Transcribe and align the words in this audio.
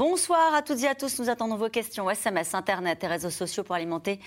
Bonsoir 0.00 0.54
à 0.54 0.62
toutes 0.62 0.82
et 0.82 0.88
à 0.88 0.94
tous. 0.94 1.18
Nous 1.18 1.28
attendons 1.28 1.56
vos 1.56 1.68
questions 1.68 2.08
SMS, 2.08 2.54
Internet 2.54 3.04
et 3.04 3.06
réseaux 3.06 3.28
sociaux 3.28 3.64
pour 3.64 3.74
alimenter 3.74 4.18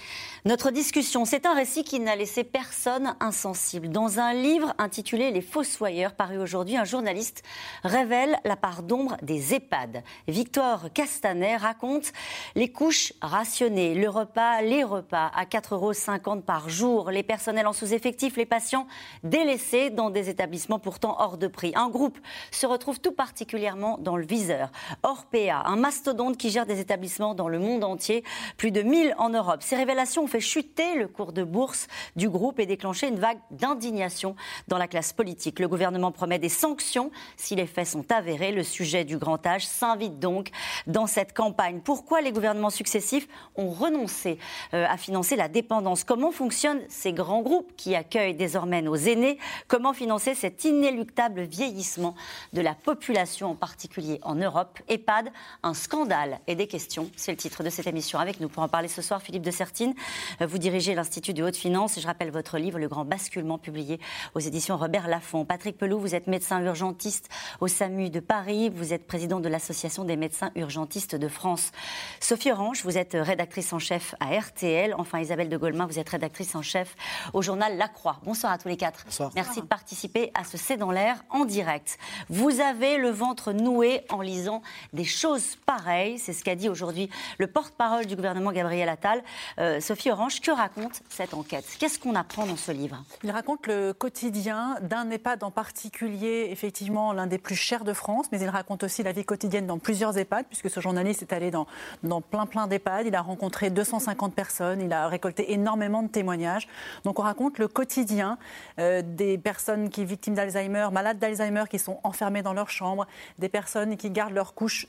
notre 0.45 0.69
discussion. 0.69 1.25
C'est 1.25 1.47
un 1.47 1.55
récit 1.55 1.83
qui 1.83 1.99
n'a 1.99 2.15
laissé 2.15 2.43
personne 2.43 3.15
insensible. 3.19 3.89
Dans 3.89 4.19
un 4.19 4.35
livre 4.35 4.75
intitulé 4.77 5.31
Les 5.31 5.41
Fossoyeurs, 5.41 6.13
paru 6.13 6.37
aujourd'hui, 6.37 6.77
un 6.77 6.83
journaliste 6.83 7.41
révèle 7.83 8.37
la 8.45 8.55
part 8.55 8.83
d'ombre 8.83 9.17
des 9.23 9.55
EHPAD. 9.55 10.03
Victor 10.27 10.93
Castanet 10.93 11.57
raconte 11.57 12.13
les 12.53 12.71
couches 12.71 13.13
rationnées, 13.23 13.95
le 13.95 14.09
repas, 14.09 14.61
les 14.61 14.83
repas 14.83 15.31
à 15.33 15.45
4,50 15.45 15.73
euros 15.73 16.41
par 16.41 16.69
jour, 16.69 17.09
les 17.09 17.23
personnels 17.23 17.65
en 17.65 17.73
sous-effectif, 17.73 18.37
les 18.37 18.45
patients 18.45 18.85
délaissés 19.23 19.89
dans 19.89 20.11
des 20.11 20.29
établissements 20.29 20.77
pourtant 20.77 21.15
hors 21.17 21.39
de 21.39 21.47
prix. 21.47 21.71
Un 21.73 21.89
groupe 21.89 22.19
se 22.51 22.67
retrouve 22.67 22.99
tout 22.99 23.13
particulièrement 23.13 23.97
dans 23.97 24.17
le 24.17 24.25
viseur. 24.27 24.69
Orpea, 25.01 25.62
un 25.65 25.75
mastodonte 25.75 26.37
qui 26.37 26.49
gère 26.49 26.65
des 26.65 26.79
établissements 26.79 27.35
dans 27.35 27.47
le 27.47 27.59
monde 27.59 27.83
entier, 27.83 28.23
plus 28.57 28.71
de 28.71 28.81
1000 28.81 29.15
en 29.17 29.29
Europe. 29.29 29.61
Ces 29.61 29.75
révélations 29.75 30.23
ont 30.23 30.27
fait 30.27 30.39
chuter 30.39 30.95
le 30.95 31.07
cours 31.07 31.33
de 31.33 31.43
bourse 31.43 31.87
du 32.15 32.29
groupe 32.29 32.59
et 32.59 32.65
déclenché 32.65 33.07
une 33.07 33.19
vague 33.19 33.39
d'indignation 33.51 34.35
dans 34.67 34.77
la 34.77 34.87
classe 34.87 35.13
politique. 35.13 35.59
Le 35.59 35.67
gouvernement 35.67 36.11
promet 36.11 36.39
des 36.39 36.49
sanctions 36.49 37.11
si 37.37 37.55
les 37.55 37.67
faits 37.67 37.87
sont 37.87 38.11
avérés. 38.11 38.51
Le 38.51 38.63
sujet 38.63 39.03
du 39.03 39.17
grand 39.17 39.45
âge 39.45 39.65
s'invite 39.65 40.19
donc 40.19 40.49
dans 40.87 41.07
cette 41.07 41.33
campagne. 41.33 41.81
Pourquoi 41.83 42.21
les 42.21 42.31
gouvernements 42.31 42.69
successifs 42.69 43.27
ont 43.55 43.69
renoncé 43.69 44.37
euh, 44.73 44.85
à 44.89 44.97
financer 44.97 45.35
la 45.35 45.47
dépendance? 45.47 46.03
Comment 46.03 46.31
fonctionnent 46.31 46.81
ces 46.89 47.13
grands 47.13 47.41
groupes 47.41 47.71
qui 47.75 47.95
accueillent 47.95 48.35
désormais 48.35 48.81
nos 48.81 48.95
aînés? 48.95 49.37
Comment 49.67 49.93
financer 49.93 50.35
cet 50.35 50.65
inéluctable 50.65 51.41
vieillissement 51.41 52.15
de 52.53 52.61
la 52.61 52.73
population, 52.73 53.51
en 53.51 53.55
particulier 53.55 54.19
en 54.23 54.35
Europe? 54.35 54.79
EHPAD, 54.87 55.31
un 55.61 55.73
scandale 55.73 56.39
et 56.47 56.55
des 56.55 56.67
questions. 56.67 57.09
C'est 57.15 57.31
le 57.31 57.37
titre 57.37 57.63
de 57.63 57.69
cette 57.69 57.87
émission. 57.87 58.19
Avec 58.19 58.39
nous 58.39 58.49
pour 58.49 58.63
en 58.63 58.67
parler 58.67 58.87
ce 58.87 59.01
soir, 59.01 59.21
Philippe 59.21 59.43
de 59.43 59.51
Sertine. 59.51 59.93
Euh, 60.41 60.47
vous 60.47 60.57
dirigez 60.57 60.95
l'Institut 60.95 61.33
de 61.33 61.43
haute 61.43 61.55
finance. 61.55 61.99
Je 61.99 62.07
rappelle 62.07 62.31
votre 62.31 62.57
livre, 62.57 62.79
Le 62.79 62.87
Grand 62.87 63.05
Basculement, 63.05 63.57
publié 63.57 63.99
aux 64.35 64.39
éditions 64.39 64.77
Robert 64.77 65.07
Laffont. 65.07 65.45
Patrick 65.45 65.77
Pelou, 65.77 65.99
vous 65.99 66.15
êtes 66.15 66.27
médecin 66.27 66.61
urgentiste 66.61 67.29
au 67.61 67.67
SAMU 67.67 68.09
de 68.09 68.19
Paris. 68.19 68.69
Vous 68.69 68.93
êtes 68.93 69.05
président 69.05 69.39
de 69.39 69.49
l'Association 69.49 70.03
des 70.03 70.15
médecins 70.15 70.51
urgentistes 70.55 71.15
de 71.15 71.27
France. 71.27 71.71
Sophie 72.19 72.51
Orange, 72.51 72.81
vous 72.83 72.97
êtes 72.97 73.17
rédactrice 73.19 73.73
en 73.73 73.79
chef 73.79 74.15
à 74.19 74.37
RTL. 74.37 74.95
Enfin, 74.97 75.19
Isabelle 75.19 75.49
de 75.49 75.57
Golemin, 75.57 75.85
vous 75.85 75.99
êtes 75.99 76.09
rédactrice 76.09 76.55
en 76.55 76.61
chef 76.61 76.95
au 77.33 77.41
journal 77.41 77.77
La 77.77 77.87
Croix. 77.87 78.19
Bonsoir 78.23 78.51
à 78.51 78.57
tous 78.57 78.67
les 78.67 78.77
quatre. 78.77 79.03
Bonsoir. 79.05 79.31
Merci 79.35 79.61
de 79.61 79.65
participer 79.65 80.31
à 80.33 80.43
ce 80.43 80.57
C'est 80.57 80.77
dans 80.77 80.91
l'air 80.91 81.23
en 81.29 81.45
direct. 81.45 81.97
Vous 82.29 82.59
avez 82.59 82.97
le 82.97 83.09
ventre 83.09 83.51
noué 83.51 84.01
en 84.09 84.21
lisant 84.21 84.61
des 84.93 85.03
choses 85.03 85.32
pareil. 85.65 86.19
C'est 86.19 86.33
ce 86.33 86.43
qu'a 86.43 86.55
dit 86.55 86.69
aujourd'hui 86.69 87.09
le 87.37 87.47
porte-parole 87.47 88.05
du 88.05 88.15
gouvernement, 88.15 88.51
Gabriel 88.51 88.89
Attal. 88.89 89.23
Euh, 89.59 89.79
Sophie 89.79 90.11
Orange, 90.11 90.41
que 90.41 90.51
raconte 90.51 91.01
cette 91.09 91.33
enquête? 91.33 91.65
Qu'est-ce 91.79 91.99
qu'on 91.99 92.15
apprend 92.15 92.45
dans 92.45 92.57
ce 92.57 92.71
livre? 92.71 93.03
Il 93.23 93.31
raconte 93.31 93.67
le 93.67 93.93
quotidien 93.93 94.77
d'un 94.81 95.09
EHPAD 95.09 95.43
en 95.43 95.51
particulier, 95.51 96.47
effectivement 96.51 97.13
l'un 97.13 97.27
des 97.27 97.37
plus 97.37 97.55
chers 97.55 97.83
de 97.83 97.93
France, 97.93 98.27
mais 98.31 98.39
il 98.39 98.49
raconte 98.49 98.83
aussi 98.83 99.03
la 99.03 99.11
vie 99.11 99.25
quotidienne 99.25 99.67
dans 99.67 99.79
plusieurs 99.79 100.17
EHPAD, 100.17 100.45
puisque 100.47 100.69
ce 100.69 100.79
journaliste 100.79 101.21
est 101.21 101.33
allé 101.33 101.51
dans, 101.51 101.67
dans 102.03 102.21
plein 102.21 102.45
plein 102.45 102.67
d'EHPAD. 102.67 103.07
Il 103.07 103.15
a 103.15 103.21
rencontré 103.21 103.69
250 103.69 104.33
personnes, 104.33 104.81
il 104.81 104.93
a 104.93 105.07
récolté 105.07 105.53
énormément 105.53 106.03
de 106.03 106.07
témoignages. 106.07 106.67
Donc 107.03 107.19
on 107.19 107.23
raconte 107.23 107.57
le 107.57 107.67
quotidien 107.67 108.37
euh, 108.79 109.01
des 109.03 109.37
personnes 109.37 109.89
qui 109.89 110.05
victimes 110.05 110.35
d'Alzheimer, 110.35 110.89
malades 110.91 111.19
d'Alzheimer, 111.19 111.63
qui 111.69 111.79
sont 111.79 111.99
enfermées 112.03 112.41
dans 112.41 112.53
leur 112.53 112.69
chambre, 112.69 113.07
des 113.39 113.49
personnes 113.49 113.97
qui 113.97 114.09
gardent 114.09 114.33
leurs 114.33 114.53
couches 114.53 114.85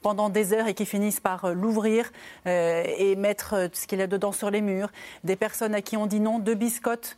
pendant 0.00 0.28
des 0.28 0.52
heures 0.52 0.66
et 0.66 0.74
qui 0.74 0.86
finissent 0.86 1.20
par 1.20 1.44
euh, 1.44 1.52
l'ouvrir 1.52 2.10
euh, 2.46 2.84
et 2.98 3.16
mettre 3.16 3.54
euh, 3.54 3.68
ce 3.72 3.86
qu'il 3.86 3.98
y 3.98 4.02
a 4.02 4.06
dedans 4.06 4.32
sur 4.32 4.50
les 4.50 4.60
murs. 4.60 4.90
Des 5.24 5.36
personnes 5.36 5.74
à 5.74 5.82
qui 5.82 5.96
on 5.96 6.06
dit 6.06 6.20
non, 6.20 6.38
deux 6.38 6.54
biscottes, 6.54 7.16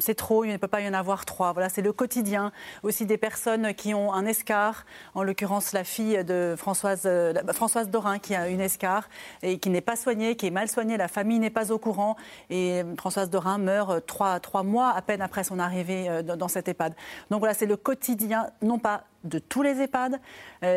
c'est 0.00 0.14
trop, 0.14 0.44
il 0.44 0.52
ne 0.52 0.56
peut 0.56 0.68
pas 0.68 0.80
y 0.80 0.88
en 0.88 0.94
avoir 0.94 1.24
trois. 1.24 1.52
Voilà, 1.52 1.68
c'est 1.68 1.82
le 1.82 1.92
quotidien. 1.92 2.52
Aussi 2.82 3.06
des 3.06 3.18
personnes 3.18 3.74
qui 3.74 3.94
ont 3.94 4.12
un 4.12 4.26
escar, 4.26 4.84
en 5.14 5.22
l'occurrence 5.22 5.72
la 5.72 5.84
fille 5.84 6.24
de 6.24 6.54
Françoise, 6.56 7.08
Françoise 7.52 7.88
Dorin 7.90 8.18
qui 8.18 8.34
a 8.34 8.48
une 8.48 8.60
escar 8.60 9.08
et 9.42 9.58
qui 9.58 9.70
n'est 9.70 9.80
pas 9.80 9.96
soignée, 9.96 10.36
qui 10.36 10.46
est 10.46 10.50
mal 10.50 10.68
soignée, 10.68 10.96
la 10.96 11.08
famille 11.08 11.38
n'est 11.38 11.50
pas 11.50 11.72
au 11.72 11.78
courant 11.78 12.16
et 12.48 12.82
Françoise 12.98 13.30
Dorin 13.30 13.58
meurt 13.58 14.06
trois, 14.06 14.62
mois 14.62 14.90
à 14.90 15.02
peine 15.02 15.22
après 15.22 15.44
son 15.44 15.58
arrivée 15.58 16.22
dans 16.22 16.48
cette 16.48 16.68
EHPAD. 16.68 16.94
Donc 17.30 17.40
voilà, 17.40 17.54
c'est 17.54 17.66
le 17.66 17.76
quotidien, 17.76 18.48
non 18.62 18.78
pas 18.78 19.04
de 19.24 19.38
tous 19.38 19.62
les 19.62 19.80
EHPAD, 19.80 20.20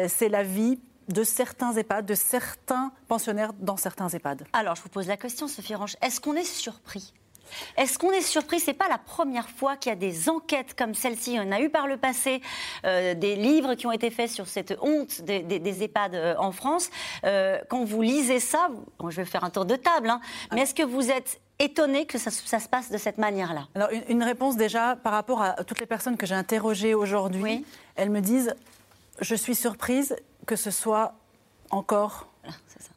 c'est 0.07 0.29
la 0.29 0.43
vie 0.43 0.79
de 1.09 1.23
certains 1.23 1.73
EHPAD, 1.73 2.05
de 2.05 2.13
certains 2.13 2.91
pensionnaires 3.07 3.51
dans 3.59 3.77
certains 3.77 4.07
EHPAD. 4.07 4.45
Alors, 4.53 4.75
je 4.75 4.81
vous 4.83 4.89
pose 4.89 5.07
la 5.07 5.17
question, 5.17 5.47
Sophie 5.47 5.75
Ranch. 5.75 5.97
Est-ce 6.01 6.21
qu'on 6.21 6.35
est 6.35 6.45
surpris 6.45 7.13
est-ce 7.77 7.97
qu'on 7.97 8.11
est 8.11 8.21
surpris? 8.21 8.59
C'est 8.59 8.73
pas 8.73 8.87
la 8.87 8.97
première 8.97 9.49
fois 9.49 9.75
qu'il 9.77 9.89
y 9.89 9.93
a 9.93 9.97
des 9.97 10.29
enquêtes 10.29 10.75
comme 10.75 10.93
celle-ci. 10.93 11.37
On 11.39 11.51
a 11.51 11.59
eu 11.59 11.69
par 11.69 11.87
le 11.87 11.97
passé 11.97 12.41
euh, 12.85 13.13
des 13.13 13.35
livres 13.35 13.75
qui 13.75 13.87
ont 13.87 13.91
été 13.91 14.09
faits 14.09 14.29
sur 14.29 14.47
cette 14.47 14.75
honte 14.81 15.21
des, 15.21 15.83
EHPAD 15.83 16.15
euh, 16.15 16.35
en 16.37 16.51
France. 16.51 16.89
Euh, 17.23 17.59
quand 17.69 17.83
vous 17.83 18.01
lisez 18.01 18.39
ça, 18.39 18.69
je 19.07 19.15
vais 19.15 19.25
faire 19.25 19.43
un 19.43 19.49
tour 19.49 19.65
de 19.65 19.75
table, 19.75 20.09
hein, 20.09 20.19
mais 20.51 20.61
est-ce 20.61 20.73
que 20.73 20.83
vous 20.83 21.09
êtes 21.09 21.39
étonné 21.59 22.05
que 22.05 22.17
ça, 22.17 22.31
se 22.31 22.67
passe 22.67 22.91
de 22.91 22.97
cette 22.97 23.17
manière-là? 23.17 23.67
Alors, 23.75 23.89
une, 24.09 24.23
réponse 24.23 24.57
déjà 24.57 24.95
par 24.95 25.13
rapport 25.13 25.41
à 25.41 25.63
toutes 25.63 25.79
les 25.79 25.85
personnes 25.85 26.17
que 26.17 26.25
j'ai 26.25 26.35
interrogées 26.35 26.93
aujourd'hui. 26.93 27.65
Elles 27.95 28.09
me 28.09 28.21
disent 28.21 28.55
je 29.21 29.35
suis 29.35 29.55
surprise 29.55 30.15
que 30.45 30.55
ce 30.55 30.71
soit 30.71 31.13
encore 31.69 32.27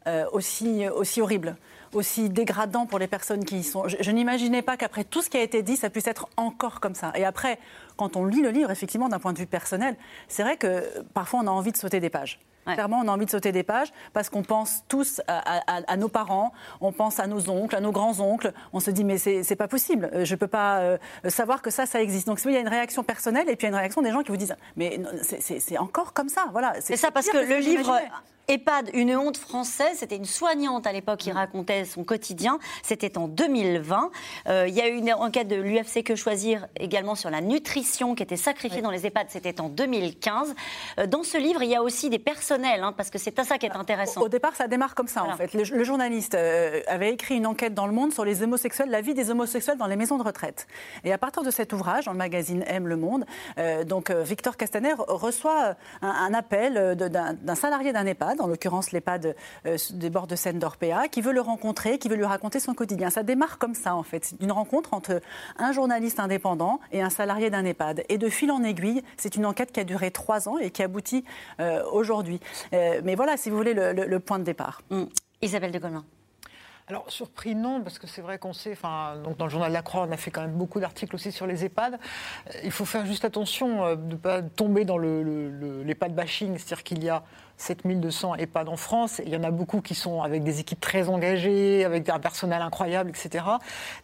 euh, 0.07 0.25
aussi, 0.33 0.89
aussi 0.89 1.21
horrible, 1.21 1.57
aussi 1.97 2.29
dégradant 2.29 2.87
pour 2.87 2.99
les 2.99 3.07
personnes 3.07 3.45
qui 3.45 3.59
y 3.59 3.65
sont. 3.65 3.89
Je, 3.89 4.11
n'imaginais 4.11 4.63
pas 4.63 4.77
qu'après 4.77 5.05
tout 5.05 5.23
ce 5.23 5.31
qui 5.31 5.37
a 5.37 5.43
été 5.43 5.63
dit, 5.63 5.77
ça 5.77 5.91
puisse 5.91 6.07
être 6.07 6.29
encore 6.37 6.81
comme 6.81 6.95
ça. 6.95 7.13
Et 7.15 7.25
après, 7.25 7.59
quand 7.97 8.17
on 8.17 8.25
lit 8.25 8.43
le 8.43 8.51
livre, 8.51 8.71
effectivement, 8.71 9.09
d'un 9.09 9.19
point 9.19 9.33
de 9.33 9.39
vue 9.39 9.47
personnel, 9.47 9.97
c'est 10.29 10.43
vrai 10.43 10.57
que 10.57 11.03
parfois 11.15 11.41
on 11.43 11.47
a 11.47 11.51
envie 11.51 11.73
de 11.73 11.77
sauter 11.77 12.01
des 12.01 12.11
pages. 12.11 12.39
Clairement, 12.75 13.01
on 13.05 13.07
a 13.07 13.13
envie 13.13 13.27
de 13.27 13.31
sauter 13.31 13.53
des 13.53 13.63
pages 13.63 13.93
parce 14.13 14.29
qu'on 14.29 14.43
pense 14.43 14.83
tous 14.89 15.21
à, 15.29 15.97
nos 15.97 16.09
parents, 16.09 16.53
on 16.81 16.91
pense 16.91 17.21
à 17.21 17.29
nos 17.29 17.49
oncles, 17.49 17.77
à 17.77 17.81
nos 17.81 17.93
grands-oncles. 17.93 18.53
On 18.73 18.81
se 18.81 18.91
dit, 18.91 19.05
mais 19.05 19.19
c'est 19.19 19.57
pas 19.57 19.69
possible, 19.69 20.11
je 20.25 20.35
ne 20.35 20.39
peux 20.39 20.49
pas 20.49 20.79
euh, 20.79 20.99
savoir 21.29 21.63
que 21.63 21.71
ça, 21.71 21.87
ça 21.87 22.03
existe. 22.03 22.27
Donc, 22.27 22.41
il 22.45 22.51
y 22.51 22.57
a 22.57 22.61
une 22.61 22.69
réaction 22.69 23.05
personnelle 23.05 23.49
et 23.49 23.55
puis 23.55 23.69
il 23.69 23.71
y 23.71 23.73
a 23.73 23.77
une 23.77 23.81
réaction 23.81 24.03
des 24.03 24.11
gens 24.11 24.23
qui 24.23 24.33
vous 24.33 24.37
disent, 24.37 24.57
mais 24.77 25.01
c'est 25.23 25.79
encore 25.79 26.13
comme 26.13 26.29
ça. 26.29 26.47
Voilà. 26.51 26.75
C'est 26.81 26.97
ça, 26.97 27.13
parce 27.13 27.29
que, 27.29 27.37
le 27.37 27.59
livre 27.59 28.01
EHPAD, 28.49 28.91
une 28.95 29.17
honte 29.17 29.37
française. 29.37 29.97
C'était 29.97 30.17
une 30.17 30.25
soignante 30.25 30.87
à 30.87 30.93
l'époque 30.93 31.19
qui 31.19 31.31
mm. 31.31 31.37
racontait 31.37 31.85
son 31.85 32.05
quotidien. 32.05 32.59
C'était 32.83 33.19
en 33.19 33.27
2020. 33.27 34.11
Euh, 34.49 34.67
il 34.69 34.75
y 34.75 34.81
a 34.81 34.89
eu 34.89 34.97
une 34.97 35.13
enquête 35.13 35.49
de 35.49 35.57
l'UFC 35.57 36.05
Que 36.05 36.15
Choisir 36.15 36.67
également 36.79 37.15
sur 37.15 37.31
la 37.31 37.41
nutrition 37.41 38.15
qui 38.15 38.23
était 38.23 38.37
sacrifiée 38.37 38.83
dans 38.83 38.91
les 38.91 39.07
EHPAD. 39.07 39.27
C'était 39.31 39.61
en 39.61 39.69
2015. 39.69 40.55
Euh, 40.99 41.07
dans 41.07 41.25
ce 41.25 41.39
livre, 41.39 41.63
il 41.63 41.71
y 41.71 41.75
a 41.75 41.83
aussi 41.83 42.09
des 42.09 42.19
personnels, 42.19 42.83
hein, 42.83 42.93
parce 42.97 43.11
que 43.11 43.19
c'est 43.19 43.39
à 43.39 43.45
ça 43.45 43.59
qui 43.59 43.67
est 43.67 43.77
intéressant. 43.77 44.23
Au, 44.23 44.29
départ, 44.29 44.55
ça 44.55 44.69
démarre 44.69 44.95
comme 44.95 45.09
ça, 45.09 45.25
en 45.25 45.37
fait. 45.37 45.53
Le, 45.53 45.85
journaliste 45.85 46.35
euh, 46.35 46.81
avait 46.87 47.13
écrit 47.13 47.37
une 47.37 47.47
enquête 47.47 47.75
dans 47.75 47.87
Le 47.87 47.93
Monde 47.93 48.13
sur 48.13 48.25
les 48.25 48.43
homosexuels, 48.43 48.91
la 48.91 49.01
vie 49.01 49.15
des 49.15 49.31
homosexuels 49.31 49.77
dans 49.77 49.87
les 49.87 49.97
maisons 49.97 50.19
de 50.19 50.23
retraite. 50.23 50.67
Et 51.05 51.13
à 51.13 51.19
partir 51.19 51.43
de 51.43 51.51
cet 51.51 51.73
ouvrage, 51.73 52.05
dans 52.05 52.13
le 52.13 52.19
magazine 52.19 52.65
M 52.67 52.87
Le 52.87 52.97
Monde, 52.97 53.25
donc 53.87 54.11
Victor 54.11 54.57
Castaner 54.57 54.95
reçoit 54.99 55.75
un, 56.03 56.09
un 56.09 56.35
appel 56.35 56.97
d'un 56.97 57.55
salarié 57.55 57.93
d'un 57.93 58.07
EHPAD 58.07 58.36
en 58.41 58.47
l'occurrence 58.47 58.93
l'EHPAD 58.93 59.37
euh, 59.67 59.77
des 59.91 60.11
bords 60.11 60.27
de 60.27 60.37
Seine 60.37 60.59
d'Orpea, 60.59 61.09
qui 61.11 61.21
veut 61.21 61.33
le 61.33 61.41
rencontrer, 61.41 61.99
qui 61.99 62.09
veut 62.09 62.17
lui 62.17 62.25
raconter 62.25 62.61
son 62.61 62.75
quotidien. 62.75 63.11
Ça 63.11 63.23
démarre 63.23 63.59
comme 63.59 63.75
ça, 63.75 63.95
en 63.95 64.03
fait. 64.03 64.35
une 64.41 64.53
rencontre 64.53 64.95
entre 64.95 65.21
un 65.59 65.73
journaliste 65.73 66.21
indépendant 66.21 66.81
et 66.93 67.03
un 67.03 67.11
salarié 67.11 67.51
d'un 67.51 67.65
EHPAD. 67.65 68.05
Et 68.09 68.19
de 68.19 68.29
fil 68.29 68.51
en 68.51 68.63
aiguille, 68.63 69.03
c'est 69.17 69.37
une 69.37 69.47
enquête 69.47 69.73
qui 69.73 69.81
a 69.81 69.85
duré 69.85 70.11
trois 70.11 70.49
ans 70.49 70.59
et 70.59 70.71
qui 70.71 70.83
aboutit 70.83 71.25
euh, 71.61 71.83
aujourd'hui. 71.91 72.41
Euh, 72.73 73.01
mais 73.05 73.15
voilà, 73.15 73.37
si 73.37 73.51
vous 73.51 73.57
voulez, 73.57 73.75
le, 73.75 74.19
point 74.19 74.39
de 74.39 74.45
départ. 74.45 74.83
Mmh. 74.91 75.05
Isabelle 75.43 75.73
de 75.73 75.79
Gaulle. 75.79 76.01
Alors, 76.89 77.11
surpris, 77.11 77.57
non, 77.57 77.83
parce 77.83 77.99
que 77.99 78.07
c'est 78.07 78.21
vrai 78.23 78.39
qu'on 78.39 78.53
sait, 78.53 78.71
enfin, 78.71 79.17
donc 79.25 79.37
dans 79.37 79.47
le 79.47 79.51
journal 79.51 79.73
La 79.73 79.83
Croix, 79.83 80.07
on 80.09 80.13
a 80.13 80.17
fait 80.17 80.31
quand 80.31 80.43
même 80.43 80.53
beaucoup 80.53 80.79
d'articles 80.79 81.17
aussi 81.17 81.33
sur 81.33 81.45
les 81.45 81.65
EHPAD. 81.65 81.95
Euh, 81.95 82.61
il 82.63 82.71
faut 82.71 82.85
faire 82.85 83.05
juste 83.07 83.25
attention 83.25 83.85
euh, 83.85 83.97
de 83.97 84.13
ne 84.13 84.15
pas 84.15 84.41
tomber 84.41 84.85
dans 84.85 84.97
l'EHPAD 84.97 86.15
bashing, 86.15 86.57
c'est-à-dire 86.57 86.85
qu'il 86.85 87.03
y 87.03 87.09
a 87.09 87.25
7200 87.57 88.37
EHPAD 88.37 88.69
en 88.69 88.77
France, 88.77 89.21
il 89.25 89.33
y 89.33 89.37
en 89.37 89.43
a 89.43 89.51
beaucoup 89.51 89.81
qui 89.81 89.97
sont 89.97 90.23
avec 90.23 90.45
des 90.45 90.61
équipes 90.61 90.81
très 90.81 91.09
engagées, 91.09 91.85
avec 91.85 92.09
un 92.09 92.21
personnel 92.21 92.63
incroyable, 92.63 93.11
etc. 93.11 93.45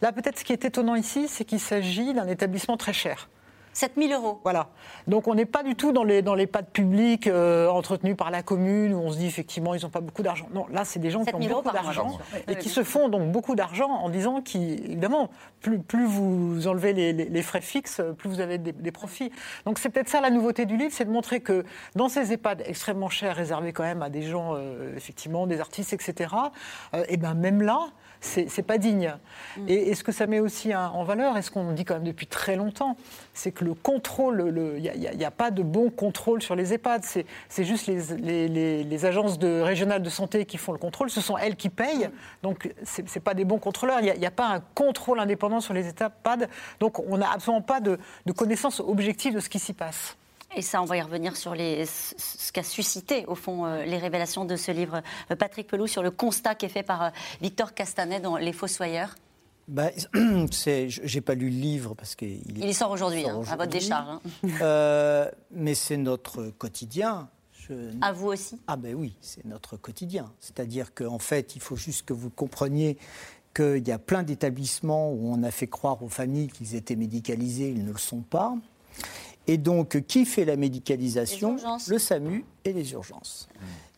Là, 0.01 0.11
peut-être 0.11 0.39
ce 0.39 0.43
qui 0.43 0.51
est 0.51 0.65
étonnant 0.65 0.95
ici, 0.95 1.29
c'est 1.29 1.45
qu'il 1.45 1.61
s'agit 1.61 2.13
d'un 2.13 2.27
établissement 2.27 2.75
très 2.75 2.91
cher. 2.91 3.29
7 3.73 3.93
000 3.97 4.13
euros. 4.13 4.39
Voilà. 4.43 4.69
Donc 5.07 5.27
on 5.27 5.35
n'est 5.35 5.45
pas 5.45 5.63
du 5.63 5.75
tout 5.75 5.91
dans 5.91 6.03
les, 6.03 6.21
dans 6.21 6.35
les 6.35 6.47
pads 6.47 6.63
publics 6.63 7.27
euh, 7.27 7.67
entretenus 7.67 8.15
par 8.15 8.31
la 8.31 8.43
commune 8.43 8.93
où 8.93 8.97
on 8.97 9.11
se 9.11 9.17
dit 9.17 9.27
effectivement 9.27 9.73
ils 9.73 9.83
n'ont 9.83 9.89
pas 9.89 10.01
beaucoup 10.01 10.23
d'argent. 10.23 10.47
Non, 10.53 10.65
là 10.71 10.85
c'est 10.85 10.99
des 10.99 11.09
gens 11.09 11.23
qui 11.25 11.35
ont 11.35 11.39
beaucoup 11.39 11.71
d'argent 11.71 12.19
et 12.47 12.55
qui 12.55 12.69
se 12.69 12.83
font 12.83 13.09
donc 13.09 13.31
beaucoup 13.31 13.55
d'argent 13.55 13.89
en 13.89 14.09
disant 14.09 14.41
qu'évidemment, 14.41 15.29
plus, 15.61 15.79
plus 15.79 16.05
vous 16.05 16.67
enlevez 16.67 16.93
les, 16.93 17.13
les, 17.13 17.41
frais 17.41 17.61
fixes, 17.61 18.01
plus 18.17 18.29
vous 18.29 18.39
avez 18.39 18.57
des, 18.57 18.91
profits. 18.91 19.31
Donc 19.65 19.79
c'est 19.79 19.89
peut-être 19.89 20.09
ça 20.09 20.21
la 20.21 20.29
nouveauté 20.29 20.65
du 20.65 20.77
livre, 20.77 20.91
c'est 20.93 21.05
de 21.05 21.11
montrer 21.11 21.41
que 21.41 21.65
dans 21.95 22.09
ces 22.09 22.31
EHPAD 22.31 22.63
extrêmement 22.65 23.09
chers, 23.09 23.35
réservés 23.35 23.73
quand 23.73 23.83
même 23.83 24.01
à 24.01 24.09
des 24.09 24.21
gens, 24.23 24.55
euh, 24.55 24.95
effectivement, 24.95 25.47
des 25.47 25.59
artistes, 25.59 25.93
etc., 25.93 26.35
euh, 26.93 27.03
et 27.09 27.17
ben 27.17 27.33
même 27.33 27.61
là, 27.61 27.87
c'est 28.23 28.65
pas 28.65 28.77
digne. 28.77 29.13
Mm. 29.57 29.65
Et, 29.67 29.95
ce 29.95 30.03
que 30.03 30.11
ça 30.11 30.27
met 30.27 30.39
aussi 30.39 30.73
en 30.73 31.03
valeur, 31.03 31.37
et 31.37 31.41
ce 31.41 31.51
qu'on 31.51 31.71
dit 31.73 31.85
quand 31.85 31.95
même 31.95 32.03
depuis 32.03 32.27
très 32.27 32.55
longtemps, 32.55 32.97
c'est 33.33 33.51
que 33.51 33.65
le 33.65 33.73
contrôle, 33.73 34.53
il 34.77 35.17
n'y 35.17 35.25
a, 35.25 35.31
pas 35.31 35.51
de 35.51 35.61
bon 35.61 35.89
contrôle 35.89 36.41
sur 36.41 36.55
les 36.55 36.73
EHPAD. 36.73 37.03
C'est 37.03 37.63
juste 37.63 37.87
les, 37.87 39.05
agences 39.05 39.37
de, 39.39 39.61
régionales 39.61 40.01
de 40.01 40.09
santé 40.09 40.45
qui 40.45 40.57
font 40.57 40.71
le 40.71 40.77
contrôle. 40.77 41.09
Ce 41.09 41.21
sont 41.21 41.37
elles 41.37 41.55
qui 41.55 41.69
payent. 41.69 42.09
Donc, 42.41 42.73
ce 42.83 43.01
n'est 43.01 43.21
pas 43.21 43.33
des 43.33 43.45
bons 43.45 43.59
contrôleurs. 43.59 43.99
Il 44.01 44.19
n'y 44.19 44.25
a, 44.25 44.31
pas 44.31 44.47
un 44.47 44.61
contrôle 44.73 45.19
indépendant 45.19 45.59
sur 45.59 45.73
les 45.73 45.89
EHPAD. 45.89 46.49
Donc, 46.79 46.99
on 46.99 47.17
n'a 47.17 47.31
absolument 47.31 47.61
pas 47.61 47.81
de, 47.81 47.99
de 48.25 48.31
connaissance 48.31 48.79
objective 48.79 49.35
de 49.35 49.39
ce 49.39 49.49
qui 49.49 49.59
s'y 49.59 49.73
passe. 49.73 50.17
Et 50.55 50.61
ça, 50.61 50.81
on 50.81 50.85
va 50.85 50.97
y 50.97 51.01
revenir 51.01 51.35
sur 51.35 51.55
les, 51.55 51.85
ce 51.85 52.51
qu'a 52.51 52.63
suscité, 52.63 53.25
au 53.27 53.35
fond, 53.35 53.65
euh, 53.65 53.85
les 53.85 53.97
révélations 53.97 54.45
de 54.45 54.55
ce 54.55 54.71
livre. 54.71 55.01
Euh, 55.31 55.35
Patrick 55.35 55.67
Pelou, 55.67 55.87
sur 55.87 56.03
le 56.03 56.11
constat 56.11 56.55
qui 56.55 56.65
est 56.65 56.69
fait 56.69 56.83
par 56.83 57.03
euh, 57.03 57.09
Victor 57.41 57.73
Castanet 57.73 58.19
dans 58.19 58.37
Les 58.37 58.53
Fossoyeurs. 58.53 59.15
Bah, 59.67 59.89
j'ai 60.51 61.21
pas 61.21 61.35
lu 61.35 61.49
le 61.49 61.55
livre 61.55 61.95
parce 61.95 62.15
qu'il 62.15 62.57
il 62.57 62.75
sort 62.75 62.91
aujourd'hui, 62.91 63.27
hein, 63.27 63.41
à 63.49 63.55
votre 63.55 63.71
décharge. 63.71 64.19
Hein. 64.43 65.29
mais 65.51 65.73
c'est 65.73 65.97
notre 65.97 66.49
quotidien. 66.49 67.29
À 68.01 68.11
vous 68.11 68.27
aussi 68.27 68.59
Ah 68.67 68.75
ben 68.75 68.93
oui, 68.93 69.15
c'est 69.21 69.45
notre 69.45 69.77
quotidien. 69.77 70.33
C'est-à-dire 70.41 70.93
qu'en 70.93 71.17
fait, 71.17 71.55
il 71.55 71.61
faut 71.61 71.77
juste 71.77 72.05
que 72.05 72.11
vous 72.11 72.29
compreniez 72.29 72.97
qu'il 73.55 73.87
y 73.87 73.91
a 73.91 73.99
plein 73.99 74.23
d'établissements 74.23 75.13
où 75.13 75.31
on 75.31 75.43
a 75.43 75.51
fait 75.51 75.67
croire 75.67 76.03
aux 76.03 76.09
familles 76.09 76.49
qu'ils 76.49 76.75
étaient 76.75 76.97
médicalisés, 76.97 77.69
ils 77.69 77.85
ne 77.85 77.91
le 77.93 77.97
sont 77.97 78.21
pas. 78.21 78.55
Et 79.47 79.57
donc, 79.57 80.01
qui 80.07 80.25
fait 80.25 80.45
la 80.45 80.55
médicalisation 80.55 81.57
Le 81.87 81.97
SAMU 81.97 82.45
et 82.63 82.73
les 82.73 82.93
urgences. 82.93 83.49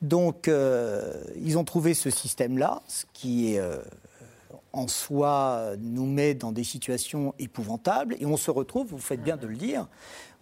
Donc, 0.01 0.47
euh, 0.47 1.23
ils 1.35 1.57
ont 1.57 1.63
trouvé 1.63 1.93
ce 1.93 2.09
système-là, 2.09 2.81
ce 2.87 3.05
qui 3.13 3.53
est, 3.53 3.59
euh, 3.59 3.77
en 4.73 4.87
soi 4.87 5.71
nous 5.79 6.05
met 6.05 6.33
dans 6.33 6.51
des 6.51 6.63
situations 6.63 7.33
épouvantables. 7.39 8.15
Et 8.19 8.25
on 8.25 8.37
se 8.37 8.51
retrouve, 8.51 8.87
vous 8.87 8.97
faites 8.97 9.23
bien 9.23 9.37
de 9.37 9.47
le 9.47 9.55
dire. 9.55 9.87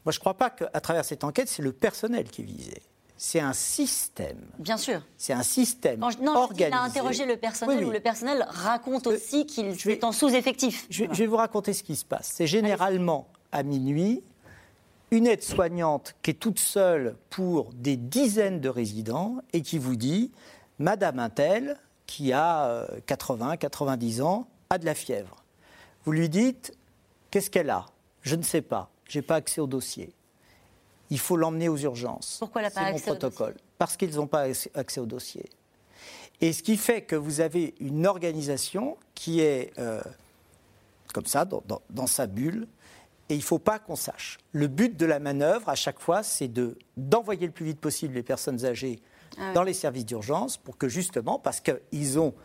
Moi, 0.06 0.12
je 0.12 0.18
ne 0.18 0.22
crois 0.22 0.34
pas 0.34 0.50
qu'à 0.50 0.82
travers 0.82 1.06
cette 1.06 1.24
enquête, 1.24 1.48
c'est 1.48 1.62
le 1.62 1.72
personnel 1.72 2.26
qui 2.26 2.42
est 2.42 2.46
visé. 2.46 2.82
C'est 3.16 3.40
un 3.40 3.54
système. 3.54 4.40
Bien 4.60 4.76
sûr. 4.76 5.02
C'est 5.18 5.34
un 5.34 5.44
système 5.44 6.02
Quand 6.02 6.20
non, 6.20 6.36
organisé. 6.36 6.72
Il 6.72 6.74
a 6.74 6.82
interrogé 6.82 7.26
le 7.26 7.38
personnel, 7.38 7.90
le 7.90 8.00
personnel 8.00 8.46
raconte 8.50 9.08
euh, 9.08 9.16
aussi 9.16 9.46
qu'il 9.46 9.68
est 9.68 10.04
en 10.04 10.12
sous-effectif. 10.12 10.88
Je, 10.90 11.06
je, 11.10 11.20
vais 11.20 11.28
vous 11.28 11.38
raconter 11.38 11.72
ce 11.74 11.84
qui 11.84 11.96
se 11.96 12.04
passe. 12.04 12.32
C'est 12.34 12.48
généralement 12.48 13.28
à 13.54 13.64
minuit, 13.64 14.24
une 15.14 15.28
aide-soignante 15.28 16.16
qui 16.24 16.32
est 16.32 16.34
toute 16.34 16.58
seule 16.58 17.16
pour 17.30 17.72
des 17.76 17.98
dizaines 17.98 18.60
de 18.60 18.68
résidents 18.68 19.38
et 19.54 19.62
qui 19.62 19.78
vous 19.78 19.96
dit 19.96 20.32
Madame 20.80 21.20
Intel, 21.20 21.78
qui 22.08 22.34
a 22.34 22.88
80, 23.06 23.52
euh, 23.52 23.56
90 23.58 24.22
ans, 24.24 24.48
a 24.72 24.80
de 24.80 24.86
la 24.86 24.96
fièvre. 24.96 25.36
Vous 26.04 26.14
lui 26.14 26.30
dites 26.30 26.74
Qu'est-ce 27.30 27.52
qu'elle 27.52 27.70
a? 27.70 27.86
Je 28.24 28.36
ne 28.36 28.42
sais 28.42 28.64
pas. 28.64 28.90
Je 29.08 29.20
n'ai 29.20 29.22
pas 29.22 29.36
accès 29.36 29.62
au 29.62 29.68
dossier. 29.68 30.14
Il 31.12 31.20
faut 31.20 31.38
l'emmener 31.38 31.70
aux 31.70 31.78
urgences. 31.78 32.38
Pourquoi 32.40 32.62
elle 32.62 32.68
n'a 32.70 32.72
pas 32.72 32.82
accès 32.82 33.12
mon 33.12 33.18
protocole. 33.18 33.56
Parce 33.78 33.98
qu'ils 33.98 34.16
n'ont 34.16 34.28
pas 34.28 34.48
accès 34.74 35.00
au 35.00 35.06
dossier. 35.06 35.48
Et 36.42 36.54
ce 36.54 36.64
qui 36.64 36.76
fait 36.76 37.04
que 37.04 37.16
vous 37.16 37.40
avez 37.40 37.76
une 37.80 38.08
organisation 38.08 38.98
qui 39.14 39.42
est 39.42 39.74
euh, 39.78 40.02
comme 41.14 41.28
ça, 41.28 41.46
dans 41.46 42.08
sa 42.08 42.26
bulle, 42.26 42.68
et 43.34 43.36
il 43.36 43.40
ne 43.40 43.44
faut 43.44 43.58
pas 43.58 43.80
qu'on 43.80 43.96
sache. 43.96 44.38
Le 44.52 44.68
but 44.68 44.96
de 44.96 45.08
la 45.08 45.20
manœuvre, 45.20 45.68
à 45.68 45.74
chaque 45.74 46.00
fois, 46.00 46.22
c'est 46.22 46.52
d'envoyer 46.98 47.48
le 47.48 47.52
plus 47.52 47.66
vite 47.66 47.80
possible 47.80 48.14
les 48.14 48.22
personnes 48.22 48.64
âgées 48.64 49.02
ah 49.40 49.54
dans 49.54 49.64
les 49.64 49.74
services 49.74 50.06
d'urgence 50.06 50.58
pour 50.58 50.78
que 50.78 50.88
justement, 50.88 51.40
parce 51.40 51.60
qu'ils 51.60 52.20
ont, 52.20 52.36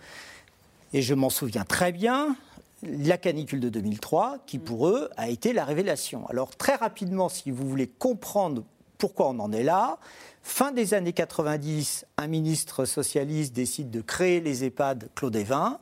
et 0.94 1.02
je 1.02 1.12
m'en 1.12 1.28
souviens 1.28 1.64
très 1.64 1.92
bien, 1.92 2.36
la 2.82 3.18
canicule 3.18 3.60
de 3.60 3.68
2003, 3.68 4.38
qui 4.46 4.58
pour 4.58 4.88
eux 4.88 5.10
a 5.18 5.28
été 5.28 5.52
la 5.52 5.66
révélation. 5.66 6.26
Alors 6.28 6.56
très 6.56 6.74
rapidement, 6.74 7.28
si 7.28 7.50
vous 7.50 7.68
voulez 7.68 7.86
comprendre 7.86 8.64
pourquoi 8.96 9.28
on 9.28 9.38
en 9.40 9.52
est 9.52 9.62
là, 9.62 9.98
fin 10.42 10.72
des 10.72 10.94
années 10.94 11.12
90, 11.12 12.06
un 12.16 12.26
ministre 12.28 12.86
socialiste 12.86 13.52
décide 13.52 13.90
de 13.90 14.00
créer 14.00 14.40
les 14.40 14.64
EHPAD 14.64 15.10
Claude 15.14 15.36
Evin. 15.36 15.80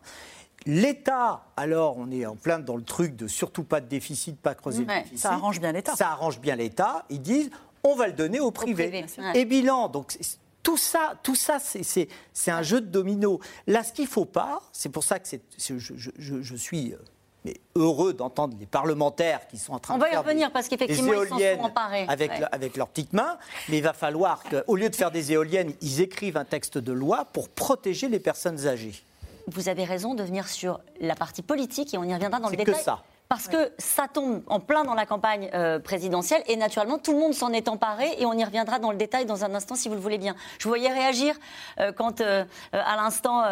L'État, 0.67 1.45
alors 1.57 1.97
on 1.97 2.11
est 2.11 2.27
en 2.27 2.35
plein 2.35 2.59
dans 2.59 2.77
le 2.77 2.83
truc 2.83 3.15
de 3.15 3.29
surtout 3.29 3.63
pas 3.63 3.81
de 3.81 3.87
déficit, 3.87 4.37
pas 4.37 4.55
creuser 4.55 4.81
le 4.81 4.87
déficit. 4.87 5.19
Ça 5.19 5.33
arrange 5.33 5.61
bien 5.61 5.73
l'État. 5.73 5.95
Ça 5.95 6.11
arrange 6.11 6.41
bien 6.41 6.57
l'État. 6.57 7.05
Ils 7.09 7.23
disent 7.23 7.51
on 7.85 7.95
va 7.95 8.09
le 8.09 8.13
donner 8.13 8.41
au 8.41 8.51
privé. 8.51 9.07
Et 9.35 9.45
bilan, 9.45 9.89
donc 9.89 10.19
tout 10.65 10.77
ça, 10.77 11.15
tout 11.23 11.37
ça 11.37 11.59
c'est 11.61 12.51
un 12.51 12.63
jeu 12.63 12.81
de 12.81 12.87
domino. 12.87 13.41
Là, 13.69 13.85
ce 13.85 13.93
qu'il 13.93 14.07
ne 14.07 14.11
faut 14.11 14.25
pas, 14.25 14.61
c'est 14.73 14.89
pour 14.89 15.05
ça 15.05 15.21
que 15.21 15.29
je, 15.57 15.79
je, 15.79 16.11
je, 16.19 16.57
suis 16.57 16.93
euh, 16.93 16.97
mais 17.45 17.55
heureux 17.77 18.13
d'entendre 18.13 18.57
les 18.59 18.67
parlementaires 18.67 19.47
qui 19.47 19.59
sont 19.59 19.75
en 19.75 19.79
train 19.79 19.95
On 19.95 19.99
de 19.99 20.03
va 20.03 20.13
y 20.13 20.17
revenir 20.17 20.51
parce 20.51 20.67
qu'effectivement 20.67 21.23
ils 21.23 21.29
s'en 21.29 21.39
sont 21.39 21.61
emparés 21.63 22.07
avec, 22.09 22.33
avec 22.51 22.77
leurs 22.77 22.89
petites 22.89 23.13
mains, 23.13 23.39
mais 23.69 23.79
il 23.79 23.85
va 23.85 23.93
falloir 23.93 24.43
qu'au 24.43 24.75
lieu 24.75 24.91
de 24.91 24.97
faire 24.97 25.13
des 25.13 25.31
éoliennes, 25.31 25.73
ils 25.81 26.01
écrivent 26.01 26.37
un 26.37 26.45
texte 26.45 26.79
de 26.79 26.93
loi 26.93 27.27
pour 27.33 27.49
protéger 27.49 28.09
les 28.09 28.19
personnes 28.19 28.67
âgées 28.67 29.05
vous 29.47 29.69
avez 29.69 29.85
raison 29.85 30.15
de 30.15 30.23
venir 30.23 30.49
sur 30.49 30.81
la 31.01 31.15
partie 31.15 31.43
politique 31.43 31.95
et 31.95 31.99
on 31.99 32.05
y 32.05 32.13
reviendra 32.13 32.41
dans 32.41 32.49
le 32.49 32.57
détail. 32.57 32.75
que 32.75 32.81
ça 32.81 33.03
parce 33.29 33.49
que 33.49 33.73
ça 33.79 34.07
tombe 34.09 34.43
en 34.47 34.61
plein 34.61 34.85
dans 34.85 34.95
la 34.95 35.07
campagne 35.07 35.51
euh, 35.53 35.79
présidentielle 35.79 36.43
et 36.47 36.57
naturellement 36.57 36.99
tout 36.99 37.13
le 37.13 37.19
monde 37.19 37.35
s'en 37.35 37.53
est 37.53 37.69
emparé 37.69 38.15
et 38.19 38.27
on 38.27 38.33
y 38.33 38.45
reviendra 38.45 38.79
dans 38.79 38.93
le 38.93 38.97
détail 38.97 39.27
dans 39.27 39.45
un 39.45 39.55
instant 39.55 39.75
si 39.75 39.89
vous 39.89 39.95
le 39.95 40.01
voulez 40.01 40.19
bien. 40.19 40.37
Je 40.59 40.69
voyais 40.69 40.93
réagir 40.93 41.35
euh, 41.81 41.93
quand 41.93 42.21
euh, 42.21 42.45
à 42.73 42.97
l'instant 42.97 43.43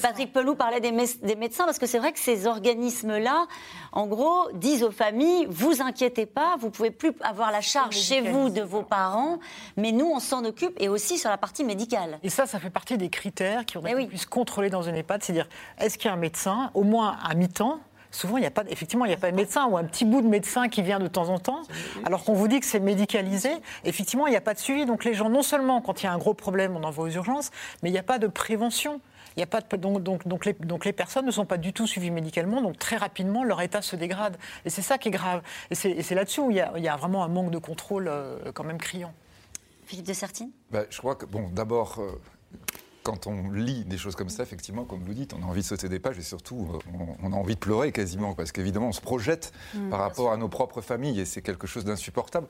Patrick 0.00 0.32
Pelou 0.32 0.54
parlait 0.54 0.80
des, 0.80 0.92
des 1.22 1.36
médecins 1.36 1.64
parce 1.64 1.78
que 1.78 1.86
c'est 1.86 1.98
vrai 1.98 2.12
que 2.12 2.18
ces 2.18 2.46
organismes-là, 2.46 3.46
en 3.92 4.06
gros, 4.06 4.48
disent 4.54 4.82
aux 4.82 4.90
familles 4.90 5.46
vous 5.48 5.82
inquiétez 5.82 6.26
pas, 6.26 6.56
vous 6.58 6.70
pouvez 6.70 6.90
plus 6.90 7.12
avoir 7.20 7.50
la 7.50 7.60
charge 7.60 7.96
chez 7.96 8.20
vous 8.20 8.50
de 8.50 8.62
vos 8.62 8.82
parents, 8.82 9.38
mais 9.76 9.92
nous 9.92 10.06
on 10.06 10.20
s'en 10.20 10.44
occupe 10.44 10.74
et 10.78 10.88
aussi 10.88 11.18
sur 11.18 11.30
la 11.30 11.38
partie 11.38 11.64
médicale. 11.64 12.18
Et 12.22 12.30
ça, 12.30 12.46
ça 12.46 12.60
fait 12.60 12.70
partie 12.70 12.96
des 12.96 13.08
critères 13.08 13.64
qui 13.64 13.78
ont 13.78 13.82
eh 13.86 14.06
pu 14.06 14.18
se 14.18 14.26
contrôler 14.26 14.70
dans 14.70 14.82
une 14.82 14.96
EHPAD, 14.96 15.22
c'est-à-dire 15.22 15.48
est-ce 15.78 15.98
qu'il 15.98 16.08
y 16.08 16.10
a 16.10 16.14
un 16.14 16.18
médecin 16.18 16.70
au 16.74 16.82
moins 16.82 17.16
à 17.24 17.34
mi-temps 17.34 17.80
souvent, 18.16 18.38
il 18.38 18.40
n'y 18.40 18.46
a 18.46 18.50
pas, 18.50 18.64
effectivement, 18.68 19.04
il 19.04 19.08
n'y 19.08 19.14
a 19.14 19.18
pas 19.18 19.30
de 19.30 19.36
médecin 19.36 19.66
ou 19.66 19.76
un 19.76 19.84
petit 19.84 20.04
bout 20.04 20.22
de 20.22 20.26
médecin 20.26 20.68
qui 20.68 20.82
vient 20.82 20.98
de 20.98 21.06
temps 21.06 21.28
en 21.28 21.38
temps, 21.38 21.62
alors 22.04 22.24
qu'on 22.24 22.32
vous 22.32 22.48
dit 22.48 22.60
que 22.60 22.66
c'est 22.66 22.80
médicalisé. 22.80 23.50
Effectivement, 23.84 24.26
il 24.26 24.30
n'y 24.30 24.36
a 24.36 24.40
pas 24.40 24.54
de 24.54 24.58
suivi. 24.58 24.86
Donc 24.86 25.04
les 25.04 25.14
gens, 25.14 25.28
non 25.28 25.42
seulement 25.42 25.80
quand 25.80 26.02
il 26.02 26.06
y 26.06 26.08
a 26.08 26.12
un 26.12 26.18
gros 26.18 26.34
problème, 26.34 26.76
on 26.76 26.82
envoie 26.82 27.04
aux 27.04 27.10
urgences, 27.10 27.50
mais 27.82 27.90
il 27.90 27.92
n'y 27.92 27.98
a 27.98 28.02
pas 28.02 28.18
de 28.18 28.26
prévention. 28.26 29.00
Il 29.36 29.40
y 29.40 29.42
a 29.42 29.46
pas 29.46 29.60
de, 29.60 29.76
donc, 29.76 30.02
donc, 30.02 30.26
donc, 30.26 30.46
les, 30.46 30.54
donc 30.54 30.86
les 30.86 30.94
personnes 30.94 31.26
ne 31.26 31.30
sont 31.30 31.44
pas 31.44 31.58
du 31.58 31.74
tout 31.74 31.86
suivies 31.86 32.10
médicalement, 32.10 32.62
donc 32.62 32.78
très 32.78 32.96
rapidement 32.96 33.44
leur 33.44 33.60
état 33.60 33.82
se 33.82 33.94
dégrade. 33.94 34.38
Et 34.64 34.70
c'est 34.70 34.80
ça 34.80 34.96
qui 34.96 35.08
est 35.08 35.12
grave. 35.12 35.42
Et 35.70 35.74
c'est 35.74 36.14
là-dessus 36.14 36.40
où 36.40 36.50
il 36.50 36.56
y, 36.56 36.60
a, 36.60 36.72
il 36.76 36.82
y, 36.82 36.88
a, 36.88 36.96
vraiment 36.96 37.22
un 37.22 37.28
manque 37.28 37.50
de 37.50 37.58
contrôle 37.58 38.08
euh, 38.08 38.50
quand 38.54 38.64
même 38.64 38.78
criant. 38.78 39.12
Philippe 39.84 40.06
de 40.06 40.14
Sertine 40.14 40.50
bah, 40.70 40.84
Je 40.88 40.98
crois 40.98 41.16
que, 41.16 41.26
bon, 41.26 41.50
d'abord, 41.52 41.98
euh, 41.98 42.18
quand 43.06 43.28
on 43.28 43.52
lit 43.52 43.84
des 43.84 43.98
choses 43.98 44.16
comme 44.16 44.28
ça, 44.28 44.42
effectivement, 44.42 44.84
comme 44.84 44.98
vous 44.98 45.14
dites, 45.14 45.32
on 45.32 45.40
a 45.44 45.46
envie 45.46 45.60
de 45.60 45.66
sauter 45.66 45.88
des 45.88 46.00
pages 46.00 46.18
et 46.18 46.22
surtout, 46.22 46.66
euh, 46.74 47.14
on, 47.22 47.32
a 47.32 47.36
envie 47.36 47.54
de 47.54 47.60
pleurer 47.60 47.92
quasiment, 47.92 48.34
parce 48.34 48.50
qu'évidemment, 48.50 48.88
on 48.88 48.92
se 48.92 49.00
projette 49.00 49.52
mmh, 49.74 49.90
par 49.90 50.00
rapport 50.00 50.32
à 50.32 50.36
nos 50.36 50.48
propres 50.48 50.80
familles 50.80 51.20
et 51.20 51.24
c'est 51.24 51.40
quelque 51.40 51.68
chose 51.68 51.84
d'insupportable. 51.84 52.48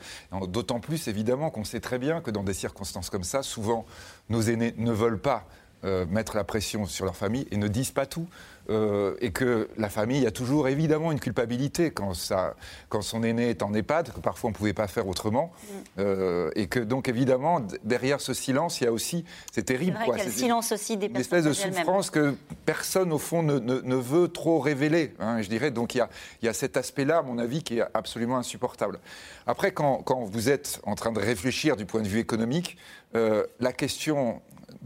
D'autant 0.48 0.80
plus, 0.80 1.08
évidemment, 1.08 1.50
qu'on 1.50 1.64
sait 1.64 1.80
très 1.80 1.98
bien 1.98 2.22
que 2.22 2.30
dans 2.30 2.42
des 2.42 2.54
circonstances 2.54 3.10
comme 3.10 3.22
ça, 3.22 3.42
souvent, 3.42 3.84
nos 4.30 4.40
aînés 4.40 4.75
ne 4.78 4.92
veulent 4.92 5.20
pas 5.20 5.44
euh, 5.84 6.06
mettre 6.06 6.36
la 6.36 6.44
pression 6.44 6.86
sur 6.86 7.04
leur 7.04 7.16
famille 7.16 7.46
et 7.50 7.58
ne 7.58 7.68
disent 7.68 7.90
pas 7.90 8.06
tout. 8.06 8.26
Euh, 8.68 9.14
et 9.20 9.30
que 9.30 9.68
la 9.76 9.88
famille 9.88 10.26
a 10.26 10.30
toujours 10.30 10.66
évidemment 10.66 11.12
une 11.12 11.20
culpabilité 11.20 11.92
quand, 11.92 12.14
ça, 12.14 12.54
quand 12.88 13.00
son 13.00 13.23
aîné 13.23 13.50
est 13.50 13.62
en 13.62 13.73
EHPAD, 13.73 14.12
que 14.12 14.20
parfois 14.20 14.49
on 14.49 14.50
ne 14.50 14.56
pouvait 14.56 14.73
pas 14.73 14.88
faire 14.88 15.06
autrement. 15.06 15.52
Mm. 15.52 15.75
Euh, 15.99 16.50
et 16.56 16.66
que 16.66 16.80
donc 16.80 17.08
évidemment, 17.08 17.61
derrière 17.85 18.20
ce 18.20 18.35
silence, 18.35 18.80
il 18.80 18.85
y 18.85 18.87
a 18.88 18.92
aussi, 18.92 19.25
c'est 19.52 19.62
terrible. 19.62 19.96
C'est 20.16 20.25
le 20.25 20.30
silence 20.30 20.73
aussi 20.73 20.96
des 20.96 21.06
Une 21.06 21.16
espèce 21.16 21.44
de 21.44 21.52
souffrance 21.52 22.11
que 22.11 22.35
personne 22.64 23.12
au 23.12 23.18
fond 23.18 23.42
ne, 23.42 23.58
ne, 23.58 23.94
veut 23.94 24.28
trop 24.28 24.58
révéler, 24.58 25.14
hein, 25.20 25.40
je 25.42 25.49
dirais. 25.49 25.70
Donc 25.70 25.94
il 25.94 25.99
y 25.99 26.00
a, 26.00 26.08
il 26.42 26.46
y 26.46 26.49
a 26.49 26.52
cet 26.52 26.76
aspect-là, 26.76 27.18
à 27.18 27.23
mon 27.23 27.38
avis, 27.38 27.62
qui 27.62 27.78
est 27.78 27.85
absolument 27.94 28.37
insupportable. 28.37 28.99
Après, 29.46 29.70
quand, 29.70 30.02
quand, 30.02 30.25
vous 30.25 30.50
êtes 30.50 30.80
en 30.85 30.96
train 30.96 31.12
de 31.12 31.20
réfléchir 31.20 31.76
du 31.76 31.87
point 31.87 32.02
de 32.02 32.08
vue 32.08 32.18
économique, 32.18 32.76
euh, 33.14 33.44
la 33.61 33.73
question 33.73 34.42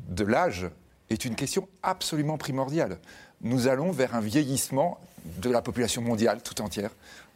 de 0.08 0.24
l'âge 0.24 0.68
est 1.08 1.24
une 1.24 1.34
question 1.34 1.68
absolument 1.82 2.38
primordiale 2.38 2.98
nous 3.42 3.68
allons 3.68 3.90
vers 3.90 4.14
un 4.14 4.20
vieillissement 4.20 4.98
de 5.24 5.50
la 5.50 5.62
population 5.62 6.02
mondiale 6.02 6.42
tout 6.42 6.60
entière. 6.62 6.90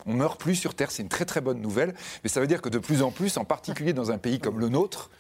On 0.07 0.13
meurt 0.13 0.39
plus 0.39 0.55
sur 0.55 0.75
Terre, 0.75 0.91
c'est 0.91 1.03
une 1.03 1.09
très 1.09 1.25
très 1.25 1.41
bonne 1.41 1.61
nouvelle, 1.61 1.95
mais 2.23 2.31
ça 2.31 2.41
veut 2.41 2.47
dire 2.47 2.61
que 2.61 2.69
de 2.69 2.79
plus 2.79 3.03
en 3.03 3.11
plus, 3.11 3.37
en 3.37 3.45
particulier 3.45 3.93
dans 3.93 4.11
un 4.11 4.19
pays 4.19 4.39
comme 4.39 4.61
le 4.61 4.69
nôtre, 4.69 5.11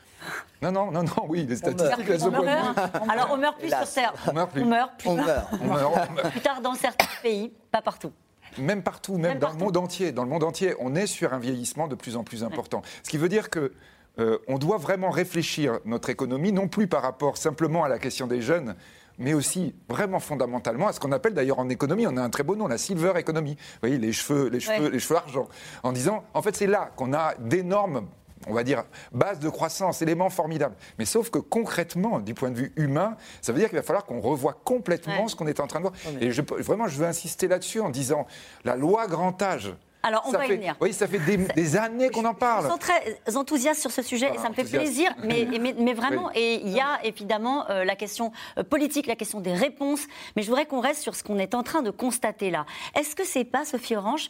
non, 0.63 0.73
non, 0.73 0.91
non, 0.91 1.03
non, 1.03 1.27
oui, 1.29 1.47
les 1.47 1.57
statistiques, 1.57 2.09
elles 2.09 2.31
meurt. 2.31 2.79
Alors 3.11 3.29
on 3.33 3.37
meurt 3.37 3.59
plus 3.59 3.69
sur 3.69 3.93
Terre. 3.93 4.15
On 4.27 4.33
meurt 4.33 4.51
plus. 4.51 4.63
On 4.63 4.67
meurt 4.67 4.91
plus, 4.97 5.09
On 5.09 5.17
meurt. 5.17 5.49
On 5.61 5.67
meurt, 5.67 6.09
on 6.11 6.13
meurt. 6.15 6.31
plus 6.31 6.41
tard 6.41 6.61
dans 6.63 6.75
certains 6.75 7.07
pays, 7.23 7.53
pas 7.71 7.83
partout. 7.83 8.13
Même 8.57 8.83
partout, 8.83 9.15
même, 9.15 9.23
Même 9.23 9.39
dans 9.39 9.49
partout. 9.49 9.59
le 9.59 9.65
monde 9.65 9.77
entier. 9.77 10.13
Dans 10.13 10.23
le 10.23 10.31
monde 10.31 10.45
entier, 10.45 10.75
on 10.79 10.95
est 10.95 11.07
sur 11.07 11.35
un 11.35 11.39
vieillissement 11.39 11.89
de 11.89 11.95
plus 11.95 12.17
en 12.17 12.25
plus 12.25 12.45
important. 12.45 12.83
Ce 13.03 13.11
qui 13.11 13.19
veut 13.19 13.29
dire 13.29 13.51
que 13.51 13.73
euh, 14.19 14.39
on 14.47 14.59
doit 14.59 14.79
vraiment 14.79 15.11
réfléchir 15.11 15.81
notre 15.85 16.09
économie, 16.09 16.53
non 16.53 16.69
plus 16.69 16.87
par 16.87 17.03
rapport 17.03 17.37
simplement 17.37 17.85
à 17.85 17.89
la 17.89 17.99
question 17.99 18.27
des 18.27 18.41
jeunes, 18.41 18.77
mais 19.19 19.35
aussi 19.35 19.75
vraiment 19.89 20.21
fondamentalement 20.21 20.89
à 20.89 20.93
ce 20.93 21.01
qu'on 21.01 21.13
appelle 21.13 21.35
d'ailleurs 21.35 21.59
en 21.59 21.69
économie, 21.69 22.07
on 22.07 22.17
a 22.17 22.23
un 22.23 22.31
très 22.31 22.43
beau 22.43 22.57
nom, 22.57 22.67
la 22.67 22.79
silver 22.79 23.13
economy. 23.17 23.53
Vous 23.55 23.79
voyez, 23.81 23.99
les 23.99 24.13
cheveux, 24.13 24.49
les 24.49 24.61
cheveux, 24.61 24.85
Ouais. 24.85 24.91
les 24.91 24.99
cheveux 24.99 25.17
argent. 25.17 25.49
En 25.83 25.93
disant, 25.93 26.25
en 26.35 26.43
fait, 26.43 26.57
c'est 26.57 26.67
là 26.67 26.91
qu'on 26.97 27.13
a 27.13 27.35
d'énormes 27.39 28.07
on 28.47 28.53
va 28.53 28.63
dire, 28.63 28.85
bases 29.11 29.39
de 29.41 29.49
croissance, 29.49 30.03
éléments 30.03 30.29
formidables. 30.29 30.77
Mais 30.99 31.07
sauf 31.07 31.31
que 31.31 31.39
concrètement, 31.39 32.19
du 32.21 32.35
point 32.35 32.51
de 32.51 32.59
vue 32.59 32.73
humain, 32.77 33.17
ça 33.41 33.53
veut 33.53 33.59
dire 33.59 33.71
qu'il 33.71 33.79
va 33.79 33.83
falloir 33.83 34.05
qu'on 34.05 34.21
revoie 34.21 34.53
complètement 34.65 35.23
Ouais. 35.23 35.29
ce 35.29 35.35
qu'on 35.35 35.47
est 35.47 35.61
en 35.61 35.67
train 35.67 35.79
de 35.81 35.85
voir. 35.85 35.95
Et 36.21 36.31
je, 36.31 36.43
vraiment, 36.43 36.87
je 36.87 36.99
veux 36.99 37.07
insister 37.07 37.49
là-dessus 37.49 37.81
en 37.81 37.89
disant, 37.89 38.27
la 38.65 38.77
loi 38.77 39.07
grand 39.07 39.41
âge, 39.41 39.73
Alors 40.07 40.23
on 40.27 40.33
ça 40.33 40.39
va 40.39 40.45
y 40.45 40.49
fait, 40.49 40.57
venir. 40.57 40.77
Oui, 40.81 40.93
ça 40.93 41.09
fait 41.09 41.19
des, 41.19 41.39
des 41.39 41.77
années 41.77 42.11
qu'on 42.11 42.25
en 42.27 42.33
Ils 42.33 42.37
parle. 42.37 42.69
sont 42.69 42.77
très 42.77 43.17
enthousiastes 43.35 43.81
sur 43.81 43.91
ce 43.91 44.03
sujet 44.03 44.31
et 44.35 44.39
ça 44.39 44.51
me 44.51 44.55
fait 44.55 44.65
plaisir, 44.65 45.11
mais, 45.23 45.49
mais, 45.61 45.75
mais 45.79 45.95
vraiment, 45.95 46.27
Oui. 46.27 46.33
et 46.41 46.55
il 46.67 46.73
y 46.73 46.81
a 46.81 47.01
évidemment 47.05 47.69
euh, 47.71 47.85
la 47.85 47.97
question 47.97 48.31
euh, 48.59 48.63
politique, 48.65 49.07
la 49.07 49.17
question 49.17 49.41
des 49.41 49.55
réponses, 49.55 50.03
mais 50.37 50.43
je 50.43 50.49
voudrais 50.49 50.67
qu'on 50.67 50.81
reste 50.81 51.01
sur 51.03 51.15
ce 51.15 51.25
qu'on 51.25 51.39
est 51.39 51.55
en 51.55 51.63
train 51.63 51.81
de 51.83 51.91
constater 51.91 52.51
là. 52.51 52.67
Est-ce 52.95 53.17
que 53.17 53.25
c'est 53.25 53.45
pas, 53.45 53.65
Sophie 53.65 53.97
Orange, 53.97 54.29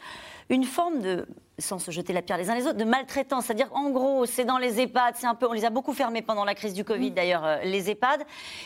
une 0.48 0.64
forme 0.64 1.00
de, 1.00 1.26
sans 1.58 1.78
se 1.78 1.90
jeter 1.90 2.12
la 2.12 2.22
pierre 2.22 2.38
les 2.38 2.50
uns 2.50 2.54
les 2.54 2.66
autres, 2.66 2.78
de 2.78 2.84
maltraitance 2.84 3.46
C'est-à-dire, 3.46 3.70
en 3.72 3.90
gros, 3.90 4.26
c'est 4.26 4.44
dans 4.44 4.58
les 4.58 4.80
EHPAD, 4.80 5.14
c'est 5.16 5.26
un 5.26 5.34
peu, 5.34 5.46
on 5.48 5.52
les 5.52 5.64
a 5.64 5.70
beaucoup 5.70 5.92
fermés 5.92 6.22
pendant 6.22 6.44
la 6.44 6.54
crise 6.54 6.74
du 6.74 6.84
Covid 6.84 7.12
d'ailleurs, 7.12 7.44
euh, 7.44 7.58
les 7.64 7.90
EHPAD, 7.90 8.22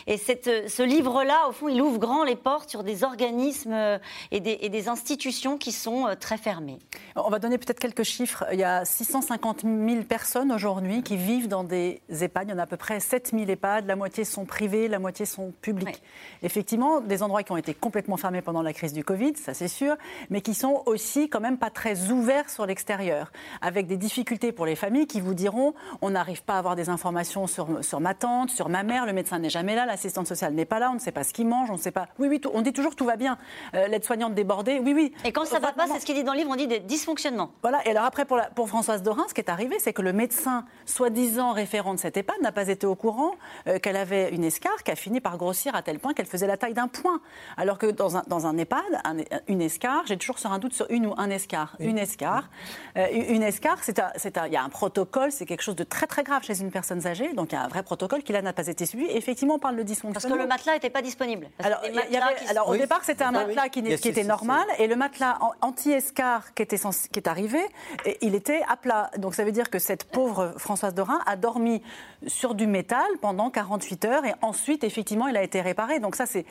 et 0.07 0.17
cette, 0.17 0.47
euh, 0.47 0.67
ce 0.67 0.81
livre-là, 0.81 1.47
au 1.49 1.51
fond, 1.51 1.67
il 1.67 1.81
ouvre 1.81 1.99
grand 1.99 2.23
les 2.23 2.35
portes 2.35 2.69
sur 2.69 2.83
des 2.83 3.03
organismes 3.03 3.73
euh, 3.73 3.99
et, 4.31 4.39
des, 4.39 4.57
et 4.61 4.69
des 4.69 4.87
institutions 4.87 5.57
qui 5.57 5.71
sont 5.71 6.07
très 6.19 6.37
fermées. 6.37 6.79
On 7.15 7.29
va 7.29 7.39
donner 7.39 7.57
peut-être 7.57 7.79
quelques 7.79 8.03
chiffres. 8.03 8.45
Il 8.51 8.59
y 8.59 8.63
a 8.63 8.85
650 8.85 9.61
000 9.61 10.03
personnes 10.03 10.51
aujourd'hui 10.51 11.03
qui 11.03 11.17
vivent 11.17 11.47
dans 11.47 11.63
des 11.63 12.01
EHPAD. 12.09 12.47
Il 12.47 12.51
y 12.51 12.53
en 12.53 12.59
a 12.59 12.63
à 12.63 12.67
peu 12.67 12.77
près 12.77 12.99
7 12.99 13.31
000 13.33 13.49
EHPAD. 13.49 13.85
La 13.85 13.95
moitié 13.95 14.23
sont 14.23 14.45
privés, 14.45 14.87
la 14.87 14.99
moitié 14.99 15.25
sont 15.25 15.51
publics. 15.61 16.01
Effectivement, 16.43 17.01
des 17.01 17.23
endroits 17.23 17.43
qui 17.43 17.51
ont 17.51 17.57
été 17.57 17.73
complètement 17.73 18.17
fermés 18.17 18.41
pendant 18.41 18.61
la 18.61 18.73
crise 18.73 18.93
du 18.93 19.03
Covid, 19.03 19.33
ça 19.35 19.53
c'est 19.53 19.67
sûr, 19.67 19.95
mais 20.29 20.41
qui 20.41 20.53
sont 20.53 20.83
aussi 20.85 21.29
quand 21.29 21.39
même 21.39 21.57
pas 21.57 21.68
très 21.69 22.09
ouverts 22.11 22.49
sur 22.49 22.65
l'extérieur, 22.65 23.31
avec 23.61 23.87
des 23.87 23.97
difficultés 23.97 24.51
pour 24.51 24.65
les 24.65 24.75
familles 24.75 25.07
qui 25.07 25.21
vous 25.21 25.33
diront 25.33 25.73
on 26.01 26.11
n'arrive 26.11 26.43
pas 26.43 26.55
à 26.55 26.57
avoir 26.59 26.75
des 26.75 26.89
informations 26.89 27.47
sur, 27.47 27.83
sur 27.83 27.99
ma 27.99 28.13
tante, 28.13 28.49
sur 28.49 28.69
ma 28.69 28.83
mère, 28.83 29.05
le 29.05 29.13
médecin 29.13 29.39
n'est 29.39 29.49
jamais 29.49 29.75
là, 29.75 29.85
l'assistante 29.85 30.27
sociale 30.27 30.53
n'est 30.53 30.65
pas 30.65 30.79
là, 30.79 30.89
on 30.91 30.95
ne 30.95 30.99
sait 30.99 31.11
pas 31.11 31.23
ce 31.23 31.33
qu'il 31.33 31.47
mange, 31.47 31.69
on 31.69 31.73
ne 31.73 31.77
sait 31.79 31.91
pas. 31.91 32.07
Oui, 32.19 32.27
oui, 32.29 32.39
tout- 32.39 32.51
on 32.53 32.61
dit 32.61 32.73
toujours 32.73 32.95
tout 32.95 33.05
va 33.05 33.15
bien. 33.15 33.37
Euh, 33.75 33.87
L'aide-soignante 33.87 34.33
débordée, 34.35 34.79
oui, 34.83 34.93
oui. 34.93 35.13
Et 35.25 35.31
quand 35.31 35.45
ça 35.45 35.59
va 35.59 35.71
pas, 35.73 35.87
c'est 35.87 35.99
ce 35.99 36.05
qu'il 36.05 36.15
dit 36.15 36.23
dans 36.23 36.33
le 36.33 36.39
livre, 36.39 36.51
on 36.51 36.55
dit 36.55 36.67
des 36.67 36.79
dysfonctionnements. 36.79 37.51
Voilà, 37.61 37.85
et 37.87 37.91
alors 37.91 38.03
après, 38.05 38.25
pour, 38.25 38.37
la- 38.37 38.49
pour 38.49 38.67
Françoise 38.69 39.03
Dorin, 39.03 39.25
ce 39.27 39.33
qui 39.33 39.41
est 39.41 39.49
arrivé, 39.49 39.77
c'est 39.79 39.93
que 39.93 40.01
le 40.01 40.13
médecin, 40.13 40.65
soi-disant 40.85 41.51
référent 41.51 41.93
de 41.93 41.99
cette 41.99 42.17
EHPAD, 42.17 42.41
n'a 42.41 42.51
pas 42.51 42.67
été 42.67 42.85
au 42.87 42.95
courant 42.95 43.31
euh, 43.67 43.79
qu'elle 43.79 43.97
avait 43.97 44.29
une 44.33 44.43
escarre 44.43 44.83
qui 44.83 44.91
a 44.91 44.95
fini 44.95 45.19
par 45.21 45.37
grossir 45.37 45.75
à 45.75 45.81
tel 45.81 45.99
point 45.99 46.13
qu'elle 46.13 46.25
faisait 46.25 46.47
la 46.47 46.57
taille 46.57 46.73
d'un 46.73 46.87
point. 46.87 47.19
Alors 47.57 47.77
que 47.77 47.87
dans 47.87 48.17
un, 48.17 48.23
dans 48.27 48.47
un 48.47 48.57
EHPAD, 48.57 48.79
un- 49.03 49.17
une 49.47 49.61
escarre, 49.61 50.03
j'ai 50.05 50.17
toujours 50.17 50.39
sur 50.39 50.51
un 50.51 50.59
doute 50.59 50.73
sur 50.73 50.85
une 50.89 51.05
ou 51.07 51.13
un 51.17 51.29
escarre. 51.29 51.58
Une 51.79 51.97
escarre. 51.97 52.49
Euh, 52.97 53.07
une 53.11 53.43
escarre, 53.43 53.79
c'est 53.83 53.99
un- 53.99 54.11
c'est 54.15 54.37
un- 54.37 54.47
il 54.47 54.53
y 54.53 54.57
a 54.57 54.63
un 54.63 54.69
protocole, 54.69 55.31
c'est 55.31 55.45
quelque 55.45 55.61
chose 55.61 55.75
de 55.75 55.83
très 55.83 56.07
très 56.07 56.23
grave 56.23 56.43
chez 56.43 56.59
une 56.61 56.71
personne 56.71 57.05
âgée, 57.07 57.33
donc 57.33 57.51
il 57.51 57.55
y 57.55 57.57
a 57.57 57.63
un 57.63 57.67
vrai 57.67 57.83
protocole 57.83 58.23
qui 58.23 58.31
là 58.33 58.41
n'a 58.41 58.53
pas 58.53 58.67
été 58.67 58.85
suivi. 58.85 59.05
Et 59.05 59.17
effectivement, 59.17 59.55
on 59.55 59.59
parle 59.59 59.75
de 59.75 59.81
Parce 59.81 59.91
dysfonctionnement. 59.91 60.37
que 60.37 60.41
le 60.41 60.47
matelas 60.47 60.73
n'était 60.73 60.89
pas 60.89 61.01
disponible. 61.01 61.47
Parce 61.57 61.67
Alors, 61.67 61.83
y 61.85 61.97
avait- 61.97 62.35
qui 62.35 62.57
au 62.65 62.71
Oui. 62.71 62.77
départ, 62.79 63.01
c'était 63.03 63.23
un 63.23 63.29
oui. 63.33 63.45
matelas 63.55 63.69
qui, 63.69 63.79
était 63.79 64.23
normal, 64.23 64.65
et 64.77 64.87
le 64.87 64.95
matelas 64.95 65.37
en- 65.41 65.51
anti-escar 65.67 66.53
qui, 66.53 66.61
était 66.63 66.77
censé- 66.77 67.09
qui 67.09 67.19
est 67.19 67.27
arrivé, 67.27 67.59
et 68.05 68.17
il 68.21 68.35
était 68.35 68.61
à 68.67 68.75
plat. 68.77 69.09
Donc 69.17 69.35
ça 69.35 69.43
veut 69.43 69.51
dire 69.51 69.69
que 69.69 69.79
cette 69.79 70.03
pauvre 70.05 70.53
Françoise 70.57 70.93
Dorin 70.93 71.19
a 71.25 71.35
dormi 71.35 71.81
sur 72.27 72.53
du 72.55 72.67
métal 72.67 73.05
pendant 73.21 73.49
48 73.49 74.05
heures, 74.05 74.25
et 74.25 74.33
ensuite, 74.41 74.83
effectivement, 74.83 75.27
il 75.27 75.37
a 75.37 75.43
été 75.43 75.61
réparé. 75.61 75.99
Donc 75.99 76.15
ça, 76.15 76.25
c'est 76.25 76.45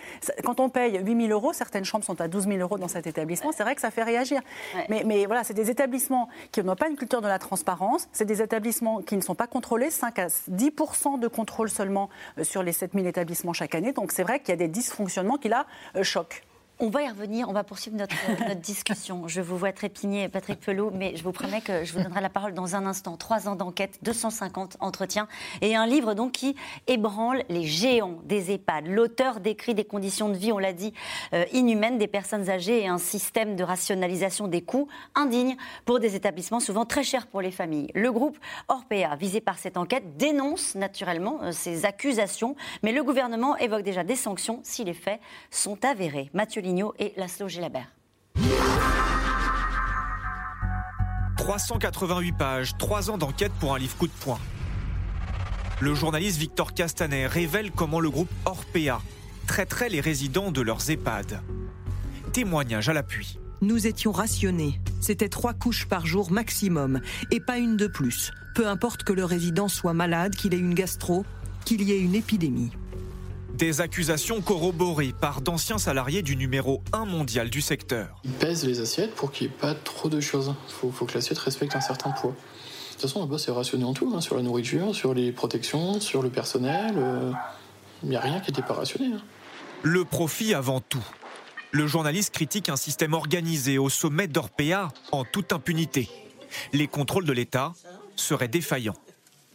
quand 0.44 0.60
on 0.60 0.68
paye 0.70 0.98
8 1.02 1.26
000 1.26 1.32
euros, 1.32 1.52
certaines 1.52 1.84
chambres 1.84 2.04
sont 2.04 2.20
à 2.20 2.28
12 2.28 2.46
000 2.46 2.58
euros 2.60 2.78
dans 2.78 2.88
cet 2.88 3.06
établissement, 3.06 3.52
c'est 3.52 3.62
vrai 3.62 3.74
que 3.74 3.80
ça 3.80 3.90
fait 3.90 4.02
réagir. 4.02 4.40
Ouais. 4.74 4.86
Mais, 4.88 4.98
mais 5.05 5.26
voilà, 5.26 5.45
c'est 5.45 5.55
des 5.55 5.71
établissements 5.71 6.28
qui 6.52 6.62
n'ont 6.62 6.76
pas 6.76 6.88
une 6.88 6.97
culture 6.97 7.21
de 7.21 7.28
la 7.28 7.38
transparence, 7.38 8.09
c'est 8.12 8.25
des 8.25 8.43
établissements 8.43 9.02
qui 9.02 9.17
ne 9.17 9.21
sont 9.21 9.35
pas 9.35 9.47
contrôlés, 9.47 9.90
5 9.90 10.19
à 10.19 10.26
10 10.49 10.73
de 11.21 11.28
contrôle 11.28 11.71
seulement 11.71 12.09
euh, 12.38 12.45
sur 12.45 12.62
les 12.62 12.73
7 12.73 12.93
000 12.95 13.07
établissements 13.07 13.52
chaque 13.52 13.75
année. 13.75 13.93
Donc 13.93 14.12
c'est 14.12 14.23
vrai 14.23 14.40
qu'il 14.40 14.50
y 14.50 14.52
a 14.52 14.57
des 14.57 14.69
dysfonctionnements 14.69 15.37
qui 15.37 15.49
là 15.49 15.67
euh, 15.97 16.02
choquent. 16.02 16.43
On 16.80 16.90
va 16.90 17.02
y 17.02 17.08
revenir, 17.08 17.49
on 17.49 17.52
va 17.52 17.64
poursuivre 17.64 17.97
notre, 17.97 18.14
notre 18.28 18.61
discussion. 18.61 19.26
Je 19.26 19.40
vous 19.40 19.58
vois 19.58 19.73
trépigner, 19.73 20.28
Patrick 20.28 20.61
Pelot, 20.61 20.92
mais 20.94 21.16
je 21.16 21.25
vous 21.25 21.32
promets 21.32 21.61
que 21.61 21.82
je 21.85 21.92
vous 21.92 22.00
donnerai 22.00 22.20
la 22.20 22.28
parole 22.28 22.54
dans 22.54 22.76
un 22.76 22.87
instant. 22.87 23.16
Trois 23.16 23.49
ans 23.49 23.56
d'enquête, 23.56 23.99
250 24.02 24.76
entretiens 24.78 25.26
et 25.61 25.75
un 25.75 25.88
livre 25.88 26.14
donc 26.14 26.30
qui 26.30 26.54
ébranle 26.87 27.42
les 27.49 27.64
géants 27.64 28.20
des 28.26 28.52
EHPAD. 28.52 28.87
L'auteur 28.87 29.40
décrit 29.40 29.75
des 29.75 29.85
conditions 29.85 30.28
de 30.28 30.37
vie, 30.37 30.52
on 30.52 30.58
l'a 30.58 30.73
dit, 30.73 30.92
euh, 31.32 31.44
inhumaines 31.52 31.99
des 31.99 32.06
personnes 32.06 32.49
âgées 32.49 32.85
et 32.85 32.87
un 32.87 32.99
système 32.99 33.56
de 33.56 33.64
rationalisation 33.64 34.47
des 34.47 34.62
coûts 34.62 34.87
indigne 35.16 35.56
pour 35.85 35.99
des 35.99 36.14
établissements 36.14 36.61
souvent 36.61 36.85
très 36.85 37.02
chers 37.02 37.26
pour 37.26 37.40
les 37.40 37.50
familles. 37.50 37.90
Le 37.97 38.12
groupe 38.12 38.38
Orpea, 38.68 39.16
visé 39.18 39.40
par 39.40 39.58
cette 39.58 39.78
enquête, 39.78 40.16
dénonce 40.16 40.76
naturellement 40.76 41.40
euh, 41.42 41.50
ces 41.50 41.87
accusations, 41.87 42.54
mais 42.85 42.92
le 42.92 43.02
gouvernement 43.02 43.56
évoque 43.56 43.82
déjà 43.82 44.04
des 44.04 44.14
sanctions 44.14 44.61
si 44.62 44.85
les 44.85 44.94
faits 44.94 45.20
sont 45.50 45.85
avérés. 45.85 46.30
Mathieu 46.35 46.62
Et 46.98 47.14
Laszlo 47.16 47.48
Gélabert. 47.48 47.88
388 51.38 52.32
pages, 52.37 52.76
3 52.76 53.10
ans 53.10 53.16
d'enquête 53.16 53.52
pour 53.58 53.75
un 53.75 53.78
livre 53.78 53.96
coup 53.96 54.06
de 54.06 54.12
poing. 54.12 54.38
Le 55.80 55.94
journaliste 55.94 56.38
Victor 56.38 56.75
Castanet 56.75 57.26
révèle 57.26 57.70
comment 57.70 58.00
le 58.00 58.10
groupe 58.10 58.28
Orpea 58.44 59.00
traiterait 59.46 59.88
les 59.88 60.02
résidents 60.02 60.50
de 60.50 60.60
leurs 60.60 60.90
EHPAD. 60.90 61.40
Témoignage 62.34 62.90
à 62.90 62.92
l'appui. 62.92 63.38
Nous 63.62 63.87
étions 63.87 64.12
rationnés. 64.12 64.78
C'était 65.00 65.30
trois 65.30 65.54
couches 65.54 65.87
par 65.87 66.04
jour 66.04 66.30
maximum, 66.30 67.00
et 67.30 67.40
pas 67.40 67.56
une 67.56 67.78
de 67.78 67.87
plus. 67.87 68.30
Peu 68.54 68.68
importe 68.68 69.04
que 69.04 69.14
le 69.14 69.25
résident 69.25 69.68
soit 69.68 69.94
malade, 69.94 70.37
qu'il 70.37 70.52
ait 70.52 70.58
une 70.58 70.75
gastro, 70.75 71.25
qu'il 71.64 71.80
y 71.80 71.92
ait 71.92 72.00
une 72.00 72.14
épidémie. 72.14 72.72
Des 73.58 73.80
accusations 73.80 74.40
corroborées 74.40 75.12
par 75.20 75.40
d'anciens 75.40 75.78
salariés 75.78 76.22
du 76.22 76.36
numéro 76.36 76.82
1 76.92 77.04
mondial 77.06 77.50
du 77.50 77.60
secteur. 77.60 78.20
Ils 78.24 78.30
pèsent 78.30 78.64
les 78.64 78.80
assiettes 78.80 79.14
pour 79.14 79.32
qu'il 79.32 79.48
n'y 79.48 79.52
ait 79.52 79.56
pas 79.56 79.74
trop 79.74 80.08
de 80.08 80.20
choses. 80.20 80.54
Il 80.68 80.72
faut, 80.72 80.90
faut 80.92 81.06
que 81.06 81.14
l'assiette 81.14 81.38
respecte 81.38 81.74
un 81.74 81.80
certain 81.80 82.10
poids. 82.10 82.30
De 82.30 82.92
toute 82.92 83.00
façon, 83.02 83.20
là-bas, 83.20 83.38
c'est 83.38 83.50
rationné 83.50 83.84
en 83.84 83.94
tout, 83.94 84.12
hein, 84.14 84.20
sur 84.20 84.36
la 84.36 84.42
nourriture, 84.42 84.94
sur 84.94 85.12
les 85.12 85.32
protections, 85.32 85.98
sur 86.00 86.22
le 86.22 86.30
personnel. 86.30 86.94
euh, 86.96 87.32
Il 88.04 88.08
n'y 88.10 88.16
a 88.16 88.20
rien 88.20 88.38
qui 88.40 88.50
n'était 88.52 88.62
pas 88.62 88.74
rationné. 88.74 89.06
hein. 89.14 89.22
Le 89.82 90.04
profit 90.04 90.54
avant 90.54 90.80
tout. 90.80 91.04
Le 91.72 91.86
journaliste 91.86 92.32
critique 92.34 92.68
un 92.68 92.76
système 92.76 93.12
organisé 93.12 93.76
au 93.78 93.88
sommet 93.88 94.28
d'Orpea 94.28 94.88
en 95.12 95.24
toute 95.24 95.52
impunité. 95.52 96.08
Les 96.72 96.86
contrôles 96.86 97.24
de 97.24 97.32
l'État 97.32 97.72
seraient 98.16 98.48
défaillants. 98.48 98.96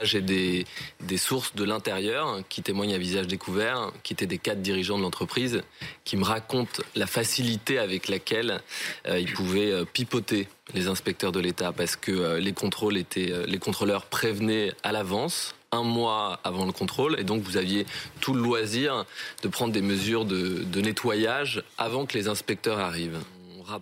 J'ai 0.04 0.22
des, 0.22 0.66
des 1.02 1.18
sources 1.18 1.56
de 1.56 1.64
l'intérieur 1.64 2.42
qui 2.50 2.62
témoignent 2.62 2.94
à 2.94 2.98
visage 2.98 3.28
découvert, 3.28 3.92
qui 4.04 4.14
étaient 4.14 4.28
des 4.28 4.38
cadres 4.38 4.62
dirigeants 4.62 4.98
de 4.98 5.04
l'entreprise, 5.04 5.62
qui 6.04 6.18
me 6.18 6.24
racontent 6.24 6.82
la 6.96 7.08
facilité 7.08 7.80
avec 7.80 8.08
laquelle 8.08 8.62
euh, 9.08 9.20
ils 9.20 9.34
pouvaient 9.34 9.72
euh, 9.72 9.86
pipoter 9.86 10.48
les 10.74 10.88
inspecteurs 10.88 11.32
de 11.32 11.40
l'État 11.40 11.72
parce 11.72 11.96
que 11.96 12.12
euh, 12.12 12.40
les 12.40 12.54
contrôles 12.54 12.98
étaient, 12.98 13.32
euh, 13.32 13.46
les 13.46 13.60
contrôleurs 13.60 14.06
prévenaient 14.06 14.72
à 14.84 14.92
l'avance 14.92 15.56
un 15.72 15.84
mois 15.84 16.40
avant 16.44 16.66
le 16.66 16.72
contrôle 16.72 17.20
et 17.20 17.24
donc 17.24 17.42
vous 17.42 17.58
aviez 17.58 17.86
tout 18.22 18.34
le 18.34 18.42
loisir 18.42 19.06
de 19.42 19.48
prendre 19.48 19.74
des 19.74 19.82
mesures 19.82 20.26
de, 20.26 20.64
de 20.64 20.82
nettoyage 20.82 21.64
avant 21.78 22.06
que 22.06 22.18
les 22.18 22.28
inspecteurs 22.28 22.80
arrivent. 22.80 23.20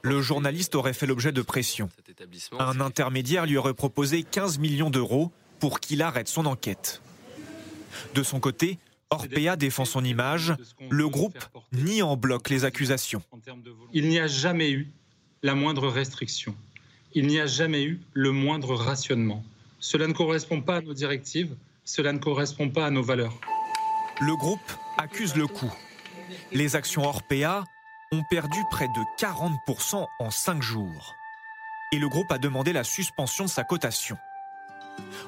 Le 0.04 0.22
journaliste 0.22 0.76
aurait 0.76 0.94
fait 0.94 1.08
l'objet 1.08 1.32
de 1.32 1.42
pression. 1.42 1.90
Un 2.60 2.80
intermédiaire 2.80 3.46
lui 3.46 3.58
aurait 3.58 3.74
proposé 3.74 4.24
15 4.24 4.60
millions 4.60 4.90
d'euros 4.90 5.32
pour 5.62 5.80
qu'il 5.80 6.02
arrête 6.02 6.28
son 6.28 6.46
enquête. 6.48 7.02
De 8.16 8.24
son 8.24 8.40
côté, 8.40 8.80
Orpea 9.12 9.56
défend 9.56 9.86
son 9.86 10.04
image. 10.04 10.54
Le 10.90 11.08
groupe 11.08 11.38
nie 11.72 12.02
en 12.02 12.18
bloc 12.18 12.50
les 12.50 12.66
accusations. 12.66 13.22
Il 13.94 14.10
n'y 14.10 14.20
a 14.20 14.28
jamais 14.28 14.72
eu 14.72 14.92
la 15.44 15.54
moindre 15.54 15.88
restriction. 15.88 16.56
Il 17.14 17.28
n'y 17.28 17.40
a 17.40 17.46
jamais 17.46 17.84
eu 17.84 18.02
le 18.14 18.32
moindre 18.32 18.74
rationnement. 18.76 19.44
Cela 19.80 20.08
ne 20.08 20.14
correspond 20.14 20.62
pas 20.62 20.78
à 20.78 20.82
nos 20.82 20.94
directives, 20.94 21.56
cela 21.86 22.12
ne 22.12 22.20
correspond 22.20 22.70
pas 22.70 22.88
à 22.88 22.90
nos 22.90 23.04
valeurs. 23.04 23.40
Le 24.20 24.36
groupe 24.36 24.60
accuse 24.98 25.36
le 25.36 25.48
coup. 25.48 25.72
Les 26.52 26.76
actions 26.76 27.04
Orpea 27.04 27.66
ont 28.12 28.24
perdu 28.30 28.60
près 28.72 28.88
de 28.88 29.22
40% 29.24 30.06
en 30.20 30.32
5 30.32 30.62
jours. 30.62 31.16
Et 31.92 32.00
le 32.00 32.08
groupe 32.10 32.32
a 32.32 32.38
demandé 32.38 32.74
la 32.74 32.84
suspension 32.84 33.46
de 33.46 33.50
sa 33.50 33.64
cotation. 33.64 34.18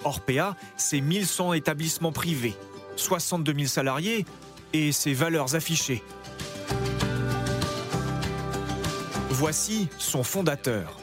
Orpea, 0.03 0.55
c'est 0.77 1.01
1100 1.01 1.53
établissements 1.53 2.11
privés, 2.11 2.55
62 2.95 3.53
000 3.53 3.65
salariés 3.67 4.25
et 4.73 4.91
ses 4.91 5.13
valeurs 5.13 5.55
affichées. 5.55 6.03
Voici 9.29 9.87
son 9.97 10.23
fondateur. 10.23 10.99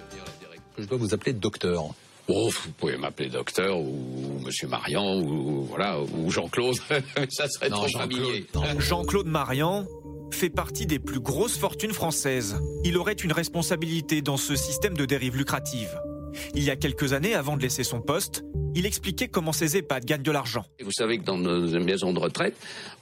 Je 0.79 0.85
dois 0.85 0.99
vous 0.99 1.15
appeler 1.15 1.33
docteur. 1.33 1.85
Oh, 2.29 2.49
vous 2.49 2.71
pouvez 2.79 2.97
m'appeler 2.97 3.29
docteur 3.29 3.79
ou 3.79 4.39
Monsieur 4.45 4.69
Marian 4.69 5.21
ou 5.21 5.65
voilà 5.65 6.01
ou 6.01 6.31
Jean-Claude. 6.31 6.77
Ça 7.29 7.49
serait 7.49 7.71
trop 7.71 7.89
familier. 7.89 8.47
Jean-Claude 8.79 9.27
Marian 9.27 9.85
fait 10.31 10.49
partie 10.49 10.87
des 10.87 10.99
plus 11.01 11.21
grosses 11.21 11.59
fortunes 11.59 11.93
françaises. 11.93 12.61
Il 12.85 12.97
aurait 12.99 13.15
une 13.15 13.33
responsabilité 13.33 14.23
dans 14.23 14.37
ce 14.37 14.55
système 14.55 14.97
de 14.97 15.05
dérive 15.05 15.37
lucrative. 15.37 16.01
Il 16.55 16.63
y 16.63 16.71
a 16.71 16.77
quelques 16.77 17.13
années, 17.13 17.35
avant 17.35 17.57
de 17.57 17.63
laisser 17.63 17.85
son 17.85 18.01
poste, 18.01 18.45
il 18.75 18.87
expliquait 18.87 19.29
comment 19.29 19.53
ces 19.53 19.77
EHPAD 19.77 20.05
gagnent 20.05 20.23
de 20.23 20.31
l'argent. 20.31 20.65
Vous 20.83 20.93
savez 20.93 21.19
que 21.19 21.25
dans 21.25 21.39
nos 21.39 21.69
maisons 21.81 22.13
de 22.13 22.19
retraite, 22.19 22.57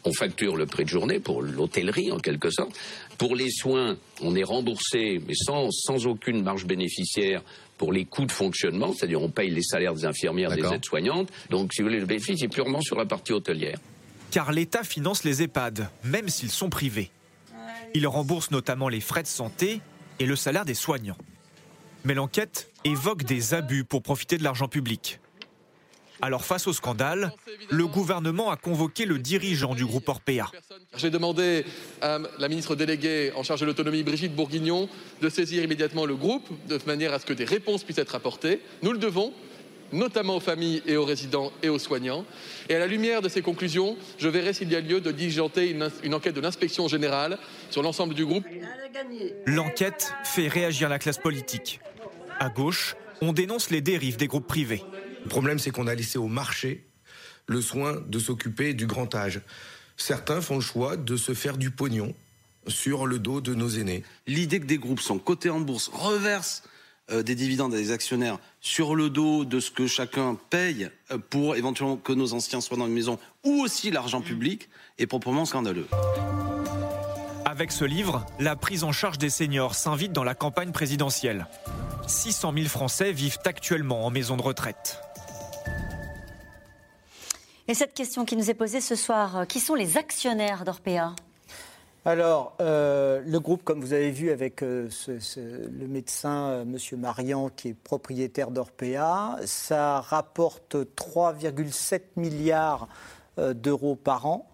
on 0.04 0.12
facture 0.12 0.56
le 0.56 0.66
prix 0.66 0.84
de 0.84 0.88
journée 0.88 1.20
pour 1.20 1.42
l'hôtellerie 1.42 2.10
en 2.10 2.18
quelque 2.18 2.50
sorte. 2.50 2.70
Pour 3.18 3.36
les 3.36 3.50
soins, 3.50 3.96
on 4.22 4.34
est 4.34 4.44
remboursé, 4.44 5.20
mais 5.26 5.34
sans, 5.34 5.70
sans 5.70 6.06
aucune 6.06 6.42
marge 6.42 6.66
bénéficiaire 6.66 7.42
pour 7.76 7.92
les 7.92 8.04
coûts 8.04 8.26
de 8.26 8.32
fonctionnement, 8.32 8.92
c'est-à-dire 8.92 9.22
on 9.22 9.30
paye 9.30 9.50
les 9.50 9.62
salaires 9.62 9.94
des 9.94 10.04
infirmières, 10.04 10.50
des 10.50 10.64
aides-soignantes. 10.64 11.30
Donc, 11.50 11.72
si 11.72 11.82
vous 11.82 11.88
voulez, 11.88 12.00
le 12.00 12.06
bénéfice 12.06 12.42
est 12.42 12.48
purement 12.48 12.80
sur 12.80 12.96
la 12.96 13.06
partie 13.06 13.32
hôtelière. 13.32 13.78
Car 14.30 14.52
l'État 14.52 14.82
finance 14.82 15.24
les 15.24 15.42
EHPAD, 15.42 15.88
même 16.04 16.28
s'ils 16.28 16.50
sont 16.50 16.70
privés. 16.70 17.10
Il 17.94 18.06
rembourse 18.06 18.50
notamment 18.50 18.88
les 18.88 19.00
frais 19.00 19.22
de 19.22 19.28
santé 19.28 19.80
et 20.18 20.26
le 20.26 20.36
salaire 20.36 20.64
des 20.64 20.74
soignants. 20.74 21.16
Mais 22.08 22.14
l'enquête 22.14 22.72
évoque 22.86 23.24
des 23.24 23.52
abus 23.52 23.84
pour 23.84 24.02
profiter 24.02 24.38
de 24.38 24.42
l'argent 24.42 24.66
public. 24.66 25.20
Alors 26.22 26.42
face 26.42 26.66
au 26.66 26.72
scandale, 26.72 27.32
le 27.68 27.86
gouvernement 27.86 28.50
a 28.50 28.56
convoqué 28.56 29.04
le 29.04 29.18
dirigeant 29.18 29.74
du 29.74 29.84
groupe 29.84 30.08
Orpea. 30.08 30.50
J'ai 30.96 31.10
demandé 31.10 31.66
à 32.00 32.18
la 32.38 32.48
ministre 32.48 32.76
déléguée 32.76 33.30
en 33.36 33.42
charge 33.42 33.60
de 33.60 33.66
l'autonomie, 33.66 34.04
Brigitte 34.04 34.34
Bourguignon, 34.34 34.88
de 35.20 35.28
saisir 35.28 35.62
immédiatement 35.62 36.06
le 36.06 36.16
groupe 36.16 36.48
de 36.66 36.80
manière 36.86 37.12
à 37.12 37.18
ce 37.18 37.26
que 37.26 37.34
des 37.34 37.44
réponses 37.44 37.84
puissent 37.84 37.98
être 37.98 38.14
apportées. 38.14 38.62
Nous 38.80 38.92
le 38.92 38.98
devons, 38.98 39.34
notamment 39.92 40.36
aux 40.36 40.40
familles 40.40 40.82
et 40.86 40.96
aux 40.96 41.04
résidents 41.04 41.52
et 41.62 41.68
aux 41.68 41.78
soignants. 41.78 42.24
Et 42.70 42.74
à 42.74 42.78
la 42.78 42.86
lumière 42.86 43.20
de 43.20 43.28
ces 43.28 43.42
conclusions, 43.42 43.98
je 44.16 44.30
verrai 44.30 44.54
s'il 44.54 44.72
y 44.72 44.76
a 44.76 44.80
lieu 44.80 45.02
de 45.02 45.12
diligenter 45.12 45.68
une, 45.68 45.90
une 46.02 46.14
enquête 46.14 46.34
de 46.34 46.40
l'inspection 46.40 46.88
générale 46.88 47.38
sur 47.68 47.82
l'ensemble 47.82 48.14
du 48.14 48.24
groupe. 48.24 48.46
L'enquête 49.44 50.14
fait 50.24 50.48
réagir 50.48 50.88
la 50.88 50.98
classe 50.98 51.18
politique. 51.18 51.80
À 52.40 52.50
gauche, 52.50 52.94
on 53.20 53.32
dénonce 53.32 53.70
les 53.70 53.80
dérives 53.80 54.16
des 54.16 54.28
groupes 54.28 54.46
privés. 54.46 54.82
Le 55.24 55.28
problème, 55.28 55.58
c'est 55.58 55.70
qu'on 55.70 55.86
a 55.86 55.94
laissé 55.94 56.18
au 56.18 56.28
marché 56.28 56.84
le 57.46 57.60
soin 57.60 58.00
de 58.06 58.18
s'occuper 58.18 58.74
du 58.74 58.86
grand 58.86 59.12
âge. 59.14 59.40
Certains 59.96 60.40
font 60.40 60.56
le 60.56 60.60
choix 60.60 60.96
de 60.96 61.16
se 61.16 61.34
faire 61.34 61.56
du 61.56 61.70
pognon 61.70 62.14
sur 62.68 63.06
le 63.06 63.18
dos 63.18 63.40
de 63.40 63.54
nos 63.54 63.68
aînés. 63.68 64.04
L'idée 64.26 64.60
que 64.60 64.66
des 64.66 64.78
groupes 64.78 65.00
sont 65.00 65.18
cotés 65.18 65.50
en 65.50 65.60
bourse, 65.60 65.90
reversent 65.92 66.62
euh, 67.10 67.22
des 67.22 67.34
dividendes 67.34 67.74
à 67.74 67.78
des 67.78 67.90
actionnaires 67.90 68.38
sur 68.60 68.94
le 68.94 69.10
dos 69.10 69.44
de 69.44 69.60
ce 69.60 69.70
que 69.70 69.86
chacun 69.86 70.38
paye 70.50 70.90
euh, 71.10 71.18
pour 71.18 71.56
éventuellement 71.56 71.96
que 71.96 72.12
nos 72.12 72.34
anciens 72.34 72.60
soient 72.60 72.76
dans 72.76 72.86
une 72.86 72.92
maison, 72.92 73.18
ou 73.44 73.62
aussi 73.62 73.90
l'argent 73.90 74.20
public, 74.20 74.68
est 74.98 75.06
proprement 75.06 75.46
scandaleux. 75.46 75.86
Avec 77.50 77.72
ce 77.72 77.86
livre, 77.86 78.26
la 78.38 78.56
prise 78.56 78.84
en 78.84 78.92
charge 78.92 79.16
des 79.16 79.30
seniors 79.30 79.74
s'invite 79.74 80.12
dans 80.12 80.22
la 80.22 80.34
campagne 80.34 80.70
présidentielle. 80.70 81.46
600 82.06 82.52
000 82.52 82.66
Français 82.66 83.10
vivent 83.10 83.38
actuellement 83.46 84.04
en 84.04 84.10
maison 84.10 84.36
de 84.36 84.42
retraite. 84.42 85.00
Et 87.66 87.72
cette 87.72 87.94
question 87.94 88.26
qui 88.26 88.36
nous 88.36 88.50
est 88.50 88.54
posée 88.54 88.82
ce 88.82 88.94
soir, 88.94 89.38
euh, 89.38 89.44
qui 89.46 89.60
sont 89.60 89.74
les 89.74 89.96
actionnaires 89.96 90.66
d'Orpea? 90.66 91.14
Alors, 92.04 92.54
euh, 92.60 93.22
le 93.24 93.40
groupe, 93.40 93.64
comme 93.64 93.80
vous 93.80 93.94
avez 93.94 94.10
vu 94.10 94.30
avec 94.30 94.62
euh, 94.62 94.90
le 95.06 95.86
médecin 95.86 96.66
M. 96.66 96.76
Marian, 96.98 97.48
qui 97.48 97.68
est 97.68 97.74
propriétaire 97.74 98.50
d'Orpea, 98.50 99.38
ça 99.46 100.02
rapporte 100.02 100.76
3,7 100.76 102.02
milliards 102.16 102.88
d'euros 103.38 103.96
par 103.96 104.26
an. 104.26 104.46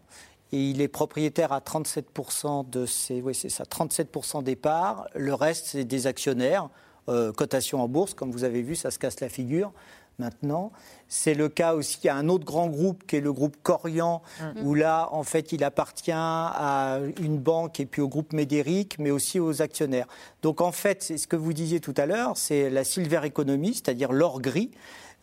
Et 0.54 0.70
il 0.70 0.80
est 0.80 0.88
propriétaire 0.88 1.50
à 1.50 1.58
37% 1.58 2.70
de 2.70 2.86
ses, 2.86 3.20
oui, 3.20 3.34
c'est 3.34 3.48
ça, 3.48 3.64
37% 3.64 4.44
des 4.44 4.54
parts. 4.54 5.08
Le 5.16 5.34
reste, 5.34 5.66
c'est 5.66 5.82
des 5.84 6.06
actionnaires, 6.06 6.68
cotation 7.08 7.82
en 7.82 7.88
bourse. 7.88 8.14
Comme 8.14 8.30
vous 8.30 8.44
avez 8.44 8.62
vu, 8.62 8.76
ça 8.76 8.92
se 8.92 9.00
casse 9.00 9.18
la 9.18 9.28
figure 9.28 9.72
maintenant. 10.20 10.70
C'est 11.08 11.34
le 11.34 11.48
cas 11.48 11.74
aussi 11.74 12.08
à 12.08 12.14
un 12.14 12.28
autre 12.28 12.44
grand 12.44 12.68
groupe 12.68 13.04
qui 13.04 13.16
est 13.16 13.20
le 13.20 13.32
groupe 13.32 13.56
Corian, 13.64 14.22
mm. 14.40 14.64
où 14.64 14.74
là, 14.74 15.08
en 15.10 15.24
fait, 15.24 15.50
il 15.50 15.64
appartient 15.64 16.12
à 16.14 17.00
une 17.20 17.38
banque 17.38 17.80
et 17.80 17.86
puis 17.86 18.00
au 18.00 18.08
groupe 18.08 18.32
Médéric, 18.32 19.00
mais 19.00 19.10
aussi 19.10 19.40
aux 19.40 19.60
actionnaires. 19.60 20.06
Donc, 20.42 20.60
en 20.60 20.70
fait, 20.70 21.02
c'est 21.02 21.18
ce 21.18 21.26
que 21.26 21.34
vous 21.34 21.52
disiez 21.52 21.80
tout 21.80 21.94
à 21.96 22.06
l'heure, 22.06 22.36
c'est 22.36 22.70
la 22.70 22.84
silver 22.84 23.22
economy, 23.24 23.74
c'est-à-dire 23.74 24.12
l'or 24.12 24.40
gris. 24.40 24.70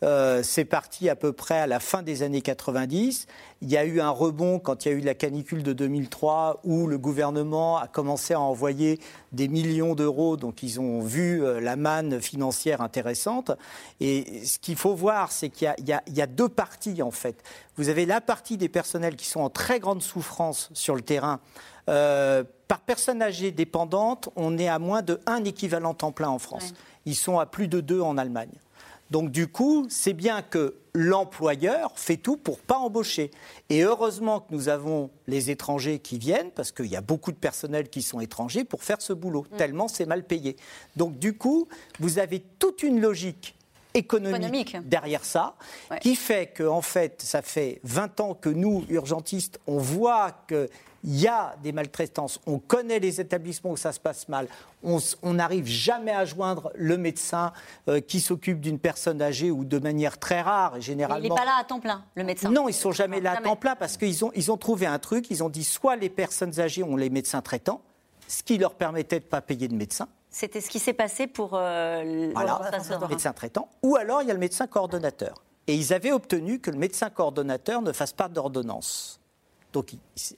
Euh, 0.02 0.42
c'est 0.42 0.64
parti 0.64 1.08
à 1.08 1.14
peu 1.14 1.32
près 1.32 1.58
à 1.58 1.66
la 1.66 1.78
fin 1.78 2.02
des 2.02 2.22
années 2.22 2.42
90. 2.42 3.26
Il 3.60 3.70
y 3.70 3.76
a 3.76 3.84
eu 3.84 4.00
un 4.00 4.10
rebond 4.10 4.58
quand 4.58 4.84
il 4.84 4.88
y 4.88 4.92
a 4.92 4.98
eu 4.98 5.00
la 5.00 5.14
canicule 5.14 5.62
de 5.62 5.72
2003 5.72 6.60
où 6.64 6.88
le 6.88 6.98
gouvernement 6.98 7.78
a 7.78 7.86
commencé 7.86 8.34
à 8.34 8.40
envoyer 8.40 8.98
des 9.30 9.46
millions 9.46 9.94
d'euros. 9.94 10.36
Donc 10.36 10.64
ils 10.64 10.80
ont 10.80 11.00
vu 11.02 11.44
euh, 11.44 11.60
la 11.60 11.76
manne 11.76 12.20
financière 12.20 12.80
intéressante. 12.80 13.52
Et 14.00 14.44
ce 14.44 14.58
qu'il 14.58 14.76
faut 14.76 14.94
voir, 14.94 15.30
c'est 15.30 15.50
qu'il 15.50 15.72
y, 15.86 16.20
a 16.20 16.26
deux 16.26 16.48
parties 16.48 17.02
en 17.02 17.12
fait. 17.12 17.36
Vous 17.76 17.88
avez 17.88 18.04
la 18.04 18.20
partie 18.20 18.56
des 18.56 18.68
personnels 18.68 19.14
qui 19.14 19.26
sont 19.26 19.40
en 19.40 19.50
très 19.50 19.78
grande 19.78 20.02
souffrance 20.02 20.70
sur 20.72 20.96
le 20.96 21.02
terrain. 21.02 21.38
Euh, 21.88 22.44
par 22.68 22.80
personne 22.80 23.22
âgée 23.22 23.52
dépendante, 23.52 24.28
on 24.34 24.58
est 24.58 24.68
à 24.68 24.78
moins 24.78 25.02
de 25.02 25.20
un 25.26 25.44
équivalent 25.44 25.94
temps 25.94 26.12
plein 26.12 26.28
en 26.28 26.38
France. 26.38 26.74
Ils 27.06 27.16
sont 27.16 27.38
à 27.38 27.46
plus 27.46 27.68
de 27.68 27.80
deux 27.80 28.00
en 28.00 28.18
Allemagne. 28.18 28.52
Donc 29.12 29.30
du 29.30 29.46
coup, 29.46 29.86
c'est 29.90 30.14
bien 30.14 30.40
que 30.40 30.74
l'employeur 30.94 31.92
fait 31.96 32.16
tout 32.16 32.38
pour 32.38 32.60
pas 32.60 32.78
embaucher. 32.78 33.30
Et 33.68 33.82
heureusement 33.82 34.40
que 34.40 34.54
nous 34.54 34.70
avons 34.70 35.10
les 35.26 35.50
étrangers 35.50 35.98
qui 35.98 36.16
viennent, 36.16 36.50
parce 36.50 36.72
qu'il 36.72 36.86
y 36.86 36.96
a 36.96 37.02
beaucoup 37.02 37.30
de 37.30 37.36
personnel 37.36 37.90
qui 37.90 38.00
sont 38.00 38.20
étrangers 38.20 38.64
pour 38.64 38.82
faire 38.82 39.02
ce 39.02 39.12
boulot, 39.12 39.44
mm. 39.52 39.56
tellement 39.58 39.86
c'est 39.86 40.06
mal 40.06 40.24
payé. 40.24 40.56
Donc 40.96 41.18
du 41.18 41.36
coup, 41.36 41.68
vous 42.00 42.18
avez 42.18 42.40
toute 42.58 42.82
une 42.82 43.02
logique 43.02 43.54
économique, 43.92 44.78
derrière 44.86 45.26
ça, 45.26 45.56
qui 46.00 46.16
fait 46.16 46.46
que, 46.46 46.62
en 46.62 46.80
fait, 46.80 47.20
ça 47.20 47.42
fait 47.42 47.80
20 47.84 48.20
ans 48.20 48.32
que 48.32 48.48
nous, 48.48 48.86
urgentistes, 48.88 49.60
on 49.66 49.76
voit 49.76 50.32
que 50.46 50.70
il 51.04 51.20
y 51.20 51.26
a 51.26 51.56
des 51.62 51.72
maltraitances, 51.72 52.40
on 52.46 52.58
connaît 52.58 52.98
les 52.98 53.20
établissements 53.20 53.72
où 53.72 53.76
ça 53.76 53.92
se 53.92 54.00
passe 54.00 54.28
mal, 54.28 54.46
on 54.82 55.32
n'arrive 55.32 55.66
jamais 55.66 56.12
à 56.12 56.24
joindre 56.24 56.70
le 56.74 56.96
médecin 56.96 57.52
euh, 57.88 58.00
qui 58.00 58.20
s'occupe 58.20 58.60
d'une 58.60 58.78
personne 58.78 59.20
âgée 59.20 59.50
ou 59.50 59.64
de 59.64 59.78
manière 59.78 60.18
très 60.18 60.40
rare, 60.40 60.80
généralement. 60.80 61.24
il 61.24 61.30
n'est 61.30 61.36
pas 61.36 61.44
là 61.44 61.56
à 61.60 61.64
temps 61.64 61.80
plein, 61.80 62.04
le 62.14 62.24
médecin. 62.24 62.50
Non, 62.50 62.68
ils 62.68 62.74
sont 62.74 62.92
jamais 62.92 63.20
là 63.20 63.32
à 63.32 63.36
temps 63.40 63.56
plein 63.56 63.76
parce 63.76 63.96
qu'ils 63.96 64.24
ont, 64.24 64.30
ils 64.34 64.50
ont 64.52 64.56
trouvé 64.56 64.86
un 64.86 64.98
truc, 64.98 65.30
ils 65.30 65.42
ont 65.42 65.48
dit 65.48 65.64
soit 65.64 65.96
les 65.96 66.10
personnes 66.10 66.60
âgées 66.60 66.82
ont 66.82 66.96
les 66.96 67.10
médecins 67.10 67.42
traitants, 67.42 67.80
ce 68.28 68.42
qui 68.42 68.58
leur 68.58 68.74
permettait 68.74 69.18
de 69.18 69.24
ne 69.24 69.30
pas 69.30 69.40
payer 69.40 69.68
de 69.68 69.74
médecin. 69.74 70.08
C'était 70.30 70.62
ce 70.62 70.70
qui 70.70 70.78
s'est 70.78 70.94
passé 70.94 71.26
pour 71.26 71.50
euh, 71.54 72.02
le 72.02 73.08
médecin 73.08 73.32
traitant, 73.32 73.68
ou 73.82 73.96
alors 73.96 74.22
il 74.22 74.28
y 74.28 74.30
a 74.30 74.34
le 74.34 74.40
médecin 74.40 74.66
coordonnateur. 74.66 75.42
Et 75.66 75.74
ils 75.74 75.92
avaient 75.92 76.12
obtenu 76.12 76.58
que 76.58 76.70
le 76.70 76.78
médecin 76.78 77.10
coordonnateur 77.10 77.82
ne 77.82 77.92
fasse 77.92 78.12
pas 78.12 78.28
d'ordonnance. 78.28 79.20
Donc, 79.72 79.92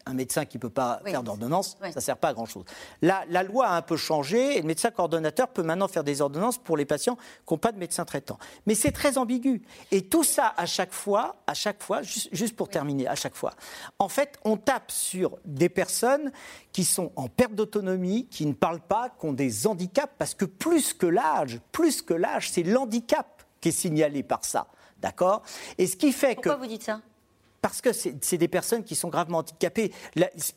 un 0.07 0.15
médecin 0.15 0.45
qui 0.45 0.59
ne 0.59 0.61
peut 0.61 0.71
pas 0.71 1.01
faire 1.05 1.23
d'ordonnance, 1.23 1.77
ça 1.81 1.89
ne 1.95 2.01
sert 2.01 2.17
pas 2.17 2.29
à 2.29 2.33
grand-chose. 2.35 2.65
La, 3.03 3.25
la, 3.29 3.43
loi 3.43 3.67
a 3.67 3.77
un 3.77 3.83
peu 3.83 3.97
changé 3.97 4.57
et 4.57 4.61
le 4.61 4.67
médecin 4.67 4.91
coordonnateur 4.91 5.49
peut 5.49 5.63
maintenant 5.63 5.89
faire 5.89 6.05
des 6.05 6.21
ordonnances 6.21 6.59
pour 6.59 6.77
les 6.77 6.85
patients 6.85 7.17
qui 7.17 7.53
n'ont 7.53 7.59
pas 7.59 7.73
de 7.73 7.79
médecin 7.79 8.05
traitant. 8.05 8.39
Mais 8.67 8.75
c'est 8.75 8.93
très 8.93 9.19
ambigu. 9.19 9.63
Et 9.91 10.07
tout 10.07 10.25
ça, 10.25 10.55
à 10.57 10.67
chaque 10.67 10.93
fois, 10.93 11.37
à 11.47 11.55
chaque 11.55 11.83
fois, 11.83 12.03
juste, 12.03 12.57
pour 12.57 12.69
terminer, 12.69 13.09
à 13.09 13.15
chaque 13.15 13.35
fois, 13.35 13.53
en 13.99 14.09
fait, 14.09 14.39
on 14.45 14.57
tape 14.57 14.91
sur 14.91 15.39
des 15.45 15.69
personnes 15.69 16.31
qui 16.73 16.85
sont 16.85 17.13
en 17.17 17.29
perte 17.29 17.55
d'autonomie, 17.55 18.27
qui 18.27 18.47
ne 18.47 18.53
parlent 18.53 18.81
pas, 18.81 19.11
qui 19.11 19.27
ont 19.27 19.33
des 19.33 19.67
handicaps, 19.67 20.13
parce 20.19 20.35
que 20.35 20.45
plus 20.45 20.93
que 20.93 21.07
l'âge, 21.07 21.61
plus 21.73 22.03
que 22.03 22.15
l'âge, 22.15 22.51
c'est 22.51 22.63
l'handicap 22.63 23.43
qui 23.61 23.71
est 23.71 23.73
signalé 23.73 24.23
par 24.23 24.45
ça. 24.45 24.69
D'accord? 25.01 25.43
Et 25.77 25.87
ce 25.87 25.97
qui 25.97 26.13
fait 26.13 26.35
Pourquoi 26.35 26.43
que. 26.43 26.49
Pourquoi 26.51 26.67
vous 26.67 26.73
dites 26.73 26.83
ça? 26.85 27.01
Parce 27.65 27.81
que 27.81 27.93
c'est 27.95 28.37
des 28.37 28.47
personnes 28.47 28.85
qui 28.85 28.95
sont 28.95 29.09
gravement 29.09 29.39
handicapées. 29.39 29.91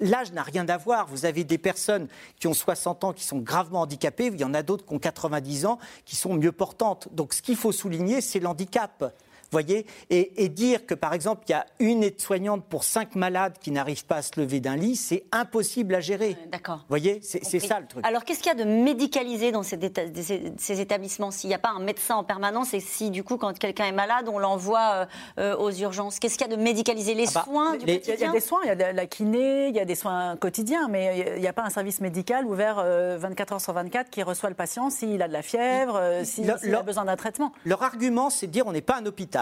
L'âge 0.01 0.33
n'a 0.33 0.43
rien 0.43 0.67
à 0.67 0.75
voir. 0.75 1.07
Vous 1.07 1.23
avez 1.23 1.45
des 1.45 1.57
personnes 1.57 2.09
qui 2.37 2.47
ont 2.47 2.53
60 2.53 3.05
ans 3.05 3.13
qui 3.13 3.23
sont 3.23 3.37
gravement 3.37 3.79
handicapées, 3.79 4.25
il 4.25 4.37
y 4.37 4.43
en 4.43 4.53
a 4.53 4.61
d'autres 4.61 4.85
qui 4.85 4.93
ont 4.93 4.99
90 4.99 5.67
ans 5.67 5.79
qui 6.03 6.17
sont 6.17 6.33
mieux 6.33 6.51
portantes. 6.51 7.07
Donc 7.13 7.33
ce 7.33 7.41
qu'il 7.41 7.55
faut 7.55 7.71
souligner, 7.71 8.19
c'est 8.19 8.41
l'handicap. 8.41 9.15
Voyez 9.51 9.85
et, 10.09 10.43
et 10.43 10.49
dire 10.49 10.85
que, 10.85 10.93
par 10.93 11.13
exemple, 11.13 11.43
il 11.47 11.51
y 11.51 11.55
a 11.55 11.65
une 11.79 12.03
aide-soignante 12.03 12.63
pour 12.65 12.83
cinq 12.83 13.15
malades 13.15 13.57
qui 13.59 13.71
n'arrivent 13.71 14.05
pas 14.05 14.17
à 14.17 14.21
se 14.21 14.39
lever 14.39 14.59
d'un 14.59 14.75
lit, 14.75 14.95
c'est 14.95 15.23
impossible 15.31 15.95
à 15.95 15.99
gérer. 15.99 16.37
D'accord. 16.51 16.77
Vous 16.77 16.85
voyez 16.89 17.19
C'est 17.23 17.43
ça 17.59 17.79
le 17.79 17.87
truc. 17.87 18.05
Alors, 18.05 18.23
qu'est-ce 18.25 18.39
qu'il 18.39 18.51
y 18.55 18.61
a 18.61 18.63
de 18.63 18.69
médicalisé 18.69 19.51
dans 19.51 19.63
ces, 19.63 19.77
déta- 19.77 20.13
ces- 20.21 20.53
ces 20.57 20.81
établissements? 20.81 21.31
S'il 21.31 21.47
n'y 21.49 21.55
a 21.55 21.59
pas 21.59 21.69
un 21.71 21.79
médecin 21.79 22.15
en 22.15 22.23
permanence 22.23 22.73
et 22.73 22.79
si, 22.79 23.09
du 23.09 23.23
coup, 23.23 23.37
quand 23.37 23.57
quelqu'un 23.57 23.85
est 23.85 23.91
malade, 23.91 24.27
on 24.31 24.39
l'envoie 24.39 24.91
euh, 24.93 25.05
euh, 25.39 25.57
aux 25.57 25.71
urgences, 25.71 26.19
qu'est-ce 26.19 26.37
qu'il 26.37 26.47
y 26.47 26.53
a 26.53 26.55
de 26.55 26.61
médicalisé? 26.61 27.13
Les 27.13 27.25
Ah 27.27 27.31
bah, 27.35 27.43
soins 27.45 27.71
du 27.77 27.85
Il 27.85 27.89
y 27.89 27.97
a- 28.11 28.13
il 28.15 28.19
y 28.19 28.23
a 28.25 28.31
des 28.31 28.39
soins, 28.39 28.59
il 28.63 28.67
y 28.67 28.71
a 28.71 28.75
de 28.75 28.95
la 28.95 29.05
kiné, 29.05 29.67
il 29.69 29.75
y 29.75 29.79
a 29.79 29.85
des 29.85 29.95
soins 29.95 30.35
quotidiens, 30.37 30.87
mais 30.87 31.33
il 31.35 31.41
n'y 31.41 31.47
a 31.47 31.53
pas 31.53 31.63
un 31.63 31.69
service 31.69 32.01
médical 32.01 32.45
ouvert 32.45 32.77
euh, 32.79 33.17
24 33.19 33.53
heures 33.53 33.61
sur 33.61 33.73
24 33.73 34.09
qui 34.09 34.23
reçoit 34.23 34.49
le 34.49 34.55
patient 34.55 34.89
s'il 34.89 35.21
a 35.21 35.27
de 35.27 35.33
la 35.33 35.41
fièvre, 35.41 35.95
euh, 35.95 36.23
si- 36.23 36.43
s'il 36.61 36.75
a 36.75 36.81
besoin 36.81 37.05
d'un 37.05 37.15
traitement. 37.15 37.51
Leur 37.65 37.83
argument, 37.83 38.29
c'est 38.29 38.47
de 38.47 38.51
dire 38.51 38.65
on 38.67 38.71
n'est 38.71 38.81
pas 38.81 38.97
un 38.97 39.05
hôpital. 39.05 39.36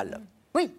Oui. 0.53 0.71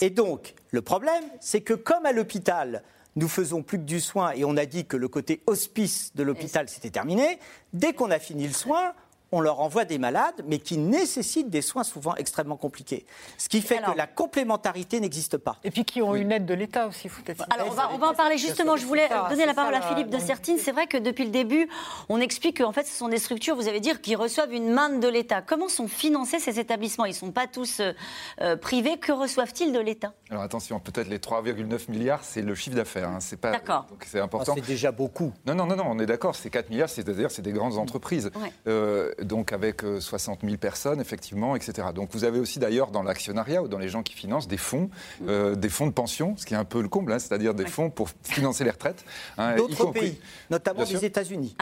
Et 0.00 0.10
donc, 0.10 0.54
le 0.70 0.82
problème, 0.82 1.24
c'est 1.40 1.60
que 1.60 1.74
comme 1.74 2.06
à 2.06 2.12
l'hôpital, 2.12 2.82
nous 3.16 3.28
faisons 3.28 3.62
plus 3.62 3.78
que 3.78 3.84
du 3.84 4.00
soin 4.00 4.32
et 4.32 4.44
on 4.44 4.56
a 4.56 4.66
dit 4.66 4.86
que 4.86 4.96
le 4.96 5.08
côté 5.08 5.42
hospice 5.46 6.12
de 6.14 6.22
l'hôpital 6.22 6.68
c'était 6.68 6.90
terminé, 6.90 7.38
dès 7.72 7.92
qu'on 7.92 8.10
a 8.10 8.18
fini 8.18 8.46
le 8.46 8.52
soin, 8.52 8.92
on 9.34 9.40
leur 9.40 9.60
envoie 9.60 9.84
des 9.84 9.98
malades, 9.98 10.42
mais 10.46 10.58
qui 10.58 10.78
nécessitent 10.78 11.50
des 11.50 11.62
soins 11.62 11.84
souvent 11.84 12.14
extrêmement 12.16 12.56
compliqués. 12.56 13.04
Ce 13.38 13.48
qui 13.48 13.60
fait 13.60 13.78
Alors- 13.78 13.92
que 13.92 13.98
la 13.98 14.06
complémentarité 14.06 15.00
n'existe 15.00 15.36
pas. 15.38 15.56
Et 15.64 15.70
puis 15.70 15.84
qui 15.84 16.02
ont 16.02 16.14
une 16.14 16.32
aide 16.32 16.46
de 16.46 16.54
l'État 16.54 16.86
aussi, 16.86 17.08
faut 17.08 17.22
peut-être. 17.22 17.44
Alors, 17.50 17.68
on 17.68 17.74
va, 17.74 17.90
on 17.92 17.98
va 17.98 18.08
en 18.08 18.14
parler 18.14 18.38
justement. 18.38 18.76
Je 18.76 18.86
voulais 18.86 19.08
ça, 19.08 19.26
donner 19.30 19.46
la 19.46 19.54
parole 19.54 19.74
ça, 19.74 19.80
à 19.80 19.82
Philippe 19.82 20.10
de 20.10 20.18
Sertine. 20.18 20.58
C'est 20.58 20.72
vrai 20.72 20.86
que 20.86 20.96
depuis 20.96 21.24
le 21.24 21.30
début, 21.30 21.68
on 22.08 22.20
explique 22.20 22.58
qu'en 22.58 22.72
fait, 22.72 22.84
ce 22.86 22.96
sont 22.96 23.08
des 23.08 23.18
structures, 23.18 23.56
vous 23.56 23.68
avez 23.68 23.80
dit, 23.80 23.90
qui 24.02 24.14
reçoivent 24.16 24.52
une 24.52 24.70
main 24.72 24.88
de 24.90 25.08
l'État. 25.08 25.42
Comment 25.42 25.68
sont 25.68 25.88
financés 25.88 26.38
ces 26.38 26.58
établissements? 26.60 27.04
Ils 27.06 27.10
ne 27.10 27.14
sont 27.14 27.32
pas 27.32 27.46
tous 27.46 27.80
euh, 27.80 27.92
euh, 28.40 28.56
privés. 28.56 28.96
Que 28.98 29.12
reçoivent-ils 29.12 29.72
de 29.72 29.78
l'État? 29.80 30.12
Alors 30.30 30.42
attention, 30.42 30.78
peut-être 30.80 31.08
les 31.08 31.18
3,9 31.18 31.90
milliards, 31.90 32.24
c'est 32.24 32.42
le 32.42 32.54
chiffre 32.54 32.76
d'affaires. 32.76 33.08
hein, 33.08 33.18
c'est 33.20 33.36
pas. 33.40 33.50
D'accord. 33.52 33.86
Donc 33.90 34.04
c'est 34.06 34.20
Ah, 34.20 34.24
important. 34.24 34.54
c'est 34.54 34.66
déjà 34.66 34.92
beaucoup. 34.92 35.32
Non, 35.46 35.54
non, 35.54 35.66
non, 35.66 35.76
non, 35.76 35.84
on 35.88 35.98
est 35.98 36.06
d'accord, 36.06 36.34
c'est 36.36 36.50
4 36.50 36.70
milliards, 36.70 36.88
c'est-à-dire 36.88 37.30
c'est 37.30 37.42
des 37.42 37.52
grandes 37.52 37.78
entreprises. 37.78 38.30
Ouais. 38.36 38.52
Euh, 38.66 39.12
donc 39.24 39.52
avec 39.52 39.84
euh, 39.84 40.00
60 40.00 40.40
000 40.44 40.56
personnes, 40.56 41.00
effectivement, 41.00 41.56
etc. 41.56 41.88
Donc 41.94 42.10
vous 42.12 42.24
avez 42.24 42.38
aussi 42.38 42.58
d'ailleurs 42.58 42.90
dans 42.90 43.02
l'actionnariat 43.02 43.62
ou 43.62 43.68
dans 43.68 43.78
les 43.78 43.88
gens 43.88 44.02
qui 44.02 44.14
financent 44.14 44.48
des 44.48 44.56
fonds, 44.56 44.90
euh, 45.28 45.54
des 45.54 45.68
fonds 45.68 45.86
de 45.86 45.92
pension, 45.92 46.34
ce 46.36 46.46
qui 46.46 46.54
est 46.54 46.56
un 46.56 46.64
peu 46.64 46.80
le 46.82 46.88
comble, 46.88 47.12
hein, 47.12 47.18
c'est-à-dire 47.18 47.54
des 47.54 47.66
fonds 47.66 47.90
pour 47.90 48.08
financer 48.22 48.64
les 48.64 48.70
retraites. 48.70 49.04
hein, 49.38 49.56
D'autres 49.56 49.76
compris- 49.76 50.00
pays, 50.00 50.20
notamment 50.50 50.84
des 50.84 51.04
États-Unis. 51.04 51.56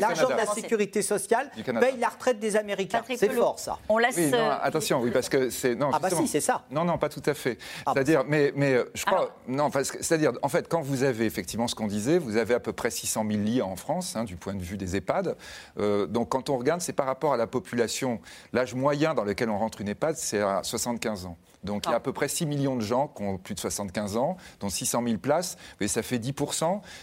L'argent 0.00 0.28
de 0.28 0.34
la 0.34 0.46
sécurité 0.46 1.02
sociale 1.02 1.50
paye 1.80 1.96
la 1.98 2.08
retraite 2.08 2.38
des 2.38 2.56
Américains. 2.56 3.02
C'est 3.16 3.30
fort, 3.32 3.58
ça. 3.58 3.78
On 3.88 3.98
laisse. 3.98 4.16
Oui, 4.16 4.30
non, 4.30 4.38
euh, 4.38 4.54
attention, 4.62 5.00
oui, 5.00 5.10
parce 5.10 5.28
que 5.28 5.50
c'est 5.50 5.74
non. 5.74 5.90
Ah 5.92 5.98
bah 5.98 6.10
si, 6.10 6.26
c'est 6.28 6.40
ça. 6.40 6.64
Non, 6.70 6.84
non, 6.84 6.98
pas 6.98 7.08
tout 7.08 7.22
à 7.26 7.34
fait. 7.34 7.58
Ah, 7.86 7.92
c'est-à-dire, 7.94 8.24
mais, 8.26 8.52
mais 8.56 8.74
euh, 8.74 8.84
je 8.94 9.04
crois, 9.04 9.18
Alors- 9.18 9.30
non, 9.48 9.70
parce 9.70 9.90
que- 9.90 10.02
c'est-à-dire, 10.02 10.32
en 10.42 10.48
fait, 10.48 10.68
quand 10.68 10.80
vous 10.82 11.02
avez 11.02 11.26
effectivement 11.26 11.68
ce 11.68 11.74
qu'on 11.74 11.86
disait, 11.86 12.18
vous 12.18 12.36
avez 12.36 12.54
à 12.54 12.60
peu 12.60 12.72
près 12.72 12.90
600 12.90 13.24
000 13.28 13.42
lits 13.42 13.62
en 13.62 13.76
France, 13.76 14.16
hein, 14.16 14.24
du 14.24 14.36
point 14.36 14.54
de 14.54 14.62
vue 14.62 14.76
des 14.76 14.96
EHPAD. 14.96 15.36
Euh, 15.78 16.06
donc, 16.06 16.28
quand 16.30 16.48
on 16.50 16.56
regarde, 16.58 16.71
c'est 16.80 16.92
par 16.92 17.06
rapport 17.06 17.32
à 17.32 17.36
la 17.36 17.46
population. 17.46 18.20
L'âge 18.52 18.74
moyen 18.74 19.14
dans 19.14 19.24
lequel 19.24 19.50
on 19.50 19.58
rentre 19.58 19.80
une 19.80 19.88
EHPAD, 19.88 20.16
c'est 20.16 20.40
à 20.40 20.62
75 20.62 21.26
ans. 21.26 21.36
Donc, 21.64 21.86
il 21.86 21.90
y 21.90 21.92
a 21.92 21.96
à 21.96 22.00
peu 22.00 22.12
près 22.12 22.26
6 22.26 22.46
millions 22.46 22.74
de 22.74 22.80
gens 22.80 23.06
qui 23.06 23.22
ont 23.22 23.38
plus 23.38 23.54
de 23.54 23.60
75 23.60 24.16
ans, 24.16 24.36
dont 24.58 24.68
600 24.68 25.02
000 25.06 25.18
places, 25.18 25.56
et 25.80 25.86
ça 25.86 26.02
fait 26.02 26.18
10 26.18 26.34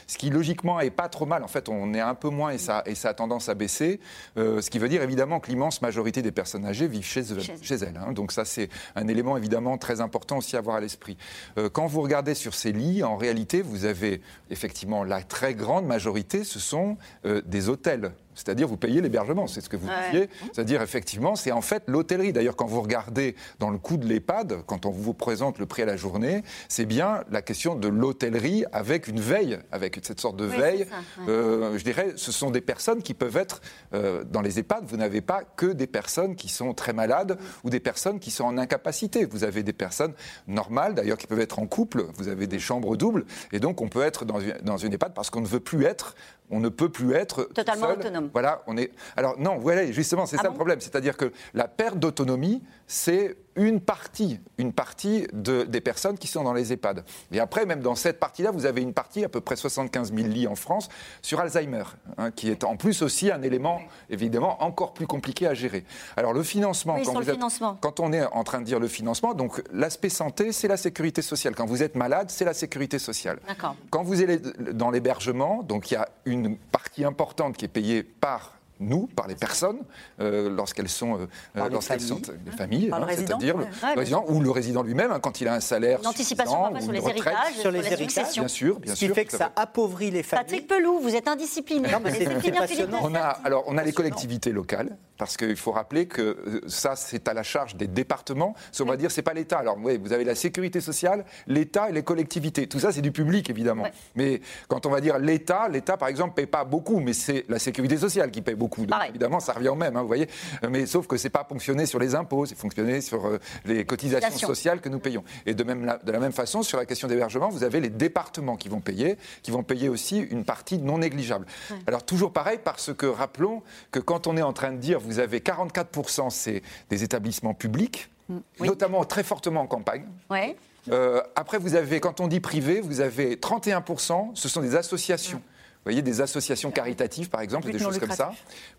ce 0.05 0.17
qui 0.17 0.29
logiquement 0.29 0.81
est 0.81 0.89
pas 0.89 1.07
trop 1.07 1.25
mal. 1.25 1.43
En 1.45 1.47
fait, 1.47 1.69
on 1.69 1.93
est 1.93 2.01
un 2.01 2.13
peu 2.15 2.27
moins 2.29 2.49
et 2.49 2.57
ça, 2.57 2.83
et 2.85 2.93
ça 2.95 3.09
a 3.09 3.13
tendance 3.13 3.47
à 3.47 3.53
baisser, 3.55 3.99
Euh, 4.37 4.61
ce 4.61 4.69
qui 4.69 4.79
veut 4.79 4.89
dire 4.89 5.01
évidemment 5.01 5.39
que 5.39 5.49
l'immense 5.49 5.81
majorité 5.81 6.21
des 6.21 6.31
personnes 6.31 6.65
âgées 6.65 6.87
vivent 6.87 7.05
chez 7.05 7.21
elles. 7.21 7.97
hein. 8.05 8.11
Donc 8.11 8.31
ça, 8.31 8.43
c'est 8.45 8.69
un 8.95 9.07
élément 9.07 9.37
évidemment 9.37 9.77
très 9.77 10.01
important 10.01 10.37
aussi 10.37 10.55
à 10.55 10.59
avoir 10.59 10.75
à 10.75 10.79
l'esprit. 10.81 11.17
Euh, 11.57 11.69
quand 11.69 11.87
vous 11.87 12.01
regardez 12.01 12.35
sur 12.35 12.53
ces 12.53 12.71
lits, 12.71 13.03
en 13.03 13.15
réalité, 13.17 13.61
vous 13.61 13.85
avez 13.85 14.21
effectivement 14.49 15.03
la 15.03 15.21
très 15.21 15.53
grande 15.53 15.85
majorité, 15.85 16.43
ce 16.43 16.59
sont 16.59 16.97
euh, 17.25 17.41
des 17.45 17.69
hôtels. 17.69 18.11
C'est-à-dire, 18.39 18.67
vous 18.67 18.77
payez 18.77 19.01
l'hébergement, 19.01 19.47
c'est 19.47 19.61
ce 19.61 19.69
que 19.69 19.75
vous 19.77 19.87
Ouais. 19.87 20.11
disiez. 20.11 20.29
C'est-à-dire, 20.53 20.81
effectivement, 20.81 21.35
c'est 21.35 21.51
en 21.51 21.61
fait 21.61 21.83
l'hôtellerie. 21.87 22.31
D'ailleurs, 22.33 22.55
quand 22.55 22.65
vous 22.65 22.81
regardez 22.81 23.35
dans 23.59 23.69
le 23.69 23.77
coût 23.77 23.97
de 23.97 24.05
l'EHPAD, 24.07 24.63
quand 24.65 24.85
on 24.85 24.91
vous 24.91 25.13
présente 25.13 25.59
le 25.59 25.65
prix 25.65 25.81
à 25.81 25.85
la 25.85 25.97
journée, 25.97 26.43
c'est 26.69 26.85
bien 26.85 27.23
la 27.31 27.41
question 27.41 27.75
de 27.75 27.87
l'hôtellerie 27.87 28.63
avec 28.71 29.07
une 29.07 29.19
veille, 29.19 29.59
avec 29.71 29.99
cette 30.03 30.19
sorte 30.21 30.37
de 30.37 30.47
Oui, 30.47 30.55
veille. 30.57 30.77
c'est 30.79 30.89
ça, 30.89 30.95
ouais. 31.21 31.29
Euh, 31.29 31.77
je 31.77 31.83
dirais, 31.83 32.13
ce 32.15 32.31
sont 32.31 32.51
des 32.51 32.61
personnes 32.61 33.01
qui 33.03 33.13
peuvent 33.13 33.37
être 33.37 33.61
euh, 33.93 34.23
dans 34.23 34.41
les 34.41 34.59
EHPAD. 34.59 34.85
Vous 34.87 34.97
n'avez 34.97 35.21
pas 35.21 35.43
que 35.43 35.65
des 35.67 35.87
personnes 35.87 36.35
qui 36.35 36.47
sont 36.49 36.73
très 36.73 36.93
malades 36.93 37.37
ou 37.63 37.69
des 37.69 37.79
personnes 37.79 38.19
qui 38.19 38.31
sont 38.31 38.45
en 38.45 38.57
incapacité. 38.57 39.25
Vous 39.25 39.43
avez 39.43 39.63
des 39.63 39.73
personnes 39.73 40.13
normales, 40.47 40.95
d'ailleurs, 40.95 41.17
qui 41.17 41.27
peuvent 41.27 41.39
être 41.39 41.59
en 41.59 41.67
couple. 41.67 42.05
Vous 42.15 42.27
avez 42.27 42.47
des 42.47 42.59
chambres 42.59 42.95
doubles. 42.95 43.25
Et 43.51 43.59
donc, 43.59 43.81
on 43.81 43.89
peut 43.89 44.01
être 44.03 44.25
dans 44.25 44.39
une, 44.39 44.57
dans 44.63 44.77
une 44.77 44.93
EHPAD 44.93 45.13
parce 45.13 45.29
qu'on 45.29 45.41
ne 45.41 45.47
veut 45.47 45.59
plus 45.59 45.83
être, 45.85 46.15
on 46.49 46.59
ne 46.59 46.69
peut 46.69 46.89
plus 46.89 47.13
être 47.13 47.43
Totalement 47.53 47.87
seul. 47.87 47.99
autonome. 47.99 48.29
Voilà, 48.33 48.63
on 48.67 48.77
est. 48.77 48.91
Alors 49.15 49.37
non, 49.39 49.57
voilà, 49.57 49.91
justement, 49.91 50.25
c'est 50.25 50.37
Ah 50.39 50.43
ça 50.43 50.47
bon? 50.47 50.53
le 50.53 50.57
problème. 50.57 50.81
C'est-à-dire 50.81 51.15
que 51.17 51.31
la 51.53 51.67
perte 51.67 51.97
d'autonomie, 51.99 52.63
c'est 52.87 53.37
une 53.55 53.79
partie, 53.81 54.39
une 54.57 54.71
partie 54.73 55.27
de- 55.33 55.63
des 55.63 55.81
personnes 55.81 56.17
qui 56.17 56.27
sont 56.27 56.43
dans 56.43 56.53
les 56.53 56.71
EHPAD. 56.73 57.03
Et 57.31 57.39
après, 57.39 57.65
même 57.65 57.81
dans 57.81 57.95
cette 57.95 58.19
partie-là, 58.19 58.51
vous 58.51 58.65
avez 58.65 58.81
une 58.81 58.93
partie, 58.93 59.23
à 59.23 59.29
peu 59.29 59.41
près 59.41 59.55
75 59.55 60.13
000 60.13 60.27
lits 60.27 60.47
en 60.47 60.55
France, 60.55 60.89
sur 61.21 61.39
Alzheimer, 61.39 61.83
hein, 62.17 62.31
qui 62.31 62.49
est 62.49 62.63
en 62.63 62.77
plus 62.77 63.01
aussi 63.01 63.31
un 63.31 63.41
élément, 63.41 63.81
évidemment, 64.09 64.63
encore 64.63 64.93
plus 64.93 65.07
compliqué 65.07 65.47
à 65.47 65.53
gérer. 65.53 65.83
Alors 66.15 66.33
le 66.33 66.43
financement, 66.43 66.95
Oui, 66.95 67.03
quand, 67.05 67.13
vous 67.13 67.19
le 67.19 67.29
êtes- 67.29 67.33
financement. 67.35 67.77
quand 67.81 67.99
on 67.99 68.13
est 68.13 68.23
en 68.25 68.43
train 68.43 68.59
de 68.59 68.65
dire 68.65 68.79
le 68.79 68.87
financement, 68.87 69.33
donc 69.33 69.61
l'aspect 69.73 70.09
santé, 70.09 70.51
c'est 70.51 70.67
la 70.67 70.77
sécurité 70.77 71.21
sociale. 71.21 71.55
Quand 71.55 71.65
vous 71.65 71.83
êtes 71.83 71.95
malade, 71.95 72.29
c'est 72.29 72.45
la 72.45 72.53
sécurité 72.53 72.99
sociale. 72.99 73.39
D'accord. 73.47 73.75
Quand 73.89 74.03
vous 74.03 74.21
allez 74.21 74.39
dans 74.73 74.91
l'hébergement, 74.91 75.63
donc 75.63 75.91
il 75.91 75.95
y 75.95 75.97
a 75.97 76.07
une 76.25 76.55
partie 76.57 77.03
importante 77.03 77.57
qui 77.57 77.65
est 77.65 77.69
payée 77.69 78.03
par 78.03 78.58
nous, 78.79 79.07
par 79.07 79.27
les 79.27 79.35
personnes, 79.35 79.79
euh, 80.19 80.49
lorsqu'elles 80.49 80.89
sont, 80.89 81.19
euh, 81.19 81.69
lorsqu'elles 81.69 81.99
familles. 81.99 82.23
sont 82.25 82.33
les 82.45 82.51
familles, 82.51 82.87
Par 82.89 82.99
le 82.99 83.05
hein, 83.05 83.07
résident, 83.07 83.39
c'est-à-dire 83.39 83.55
ouais. 83.57 83.65
le 83.65 83.87
Ouais, 83.89 83.93
résident 83.95 84.25
ou 84.27 84.39
le 84.41 84.51
résident 84.51 84.83
lui-même, 84.83 85.11
hein, 85.11 85.19
quand 85.19 85.41
il 85.41 85.47
a 85.47 85.53
un 85.53 85.59
salaire 85.59 85.99
Une 86.01 86.07
anticipation 86.07 86.51
suffisant 86.51 86.71
parfois 86.71 86.79
ou 86.79 86.81
sur 86.81 86.93
une 86.93 87.01
les 87.01 87.09
héritages, 87.09 87.53
Sur 87.53 87.61
sur, 87.61 87.71
les 87.71 87.83
successions. 87.97 88.41
Bien 88.43 88.47
sûr, 88.47 88.79
bien 88.79 88.95
Ce 88.95 88.99
qui 88.99 89.05
sûr. 89.07 89.15
fait 89.15 89.25
que 89.25 89.31
ça 89.31 89.45
fait. 89.47 89.51
appauvrit 89.61 90.11
les 90.11 90.23
familles. 90.23 90.45
Patrick 90.45 90.67
Pelou, 90.67 90.99
vous 90.99 91.15
êtes 91.15 91.27
indiscipliné. 91.27 91.89
Non, 91.91 91.99
mais 92.03 92.11
c'est- 92.13 92.51
passionnant. 92.51 92.99
On 93.03 93.15
a, 93.15 93.19
alors, 93.43 93.63
on 93.67 93.77
a 93.77 93.83
les 93.83 93.91
collectivités 93.93 94.51
locales, 94.51 94.95
parce 95.17 95.35
qu'il 95.35 95.55
faut 95.57 95.71
rappeler 95.71 96.05
que 96.07 96.21
euh, 96.21 96.61
ça, 96.67 96.95
c'est 96.95 97.27
à 97.27 97.33
la 97.33 97.43
charge 97.43 97.75
des 97.75 97.87
départements. 97.87 98.55
Ça, 98.71 98.83
on 98.83 98.87
va 98.87 98.95
dire, 98.97 99.11
c'est 99.11 99.21
pas 99.21 99.33
l'État. 99.33 99.57
Alors, 99.57 99.77
oui, 99.81 99.97
vous 100.01 100.13
avez 100.13 100.23
la 100.23 100.35
sécurité 100.35 100.79
sociale, 100.79 101.25
l'État 101.47 101.89
et 101.89 101.91
les 101.93 102.03
collectivités. 102.03 102.67
Tout 102.67 102.79
ça, 102.79 102.91
c'est 102.93 103.01
du 103.01 103.11
public, 103.11 103.49
évidemment. 103.49 103.83
Ouais. 103.83 103.91
Mais 104.15 104.41
quand 104.69 104.85
on 104.85 104.89
va 104.89 105.01
dire 105.01 105.17
l'État, 105.19 105.67
l'État, 105.67 105.97
par 105.97 106.07
exemple, 106.07 106.35
paye 106.35 106.45
pas 106.47 106.63
beaucoup, 106.63 106.99
mais 107.01 107.13
c'est 107.13 107.45
la 107.49 107.59
sécurité 107.59 107.97
sociale 107.97 108.31
qui 108.31 108.41
paye 108.41 108.55
beaucoup. 108.55 108.68
Donc, 108.69 109.09
évidemment, 109.09 109.39
ça 109.39 109.53
revient 109.53 109.69
au 109.69 109.75
même, 109.75 109.95
hein, 109.97 110.01
vous 110.01 110.07
voyez. 110.07 110.27
Euh, 110.63 110.67
Mais 110.69 110.85
sauf 110.85 111.07
que 111.07 111.17
c'est 111.17 111.29
pas 111.29 111.45
fonctionné 111.47 111.85
sur 111.85 111.99
les 111.99 112.15
impôts, 112.15 112.45
c'est 112.45 112.57
fonctionné 112.57 113.01
sur 113.01 113.25
euh, 113.27 113.39
les 113.65 113.85
cotisations 113.85 114.29
sociales 114.47 114.79
que 114.81 114.89
nous 114.89 114.99
payons. 114.99 115.23
Et 115.45 115.53
de, 115.53 115.63
même, 115.63 115.85
la- 115.85 115.97
de 115.97 116.11
la 116.11 116.19
même 116.19 116.31
façon, 116.31 116.63
sur 116.63 116.77
la 116.77 116.85
question 116.85 117.07
d'hébergement, 117.07 117.49
vous 117.49 117.63
avez 117.63 117.79
les 117.79 117.89
départements 117.89 118.55
qui 118.55 118.69
vont 118.69 118.81
payer, 118.81 119.17
qui 119.43 119.51
vont 119.51 119.63
payer 119.63 119.89
aussi 119.89 120.19
une 120.19 120.45
partie 120.45 120.77
non 120.77 120.97
négligeable. 120.99 121.45
Alors 121.87 122.03
toujours 122.03 122.31
pareil, 122.33 122.59
parce 122.63 122.93
que 122.93 123.05
rappelons 123.05 123.61
que 123.91 123.99
quand 123.99 124.27
on 124.27 124.37
est 124.37 124.41
en 124.41 124.53
train 124.53 124.71
de 124.71 124.77
dire 124.77 124.99
vous 124.99 125.19
avez 125.19 125.39
44% 125.39 126.29
c'est 126.29 126.61
des 126.89 127.03
établissements 127.03 127.53
publics, 127.53 128.09
Oui. 128.29 128.41
notamment 128.67 129.03
très 129.05 129.23
fortement 129.23 129.61
en 129.61 129.67
campagne. 129.67 130.05
Ouais. 130.29 130.55
Euh, 130.91 131.21
après, 131.35 131.57
vous 131.57 131.75
avez, 131.75 131.99
quand 131.99 132.19
on 132.19 132.27
dit 132.27 132.39
privé, 132.39 132.79
vous 132.81 133.01
avez 133.01 133.35
31%, 133.35 134.31
ce 134.33 134.47
sont 134.49 134.61
des 134.61 134.75
associations. 134.75 135.41
Vous 135.79 135.91
voyez, 135.93 136.01
des 136.01 136.19
associations 136.21 136.71
caritatives, 136.71 137.29
par 137.29 137.39
exemple, 137.41 137.71
des 137.71 137.79
non 137.79 137.85
choses 137.85 137.99
comme 137.99 138.11
ça. 138.11 138.31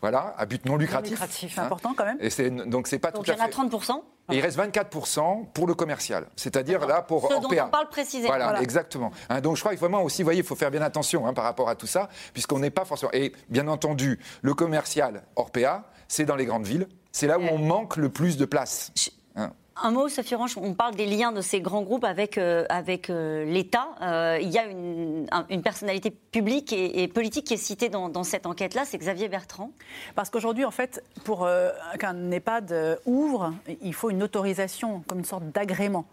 Voilà, 0.03 0.35
à 0.37 0.45
but 0.45 0.65
non 0.67 0.77
lucratif. 0.77 1.13
lucratif, 1.13 1.53
C'est 1.55 1.61
important 1.61 1.95
quand 1.97 2.05
même. 2.05 2.19
Et 2.21 2.29
c'est, 2.29 2.51
donc, 2.51 2.89
c'est 2.89 2.99
pas 2.99 3.11
Donc 3.11 3.25
tout 3.25 3.31
il 3.33 3.37
y 3.37 3.41
en 3.41 3.45
a 3.45 3.49
fait. 3.49 3.55
30%. 3.55 4.03
Et 4.33 4.37
il 4.37 4.41
reste 4.43 4.59
24% 4.59 5.47
pour 5.53 5.67
le 5.67 5.75
commercial, 5.75 6.27
c'est-à-dire 6.37 6.87
là 6.87 7.03
pour 7.03 7.27
Ce 7.29 7.41
dont 7.41 7.49
on 7.51 7.69
parle 7.71 7.89
précisément. 7.89 8.29
Voilà, 8.29 8.45
Voilà. 8.45 8.63
exactement. 8.63 9.11
Hein, 9.29 9.41
donc 9.41 9.57
je 9.57 9.61
crois 9.63 9.75
que 9.75 9.81
vraiment 9.81 10.03
aussi, 10.03 10.23
vous 10.23 10.27
voyez, 10.27 10.41
il 10.41 10.47
faut 10.47 10.55
faire 10.55 10.71
bien 10.71 10.83
attention 10.83 11.27
hein, 11.27 11.33
par 11.33 11.45
rapport 11.45 11.69
à 11.69 11.75
tout 11.75 11.89
ça, 11.89 12.09
puisqu'on 12.33 12.61
n'est 12.61 12.71
pas 12.71 12.85
forcément. 12.85 13.11
Et 13.13 13.33
bien 13.49 13.67
entendu, 13.67 14.21
le 14.43 14.55
commercial 14.55 15.23
Orpea, 15.37 15.85
c'est 16.07 16.27
dans 16.27 16.37
les 16.37 16.45
grandes 16.45 16.67
villes, 16.67 16.87
c'est 17.13 17.27
là 17.27 17.39
où 17.41 17.43
on 17.51 17.59
manque 17.59 17.97
le 17.97 18.09
plus 18.09 18.37
de 18.37 18.45
place. 18.45 18.93
Un 19.83 19.93
mot, 19.93 20.09
Sophie 20.09 20.35
Orange, 20.35 20.59
on 20.59 20.75
parle 20.75 20.95
des 20.95 21.07
liens 21.07 21.33
de 21.33 21.41
ces 21.41 21.63
grands 21.63 21.81
groupes 21.83 22.05
avec, 22.05 22.37
euh, 22.37 22.67
avec 22.69 23.09
euh, 23.09 23.45
l'État. 23.47 23.89
Euh, 24.03 24.39
il 24.41 24.51
y 24.51 24.59
a 24.59 24.67
une, 24.67 25.27
un- 25.33 25.47
une 25.49 25.63
personnalité 25.63 26.11
publique 26.11 26.73
et, 26.75 27.09
politique 27.09 27.47
qui 27.47 27.55
est 27.55 27.57
citée 27.57 27.89
dans, 27.89 28.11
dans 28.11 28.23
cette 28.25 28.45
enquête-là, 28.45 28.85
c'est 28.85 28.99
Xavier 28.99 29.29
Bertrand. 29.29 29.71
Parce 30.15 30.29
qu'aujourd'hui, 30.29 30.67
en 30.67 30.71
fait, 30.71 31.03
pour 31.25 31.49
qu'un 31.99 32.31
EHPAD 32.31 33.01
ouvre, 33.07 33.55
il 33.83 33.95
faut 33.95 34.11
une 34.11 34.23
autorisation, 34.23 35.03
comme 35.07 35.21
une 35.21 35.25
sorte 35.25 35.45
d'agrément. 35.51 36.05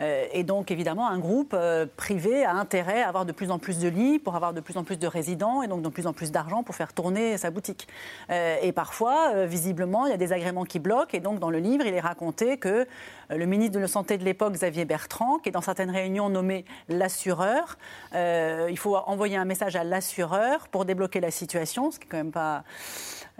Euh, 0.00 0.26
et 0.32 0.44
donc, 0.44 0.70
évidemment, 0.70 1.08
un 1.08 1.18
groupe 1.18 1.54
euh, 1.54 1.86
privé 1.96 2.44
a 2.44 2.54
intérêt 2.54 3.02
à 3.02 3.08
avoir 3.08 3.26
de 3.26 3.32
plus 3.32 3.50
en 3.50 3.58
plus 3.58 3.78
de 3.78 3.88
lits 3.88 4.18
pour 4.18 4.36
avoir 4.36 4.52
de 4.52 4.60
plus 4.60 4.76
en 4.76 4.84
plus 4.84 4.98
de 4.98 5.06
résidents 5.06 5.62
et 5.62 5.68
donc 5.68 5.82
de 5.82 5.88
plus 5.88 6.06
en 6.06 6.12
plus 6.12 6.30
d'argent 6.30 6.62
pour 6.62 6.74
faire 6.74 6.92
tourner 6.92 7.36
sa 7.36 7.50
boutique. 7.50 7.88
Euh, 8.30 8.56
et 8.62 8.72
parfois, 8.72 9.46
visiblement, 9.46 10.06
il 10.06 10.10
y 10.10 10.14
a 10.14 10.18
des 10.18 10.32
agréments 10.32 10.64
qui 10.64 10.78
bloquent. 10.78 11.16
Et 11.16 11.20
donc, 11.20 11.40
dans 11.40 11.50
le 11.50 11.58
livre, 11.58 11.84
il 11.86 11.94
est 11.94 12.00
raconté 12.00 12.58
que 12.58 12.86
le 13.30 13.46
ministre 13.46 13.74
de 13.74 13.80
la 13.80 13.88
Santé 13.88 14.18
de 14.18 14.24
l'époque, 14.24 14.54
Xavier 14.54 14.84
Bertrand, 14.84 15.38
qui 15.38 15.48
est 15.48 15.52
dans 15.52 15.60
certaines 15.60 15.90
réunions 15.90 16.28
nommé 16.28 16.64
l'assureur, 16.88 17.78
il 18.14 18.78
faut 18.78 18.96
envoyer 18.96 19.36
un 19.36 19.44
message 19.44 19.76
à 19.76 19.84
l'assureur 19.84 20.68
pour 20.68 20.84
débloquer 20.84 21.20
la 21.20 21.30
situation, 21.30 21.90
ce 21.90 21.98
qui 21.98 22.06
est 22.06 22.08
quand 22.08 22.16
même 22.16 22.32
pas 22.32 22.64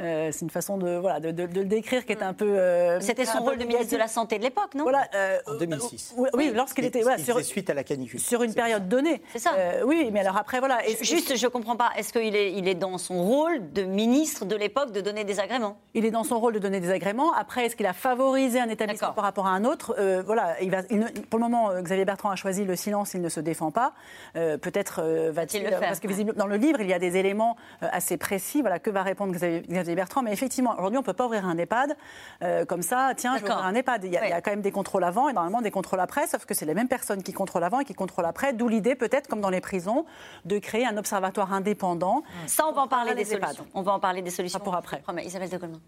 euh, 0.01 0.29
c'est 0.31 0.43
une 0.43 0.51
façon 0.51 0.79
de, 0.79 0.97
voilà, 0.97 1.19
de, 1.19 1.43
le 1.43 1.65
décrire 1.65 2.07
qui 2.07 2.13
est 2.13 2.23
un 2.23 2.33
peu. 2.33 2.47
Euh, 2.47 3.01
C'était 3.01 3.25
son 3.25 3.41
rôle 3.41 3.59
de 3.59 3.65
ministre 3.65 3.93
de 3.93 3.97
la 3.97 4.07
Santé 4.07 4.39
de 4.39 4.45
l'époque, 4.45 4.75
non? 4.75 4.85
Voilà, 4.85 5.09
euh, 5.15 5.39
En 5.47 5.55
2006. 5.55 6.15
oui, 6.35 6.53
lorsqu'il 6.55 6.85
était. 6.85 7.03
Voilà, 7.03 7.19
sur, 7.19 7.41
suite 7.45 7.69
à 7.71 7.75
la 7.75 7.83
canicule. 7.83 8.21
Sur 8.21 8.43
une 8.43 8.55
période 8.55 8.89
donnée. 8.89 9.21
C'est 9.33 9.41
ça. 9.41 9.53
oui, 9.85 10.11
mais 10.13 10.21
alors 10.21 10.37
après, 10.37 10.61
voilà. 10.61 10.79
Juste, 11.01 11.37
je 11.37 11.45
ne 11.47 11.51
comprends 11.51 11.77
pas. 11.77 11.91
Est-ce 11.97 12.13
qu'il 12.13 12.37
est, 12.37 12.53
il 12.53 12.69
est 12.69 12.75
dans 12.75 12.97
son 12.99 13.25
rôle 13.25 13.73
de 13.73 13.83
ministre 13.83 14.45
de 14.45 14.55
l'époque 14.55 14.93
de 14.93 15.01
donner 15.01 15.25
des 15.25 15.41
agréments? 15.41 15.79
Il 15.95 16.05
est 16.05 16.11
dans 16.11 16.25
son 16.25 16.39
rôle 16.39 16.55
de 16.55 16.59
donner 16.61 16.81
des 16.81 16.91
agréments. 16.91 17.33
Après, 17.33 17.67
est-ce 17.67 17.75
qu'il 17.75 17.87
a 17.87 17.93
favorisé 17.93 18.61
un 18.61 18.69
établissement 18.69 19.13
par 19.13 19.25
rapport 19.25 19.47
à 19.47 19.51
un 19.51 19.65
autre? 19.65 19.78
Voilà, 20.25 20.61
il 20.61 20.71
va, 20.71 20.83
pour 21.31 21.39
le 21.39 21.45
moment, 21.45 21.71
Xavier 21.81 22.05
Bertrand 22.05 22.31
a 22.31 22.37
choisi 22.37 22.65
le 22.65 22.77
silence, 22.77 23.15
il 23.15 23.21
ne 23.21 23.29
se 23.29 23.41
défend 23.41 23.71
pas. 23.71 23.93
Peut-être 24.35 25.03
va-t-il 25.31 25.65
le 25.65 25.71
faire 25.71 25.81
Parce 25.81 26.01
que 26.01 26.09
visiblement, 26.09 26.39
dans 26.39 26.47
le 26.47 26.57
livre, 26.57 26.81
il 26.81 26.89
y 26.89 26.93
a 26.93 26.99
des 26.99 27.17
éléments 27.17 27.57
assez 27.81 28.17
précis. 28.17 28.61
Voilà, 28.61 28.79
que 28.79 28.91
va 28.91 29.03
répondre 29.03 29.33
Xavier 29.33 29.95
Bertrand 29.95 30.23
Mais 30.23 30.33
effectivement, 30.33 30.73
aujourd'hui, 30.73 30.99
on 30.99 31.03
ne 31.03 31.07
peut 31.07 31.13
pas 31.13 31.27
ouvrir 31.27 31.47
un 31.47 31.57
EHPAD 31.57 31.97
euh, 32.43 32.65
comme 32.65 32.83
ça, 32.83 33.13
tiens, 33.17 33.37
je 33.37 33.45
vais 33.45 33.51
ouvrir 33.51 33.65
un 33.65 33.75
EHPAD. 33.75 34.05
Il 34.05 34.13
y, 34.13 34.17
a, 34.17 34.41
quand 34.41 34.51
même 34.51 34.63
des 34.63 34.71
contrôles 34.71 35.05
avant 35.05 35.29
et 35.29 35.33
normalement 35.33 35.61
des 35.61 35.71
contrôles 35.71 36.01
après, 36.01 36.27
sauf 36.27 36.45
que 36.45 36.55
c'est 36.55 36.67
les 36.67 36.75
mêmes 36.75 36.89
personnes 36.89 37.23
qui 37.23 37.33
contrôlent 37.33 37.65
avant 37.65 37.81
et 37.81 37.85
qui 37.85 37.95
contrôlent 37.95 38.27
après, 38.27 38.53
d'où 38.53 38.69
l'idée, 38.69 38.95
peut-être, 38.95 39.29
comme 39.29 39.41
dans 39.41 39.51
les 39.51 39.61
prisons, 39.61 40.05
de 40.45 40.59
créer 40.59 40.87
un 40.87 40.97
observatoire 40.97 41.53
indépendant. 41.53 42.23
Ça, 42.47 42.67
on 42.67 42.73
va 42.73 42.83
en 42.83 42.89
parler 42.89 43.15
des 43.15 43.25
solutions. 43.25 43.67
On 43.75 43.83
va 43.83 43.93
en 43.93 44.01
parler 44.01 44.23
des 44.23 44.31
solutions 44.31 44.61
pour 44.61 44.75
après. 44.75 45.03
Isabelle 45.25 45.51
de 45.51 45.57
Goldman. 45.57 45.81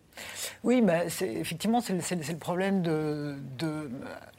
Oui, 0.64 0.83
mais 0.83 1.07
effectivement, 1.07 1.81
c'est 1.81 1.94
le, 1.94 2.37
problème 2.38 2.83
de. 2.83 3.37
de 3.59 3.80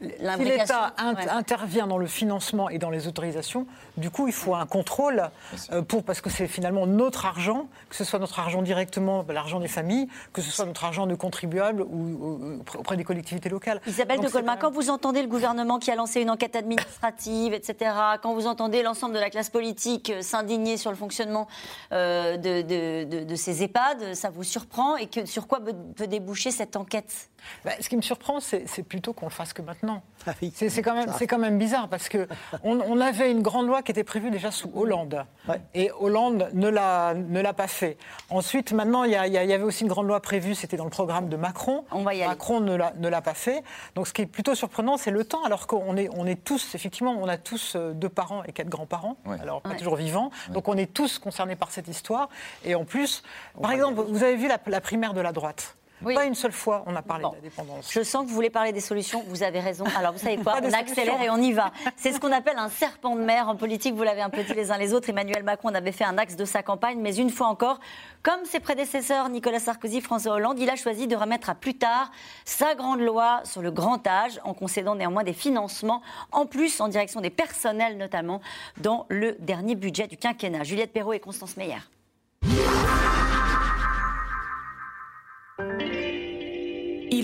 si 0.02 0.44
l'État 0.44 0.94
intervient 0.98 1.88
dans 1.88 1.98
le 1.98 2.08
financement 2.08 2.70
et 2.70 2.78
dans 2.78 2.90
les 2.90 3.08
autorisations, 3.08 3.68
du 3.98 4.10
coup, 4.10 4.28
il 4.28 4.34
faut 4.34 4.56
un 4.56 4.66
contrôle 4.66 5.30
euh, 5.72 5.82
pour, 5.82 6.04
parce 6.04 6.22
que 6.22 6.30
c'est 6.30 6.48
finalement 6.48 6.88
notre 6.88 7.26
argent, 7.26 7.68
que 7.90 7.96
ce 7.96 8.04
soit 8.04 8.20
notre 8.20 8.40
argent 8.40 8.62
directement, 8.62 9.26
l'argent 9.30 9.60
des 9.60 9.68
familles, 9.68 10.08
que 10.34 10.42
ce 10.42 10.52
soit 10.52 10.66
notre 10.66 10.84
argent 10.84 11.08
de 11.08 11.16
contribuable 11.16 11.82
ou, 11.82 12.62
auprès 12.78 12.98
des 12.98 13.04
collectivités 13.04 13.50
locales. 13.50 13.82
Isabelle 13.88 14.20
de 14.20 14.30
Colma, 14.30 14.58
quand 14.58 14.72
vous 14.72 14.90
entendez 14.90 15.22
le 15.22 15.28
gouvernement 15.28 15.80
qui 15.80 15.92
a 15.92 15.96
lancé 15.96 16.22
une 16.22 16.30
enquête 16.30 16.56
administrative, 16.56 17.54
etc., 17.54 17.92
quand 18.22 18.34
vous 18.34 18.48
entendez 18.48 18.84
l'ensemble 18.84 19.14
de 19.14 19.20
la 19.20 19.30
classe 19.30 19.50
politique 19.50 20.10
euh, 20.10 20.22
s'indigner 20.22 20.78
sur 20.78 20.92
le 20.92 20.98
fonctionnement 20.98 21.48
euh, 21.92 22.38
de, 22.38 23.36
ces 23.36 23.64
EHPAD, 23.64 24.14
ça 24.14 24.30
vous 24.30 24.44
surprend 24.44 24.96
et 24.98 25.08
que, 25.08 25.26
sur 25.26 25.48
quoi 25.48 25.60
peut 25.96 26.08
déboucher 26.08 26.52
cette 26.52 26.76
enquête? 26.76 27.31
Bah, 27.66 27.72
ce 27.80 27.90
qui 27.90 27.96
me 27.96 28.02
surprend, 28.02 28.40
c'est 28.40 28.84
plutôt 28.84 29.14
qu'on 29.14 29.26
le 29.28 29.32
fasse 29.32 29.54
que 29.54 29.62
maintenant. 29.62 30.04
Ah 30.28 30.34
c'est 30.54 30.82
quand, 30.84 30.94
même, 30.94 31.10
quand 31.28 31.38
même 31.40 31.58
bizarre 31.58 31.88
parce 31.88 32.08
qu'on 32.08 32.28
on 32.64 33.02
avait 33.02 33.32
une 33.32 33.42
grande 33.42 33.68
loi 33.68 33.82
qui 33.82 33.92
était 33.92 34.04
prévue 34.04 34.30
déjà 34.30 34.52
sous 34.52 34.72
Hollande. 34.76 35.26
Et 35.74 35.92
Hollande 36.00 36.50
ne 36.54 36.70
l'a 36.70 37.54
pas 37.54 37.68
fait. 37.68 37.98
Ensuite, 38.30 38.72
maintenant, 38.72 39.04
il 39.04 39.12
y, 39.12 39.14
y, 39.14 39.54
avait 39.54 39.64
aussi 39.64 39.84
une 39.84 39.90
grande 39.90 40.08
loi 40.08 40.22
prévue, 40.22 40.56
c'était 40.56 40.78
dans 40.78 40.84
le 40.84 40.90
programme 40.92 41.30
de 41.30 41.38
Macron. 41.38 41.86
On 41.92 42.04
va 42.04 42.14
y 42.14 42.26
Macron 42.26 42.60
ne 42.60 42.76
l'a 42.76 43.22
pas 43.22 43.34
fait. 43.34 43.64
Donc 43.96 44.08
ce 44.08 44.14
qui 44.14 44.22
est 44.22 44.28
plutôt 44.28 44.56
surprenant, 44.56 44.98
c'est 44.98 45.12
le 45.12 45.26
temps, 45.26 45.44
alors 45.44 45.68
qu'on 45.68 45.98
est, 45.98 46.10
on 46.14 46.26
est 46.26 46.44
tous, 46.44 46.76
effectivement, 46.76 47.16
on 47.20 47.28
a 47.28 47.38
tous 47.38 47.74
euh, 47.76 47.94
deux 47.94 48.10
parents 48.10 48.44
et 48.44 48.52
quatre 48.52 48.70
grands-parents, 48.70 49.18
alors 49.42 49.62
pas 49.62 49.76
toujours 49.76 49.96
vivants. 49.96 50.32
Donc 50.50 50.68
on 50.68 50.78
est 50.78 50.94
tous 50.94 51.20
concernés 51.20 51.56
par 51.56 51.72
cette 51.72 51.88
histoire. 51.88 52.30
Et 52.64 52.76
en 52.76 52.86
plus, 52.86 53.24
par 53.62 53.72
exemple, 53.72 54.02
vous 54.08 54.24
avez 54.24 54.36
vu 54.36 54.48
la 54.48 54.82
primaire 54.82 55.14
de 55.14 55.22
la 55.22 55.32
droite. 55.32 55.76
Pas 56.04 56.26
une 56.26 56.36
seule 56.36 56.52
fois, 56.52 56.84
on 56.88 56.96
a 56.96 57.02
parlé 57.02 57.26
de 57.26 57.36
la 57.36 57.42
dépendance. 57.42 57.92
Je 57.92 58.02
sens 58.02 58.24
que 58.24 58.30
vous 58.30 58.36
voulez 58.36 58.50
parler 58.50 58.72
des 58.72 58.80
solutions. 58.80 59.24
Vous 59.28 59.44
avez 59.44 59.60
raison. 59.60 59.86
Alors, 59.98 60.14
vous 60.14 60.20
savez 60.20 60.38
quoi 60.38 60.56
On 60.64 60.74
accélère 60.74 61.22
et 61.22 61.30
on 61.30 61.38
y 61.38 61.52
va. 61.54 61.72
C'est 61.96 62.12
ce 62.12 62.20
qu'on 62.20 62.32
appelle 62.32 62.58
un 62.58 62.70
serpent 62.70 63.16
de 63.16 63.22
mer 63.22 63.48
en 63.48 63.56
politique. 63.56 63.96
Vous 63.96 64.04
l'avez 64.04 64.22
un 64.22 64.30
peu 64.30 64.44
dit 64.44 64.54
les 64.54 64.72
uns 64.72 64.78
les 64.78 64.94
autres. 64.94 65.10
Emmanuel 65.10 65.44
Macron 65.44 65.70
en 65.70 65.76
avait 65.76 65.92
fait 65.92 66.04
un 66.04 66.18
axe 66.18 66.36
de 66.36 66.46
sa 66.46 66.64
campagne. 66.64 67.00
Mais 67.00 67.16
une 67.16 67.30
fois 67.30 67.48
encore, 67.48 67.80
comme 68.24 68.46
ses 68.46 68.60
prédécesseurs 68.60 69.30
Nicolas 69.30 69.60
Sarkozy, 69.60 70.02
François 70.02 70.34
Hollande, 70.34 70.60
il 70.60 70.70
a 70.70 70.76
choisi 70.76 71.08
de 71.08 71.16
remettre 71.16 71.50
à 71.50 71.56
plus 71.56 71.76
tard 71.76 72.12
sa 72.46 72.76
grande 72.76 73.00
loi 73.00 73.42
sur 73.44 73.62
le 73.62 73.72
grand 73.72 74.06
âge, 74.08 74.40
en 74.44 74.54
concédant 74.54 74.96
néanmoins 74.96 75.24
des 75.24 75.34
financements, 75.34 76.02
en 76.32 76.46
plus 76.46 76.82
en 76.82 76.88
direction 76.88 77.22
des 77.22 77.30
personnels 77.30 77.98
notamment, 77.98 78.42
dans 78.78 79.06
le 79.10 79.36
dernier 79.40 79.76
budget 79.76 80.08
du 80.08 80.18
quinquennat. 80.18 80.64
Juliette 80.64 80.94
Perrault 80.94 81.14
et 81.14 81.20
Constance 81.20 81.58
Meyer. 81.58 81.78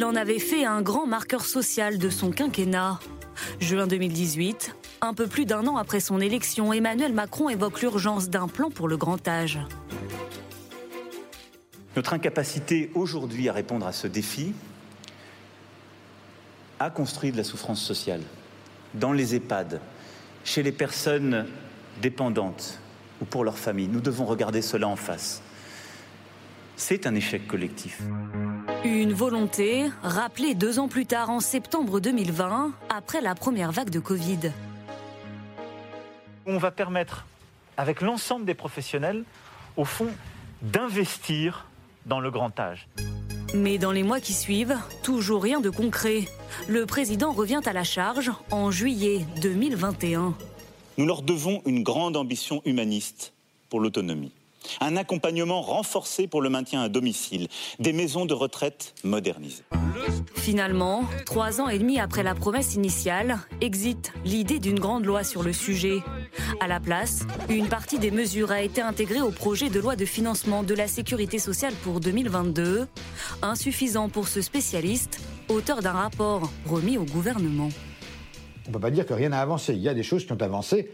En 0.08 0.16
avait 0.16 0.40
fait 0.40 0.64
un 0.64 0.82
grand 0.82 1.06
marqueur 1.06 1.46
social 1.46 1.98
de 1.98 2.10
son 2.10 2.32
quinquennat. 2.32 3.00
Juin 3.60 3.88
2018, 3.88 4.74
un 5.02 5.14
peu 5.14 5.28
plus 5.28 5.46
d'un 5.46 5.68
an 5.68 5.76
après 5.76 6.00
son 6.00 6.22
élection, 6.22 6.72
Emmanuel 6.72 7.12
Macron 7.12 7.50
évoque 7.50 7.82
l'urgence 7.82 8.30
d'un 8.30 8.48
plan 8.48 8.70
pour 8.70 8.88
le 8.88 8.96
grand 8.96 9.28
âge. 9.28 9.60
Notre 11.98 12.14
incapacité 12.14 12.90
aujourd'hui 12.96 13.50
à 13.50 13.54
répondre 13.54 13.86
à 13.86 13.92
ce 13.92 14.08
défi 14.08 14.54
a 16.80 16.90
construit 16.90 17.34
de 17.34 17.38
la 17.38 17.44
souffrance 17.44 17.82
sociale 17.82 18.22
dans 18.94 19.12
les 19.12 19.36
EHPAD, 19.36 19.82
chez 20.46 20.64
les 20.64 20.72
personnes 20.72 21.48
dépendantes 22.02 22.80
ou 23.20 23.26
pour 23.26 23.44
leurs 23.44 23.58
familles. 23.58 23.90
Nous 23.90 24.02
devons 24.02 24.26
regarder 24.26 24.62
cela 24.62 24.88
en 24.88 24.96
face. 24.96 25.42
C'est 26.78 27.08
un 27.08 27.16
échec 27.16 27.46
collectif. 27.46 28.02
Une 28.88 29.12
volonté 29.12 29.84
rappelée 30.02 30.56
deux 30.56 30.80
ans 30.80 30.88
plus 30.88 31.06
tard, 31.06 31.30
en 31.30 31.42
septembre 31.42 32.00
2020, 32.00 32.72
après 32.88 33.20
la 33.20 33.36
première 33.36 33.74
vague 33.74 33.90
de 33.90 34.00
Covid. 34.00 34.54
On 36.46 36.58
va 36.58 36.72
permettre, 36.72 37.26
avec 37.76 38.00
l'ensemble 38.00 38.46
des 38.46 38.54
professionnels, 38.54 39.26
au 39.76 39.84
fond, 39.84 40.08
d'investir 40.62 41.66
dans 42.06 42.22
le 42.22 42.32
grand 42.32 42.58
âge. 42.62 42.88
Mais 43.54 43.78
dans 43.78 43.92
les 43.92 44.04
mois 44.04 44.22
qui 44.22 44.32
suivent, 44.32 44.78
toujours 45.04 45.44
rien 45.44 45.60
de 45.60 45.70
concret. 45.70 46.22
Le 46.70 46.86
président 46.86 47.34
revient 47.34 47.62
à 47.66 47.74
la 47.74 47.84
charge 47.84 48.32
en 48.52 48.72
juillet 48.72 49.26
2021. 49.42 50.34
Nous 50.98 51.06
leur 51.06 51.24
devons 51.24 51.62
une 51.66 51.84
grande 51.84 52.16
ambition 52.16 52.62
humaniste 52.64 53.34
pour 53.70 53.82
l'autonomie 53.82 54.32
un 54.82 54.98
accompagnement 54.98 55.62
renforcé 55.62 56.28
pour 56.28 56.42
le 56.42 56.50
maintien 56.50 56.82
à 56.82 56.90
domicile, 56.90 57.48
des 57.80 57.94
maisons 57.94 58.26
de 58.26 58.34
retraite 58.34 58.94
modernisées. 59.04 59.64
Finalement, 60.36 61.04
trois 61.26 61.62
ans 61.62 61.70
et 61.70 61.80
demi 61.80 62.00
après 62.00 62.24
la 62.24 62.36
promesse 62.36 62.76
initiale, 62.76 63.40
existe 63.62 64.14
l'idée 64.24 64.60
d'une 64.60 64.80
grande 64.80 65.06
loi 65.06 65.24
sur 65.24 65.44
le 65.44 65.54
sujet. 65.54 66.00
À 66.60 66.68
la 66.68 66.80
place, 66.80 67.26
une 67.50 67.68
partie 67.68 68.00
des 68.00 68.12
mesures 68.12 68.52
a 68.52 68.62
été 68.62 68.82
intégrée 68.82 69.22
au 69.22 69.32
projet 69.32 69.70
de 69.70 69.80
loi 69.80 69.96
de 69.96 70.06
financement 70.06 70.64
de 70.64 70.74
la 70.74 70.88
sécurité 70.88 71.40
sociale 71.40 71.74
pour 71.84 72.00
2022, 72.00 72.88
insuffisant 73.42 74.10
pour 74.10 74.28
ce 74.28 74.42
spécialiste, 74.42 75.20
auteur 75.50 75.82
d'un 75.82 75.92
rapport 75.92 76.52
remis 76.66 76.98
au 76.98 77.06
gouvernement. 77.06 77.70
On 78.66 78.70
ne 78.70 78.74
peut 78.74 78.80
pas 78.80 78.92
dire 78.92 79.06
que 79.06 79.14
rien 79.14 79.30
n'a 79.30 79.42
avancé. 79.42 79.74
Il 79.74 79.82
y 79.82 79.90
a 79.90 79.94
des 79.94 80.04
choses 80.04 80.26
qui 80.26 80.32
ont 80.34 80.42
avancé 80.42 80.92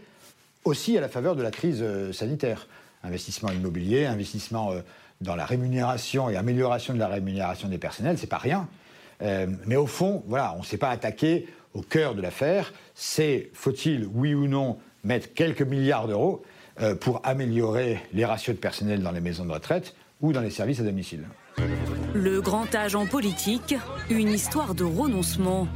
aussi 0.64 0.96
à 0.96 1.00
la 1.00 1.08
faveur 1.08 1.36
de 1.36 1.42
la 1.42 1.50
crise 1.50 1.80
euh, 1.82 2.12
sanitaire 2.12 2.68
investissement 3.04 3.50
immobilier, 3.50 4.06
investissement 4.06 4.72
euh, 4.72 4.80
dans 5.20 5.36
la 5.36 5.44
rémunération 5.44 6.28
et 6.28 6.36
amélioration 6.36 6.94
de 6.94 6.98
la 6.98 7.08
rémunération 7.08 7.68
des 7.68 7.78
personnels, 7.78 8.18
c'est 8.18 8.26
pas 8.26 8.38
rien. 8.38 8.68
Euh, 9.22 9.46
mais 9.66 9.76
au 9.76 9.86
fond, 9.86 10.22
voilà, 10.26 10.54
on 10.56 10.60
ne 10.60 10.64
s'est 10.64 10.78
pas 10.78 10.90
attaqué 10.90 11.46
au 11.72 11.82
cœur 11.82 12.14
de 12.14 12.22
l'affaire. 12.22 12.72
C'est 12.94 13.50
faut-il, 13.52 14.08
oui 14.12 14.34
ou 14.34 14.48
non, 14.48 14.78
mettre 15.04 15.32
quelques 15.34 15.62
milliards 15.62 16.08
d'euros 16.08 16.42
euh, 16.80 16.94
pour 16.94 17.20
améliorer 17.24 18.00
les 18.12 18.24
ratios 18.24 18.56
de 18.56 18.60
personnel 18.60 19.02
dans 19.02 19.12
les 19.12 19.20
maisons 19.20 19.44
de 19.44 19.52
retraite 19.52 19.94
ou 20.20 20.32
dans 20.32 20.40
les 20.40 20.50
services 20.50 20.80
à 20.80 20.84
domicile? 20.84 21.24
Le 22.14 22.40
grand 22.40 22.72
âge 22.74 22.94
en 22.94 23.06
politique, 23.06 23.74
une 24.10 24.28
histoire 24.28 24.74
de 24.74 24.84
renoncement. 24.84 25.68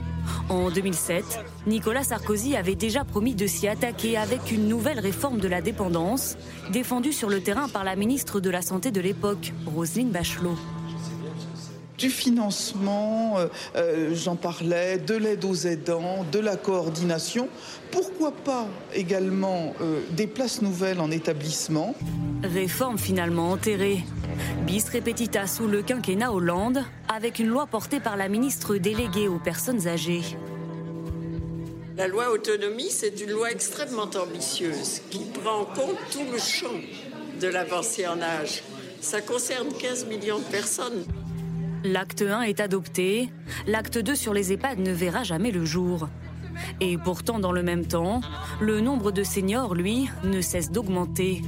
En 0.48 0.70
2007, 0.70 1.24
Nicolas 1.66 2.04
Sarkozy 2.04 2.56
avait 2.56 2.74
déjà 2.74 3.04
promis 3.04 3.34
de 3.34 3.46
s'y 3.46 3.68
attaquer 3.68 4.16
avec 4.16 4.50
une 4.50 4.68
nouvelle 4.68 5.00
réforme 5.00 5.38
de 5.38 5.48
la 5.48 5.60
dépendance, 5.60 6.36
défendue 6.72 7.12
sur 7.12 7.28
le 7.28 7.40
terrain 7.40 7.68
par 7.68 7.84
la 7.84 7.96
ministre 7.96 8.40
de 8.40 8.50
la 8.50 8.62
Santé 8.62 8.90
de 8.90 9.00
l'époque, 9.00 9.52
Roselyne 9.66 10.10
Bachelot 10.10 10.56
du 11.98 12.10
financement, 12.10 13.38
euh, 13.38 13.48
euh, 13.74 14.14
j'en 14.14 14.36
parlais, 14.36 14.98
de 14.98 15.16
l'aide 15.16 15.44
aux 15.44 15.54
aidants, 15.54 16.24
de 16.30 16.38
la 16.38 16.56
coordination. 16.56 17.48
Pourquoi 17.90 18.30
pas 18.30 18.68
également 18.94 19.74
euh, 19.80 20.00
des 20.12 20.28
places 20.28 20.62
nouvelles 20.62 21.00
en 21.00 21.10
établissement 21.10 21.96
Réforme 22.44 22.98
finalement 22.98 23.50
enterrée. 23.50 24.04
Bis 24.64 24.88
repetita 24.90 25.48
sous 25.48 25.66
le 25.66 25.82
quinquennat 25.82 26.32
Hollande, 26.32 26.84
avec 27.08 27.40
une 27.40 27.48
loi 27.48 27.66
portée 27.66 27.98
par 27.98 28.16
la 28.16 28.28
ministre 28.28 28.76
déléguée 28.76 29.26
aux 29.26 29.40
personnes 29.40 29.88
âgées. 29.88 30.22
La 31.96 32.06
loi 32.06 32.30
autonomie, 32.30 32.90
c'est 32.90 33.20
une 33.20 33.30
loi 33.30 33.50
extrêmement 33.50 34.08
ambitieuse 34.22 35.00
qui 35.10 35.24
prend 35.34 35.62
en 35.62 35.64
compte 35.64 35.98
tout 36.12 36.24
le 36.30 36.38
champ 36.38 36.78
de 37.40 37.48
l'avancée 37.48 38.06
en 38.06 38.22
âge. 38.22 38.62
Ça 39.00 39.20
concerne 39.20 39.68
15 39.76 40.06
millions 40.06 40.38
de 40.38 40.44
personnes. 40.44 41.04
L'acte 41.84 42.22
1 42.22 42.42
est 42.42 42.60
adopté, 42.60 43.30
l'acte 43.66 43.98
2 43.98 44.14
sur 44.14 44.34
les 44.34 44.52
EHPAD 44.52 44.80
ne 44.80 44.90
verra 44.90 45.22
jamais 45.22 45.52
le 45.52 45.64
jour. 45.64 46.08
Et 46.80 46.98
pourtant, 46.98 47.38
dans 47.38 47.52
le 47.52 47.62
même 47.62 47.86
temps, 47.86 48.20
le 48.60 48.80
nombre 48.80 49.12
de 49.12 49.22
seniors, 49.22 49.74
lui, 49.74 50.08
ne 50.24 50.40
cesse 50.40 50.72
d'augmenter. 50.72 51.42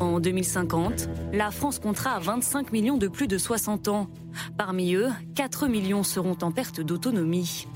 En 0.00 0.18
2050, 0.18 1.08
la 1.32 1.52
France 1.52 1.78
comptera 1.78 2.18
25 2.18 2.72
millions 2.72 2.96
de 2.96 3.06
plus 3.06 3.28
de 3.28 3.38
60 3.38 3.86
ans. 3.86 4.08
Parmi 4.58 4.94
eux, 4.94 5.08
4 5.36 5.68
millions 5.68 6.02
seront 6.02 6.36
en 6.42 6.50
perte 6.50 6.80
d'autonomie. 6.80 7.68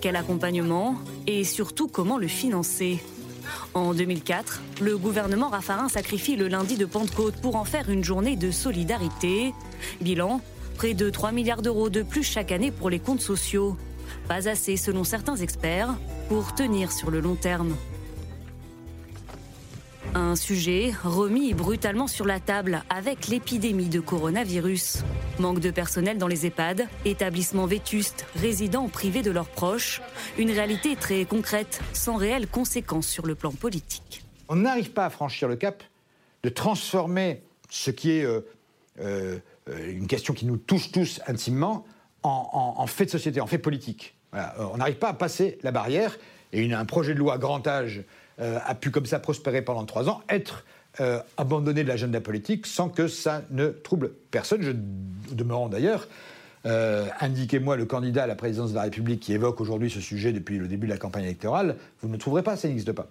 Quel 0.00 0.14
accompagnement 0.14 0.94
et 1.26 1.42
surtout 1.42 1.88
comment 1.88 2.18
le 2.18 2.28
financer? 2.28 3.02
En 3.74 3.94
2004, 3.94 4.62
le 4.80 4.96
gouvernement 4.96 5.48
Raffarin 5.48 5.88
sacrifie 5.88 6.36
le 6.36 6.46
lundi 6.46 6.76
de 6.76 6.84
Pentecôte 6.84 7.36
pour 7.40 7.56
en 7.56 7.64
faire 7.64 7.90
une 7.90 8.04
journée 8.04 8.36
de 8.36 8.50
solidarité. 8.52 9.54
Bilan, 10.00 10.40
près 10.78 10.94
de 10.94 11.10
3 11.10 11.32
milliards 11.32 11.60
d'euros 11.60 11.90
de 11.90 12.02
plus 12.02 12.22
chaque 12.22 12.52
année 12.52 12.70
pour 12.70 12.88
les 12.88 13.00
comptes 13.00 13.20
sociaux. 13.20 13.76
Pas 14.28 14.48
assez 14.48 14.76
selon 14.76 15.02
certains 15.02 15.34
experts 15.34 15.96
pour 16.28 16.54
tenir 16.54 16.92
sur 16.92 17.10
le 17.10 17.18
long 17.18 17.34
terme. 17.34 17.76
Un 20.14 20.36
sujet 20.36 20.92
remis 21.02 21.52
brutalement 21.52 22.06
sur 22.06 22.24
la 22.26 22.38
table 22.38 22.84
avec 22.90 23.26
l'épidémie 23.26 23.88
de 23.88 23.98
coronavirus. 23.98 24.98
Manque 25.40 25.58
de 25.58 25.72
personnel 25.72 26.16
dans 26.16 26.28
les 26.28 26.46
EHPAD, 26.46 26.86
établissements 27.04 27.66
vétustes, 27.66 28.24
résidents 28.36 28.88
privés 28.88 29.22
de 29.22 29.32
leurs 29.32 29.48
proches. 29.48 30.00
Une 30.38 30.52
réalité 30.52 30.94
très 30.94 31.24
concrète, 31.24 31.80
sans 31.92 32.16
réelles 32.16 32.46
conséquences 32.46 33.08
sur 33.08 33.26
le 33.26 33.34
plan 33.34 33.50
politique. 33.50 34.22
On 34.48 34.54
n'arrive 34.54 34.92
pas 34.92 35.06
à 35.06 35.10
franchir 35.10 35.48
le 35.48 35.56
cap 35.56 35.82
de 36.44 36.48
transformer 36.48 37.42
ce 37.68 37.90
qui 37.90 38.12
est 38.12 38.24
euh, 38.24 38.42
euh, 39.00 39.38
une 39.88 40.06
question 40.06 40.34
qui 40.34 40.46
nous 40.46 40.56
touche 40.56 40.92
tous 40.92 41.20
intimement 41.26 41.84
en, 42.22 42.86
fait 42.86 43.06
de 43.06 43.10
société, 43.10 43.40
en 43.40 43.46
fait 43.46 43.58
politique. 43.58 44.14
Euh, 44.34 44.40
On 44.72 44.78
n'arrive 44.78 44.96
pas 44.96 45.08
à 45.08 45.14
passer 45.14 45.58
la 45.62 45.70
barrière 45.70 46.18
et 46.52 46.72
un 46.72 46.84
projet 46.84 47.14
de 47.14 47.18
loi 47.18 47.38
grand 47.38 47.66
âge 47.66 48.02
euh, 48.40 48.58
a 48.64 48.74
pu 48.74 48.90
comme 48.90 49.06
ça 49.06 49.18
prospérer 49.18 49.62
pendant 49.62 49.84
trois 49.84 50.08
ans, 50.08 50.20
être 50.28 50.64
euh, 51.00 51.20
abandonné 51.36 51.82
de 51.82 51.88
l'agenda 51.88 52.20
politique 52.20 52.66
sans 52.66 52.88
que 52.88 53.08
ça 53.08 53.42
ne 53.50 53.68
trouble 53.68 54.12
personne. 54.30 54.62
Je 54.62 54.72
demeurant 55.32 55.68
d'ailleurs, 55.68 56.08
euh, 56.66 57.06
indiquez-moi 57.20 57.76
le 57.76 57.84
candidat 57.84 58.24
à 58.24 58.26
la 58.26 58.34
présidence 58.34 58.70
de 58.70 58.76
la 58.76 58.82
République 58.82 59.20
qui 59.20 59.32
évoque 59.32 59.60
aujourd'hui 59.60 59.90
ce 59.90 60.00
sujet 60.00 60.32
depuis 60.32 60.58
le 60.58 60.66
début 60.68 60.86
de 60.86 60.92
la 60.92 60.98
campagne 60.98 61.24
électorale, 61.24 61.76
vous 62.02 62.08
ne 62.08 62.16
trouverez 62.16 62.42
pas, 62.42 62.56
ça 62.56 62.68
n'existe 62.68 62.92
pas. 62.92 63.08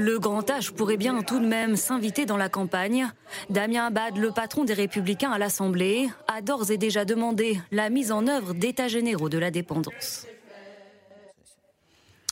Le 0.00 0.20
grand 0.20 0.48
âge 0.48 0.70
pourrait 0.70 0.96
bien 0.96 1.22
tout 1.22 1.40
de 1.40 1.44
même 1.44 1.74
s'inviter 1.74 2.24
dans 2.24 2.36
la 2.36 2.48
campagne. 2.48 3.10
Damien 3.50 3.86
Abad, 3.86 4.16
le 4.16 4.30
patron 4.30 4.62
des 4.62 4.72
Républicains 4.72 5.32
à 5.32 5.38
l'Assemblée, 5.38 6.08
a 6.28 6.40
d'ores 6.40 6.70
et 6.70 6.78
déjà 6.78 7.04
demandé 7.04 7.58
la 7.72 7.90
mise 7.90 8.12
en 8.12 8.28
œuvre 8.28 8.54
d'états 8.54 8.86
généraux 8.86 9.28
de 9.28 9.38
la 9.38 9.50
dépendance. 9.50 10.28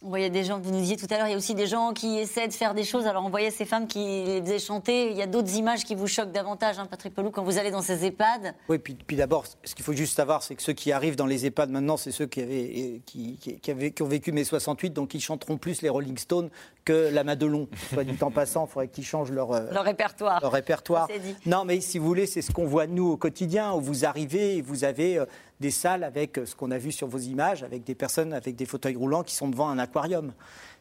On 0.03 0.09
voyait 0.11 0.29
des 0.29 0.45
gens, 0.45 0.61
vous 0.61 0.71
nous 0.73 0.81
disiez 0.81 0.99
tout 0.99 1.07
à 1.09 1.17
l'heure, 1.17 1.27
il 1.27 1.31
y 1.31 1.35
a 1.35 1.39
aussi 1.39 1.55
des 1.55 1.67
gens 1.67 1.95
qui 1.95 2.19
essaient 2.19 2.47
de 2.49 2.53
faire 2.53 2.75
des 2.75 2.85
choses. 2.85 3.07
Alors 3.07 3.25
on 3.25 3.31
voyait 3.31 3.51
ces 3.51 3.65
femmes 3.65 3.87
qui 3.87 3.99
les 4.27 4.43
faisaient 4.43 4.59
chanter. 4.59 5.11
Il 5.11 5.17
y 5.17 5.23
a 5.23 5.27
d'autres 5.27 5.55
images 5.57 5.85
qui 5.85 5.95
vous 5.95 6.07
choquent 6.07 6.33
davantage, 6.33 6.79
hein, 6.79 6.85
Patrick 6.85 7.15
Pelou, 7.15 7.31
quand 7.31 7.43
vous 7.43 7.57
allez 7.57 7.71
dans 7.71 7.81
ces 7.81 8.05
EHPAD. 8.05 8.55
Oui, 8.69 8.77
puis, 8.79 8.95
puis 8.95 9.17
d'abord, 9.17 9.45
ce 9.65 9.75
qu'il 9.75 9.85
faut 9.87 9.95
juste 9.95 10.15
savoir, 10.15 10.43
c'est 10.43 10.55
que 10.55 10.63
ceux 10.63 10.75
qui 10.75 10.93
arrivent 10.93 11.17
dans 11.17 11.25
les 11.25 11.47
EHPAD 11.47 11.71
maintenant, 11.71 11.97
c'est 11.97 12.11
ceux 12.13 12.27
qui, 12.27 12.43
avaient, 12.43 13.01
qui, 13.07 13.39
qui- 13.41 13.59
qui 13.59 13.71
avaient- 13.71 13.91
qui 13.91 14.03
ont 14.03 14.07
vécu 14.07 14.33
mai 14.33 14.45
68, 14.45 14.91
donc 14.91 15.15
ils 15.15 15.21
chanteront 15.21 15.57
plus 15.57 15.81
les 15.81 15.89
Rolling 15.89 16.19
Stones 16.19 16.51
que 16.85 17.09
la 17.11 17.25
Madelon. 17.25 17.67
Soit 17.93 18.05
dit 18.05 18.23
en 18.23 18.31
passant, 18.31 18.67
il 18.67 18.71
faudrait 18.73 18.89
qu'ils 18.89 19.05
changent 19.07 19.33
leur, 19.33 19.53
euh, 19.53 19.71
Leur 19.73 19.85
répertoire. 19.85 20.41
leur 20.43 20.53
répertoire. 20.53 21.09
Non, 21.47 21.65
mais 21.65 21.81
si 21.81 21.99
vous 21.99 22.07
voulez, 22.07 22.27
c'est 22.27 22.43
ce 22.43 22.53
qu'on 22.53 22.67
voit 22.67 22.87
nous 22.87 23.09
au 23.13 23.17
quotidien, 23.17 23.73
où 23.73 23.81
vous 23.81 24.05
arrivez 24.05 24.59
et 24.59 24.63
vous 24.63 24.85
avez 24.85 25.17
euh, 25.19 25.25
des 25.61 25.71
salles 25.71 26.05
avec 26.05 26.39
euh, 26.39 26.47
ce 26.47 26.55
qu'on 26.55 26.71
a 26.71 26.79
vu 26.79 26.93
sur 26.93 27.09
vos 27.09 27.19
images, 27.19 27.63
avec 27.63 27.85
des 27.85 27.95
personnes 27.95 28.33
avec 28.33 28.57
des 28.57 28.67
fauteuils 28.67 28.97
roulants 28.97 29.23
qui 29.23 29.35
sont 29.35 29.49
devant 29.49 29.69
un 29.69 29.79
aquarium. 29.79 30.33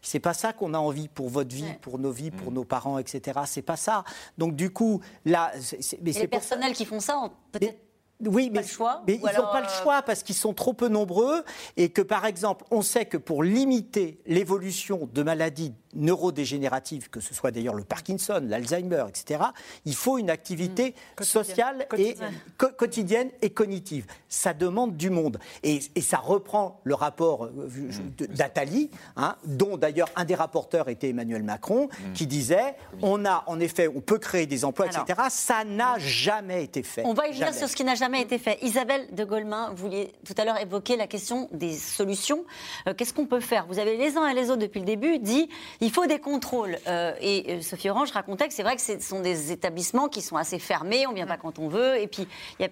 C'est 0.02 0.20
pas 0.20 0.34
ça 0.34 0.54
qu'on 0.54 0.74
a 0.74 0.78
envie 0.78 1.08
pour 1.08 1.30
votre 1.30 1.56
vie, 1.56 1.74
pour 1.82 1.98
nos 2.00 2.12
vies, 2.12 2.32
pour 2.32 2.52
nos 2.52 2.64
parents, 2.66 2.98
etc. 2.98 3.40
C'est 3.46 3.62
pas 3.62 3.78
ça. 3.78 4.04
Donc 4.38 4.56
du 4.56 4.70
coup, 4.70 5.02
là, 5.26 5.52
c'est- 5.60 6.00
mais 6.02 6.12
Et 6.12 6.14
les 6.14 6.14
c'est 6.14 6.28
pour 6.28 6.40
personnels 6.40 6.74
qui 6.74 6.86
font 6.86 7.00
ça 7.00 7.30
peut-être 7.52 7.78
oui, 8.24 8.50
mais, 8.52 8.62
le 8.62 8.68
choix 8.68 9.04
mais 9.06 9.16
ou 9.22 9.28
ils 9.28 9.38
n'ont 9.38 9.52
pas 9.52 9.60
le 9.60 9.68
euh, 9.68 9.84
choix 9.84 10.02
parce 10.02 10.24
qu'ils 10.24 10.36
sont 10.36 10.54
trop 10.54 10.72
peu 10.74 10.88
nombreux 10.88 11.44
et 11.76 11.90
que, 11.90 12.02
par 12.02 12.26
exemple, 12.26 12.64
on 12.72 12.82
sait 12.82 13.06
que 13.06 13.18
pour 13.18 13.44
limiter 13.44 14.22
l'évolution 14.26 15.10
de 15.12 15.22
maladies 15.22 15.74
neurodégénératives, 15.96 17.10
que 17.10 17.20
ce 17.20 17.34
soit 17.34 17.52
d'ailleurs 17.52 17.74
le 17.74 17.84
Parkinson, 17.84 18.42
l'Alzheimer, 18.48 19.06
etc., 19.08 19.42
il 19.86 19.96
faut 19.96 20.18
une 20.18 20.30
activité 20.30 20.96
sociale 21.22 21.88
et 21.98 22.16
co- 22.58 22.70
quotidienne 22.78 23.30
et 23.42 23.50
cognitive. 23.50 24.06
Ça 24.30 24.54
demande 24.54 24.98
du 24.98 25.10
monde. 25.10 25.40
Et, 25.64 25.80
et 25.96 26.02
ça 26.02 26.18
reprend 26.18 26.80
le 26.84 26.96
rapport 26.96 27.46
euh, 27.46 27.70
de- 28.18 28.26
d'Atali, 28.26 28.90
hein, 29.16 29.36
dont 29.46 29.78
d'ailleurs 29.78 30.10
un 30.16 30.26
des 30.26 30.36
rapporteurs 30.36 30.90
était 30.90 31.10
Emmanuel 31.10 31.44
Macron, 31.44 31.90
qui 32.14 32.28
disait 32.28 32.76
on 33.02 33.26
a, 33.26 33.44
en 33.48 33.60
effet, 33.60 33.88
on 33.88 34.02
peut 34.02 34.18
créer 34.20 34.46
des 34.46 34.66
emplois, 34.66 34.88
Alors. 34.90 35.04
etc. 35.08 35.22
Ça 35.30 35.64
n'a 35.64 35.98
jamais 36.00 36.64
été 36.64 36.84
fait. 36.84 37.04
On 37.06 37.14
va 37.14 37.28
y 37.28 37.32
venir 37.32 37.54
sur 37.54 37.68
ce 37.70 37.76
qui 37.76 37.84
n'a 37.84 37.96
jamais 37.96 38.22
été 38.22 38.38
fait. 38.38 38.58
Isabelle 38.62 39.08
de 39.14 39.24
Golemin, 39.24 39.70
vous 39.72 39.78
vouliez 39.88 40.12
tout 40.26 40.34
à 40.38 40.46
l'heure 40.46 40.60
évoquer 40.60 40.96
la 40.98 41.08
question 41.08 41.48
des 41.52 41.74
solutions. 41.74 42.44
Euh, 42.88 42.94
Qu'est-ce 42.94 43.14
qu'on 43.14 43.26
peut 43.26 43.40
faire? 43.40 43.66
Vous 43.68 43.80
avez 43.80 43.98
les 43.98 44.18
uns 44.18 44.28
et 44.28 44.34
les 44.34 44.50
autres 44.50 44.62
depuis 44.62 44.80
le 44.80 44.86
début 44.86 45.20
dit 45.20 45.50
il 45.86 45.92
faut 45.92 46.08
des 46.08 46.18
contrôles. 46.20 46.78
Euh, 46.88 47.14
et 47.22 47.46
euh, 47.58 47.62
Sophie 47.62 47.90
Orange 47.90 48.10
racontait 48.12 48.48
que 48.48 48.54
c'est 48.56 48.64
vrai 48.64 48.76
que 48.76 48.82
ce 48.82 49.00
sont 49.00 49.20
des 49.20 49.52
établissements 49.52 50.08
qui 50.08 50.22
sont 50.24 50.36
assez 50.36 50.58
fermés, 50.58 51.06
on 51.06 51.12
ne 51.12 51.16
vient 51.16 51.28
pas 51.28 51.38
quand 51.38 51.60
on 51.60 51.68
veut, 51.68 52.00
et 52.02 52.08
puis 52.08 52.28
il 52.60 52.64
y 52.64 52.66
a 52.66 52.70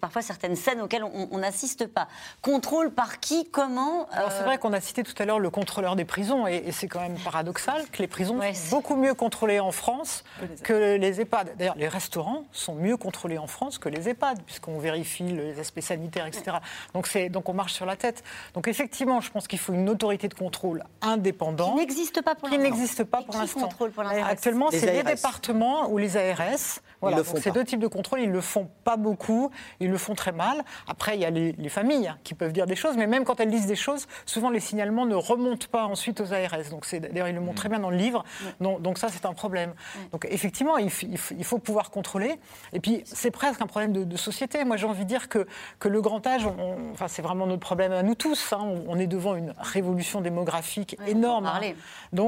parfois 0.00 0.22
certaines 0.22 0.54
scènes 0.54 0.80
auxquelles 0.80 1.02
on 1.04 1.38
n'assiste 1.38 1.86
pas. 1.88 2.06
Contrôle 2.42 2.92
par 2.92 3.18
qui 3.18 3.48
Comment 3.50 4.06
Alors 4.12 4.30
c'est 4.30 4.42
Euh, 4.42 4.44
vrai 4.44 4.58
qu'on 4.58 4.72
a 4.72 4.80
cité 4.80 5.02
tout 5.02 5.14
à 5.20 5.24
l'heure 5.24 5.40
le 5.40 5.50
contrôleur 5.50 5.96
des 5.96 6.04
prisons 6.04 6.46
et, 6.46 6.62
et 6.66 6.72
c'est 6.72 6.86
quand 6.86 7.00
même 7.00 7.18
paradoxal 7.18 7.84
que 7.90 8.00
les 8.00 8.08
prisons 8.08 8.40
sont 8.40 8.70
beaucoup 8.76 8.94
mieux 8.96 9.14
contrôlées 9.14 9.58
en 9.60 9.72
France 9.72 10.22
que 10.62 10.96
les 10.96 11.20
EHPAD. 11.20 11.56
D'ailleurs, 11.58 11.76
les 11.76 11.88
restaurants 11.88 12.44
sont 12.52 12.74
mieux 12.74 12.96
contrôlés 12.96 13.38
en 13.38 13.46
France 13.48 13.78
que 13.78 13.88
les 13.88 14.08
EHPAD 14.08 14.42
puisqu'on 14.44 14.78
vérifie 14.78 15.24
les 15.24 15.58
aspects 15.58 15.80
sanitaires, 15.80 16.26
etc. 16.26 16.58
Donc, 16.94 17.08
donc 17.30 17.48
on 17.48 17.54
marche 17.54 17.72
sur 17.72 17.86
la 17.86 17.96
tête. 17.96 18.22
Donc 18.54 18.68
effectivement, 18.68 19.20
je 19.20 19.30
pense 19.30 19.48
qu'il 19.48 19.58
faut 19.58 19.72
une 19.72 19.88
autorité 19.88 20.28
de 20.28 20.34
contrôle 20.34 20.84
indépendant. 21.02 21.70
Qui 21.72 21.76
n'existe 21.78 22.22
pas 22.22 22.34
pour 22.34 22.43
Qui 22.50 22.56
l'instant. 22.56 22.62
n'existe 22.70 23.04
pas 23.04 23.18
pour 23.22 23.34
qui 23.34 23.40
l'instant. 23.40 23.60
contrôle 23.60 23.90
pour 23.90 24.02
l'instant 24.02 24.24
Actuellement, 24.26 24.70
c'est 24.70 24.86
les 24.92 24.98
ARS. 25.00 25.04
départements 25.04 25.88
ou 25.90 25.98
les 25.98 26.16
ARS. 26.16 26.80
Voilà, 27.00 27.18
le 27.18 27.22
donc 27.22 27.36
ces 27.38 27.50
pas. 27.50 27.54
deux 27.54 27.64
types 27.64 27.80
de 27.80 27.86
contrôle, 27.86 28.20
ils 28.20 28.30
le 28.30 28.40
font 28.40 28.68
pas 28.84 28.96
beaucoup, 28.96 29.50
ils 29.80 29.90
le 29.90 29.98
font 29.98 30.14
très 30.14 30.32
mal. 30.32 30.62
Après, 30.88 31.16
il 31.16 31.20
y 31.20 31.24
a 31.26 31.30
les, 31.30 31.52
les 31.52 31.68
familles 31.68 32.08
hein, 32.08 32.18
qui 32.24 32.34
peuvent 32.34 32.52
dire 32.52 32.66
des 32.66 32.76
choses, 32.76 32.96
mais 32.96 33.06
même 33.06 33.24
quand 33.24 33.40
elles 33.40 33.50
disent 33.50 33.66
des 33.66 33.76
choses, 33.76 34.06
souvent 34.24 34.48
les 34.50 34.60
signalements 34.60 35.04
ne 35.04 35.14
remontent 35.14 35.66
pas 35.70 35.84
ensuite 35.84 36.20
aux 36.20 36.32
ARS. 36.32 36.70
Donc 36.70 36.86
d'ailleurs 36.94 37.28
ils 37.28 37.34
le 37.34 37.40
montrent 37.40 37.56
très 37.60 37.68
bien 37.68 37.78
dans 37.80 37.90
le 37.90 37.96
livre. 37.96 38.24
Donc, 38.60 38.80
donc 38.80 38.98
ça 38.98 39.08
c'est 39.10 39.26
un 39.26 39.34
problème. 39.34 39.74
Donc 40.12 40.26
effectivement, 40.30 40.78
il, 40.78 40.90
faut 40.90 41.58
pouvoir 41.58 41.90
contrôler. 41.90 42.38
Et 42.72 42.80
puis 42.80 43.02
c'est 43.04 43.30
presque 43.30 43.60
un 43.60 43.66
problème 43.66 43.92
de, 43.92 44.04
de 44.04 44.16
société. 44.16 44.64
Moi 44.64 44.76
j'ai 44.78 44.86
envie 44.86 45.04
de 45.04 45.08
dire 45.08 45.28
que, 45.28 45.46
que 45.78 45.88
le 45.88 46.00
grand 46.00 46.26
âge, 46.26 46.46
on- 46.46 46.92
enfin 46.92 47.08
c'est 47.08 47.22
vraiment 47.22 47.46
notre 47.46 47.60
problème 47.60 47.92
à 47.92 48.02
nous 48.02 48.14
tous. 48.14 48.52
hein. 48.52 48.58
On, 48.62 48.84
on 48.88 48.98
est 48.98 49.06
devant 49.06 49.34
une 49.34 49.52
révolution 49.58 50.20
démographique 50.22 50.96
énorme. 51.06 51.44
hein. 51.46 51.50
parler. 51.52 51.76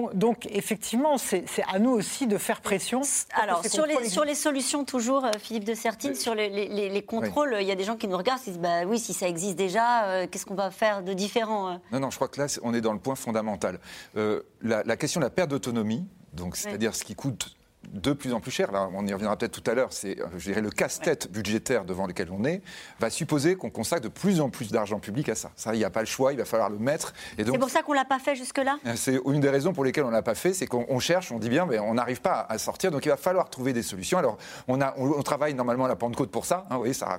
Donc, 0.03 0.15
donc 0.17 0.49
effectivement, 0.51 1.17
c'est 1.19 1.45
à 1.73 1.79
nous 1.79 1.91
aussi 1.91 2.27
de 2.27 2.39
faire 2.39 2.61
pression. 2.61 3.03
Alors, 3.35 3.65
sur 3.65 3.87
les, 3.87 4.09
sur 4.09 4.25
les 4.25 4.35
solutions, 4.35 4.85
toujours, 4.85 5.25
euh, 5.25 5.31
Philippe 5.41 5.65
de 5.65 5.75
Sertine, 5.75 6.15
sur 6.15 6.35
les, 6.35 6.49
les- 6.49 6.69
les- 6.69 6.89
les 6.89 7.03
contrôles, 7.03 7.57
il 7.61 7.67
y 7.67 7.71
a 7.73 7.75
des 7.75 7.85
gens 7.85 7.97
qui 7.97 8.09
nous 8.09 8.17
regardent, 8.17 8.41
qui 8.41 8.51
disent 8.51 8.59
bah 8.61 8.85
oui, 8.87 8.99
si 8.99 9.13
ça 9.15 9.29
existe 9.29 9.57
déjà, 9.57 10.05
euh, 10.07 10.27
qu'est-ce 10.31 10.47
qu'on 10.47 10.55
va 10.55 10.71
faire 10.71 11.03
de 11.03 11.13
différent 11.13 11.71
euh? 11.71 11.77
Non, 11.93 12.01
non, 12.01 12.11
je 12.11 12.17
crois 12.17 12.29
que 12.29 12.41
là, 12.41 12.47
on 12.63 12.75
est 12.75 12.81
dans 12.81 12.93
le 12.93 12.99
point 12.99 13.15
fondamental. 13.15 13.79
Euh, 14.17 14.43
la, 14.63 14.83
la 14.85 14.97
question 14.97 15.21
de 15.21 15.25
la 15.27 15.31
perte 15.31 15.51
d'autonomie, 15.51 16.05
donc 16.33 16.57
c'est-à-dire 16.57 16.95
ce 16.95 17.05
qui 17.05 17.15
coûte 17.15 17.55
de 17.93 18.13
plus 18.13 18.33
en 18.33 18.41
plus 18.41 18.51
cher, 18.51 18.73
là 18.73 18.89
on 18.93 19.07
y 19.07 19.13
reviendra 19.13 19.37
peut-être 19.37 19.61
tout 19.61 19.71
à 19.71 19.75
l'heure, 19.75 19.93
c'est 19.93 20.17
je 20.37 20.45
dirais 20.45 20.61
le 20.61 20.71
casse-tête 20.71 21.31
budgétaire 21.31 21.85
devant 21.85 22.07
lequel 22.07 22.29
on 22.31 22.45
est, 22.45 22.63
va 23.01 23.11
supposer 23.11 23.57
qu'on 23.57 23.71
consacre 23.71 24.03
de 24.03 24.09
plus 24.09 24.41
en 24.41 24.51
plus 24.51 24.71
d'argent 24.71 24.99
public 24.99 25.29
à 25.29 25.35
ça. 25.35 25.51
Ça, 25.57 25.75
il 25.75 25.79
n'y 25.79 25.85
a 25.85 25.91
pas 25.91 26.01
le 26.01 26.07
choix, 26.07 26.33
il 26.33 26.39
va 26.39 26.45
falloir 26.45 26.71
le 26.71 26.79
mettre. 26.79 27.13
Et 27.39 27.45
donc, 27.45 27.55
C'est 27.55 27.61
pour 27.61 27.71
ça 27.71 27.83
qu'on 27.83 27.93
l'a 27.93 28.05
pas 28.05 28.19
fait 28.19 28.37
jusque-là? 28.37 28.77
C'est 28.95 29.21
une 29.27 29.41
des 29.41 29.51
raisons 29.51 29.73
pour 29.73 29.85
lesquelles 29.85 30.05
on 30.05 30.09
ne 30.09 30.13
l'a 30.13 30.23
pas 30.23 30.35
fait, 30.35 30.53
c'est 30.53 30.67
qu'on 30.67 30.87
on 30.89 30.99
cherche, 30.99 31.33
on 31.33 31.39
dit 31.39 31.49
bien, 31.49 31.67
mais 31.67 31.79
on 31.79 31.95
n'arrive 31.95 32.21
pas 32.21 32.47
à 32.49 32.59
sortir, 32.59 32.91
donc 32.91 33.05
il 33.05 33.09
va 33.09 33.17
falloir 33.17 33.49
trouver 33.51 33.73
des 33.73 33.83
solutions. 33.83 34.19
Alors, 34.19 34.39
on, 34.69 34.81
a, 34.81 34.95
on, 34.97 35.11
on 35.11 35.23
travaille 35.23 35.55
normalement 35.55 35.85
à 35.85 35.89
la 35.89 35.97
Pentecôte 35.97 36.31
pour 36.31 36.45
ça, 36.45 36.67
hein, 36.71 36.79
oui, 36.81 36.95
ça, 36.95 37.19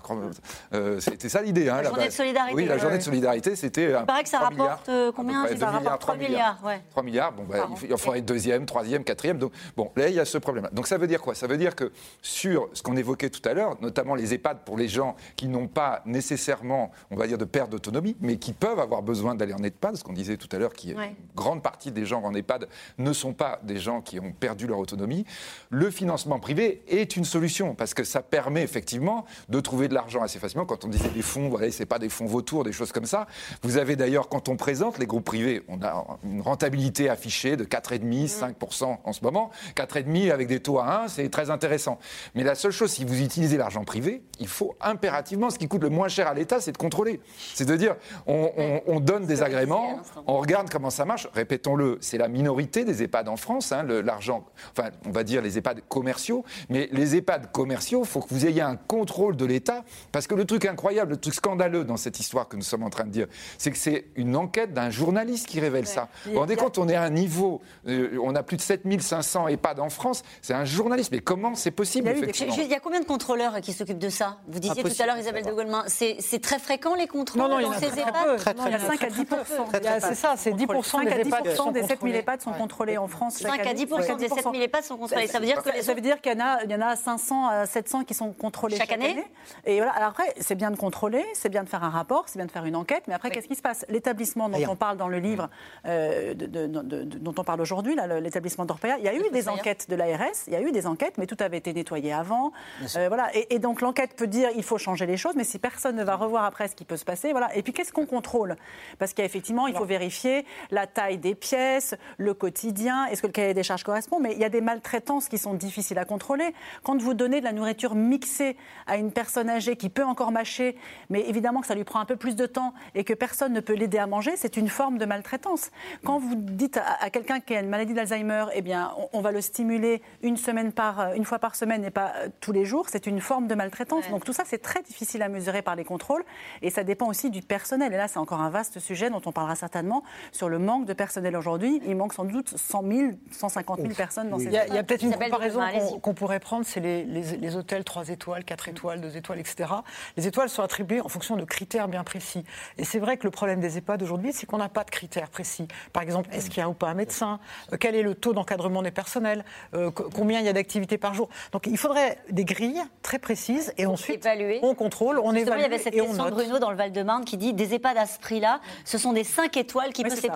euh, 0.74 1.00
c'était 1.00 1.30
ça 1.30 1.42
l'idée. 1.42 1.70
Hein, 1.70 1.82
La 1.82 1.90
journée 1.90 2.08
de 2.08 2.12
solidarité. 2.14 2.56
Oui, 2.56 2.66
la 2.66 2.78
journée 2.78 2.98
de 2.98 3.04
solidarité, 3.04 3.56
c'était. 3.56 3.92
Il 4.00 4.06
paraît 4.06 4.24
que 4.24 4.30
ça 4.30 4.38
3 4.40 4.52
milliards. 4.52 4.68
rapporte 4.70 4.90
euh, 4.90 5.12
combien 5.16 5.44
près 5.44 5.54
milliards, 5.54 5.74
rapporte 5.74 6.02
3 6.02 6.16
3 6.16 6.28
milliards. 6.28 6.60
ouais. 6.64 6.82
3 6.92 7.04
milliards, 7.04 7.32
bon, 7.32 7.44
bah, 7.44 7.70
il 7.82 7.98
faudrait 7.98 8.22
deuxième, 8.22 8.66
troisième, 8.66 9.04
quatrième. 9.04 9.38
Donc, 9.38 9.52
bon, 9.76 9.92
là, 9.96 10.10
il 10.10 10.16
y 10.16 10.20
a 10.20 10.26
ce 10.26 10.38
problème. 10.38 10.57
Donc 10.74 10.88
ça 10.88 10.98
veut 10.98 11.08
dire 11.08 11.22
quoi? 11.22 11.36
Ça 11.36 11.48
veut 11.48 11.58
dire 11.58 11.76
que 11.76 11.92
sur 12.22 12.70
ce 12.74 12.82
qu'on 12.82 12.98
évoquait 12.98 13.30
tout 13.30 13.48
à 13.48 13.54
l'heure, 13.54 13.78
notamment 13.82 14.16
les 14.16 14.34
EHPAD 14.34 14.60
pour 14.66 14.78
les 14.78 14.88
gens 14.88 15.16
qui 15.36 15.48
n'ont 15.48 15.68
pas 15.68 16.02
nécessairement, 16.06 16.92
on 17.12 17.16
va 17.16 17.28
dire, 17.28 17.38
de 17.38 17.46
perte 17.46 17.70
d'autonomie, 17.70 18.16
mais 18.22 18.38
qui 18.38 18.54
peuvent 18.54 18.80
avoir 18.80 19.02
besoin 19.02 19.36
d'aller 19.36 19.54
en 19.54 19.64
EHPAD, 19.64 19.96
ce 19.98 20.04
qu'on 20.04 20.14
disait 20.14 20.38
tout 20.38 20.50
à 20.52 20.58
l'heure, 20.60 20.74
qui 20.74 20.94
Ouais. 20.94 21.10
une 21.10 21.16
grande 21.36 21.62
partie 21.62 21.92
des 21.92 22.06
gens 22.06 22.24
en 22.24 22.34
EHPAD 22.34 22.68
ne 22.98 23.14
sont 23.14 23.34
pas 23.34 23.60
des 23.64 23.78
gens 23.78 24.02
qui 24.02 24.20
ont 24.20 24.32
perdu 24.32 24.68
leur 24.68 24.80
autonomie. 24.80 25.26
Le 25.70 25.92
financement 25.92 26.40
privé 26.40 26.82
est 26.88 27.16
une 27.18 27.26
solution 27.26 27.76
parce 27.76 27.94
que 27.94 28.04
ça 28.04 28.22
permet 28.22 28.64
effectivement 28.64 29.26
de 29.50 29.60
trouver 29.60 29.88
de 29.88 29.94
l'argent 29.94 30.22
assez 30.24 30.40
facilement. 30.40 30.66
Quand 30.66 30.86
on 30.86 30.88
disait 30.88 31.10
des 31.10 31.22
fonds, 31.22 31.50
voilà, 31.50 31.70
c'est 31.72 31.86
pas 31.86 32.00
des 32.00 32.10
fonds 32.10 32.26
vautours, 32.26 32.64
des 32.64 32.72
choses 32.72 32.92
comme 32.92 33.06
ça. 33.06 33.28
Vous 33.62 33.78
avez 33.78 33.96
d'ailleurs, 33.96 34.30
quand 34.30 34.50
on 34.50 34.56
présente 34.58 34.98
les 34.98 35.06
groupes 35.06 35.26
privés, 35.26 35.62
on 35.68 35.82
a 35.84 36.18
une 36.24 36.42
rentabilité 36.42 37.10
affichée 37.10 37.58
de 37.58 37.64
4,5, 37.64 38.28
5% 38.58 38.98
en 39.04 39.14
ce 39.14 39.24
moment. 39.24 39.52
4,5 39.76 40.32
avec 40.32 40.47
des 40.48 40.60
taux 40.60 40.80
à 40.80 41.04
1, 41.04 41.08
c'est 41.10 41.30
très 41.30 41.50
intéressant. 41.50 42.00
Mais 42.36 42.44
la 42.44 42.56
seule 42.56 42.72
chose, 42.72 42.92
si 42.92 43.06
vous 43.06 43.22
utilisez 43.22 43.58
l'argent 43.58 43.84
privé, 43.84 44.24
il 44.40 44.48
faut 44.48 44.76
impérativement, 44.82 45.50
ce 45.50 45.60
qui 45.60 45.68
coûte 45.68 45.84
le 45.84 45.90
moins 45.90 46.08
cher 46.08 46.28
à 46.28 46.34
l'État, 46.34 46.60
c'est 46.60 46.72
de 46.72 46.78
contrôler. 46.78 47.20
C'est 47.54 47.66
de 47.66 47.76
dire, 47.76 47.96
on, 48.26 48.52
on- 48.58 48.82
on 48.88 49.00
donne 49.00 49.26
des 49.26 49.44
agréments, 49.44 50.00
on 50.26 50.38
regarde 50.38 50.70
comment 50.70 50.90
ça 50.90 51.06
marche. 51.06 51.28
Répétons-le, 51.34 51.98
c'est 52.02 52.18
la 52.18 52.28
minorité 52.28 52.84
des 52.86 53.04
EHPAD 53.04 53.28
en 53.30 53.38
France, 53.38 53.72
hein, 53.72 53.84
l'argent, 53.84 54.46
enfin, 54.78 54.90
on 55.06 55.12
va 55.12 55.24
dire 55.24 55.42
les 55.42 55.58
EHPAD 55.58 55.82
commerciaux, 55.88 56.44
mais 56.70 56.90
les 56.92 57.16
EHPAD 57.16 57.52
commerciaux, 57.52 58.02
il 58.04 58.08
faut 58.08 58.22
que 58.22 58.34
vous 58.34 58.46
ayez 58.46 58.62
un 58.62 58.76
contrôle 58.76 59.36
de 59.36 59.46
l'État, 59.46 59.84
parce 60.12 60.28
que 60.28 60.36
le 60.36 60.46
truc 60.46 60.66
incroyable, 60.66 61.12
le 61.12 61.18
truc 61.18 61.34
scandaleux 61.34 61.84
dans 61.84 61.98
cette 61.98 62.20
histoire 62.20 62.48
que 62.48 62.56
nous 62.56 62.62
sommes 62.64 62.84
en 62.84 62.90
train 62.90 63.04
de 63.04 63.10
dire, 63.12 63.28
c'est 63.58 63.72
que 63.72 63.78
c'est 63.78 64.06
une 64.16 64.36
enquête 64.36 64.74
d'un 64.74 64.90
journaliste 64.90 65.48
qui 65.48 65.60
révèle 65.60 65.88
ça. 65.88 66.08
Vous 66.26 66.34
vous 66.34 66.40
rendez 66.40 66.56
compte, 66.56 66.78
on 66.78 66.88
est 66.88 66.96
à 66.96 67.04
un 67.04 67.10
niveau, 67.10 67.62
euh, 67.88 68.18
on 68.24 68.36
a 68.36 68.44
plus 68.44 68.58
de 68.58 68.62
7500 68.62 69.48
EHPAD 69.48 69.80
en 69.80 69.90
France, 69.90 70.24
c'est 70.42 70.54
un 70.54 70.66
journaliste, 70.66 71.12
mais 71.12 71.20
comment 71.20 71.56
c'est 71.56 71.72
possible, 71.72 72.08
effectivement 72.10 72.56
Il 72.58 72.68
y 72.68 72.74
a 72.74 72.80
combien 72.80 73.00
de 73.00 73.06
contrôleurs 73.06 73.60
qui 73.62 73.74
s'occupent 73.74 73.98
de 74.00 74.10
ça 74.10 74.38
Vous 74.48 74.60
disiez 74.60 74.76
tout 74.76 74.80
Impossible 74.82 75.04
à 75.04 75.06
l'heure, 75.08 75.18
Isabelle 75.18 75.46
de 75.46 75.52
Golemin, 75.52 75.84
c'est 75.88 76.18
c'est 76.20 76.42
très 76.42 76.60
fréquent 76.60 76.96
les 76.96 77.08
contrôles 77.08 77.42
Non, 77.42 77.48
non, 77.50 77.60
il 77.60 77.64
y 77.64 77.66
en 77.66 77.70
dans 77.70 77.76
a 77.76 77.80
ces 77.80 78.00
EHPAD 78.00 78.14
peu. 78.26 78.36
Très, 78.38 78.54
très, 78.54 78.70
Il 78.70 78.72
y 78.72 78.76
a 78.76 78.78
très, 78.80 78.88
5 78.88 78.94
à 78.94 78.98
très 78.98 79.10
10 79.10 79.26
peu. 79.26 79.36
Il 79.80 79.84
y 79.84 79.88
a- 79.88 80.00
C'est 80.00 80.16
ça, 80.16 80.34
c'est 80.38 80.52
10 80.54 80.66
5 80.84 81.06
des 81.06 81.12
à 81.12 81.18
10 81.24 81.28
EHPAD 81.30 81.50
qui 81.50 81.56
sont 81.56 81.72
des 81.72 81.82
7000 81.84 81.90
contrôlés. 81.98 82.18
EHPAD 82.20 82.42
sont 82.42 82.52
contrôlés 82.54 82.98
en 82.98 83.08
France. 83.08 83.36
5 83.38 83.50
chaque 83.52 83.60
à 83.66 83.70
année. 83.70 83.74
10 83.86 84.18
des 84.18 84.30
7000 84.30 84.62
EHPAD 84.62 84.84
sont 84.84 84.98
contrôlés. 84.98 85.28
Ça 85.28 85.40
veut 85.40 85.46
dire 85.46 85.62
que 85.64 85.70
les 85.72 85.82
ça 85.82 85.94
veut 85.94 86.02
dire 86.02 86.22
qu'il 86.22 86.32
y 86.34 86.36
en 86.36 86.46
a, 86.46 86.64
il 86.64 86.72
y 86.72 86.76
en 86.76 86.82
a 86.82 86.96
500 86.96 87.48
à 87.48 87.66
700 87.66 88.04
qui 88.04 88.14
sont 88.14 88.32
contrôlés 88.34 88.78
Chaque 88.78 88.90
chaque, 88.90 89.00
année 89.02 89.24
Et 89.66 89.78
voilà. 89.78 89.92
Alors 89.94 90.10
après, 90.10 90.34
c'est 90.40 90.56
bien 90.56 90.72
de 90.72 90.76
contrôler, 90.78 91.24
c'est 91.34 91.50
bien 91.50 91.64
de 91.64 91.70
faire 91.70 91.84
un 91.84 91.90
rapport, 91.90 92.24
c'est 92.28 92.38
bien 92.38 92.46
de 92.46 92.52
faire 92.52 92.66
une 92.66 92.76
enquête, 92.76 93.04
mais 93.08 93.14
après, 93.14 93.30
qu'est-ce 93.32 93.48
qui 93.48 93.56
se 93.56 93.62
passe? 93.62 93.86
L'établissement 93.90 94.50
dont 94.50 94.58
Rien. 94.58 94.70
on 94.70 94.76
parle 94.76 94.98
dans 94.98 95.08
le 95.08 95.20
livre, 95.20 95.50
euh, 95.86 96.34
de- 96.34 96.46
de- 96.46 96.68
de- 96.68 96.82
de- 96.82 97.18
dont 97.18 97.34
on 97.38 97.44
parle 97.44 97.62
aujourd'hui, 97.62 97.96
l'établissement 98.22 98.66
d'Orpea, 98.66 98.98
il 99.00 99.06
y 99.06 99.08
a 99.08 99.14
eu 99.16 99.30
des 99.32 99.50
enquêtes 99.50 99.90
de 99.90 99.96
l'ARS, 99.96 100.27
il 100.48 100.54
y 100.54 100.56
a 100.56 100.62
eu 100.62 100.72
des 100.72 100.88
enquêtes, 100.88 101.18
mais 101.18 101.26
tout 101.26 101.38
avait 101.40 101.58
été 101.58 101.74
nettoyé 101.74 102.14
avant. 102.14 102.52
Euh, 102.96 103.08
voilà. 103.08 103.36
Et, 103.36 103.56
et 103.56 103.60
donc 103.60 103.82
l'enquête 103.82 104.16
peut 104.16 104.28
dire 104.28 104.50
il 104.56 104.64
faut 104.64 104.78
changer 104.78 105.06
les 105.06 105.18
choses, 105.18 105.36
mais 105.36 105.44
si 105.44 105.60
personne 105.60 105.96
ne 105.96 106.04
va 106.04 106.16
revoir 106.16 106.46
après 106.46 106.68
ce 106.68 106.76
qui 106.76 106.86
peut 106.86 106.98
se 106.98 107.06
passer, 107.06 107.32
voilà. 107.32 107.56
Et 107.56 107.64
puis 107.64 107.74
qu'est-ce 107.74 107.94
qu'on 107.94 108.06
contrôle? 108.06 108.56
Parce 109.00 109.14
qu'effectivement, 109.14 109.68
il 109.68 109.76
faut 109.76 109.86
vérifier 109.86 110.46
la 110.72 110.88
taille 110.88 111.18
des 111.18 111.36
pièces, 111.36 111.96
le 112.18 112.34
quotidien, 112.34 113.06
est-ce 113.06 113.22
que 113.22 113.28
le 113.28 113.34
cahier 113.34 113.54
des 113.54 113.64
charges 113.64 113.84
correspond, 113.84 114.20
mais 114.20 114.34
il 114.34 114.40
y 114.40 114.46
a 114.46 114.50
des 114.50 114.62
maltraitances 114.62 115.28
qui 115.28 115.38
sont 115.38 115.54
difficiles 115.54 115.98
à 115.98 116.06
contrôler. 116.06 116.54
Quand 116.84 117.02
vous 117.02 117.14
donnez 117.14 117.40
de 117.40 117.46
la 117.46 117.54
nourriture 117.54 117.96
mixée 117.96 118.58
à 118.86 118.98
une 118.98 119.12
personne 119.12 119.50
âgée 119.50 119.76
qui 119.76 119.90
peut 119.90 120.04
encore 120.04 120.32
mâcher, 120.32 120.76
mais 121.10 121.22
évidemment 121.28 121.62
que 121.62 121.68
ça 121.68 121.76
lui 121.76 121.84
prend 121.84 122.00
un 122.00 122.06
peu 122.06 122.16
plus 122.16 122.36
de 122.36 122.46
temps 122.46 122.74
et 122.96 123.04
que 123.04 123.14
personne 123.14 123.54
ne 123.54 123.60
peut 123.60 123.74
l'aider 123.74 123.98
à 123.98 124.08
manger, 124.08 124.36
c'est 124.36 124.58
une 124.58 124.70
forme 124.70 124.98
de 124.98 125.06
maltraitance. 125.06 125.72
Quand 126.04 126.18
vous 126.18 126.36
dites 126.36 126.78
à, 126.78 127.04
à 127.04 127.10
quelqu'un 127.10 127.40
qui 127.40 127.56
a 127.56 127.60
une 127.60 127.70
maladie 127.70 127.94
d'Alzheimer, 127.94 128.46
eh 128.54 128.62
bien, 128.62 128.92
on, 128.98 129.10
on 129.14 129.22
va 129.22 129.32
le 129.32 129.42
stimuler 129.42 130.02
une 130.24 130.38
semaine 130.38 130.72
par, 130.72 131.00
euh, 131.00 131.14
une 131.14 131.26
fois 131.26 131.40
par 131.40 131.56
semaine 131.56 131.86
et 131.86 131.92
pas 131.92 132.14
euh, 132.18 132.30
tous 132.40 132.52
les 132.52 132.66
jours, 132.66 132.88
c'est 132.90 133.06
une 133.08 133.22
forme 133.22 133.48
de 133.48 133.56
maltraitance. 133.56 134.10
Donc 134.10 134.26
tout 134.26 134.34
ça, 134.34 134.44
c'est 134.46 134.58
très 134.62 134.82
difficile 134.82 135.22
à 135.22 135.30
mesurer 135.30 135.62
par 135.62 135.76
les 135.76 135.84
contrôles 135.84 136.24
et 136.62 136.70
ça 136.70 136.84
dépend 136.84 137.08
aussi 137.08 137.30
du 137.30 137.42
personnel. 137.42 137.94
Et 137.94 137.98
là, 137.98 138.08
c'est 138.08 138.18
encore 138.20 138.42
un 138.42 138.50
vaste 138.50 138.80
sujet 138.80 139.10
dont 139.10 139.22
on 139.26 139.32
parlera 139.32 139.56
certainement 139.56 140.04
sur 140.32 140.50
le 140.50 140.58
manque 140.60 140.86
de 140.86 140.94
personnel 140.94 141.36
aujourd'hui. 141.38 141.82
Il 141.86 141.96
manque 141.96 142.14
sans 142.14 142.26
doute 142.26 142.50
100 142.58 142.84
000, 142.84 143.12
150 143.32 143.80
000 143.82 143.94
personnes 143.94 144.30
dans 144.30 144.38
ces 144.40 144.46
Il 144.46 144.52
y 144.54 144.58
a, 144.58 144.68
il 144.68 144.74
y 144.74 144.78
a 144.78 144.84
peut-être 144.84 145.04
une 145.04 145.12
comparaison 145.14 145.60
qu'on 146.02 146.14
pourrait 146.14 146.40
prendre, 146.40 146.66
c'est 146.66 146.80
les, 146.80 147.04
les- 147.04 147.38
les 147.38 147.56
hôtels 147.56 147.84
3 147.84 148.10
étoiles, 148.10 148.44
4 148.44 148.70
étoiles, 148.70 149.02
2 149.02 149.18
étoiles, 149.18 149.40
etc. 149.40 149.70
Les 150.18 150.26
étoiles 150.28 150.50
sont 150.50 150.64
attribuées 150.64 151.02
en 151.02 151.10
fonction 151.10 151.36
de 151.36 151.44
critères 151.44 151.88
bien 151.88 152.04
précis. 152.04 152.44
Et 152.78 152.84
c'est 152.86 153.00
vrai 153.00 153.18
que 153.18 153.24
le 153.26 153.32
problème 153.32 153.60
des 153.60 153.78
EHPAD 153.78 154.02
aujourd'hui, 154.02 154.34
c'est 154.34 154.46
qu'on 154.48 154.58
n'a 154.58 154.70
pas 154.70 154.84
de 154.84 154.90
critères 154.90 155.30
précis. 155.30 155.68
Par 155.94 156.02
exemple, 156.04 156.30
est-ce 156.34 156.50
qu'il 156.50 156.60
y 156.60 156.64
a 156.64 156.70
ou 156.70 156.74
pas 156.74 156.88
un 156.88 156.94
médecin? 156.96 157.40
Euh, 157.72 157.78
Quel 157.80 157.96
est 157.96 158.02
le 158.04 158.16
taux 158.16 158.34
d'encadrement 158.34 158.82
des 158.82 158.92
personnels? 158.92 159.46
Euh, 159.74 159.92
Combien 160.14 160.40
il 160.40 160.46
y 160.46 160.50
a 160.50 160.54
d'activités 160.54 160.98
par 160.98 161.14
jour. 161.14 161.30
Donc 161.52 161.68
il 161.68 161.78
faudrait 161.78 162.18
des 162.30 162.46
grilles 162.46 162.84
très 163.02 163.20
précises 163.20 163.74
et 163.78 163.86
ensuite 163.86 164.28
on 164.62 164.76
contrôle, 164.76 165.20
on 165.20 165.34
Justement, 165.34 165.56
évalue 165.56 165.60
il 165.60 165.64
y 165.64 165.66
avait 165.66 165.78
cette 165.78 165.96
et 165.96 166.02
on 166.02 166.08
question 166.08 166.26
de. 166.26 166.32
Bruno 166.32 166.60
dans 166.60 166.72
le 166.72 166.78
Val-de-Marne 166.78 167.26
qui 167.26 167.38
dit 167.38 167.54
des 167.54 167.74
EHPAD 167.74 167.98
à 167.98 168.06
ce 168.06 168.20
prix-là, 168.20 168.60
ce 168.86 168.98
sont 168.98 169.14
des 169.14 169.24
5 169.24 169.56
étoiles 169.58 169.94
qui 169.94 170.04
peuvent 170.04 170.20
se 170.20 170.28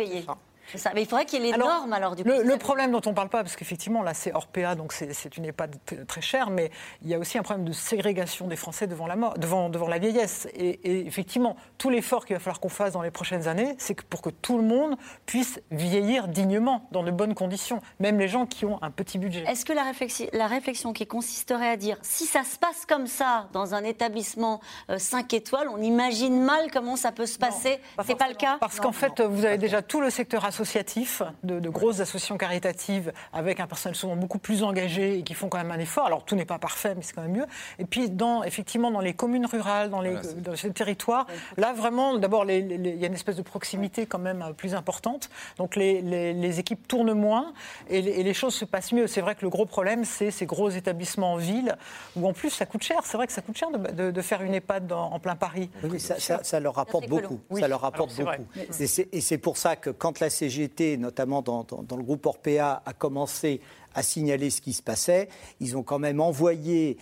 ça. 0.77 0.91
Mais 0.93 1.01
il 1.03 1.07
faudrait 1.07 1.25
qu'il 1.25 1.41
y 1.41 1.43
ait 1.43 1.47
les 1.47 1.53
Alors, 1.53 1.67
normes 1.67 1.93
alors 1.93 2.15
du 2.15 2.23
coup. 2.23 2.29
Le, 2.29 2.43
le 2.43 2.57
problème 2.57 2.91
dont 2.91 3.01
on 3.05 3.11
ne 3.11 3.15
parle 3.15 3.29
pas, 3.29 3.43
parce 3.43 3.55
qu'effectivement, 3.55 4.03
là, 4.03 4.13
c'est 4.13 4.33
hors 4.33 4.47
PA, 4.47 4.75
donc 4.75 4.93
c'est 4.93 5.37
une 5.37 5.45
EHPAD 5.45 5.75
très 6.07 6.21
chère, 6.21 6.49
mais 6.49 6.71
il 7.01 7.09
y 7.09 7.13
a 7.13 7.19
aussi 7.19 7.37
un 7.37 7.43
problème 7.43 7.65
de 7.65 7.73
ségrégation 7.73 8.47
des 8.47 8.55
Français 8.55 8.87
devant 8.87 9.07
la, 9.07 9.15
mort, 9.15 9.37
devant, 9.37 9.69
devant 9.69 9.87
la 9.87 9.99
vieillesse. 9.99 10.47
Et, 10.53 10.69
et 10.83 11.07
effectivement, 11.07 11.55
tout 11.77 11.89
l'effort 11.89 12.25
qu'il 12.25 12.35
va 12.35 12.39
falloir 12.39 12.59
qu'on 12.59 12.69
fasse 12.69 12.93
dans 12.93 13.01
les 13.01 13.11
prochaines 13.11 13.47
années, 13.47 13.75
c'est 13.77 13.95
que 13.95 14.03
pour 14.03 14.21
que 14.21 14.29
tout 14.29 14.57
le 14.57 14.63
monde 14.63 14.95
puisse 15.25 15.59
vieillir 15.71 16.27
dignement, 16.27 16.87
dans 16.91 17.03
de 17.03 17.11
bonnes 17.11 17.33
conditions, 17.33 17.81
même 17.99 18.19
les 18.19 18.27
gens 18.27 18.45
qui 18.45 18.65
ont 18.65 18.81
un 18.81 18.91
petit 18.91 19.17
budget. 19.17 19.43
Est-ce 19.47 19.65
que 19.65 19.73
la 19.73 19.83
réflexion, 19.83 20.27
la 20.33 20.47
réflexion 20.47 20.93
qui 20.93 21.07
consisterait 21.07 21.69
à 21.69 21.77
dire 21.77 21.97
si 22.01 22.25
ça 22.25 22.43
se 22.43 22.57
passe 22.57 22.85
comme 22.85 23.07
ça 23.07 23.47
dans 23.53 23.73
un 23.75 23.83
établissement 23.83 24.61
5 24.95 25.33
étoiles, 25.33 25.67
on 25.69 25.81
imagine 25.81 26.41
mal 26.41 26.71
comment 26.71 26.95
ça 26.95 27.11
peut 27.11 27.25
se 27.25 27.37
passer? 27.37 27.79
C'est 28.05 28.17
pas 28.17 28.29
le 28.29 28.35
cas? 28.35 28.57
Parce 28.59 28.79
qu'en 28.79 28.91
fait, 28.91 29.21
vous 29.21 29.45
avez 29.45 29.57
déjà 29.57 29.81
tout 29.81 30.01
le 30.01 30.09
secteur 30.09 30.45
associatif, 30.61 31.21
de, 31.43 31.59
de 31.59 31.69
grosses 31.69 31.99
associations 31.99 32.37
caritatives, 32.37 33.11
avec 33.33 33.59
un 33.59 33.67
personnel 33.67 33.95
souvent 33.95 34.15
beaucoup 34.15 34.37
plus 34.37 34.63
engagé 34.63 35.17
et 35.19 35.23
qui 35.23 35.33
font 35.33 35.49
quand 35.49 35.57
même 35.57 35.71
un 35.71 35.79
effort. 35.79 36.05
Alors 36.05 36.23
tout 36.23 36.35
n'est 36.35 36.45
pas 36.45 36.59
parfait, 36.59 36.93
mais 36.95 37.01
c'est 37.01 37.13
quand 37.13 37.23
même 37.23 37.31
mieux. 37.31 37.45
Et 37.79 37.85
puis, 37.85 38.09
dans, 38.09 38.43
effectivement, 38.43 38.91
dans 38.91 38.99
les 39.01 39.13
communes 39.13 39.45
rurales, 39.45 39.89
dans 39.89 40.01
les, 40.01 40.15
dans 40.37 40.55
ces 40.55 40.71
territoires, 40.71 41.25
là 41.57 41.73
vraiment, 41.73 42.17
d'abord, 42.17 42.49
il 42.49 42.87
y 42.99 43.03
a 43.03 43.07
une 43.07 43.13
espèce 43.13 43.35
de 43.37 43.41
proximité 43.41 44.05
quand 44.05 44.19
même 44.19 44.41
euh, 44.41 44.53
plus 44.53 44.75
importante. 44.75 45.29
Donc 45.57 45.75
les, 45.75 46.01
les- 46.01 46.33
les 46.33 46.59
équipes 46.59 46.87
tournent 46.87 47.13
moins 47.13 47.53
et 47.89 48.01
les, 48.01 48.11
et 48.11 48.23
les 48.23 48.33
choses 48.33 48.53
se 48.55 48.65
passent 48.65 48.91
mieux. 48.91 49.07
C'est 49.07 49.21
vrai 49.21 49.35
que 49.35 49.41
le 49.41 49.49
gros 49.49 49.65
problème, 49.65 50.05
c'est 50.05 50.31
ces 50.31 50.45
gros 50.45 50.69
établissements 50.69 51.33
en 51.33 51.37
ville 51.37 51.75
où 52.15 52.27
en 52.27 52.33
plus 52.33 52.49
ça 52.51 52.65
coûte 52.65 52.83
cher. 52.83 52.99
C'est 53.03 53.17
vrai 53.17 53.27
que 53.27 53.33
ça 53.33 53.41
coûte 53.41 53.57
cher 53.57 53.71
de, 53.71 53.77
de- 53.91 54.11
de 54.11 54.21
faire 54.21 54.41
une 54.41 54.53
EHPAD 54.53 54.87
dans- 54.87 55.11
en 55.11 55.19
plein 55.19 55.35
Paris. 55.35 55.69
Oui, 55.83 55.99
ça, 55.99 56.19
ça- 56.19 56.43
ça 56.43 56.59
leur 56.59 56.75
rapporte 56.75 57.07
beaucoup. 57.07 57.39
Ça 57.59 57.67
leur 57.67 57.81
rapporte 57.81 58.11
alors 58.11 58.15
c'est 58.15 58.23
vrai. 58.23 58.37
beaucoup. 58.37 58.81
Et 58.83 58.87
c'est- 58.87 59.09
Et 59.11 59.21
c'est 59.21 59.37
pour 59.37 59.57
ça 59.57 59.75
que 59.75 59.89
quand 59.89 60.19
la 60.19 60.29
CGT, 60.51 60.97
notamment 60.97 61.41
dans, 61.43 61.63
dans- 61.63 61.83
dans 61.83 61.97
le 61.97 62.03
groupe 62.03 62.25
Orpea, 62.25 62.81
a 62.83 62.93
commencé 62.97 63.61
à 63.93 64.01
signaler 64.01 64.49
ce 64.49 64.59
qui 64.61 64.73
se 64.73 64.81
passait, 64.81 65.29
ils 65.59 65.77
ont 65.77 65.83
quand 65.83 65.99
même 65.99 66.19
envoyé 66.21 66.97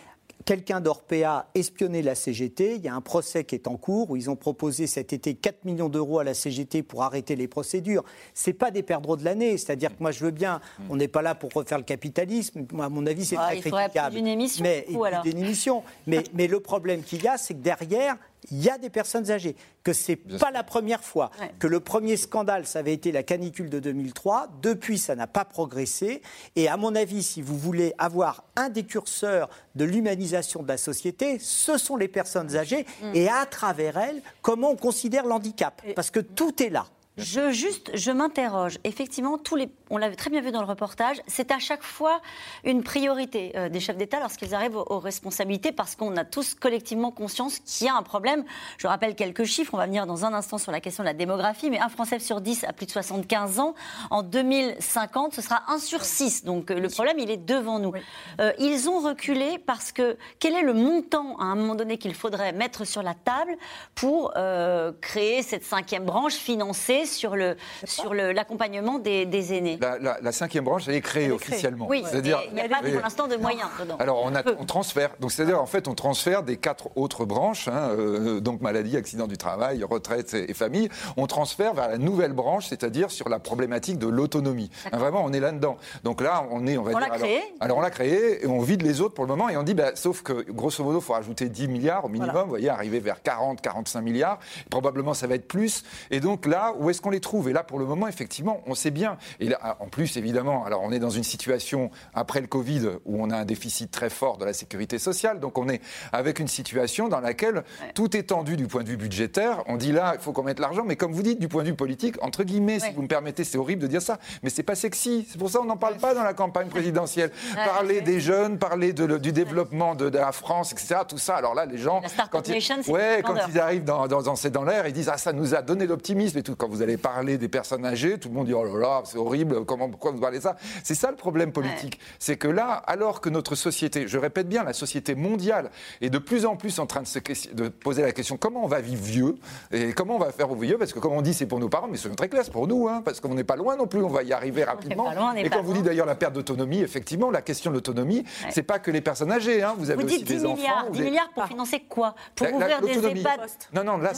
quelqu'un 0.46 0.82
d'Orpea 0.82 1.46
espionner 1.54 2.02
la 2.02 2.16
CGT. 2.16 2.76
Il 2.76 2.82
y 2.82 2.88
a 2.88 2.96
un 2.96 3.02
procès 3.02 3.44
qui 3.44 3.56
est 3.56 3.68
en 3.68 3.78
cours 3.78 4.10
où 4.10 4.16
ils 4.18 4.30
ont 4.30 4.36
proposé 4.36 4.88
cet 4.88 5.14
été 5.14 5.36
4 5.36 5.64
millions 5.66 5.90
d'euros 5.90 6.20
à 6.20 6.24
la 6.24 6.34
CGT 6.34 6.82
pour 6.84 7.04
arrêter 7.04 7.36
les 7.36 7.48
procédures. 7.48 8.04
C'est 8.34 8.54
pas 8.54 8.72
des 8.72 8.82
perdreaux 8.84 9.16
de 9.18 9.24
l'année. 9.26 9.58
C'est-à-dire 9.58 9.92
que 9.96 10.02
moi, 10.02 10.12
je 10.12 10.24
veux 10.26 10.32
bien, 10.32 10.60
on 10.90 10.96
n'est 10.96 11.08
pas 11.10 11.22
là 11.22 11.36
pour 11.36 11.52
refaire 11.54 11.78
le 11.78 11.84
capitalisme. 11.84 12.66
Moi, 12.74 12.86
à 12.86 12.90
mon 12.90 13.06
avis, 13.06 13.26
c'est 13.26 13.38
Ah, 13.38 13.48
très 13.48 13.58
il 13.58 13.62
critiquable. 13.62 14.12
plus 14.14 14.22
d'une 14.22 14.28
émission, 14.28 14.64
Mais, 14.64 14.86
coup, 14.92 15.04
alors. 15.04 15.24
d'une 15.24 15.38
émission. 15.38 15.84
Mais, 16.08 16.24
mais 16.34 16.48
le 16.48 16.60
problème 16.60 17.04
qu'il 17.04 17.22
y 17.24 17.28
a, 17.28 17.38
c'est 17.38 17.54
que 17.54 17.60
derrière, 17.60 18.16
il 18.52 18.64
y 18.64 18.70
a 18.70 18.78
des 18.78 18.90
personnes 18.90 19.30
âgées. 19.32 19.56
Que 19.84 19.94
c'est 19.94 20.16
pas 20.16 20.52
la 20.52 20.64
première 20.64 21.04
fois. 21.04 21.32
Ouais. 21.40 21.52
Que 21.60 21.68
le 21.68 21.80
premier 21.80 22.18
scandale, 22.18 22.68
ça 22.68 22.80
avait 22.80 22.94
été 22.94 23.12
la 23.12 23.24
canicule 23.24 23.70
de 23.70 23.80
2003. 23.80 24.50
Depuis, 24.62 24.98
ça 24.98 25.16
n'a 25.16 25.28
pas 25.28 25.46
progressé. 25.46 26.22
Et 26.56 26.68
à 26.68 26.78
mon 26.78 26.96
avis, 26.96 27.24
si 27.24 27.42
vous 27.42 27.58
voulez 27.58 27.94
avoir 27.98 28.44
un 28.56 28.70
des 28.70 28.84
curseurs 28.84 29.50
de 29.76 29.86
l'humanisation 29.86 30.62
de 30.64 30.68
la 30.68 30.78
société, 30.78 31.40
ce 31.40 31.78
sont 31.78 31.96
les 31.96 32.08
personnes 32.08 32.56
âgées. 32.56 32.86
Mm. 33.02 33.16
Et 33.16 33.30
à 33.30 33.46
travers 33.46 33.98
elles, 33.98 34.22
comment 34.42 34.72
on 34.72 34.76
considère 34.76 35.26
l'handicap. 35.26 35.82
Parce 35.96 36.12
que 36.12 36.20
tout 36.20 36.62
est 36.62 36.70
là. 36.70 36.86
Je 37.20 37.52
juste, 37.52 37.92
je 37.94 38.12
m'interroge. 38.12 38.80
Effectivement, 38.84 39.38
tous 39.38 39.56
les, 39.56 39.70
on 39.90 39.98
l'avait 39.98 40.16
très 40.16 40.30
bien 40.30 40.42
vu 40.42 40.52
dans 40.52 40.62
le 40.62 40.68
reportage, 40.68 41.18
c'est 41.28 41.52
à 41.52 41.60
chaque 41.60 41.84
fois 41.84 42.22
une 42.64 42.84
priorité 42.84 43.52
euh, 43.56 43.70
des 43.70 43.80
chefs 43.80 43.98
d'État 43.98 44.20
lorsqu'ils 44.20 44.56
arrivent 44.56 44.78
aux, 44.78 45.00
responsabilités, 45.00 45.72
parce 45.72 45.96
qu'on 45.96 46.16
a 46.18 46.26
tous 46.26 46.56
collectivement 46.56 47.12
conscience 47.12 47.60
qu'il 47.60 47.88
y 47.88 47.90
a 47.90 47.96
un 47.96 48.04
problème. 48.04 48.44
Je 48.78 48.88
rappelle 48.88 49.16
quelques 49.16 49.44
chiffres. 49.44 49.74
On 49.74 49.78
va 49.78 49.86
venir 49.86 50.06
dans 50.06 50.26
un 50.26 50.34
instant 50.34 50.58
sur 50.58 50.72
la 50.72 50.80
question 50.80 51.04
de 51.04 51.08
la 51.08 51.14
démographie, 51.14 51.70
mais 51.70 51.80
un 51.80 51.90
Français 51.90 52.20
sur 52.20 52.42
10 52.42 52.64
a 52.64 52.74
plus 52.74 52.86
de 52.86 52.92
75 52.92 53.60
ans. 53.60 53.76
En 54.10 54.24
2050, 54.24 55.34
ce 55.34 55.42
sera 55.42 55.64
1 55.68 55.80
sur 55.80 56.04
6. 56.04 56.46
Donc 56.46 56.72
euh, 56.72 56.80
le 56.80 56.90
problème, 56.90 57.20
il 57.20 57.30
est 57.30 57.38
devant 57.38 57.80
nous. 57.80 57.94
Euh, 58.40 58.54
ils 58.60 58.90
ont 58.90 59.00
reculé 59.00 59.58
parce 59.58 59.92
que 59.92 60.18
quel 60.40 60.56
est 60.56 60.62
le 60.62 60.74
montant 60.74 61.38
à 61.38 61.44
un 61.44 61.56
moment 61.56 61.76
donné 61.76 61.98
qu'il 61.98 62.14
faudrait 62.14 62.54
mettre 62.54 62.86
sur 62.86 63.04
la 63.04 63.14
table 63.14 63.58
pour 63.96 64.34
euh, 64.38 64.92
créer 65.02 65.42
cette 65.42 65.64
cinquième 65.64 66.06
branche 66.06 66.34
financée 66.34 67.06
sur 67.10 67.36
le 67.36 67.56
sur 67.86 68.14
le- 68.14 68.32
l'accompagnement 68.32 69.00
des, 69.00 69.26
des 69.26 69.54
aînés. 69.54 69.78
La, 69.82 69.98
la- 70.00 70.18
la 70.22 70.32
cinquième 70.32 70.64
branche, 70.64 70.84
elle 70.88 70.96
est 70.96 71.02
créée 71.02 71.26
Elle 71.26 71.32
est 71.34 71.38
créée. 71.38 71.52
officiellement. 71.54 71.88
Oui, 71.90 72.04
C'est-à-dire, 72.10 72.42
il 72.48 72.54
n'y 72.54 72.62
a 72.62 72.70
pas 72.70 72.78
pour 72.82 73.02
l'instant 73.02 73.28
de 73.28 73.36
moyens 73.36 73.70
dedans. 73.80 73.98
Alors 74.00 74.22
on, 74.24 74.34
a, 74.36 74.42
on 74.60 74.66
transfère, 74.66 75.12
donc 75.20 75.32
c'est-à-dire 75.32 75.62
en 75.62 75.66
fait 75.66 75.88
on 75.88 75.96
transfère 75.96 76.44
des 76.44 76.58
quatre 76.58 76.90
autres 76.96 77.26
branches, 77.26 77.68
hein, 77.68 77.90
euh, 77.98 78.40
donc 78.40 78.62
maladie, 78.62 78.98
accident 78.98 79.28
du 79.28 79.38
travail, 79.38 79.84
retraite 79.84 80.34
et, 80.34 80.52
et 80.52 80.54
famille, 80.54 80.90
on 81.18 81.28
transfère 81.28 81.74
vers 81.74 81.88
la 81.90 81.98
nouvelle 81.98 82.34
branche, 82.34 82.68
c'est-à-dire 82.68 83.12
sur 83.12 83.30
la 83.30 83.40
problématique 83.40 83.98
de 83.98 84.08
l'autonomie. 84.08 84.70
Hein, 84.92 84.98
vraiment 84.98 85.24
on 85.26 85.34
est 85.34 85.40
là-dedans. 85.40 85.78
Donc 86.04 86.22
là 86.22 86.46
on 86.52 86.66
est, 86.68 86.78
on 86.78 86.84
va 86.84 86.92
On 86.92 86.98
dire. 87.00 87.04
alors- 87.06 87.18
créé 87.18 87.42
Alors, 87.60 87.78
on 87.78 87.82
l'a 87.82 87.90
créé 87.92 88.44
et 88.44 88.48
on 88.48 88.60
vide 88.62 88.82
les 88.82 89.02
autres 89.02 89.14
pour 89.16 89.26
le 89.26 89.30
moment 89.30 89.50
et 89.50 89.58
on 89.58 89.64
dit, 89.64 89.74
bah, 89.74 89.92
sauf 89.96 90.22
que 90.22 90.46
grosso 90.52 90.84
modo 90.84 91.00
il 91.00 91.04
faut 91.04 91.14
rajouter 91.14 91.50
10 91.50 91.68
milliards 91.68 92.06
au 92.06 92.10
minimum, 92.10 92.44
vous 92.44 92.50
voyez, 92.50 92.70
arriver 92.70 93.00
vers 93.00 93.22
40, 93.22 93.62
45 93.62 94.02
milliards, 94.02 94.40
probablement 94.70 95.14
ça 95.14 95.28
va 95.28 95.36
être 95.36 95.48
plus. 95.48 95.84
Et 96.12 96.20
donc 96.20 96.46
là, 96.46 96.74
où 96.80 96.90
est-ce 97.00 97.04
qu'on 97.06 97.12
les 97.12 97.22
trouve 97.22 97.48
Et 97.48 97.54
là 97.54 97.64
pour 97.64 97.80
le 97.80 97.86
moment 97.86 98.10
effectivement 98.10 98.60
on 98.68 98.76
sait 98.76 98.92
bien. 98.92 99.18
Et 99.40 99.48
là, 99.48 99.78
en 99.80 99.88
plus 99.88 100.18
évidemment, 100.18 100.66
alors 100.66 100.82
on 100.84 100.92
est 100.92 101.00
dans 101.00 101.10
une 101.10 101.24
situation 101.24 101.92
après 102.14 102.42
le 102.42 102.48
Covid 102.48 102.82
où 103.06 103.24
on 103.24 103.30
a 103.30 103.38
un 103.38 103.46
déficit 103.46 103.90
très 103.90 104.10
fort 104.10 104.38
de 104.38 104.44
la 104.44 104.52
sécurité 104.52 105.00
sociale. 105.00 105.40
Donc 105.40 105.58
on 105.58 105.70
est 105.70 105.80
avec 106.12 106.40
une 106.40 106.50
situation 106.50 107.08
dans 107.08 107.22
laquelle 107.22 107.64
tout 107.96 108.18
est 108.18 108.24
tendu 108.24 108.58
du 108.58 108.68
point 108.68 108.84
de 108.84 108.90
vue 108.90 108.98
budgétaire. 108.98 109.64
On 109.68 109.78
dit 109.78 109.94
là, 109.94 110.12
il 110.16 110.20
faut 110.22 110.34
qu'on 110.34 110.44
mette 110.44 110.60
l'argent, 110.60 110.84
mais 110.86 110.98
comme 110.98 111.14
vous 111.14 111.24
dites, 111.24 111.40
du 111.40 111.48
point 111.48 111.64
de 111.64 111.70
vue 111.70 111.76
politique, 111.76 112.22
entre 112.22 112.44
guillemets, 112.44 112.80
si 112.82 112.92
vous 112.92 113.02
me 113.04 113.08
permettez, 113.08 113.46
c'est 113.46 113.58
horrible 113.58 113.82
de 113.82 113.88
dire 113.88 114.02
ça, 114.02 114.18
mais 114.44 114.50
c'est 114.50 114.64
pas 114.64 114.76
sexy. 114.76 115.26
C'est 115.32 115.38
pour 115.38 115.50
ça 115.50 115.60
qu'on 115.60 115.66
n'en 115.66 115.78
parle 115.78 115.96
pas 115.96 116.14
dans 116.14 116.24
la 116.24 116.34
campagne 116.34 116.68
présidentielle. 116.68 117.32
Ouais. 117.60 117.66
Parler 117.66 118.02
des 118.02 118.20
jeunes, 118.20 118.58
parler 118.60 118.94
de 118.94 119.04
le- 119.06 119.20
du 119.20 119.32
développement 119.32 119.96
de, 119.96 120.10
de 120.10 120.18
la 120.18 120.32
France, 120.32 120.72
etc. 120.72 120.98
Tout 121.08 121.18
ça. 121.18 121.36
Alors 121.36 121.56
là, 121.56 121.66
les 121.66 121.78
gens, 121.78 122.02
quand 122.32 122.48
ils, 122.48 122.54
Nation, 122.54 122.76
quand 123.24 123.36
ils 123.50 123.60
arrivent 123.60 123.84
dans, 123.84 124.08
dans, 124.08 124.22
dans, 124.22 124.34
dans 124.52 124.64
l'air, 124.64 124.88
ils 124.88 124.94
disent 124.94 125.10
ah 125.12 125.18
ça 125.18 125.32
nous 125.34 125.56
a 125.56 125.62
donné 125.62 125.86
l'optimisme 125.88 126.38
et 126.38 126.44
tout. 126.44 126.56
Quand 126.56 126.68
vous 126.68 126.82
allez 126.82 126.89
parler 126.98 127.38
des 127.38 127.48
personnes 127.48 127.86
âgées, 127.86 128.18
tout 128.20 128.30
le 128.30 128.36
monde 128.36 128.48
dit 128.48 128.54
oh 128.54 128.64
là 128.64 128.80
là, 128.80 129.02
c'est 129.06 129.18
horrible. 129.18 129.66
Comment, 129.66 129.90
pourquoi 129.90 130.12
vous 130.12 130.20
parlez 130.20 130.42
ça? 130.42 130.56
C'est 130.84 130.96
ça 130.96 131.10
le 131.12 131.18
problème 131.18 131.52
politique. 131.52 132.00
C'est 132.20 132.38
que 132.38 132.48
là, 132.48 132.74
alors 132.88 133.22
que 133.22 133.30
notre 133.30 133.56
société, 133.56 134.08
je 134.08 134.18
répète 134.18 134.48
bien, 134.48 134.64
la 134.64 134.74
société 134.74 135.16
mondiale 135.16 135.70
est 136.02 136.10
de 136.10 136.18
plus 136.18 136.46
en 136.46 136.56
plus 136.56 136.80
en 136.80 136.86
train 136.86 137.02
de 137.02 137.08
se 137.08 137.20
de 137.54 137.68
poser 137.70 138.02
la 138.02 138.12
question 138.12 138.38
comment 138.38 138.64
on 138.64 138.68
va 138.68 138.82
vivre 138.82 139.04
vieux? 139.04 139.36
Et 139.72 139.94
comment 139.94 140.16
on 140.16 140.20
va 140.20 140.32
faire 140.32 140.50
au 140.52 140.56
vieux? 140.56 140.78
Parce 140.78 140.94
que 140.94 141.00
comme 141.00 141.14
on 141.14 141.22
dit 141.22 141.34
c'est 141.34 141.46
pour 141.46 141.60
nos 141.60 141.70
parents, 141.70 141.88
mais 141.90 141.98
c'est 141.98 142.10
très 142.16 142.30
c'est 142.44 142.52
pour 142.52 142.68
nous, 142.68 142.88
hein, 142.88 143.02
parce 143.04 143.20
qu'on 143.20 143.34
n'est 143.34 143.44
pas 143.44 143.56
loin 143.56 143.76
non 143.76 143.88
plus, 143.88 144.02
on 144.02 144.08
va 144.10 144.24
y 144.24 144.32
arriver 144.34 144.64
rapidement. 144.64 145.06
pas 145.06 145.16
loin, 145.16 145.32
on 145.34 145.38
et 145.38 145.50
quand 145.50 145.62
vous 145.64 145.74
dites 145.74 145.84
d'ailleurs 145.84 146.06
la 146.06 146.16
perte 146.16 146.34
d'autonomie, 146.34 146.80
effectivement, 146.82 147.30
la 147.32 147.42
question 147.42 147.70
de 147.72 147.76
l'autonomie, 147.76 148.24
c'est 148.50 148.64
pas 148.64 148.80
que 148.80 148.92
les 148.92 149.02
personnes 149.02 149.32
âgées. 149.32 149.62
Hein, 149.64 149.76
vous 149.78 149.90
avez 149.90 150.02
Vous 150.02 150.08
aussi 150.08 150.18
dites 150.20 150.28
10 150.28 150.34
des 150.38 150.46
enfants. 150.46 150.56
milliards. 150.56 150.86
vous 150.88 150.94
10 150.94 151.00
avez- 151.02 151.10
milliards 151.10 151.30
pour 151.34 151.46
financer 151.46 151.84
quoi? 151.90 152.16
Pour 152.36 152.46
la- 152.48 152.52
la- 152.52 152.58
ouvrir 152.78 152.82
des 152.82 152.96
l'autonomie. 152.96 153.20
EHPAD? 153.22 153.40
Non, 153.74 153.84
non, 153.84 153.98
là, 153.98 154.12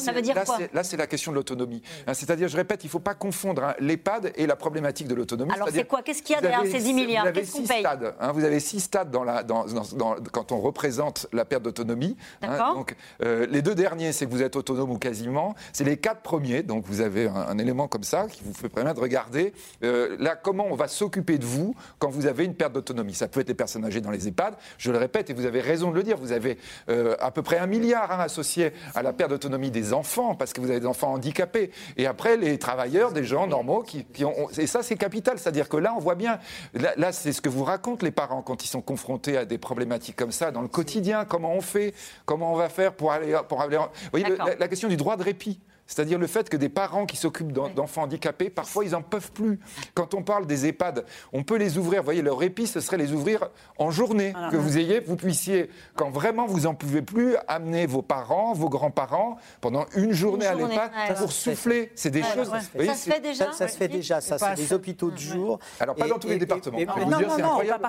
c'est 0.84 0.98
la 0.98 1.08
question 1.08 1.32
de 1.32 1.38
l'autonomie. 1.38 1.82
Hein, 2.08 2.14
C'est-à-dire, 2.14 2.48
je 2.52 2.58
répète, 2.58 2.84
il 2.84 2.88
ne 2.88 2.92
faut 2.92 3.00
pas 3.00 3.14
confondre 3.16 3.64
hein, 3.64 3.74
l'EHPAD 3.80 4.34
et 4.36 4.46
la 4.46 4.56
problématique 4.56 5.08
de 5.08 5.16
l'autonomie. 5.16 5.52
Alors, 5.54 5.70
c'est 5.72 5.88
quoi? 5.88 6.02
Qu'est-ce 6.02 6.22
qu'il 6.22 6.36
y 6.36 6.38
a 6.38 6.42
derrière 6.42 6.62
ces 6.72 6.80
10 6.80 6.94
milliards? 6.94 7.24
Vous 7.24 7.30
avez 7.30 7.46
six 7.46 7.66
stades. 7.66 8.14
hein, 8.20 8.32
vous 8.32 8.44
avez 8.44 8.60
six 8.60 8.80
stades 8.82 9.10
dans 9.12 9.24
la, 9.24 9.44
dans, 9.44 9.66
dans- 9.66 9.84
dans- 9.96 10.16
quand 10.32 10.52
on 10.52 10.60
représente 10.60 11.28
la 11.34 11.46
perte 11.46 11.64
d'autonomie. 11.64 12.18
hein. 12.44 12.74
Donc, 12.76 12.96
euh, 13.24 13.48
les 13.50 13.62
deux 13.62 13.76
derniers, 13.76 14.12
c'est 14.12 14.26
que 14.26 14.32
vous 14.32 14.44
êtes 14.44 14.56
autonome 14.56 14.92
ou 14.92 14.98
quasiment. 14.98 15.56
C'est 15.74 15.84
les 15.84 15.98
quatre 15.98 16.22
premiers. 16.22 16.64
Donc, 16.64 16.84
vous 16.86 17.02
avez 17.02 17.28
un, 17.28 17.36
un 17.36 17.58
élément 17.58 17.88
comme 17.88 18.04
ça 18.04 18.28
qui 18.30 18.44
vous 18.44 18.54
fait 18.54 18.70
permettre 18.70 18.96
de 18.98 19.02
regarder 19.02 19.54
euh, 19.84 20.16
là 20.20 20.36
comment 20.36 20.68
on 20.70 20.76
va 20.76 20.88
s'occuper 20.88 21.38
de 21.38 21.46
vous 21.46 21.76
quand 22.00 22.10
vous 22.10 22.26
avez 22.26 22.46
une 22.46 22.56
perte 22.56 22.74
d'autonomie. 22.74 23.14
Ça 23.14 23.28
peut 23.28 23.40
être 23.40 23.48
les 23.48 23.54
personnes 23.56 23.86
âgées 23.86 24.02
dans 24.02 24.12
les 24.12 24.28
EHPAD. 24.28 24.56
Je 24.78 24.92
le 24.92 24.98
répète, 24.98 25.30
et 25.30 25.34
vous 25.34 25.46
avez 25.46 25.62
raison 25.62 25.92
de 25.92 25.96
le 25.96 26.04
dire. 26.04 26.18
Vous 26.18 26.32
avez 26.34 26.58
euh, 26.90 27.16
à 27.20 27.32
peu 27.32 27.42
près 27.42 27.58
un 27.58 27.68
milliard 27.68 28.12
hein, 28.12 28.20
associé 28.20 28.74
à 28.96 29.02
la 29.02 29.14
perte 29.14 29.30
d'autonomie 29.32 29.72
des 29.72 29.94
enfants 29.94 30.36
parce 30.36 30.54
que 30.54 30.62
vous 30.62 30.70
avez 30.70 30.80
des 30.80 30.88
enfants 30.88 31.14
handicapés. 31.14 31.72
Et 31.98 32.06
après, 32.08 32.38
les 32.42 32.58
travailleurs, 32.60 33.12
des 33.14 33.24
gens 33.24 33.48
normaux 33.48 33.82
qui, 33.84 34.04
qui 34.06 34.26
ont. 34.26 34.50
Et 34.58 34.68
ça, 34.68 34.84
c'est 34.84 34.98
capital. 34.98 35.40
C'est-à-dire 35.40 35.70
que 35.70 35.78
là, 35.78 35.94
on 35.96 36.00
voit 36.00 36.16
bien. 36.16 36.40
Là, 36.74 36.94
là, 36.98 37.12
c'est 37.12 37.32
ce 37.32 37.42
que 37.42 37.50
vous 37.50 37.64
racontent 37.64 38.06
les 38.06 38.12
parents 38.12 38.42
quand 38.42 38.64
ils 38.64 38.68
sont 38.68 38.82
confrontés 38.82 39.38
à 39.38 39.46
des 39.46 39.58
problématiques 39.58 40.16
comme 40.16 40.32
ça 40.32 40.52
dans 40.52 40.62
le 40.62 40.68
quotidien. 40.68 41.24
Comment 41.26 41.54
on 41.54 41.62
fait? 41.62 41.94
Comment 42.26 42.52
on 42.54 42.56
va 42.58 42.70
faire 42.70 42.94
pour 42.94 43.12
aller. 43.12 43.38
Pour 43.48 43.62
aller... 43.62 43.78
Vous 43.78 43.84
voyez, 44.12 44.26
le- 44.26 44.32
D'accord. 44.32 44.48
la, 44.48 44.56
la 44.56 44.68
question 44.68 44.90
du 44.90 44.98
droit 44.98 45.16
de 45.16 45.24
répit. 45.24 45.60
C'est-à-dire 45.92 46.18
le 46.18 46.28
fait 46.28 46.48
que 46.50 46.56
des 46.56 46.70
parents 46.70 47.06
qui 47.06 47.18
s'occupent 47.18 47.52
d'en- 47.52 47.68
d'enfants 47.68 48.04
handicapés, 48.04 48.50
parfois 48.50 48.86
ils 48.86 48.92
n'en 48.92 49.02
peuvent 49.02 49.34
plus. 49.34 49.60
Quand 49.94 50.14
on 50.14 50.24
parle 50.24 50.48
des 50.48 50.66
EHPAD, 50.66 51.04
on 51.34 51.44
peut 51.44 51.58
les 51.58 51.78
ouvrir. 51.78 52.02
Vous 52.02 52.06
voyez, 52.06 52.22
leur 52.22 52.38
répit, 52.38 52.66
ce 52.66 52.80
serait 52.80 52.96
les 52.96 53.12
ouvrir 53.12 53.50
en 53.78 53.92
journée. 53.92 54.34
Que 54.52 54.56
vous 54.56 54.78
ayez, 54.78 55.02
vous 55.02 55.18
puissiez, 55.18 55.70
quand 55.96 56.10
vraiment 56.10 56.46
vous 56.46 56.66
en 56.66 56.76
pouvez 56.76 57.02
plus, 57.02 57.36
amener 57.50 57.88
vos 57.88 58.02
parents, 58.02 58.54
vos 58.54 58.70
grands-parents 58.70 59.36
pendant 59.60 59.86
une 59.98 60.14
journée, 60.14 60.46
journée, 60.46 60.46
à 60.46 60.56
l'EHPAD 60.56 60.92
ouais. 61.10 61.16
pour 61.16 61.32
souffler. 61.34 61.92
C'est 61.96 62.10
des 62.10 62.22
Ouais, 62.22 62.28
choses. 62.36 62.50
ouais. 62.50 62.60
vous 62.60 62.66
voyez, 62.76 62.90
Ça 62.92 62.96
se 62.96 63.10
fait 63.10 63.20
déjà 63.20 63.46
Ça, 63.48 63.52
ça 63.52 63.68
se 63.68 63.78
fait 63.78 63.88
déjà, 63.90 64.22
ça, 64.22 64.38
c'est 64.38 64.56
des 64.56 64.72
hôpitaux 64.72 65.12
de 65.12 65.18
jour. 65.18 65.60
Alors, 65.82 65.96
pas 65.96 66.08
dans 66.08 66.20
tous 66.20 66.30
les 66.30 66.38
départements. 66.38 66.78
et- 66.78 66.86
non, 66.86 66.94
non, 66.98 67.20
non, 67.20 67.38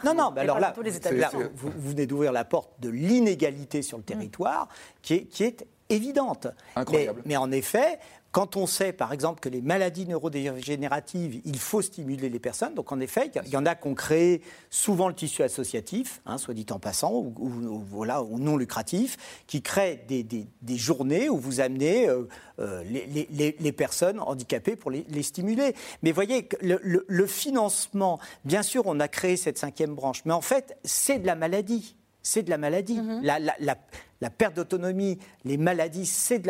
non, 0.05 0.15
non, 0.15 0.35
alors 0.37 0.59
là, 0.59 0.69
dans 0.71 0.75
tous 0.75 0.83
les 0.83 0.91
là, 0.91 0.97
établissements. 0.97 1.41
vous, 1.55 1.71
vous 1.77 1.89
venez 1.91 2.07
d'ouvrir 2.07 2.33
la 2.33 2.45
porte 2.45 2.71
de 2.81 2.89
l'inégalité 2.91 3.83
sur 3.83 3.97
le 3.99 4.03
territoire 4.05 4.69
qui 5.03 5.15
est, 5.15 5.25
qui 5.25 5.45
est 5.45 5.67
évidente. 5.95 6.47
Incroyable. 6.77 7.23
Mais, 7.25 7.31
mais 7.35 7.37
en 7.37 7.51
effet, 7.53 7.99
quand 8.33 8.57
on 8.57 8.67
sait, 8.67 8.93
par 8.95 9.13
exemple, 9.13 9.41
que 9.41 9.49
les 9.51 9.61
maladies 9.61 10.07
neurodégénératives, 10.07 11.41
il 11.45 11.59
faut 11.59 11.83
stimuler 11.83 12.31
les 12.31 12.39
personnes, 12.39 12.75
donc 12.75 12.91
en 12.91 12.99
effet, 13.01 13.31
il 13.45 13.51
y 13.51 13.57
en 13.59 13.67
a 13.67 13.75
qui 13.75 13.87
ont 13.89 13.95
créé 13.95 14.41
souvent 14.71 15.09
le 15.09 15.15
tissu 15.15 15.43
associatif, 15.43 16.23
hein, 16.25 16.39
soit 16.39 16.55
dit 16.55 16.65
en 16.71 16.79
passant, 16.79 17.13
ou, 17.13 17.35
ou- 17.39 17.67
ou 17.67 17.85
voilà, 17.91 18.23
ou 18.23 18.39
non 18.39 18.57
lucratif, 18.57 19.17
qui 19.47 19.61
créent 19.61 20.05
des, 20.09 20.23
des- 20.23 20.47
des 20.63 20.77
journées 20.77 21.29
où 21.29 21.37
vous 21.37 21.61
amenez 21.61 22.09
euh, 22.09 22.27
euh, 22.59 22.83
les, 22.85 23.07
les- 23.07 23.29
les- 23.61 23.73
personnes 23.73 24.19
handicapées 24.21 24.77
pour 24.77 24.91
les, 24.91 25.05
les 25.11 25.23
stimuler. 25.23 25.75
Mais 26.03 26.13
voyez, 26.13 26.45
que 26.45 26.57
le, 26.65 26.79
le- 26.83 27.05
le 27.09 27.27
financement, 27.27 28.19
bien 28.45 28.63
sûr, 28.63 28.85
on 28.87 28.99
a 29.01 29.09
créé 29.09 29.37
cette 29.37 29.59
cinquième 29.59 29.95
branche, 29.95 30.23
mais 30.25 30.33
en 30.33 30.41
fait, 30.43 30.77
c'est 30.85 31.19
de 31.19 31.27
la 31.27 31.35
maladie. 31.35 31.97
C'est 32.23 32.43
de 32.45 32.51
la 32.51 32.59
maladie. 32.59 33.01
La, 33.23 33.39
la- 33.41 33.57
la- 33.59 33.77
la 34.23 34.31
perte 34.31 34.55
d'autonomie, 34.55 35.19
les 35.45 35.57
maladies, 35.57 36.07
c'est 36.07 36.39
de, 36.39 36.47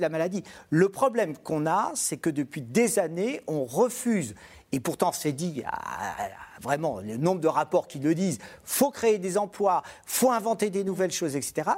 la 0.00 0.08
maladie. 0.08 0.44
Le 0.70 0.88
problème 0.88 1.36
qu'on 1.36 1.66
a, 1.66 1.90
c'est 1.96 2.16
que 2.16 2.30
depuis 2.30 2.62
des 2.62 3.00
années, 3.00 3.40
on 3.48 3.64
refuse. 3.64 4.36
Et 4.70 4.78
pourtant, 4.78 5.10
c'est 5.10 5.32
dit, 5.32 5.64
ah, 5.66 6.14
vraiment, 6.60 7.00
le 7.00 7.16
nombre 7.16 7.40
de 7.40 7.48
rapports 7.48 7.88
qui 7.88 7.98
le 7.98 8.14
disent, 8.14 8.38
faut 8.62 8.90
créer 8.90 9.18
des 9.18 9.36
emplois, 9.36 9.82
faut 10.06 10.30
inventer 10.30 10.70
des 10.70 10.84
nouvelles 10.84 11.10
choses, 11.10 11.34
etc. 11.34 11.70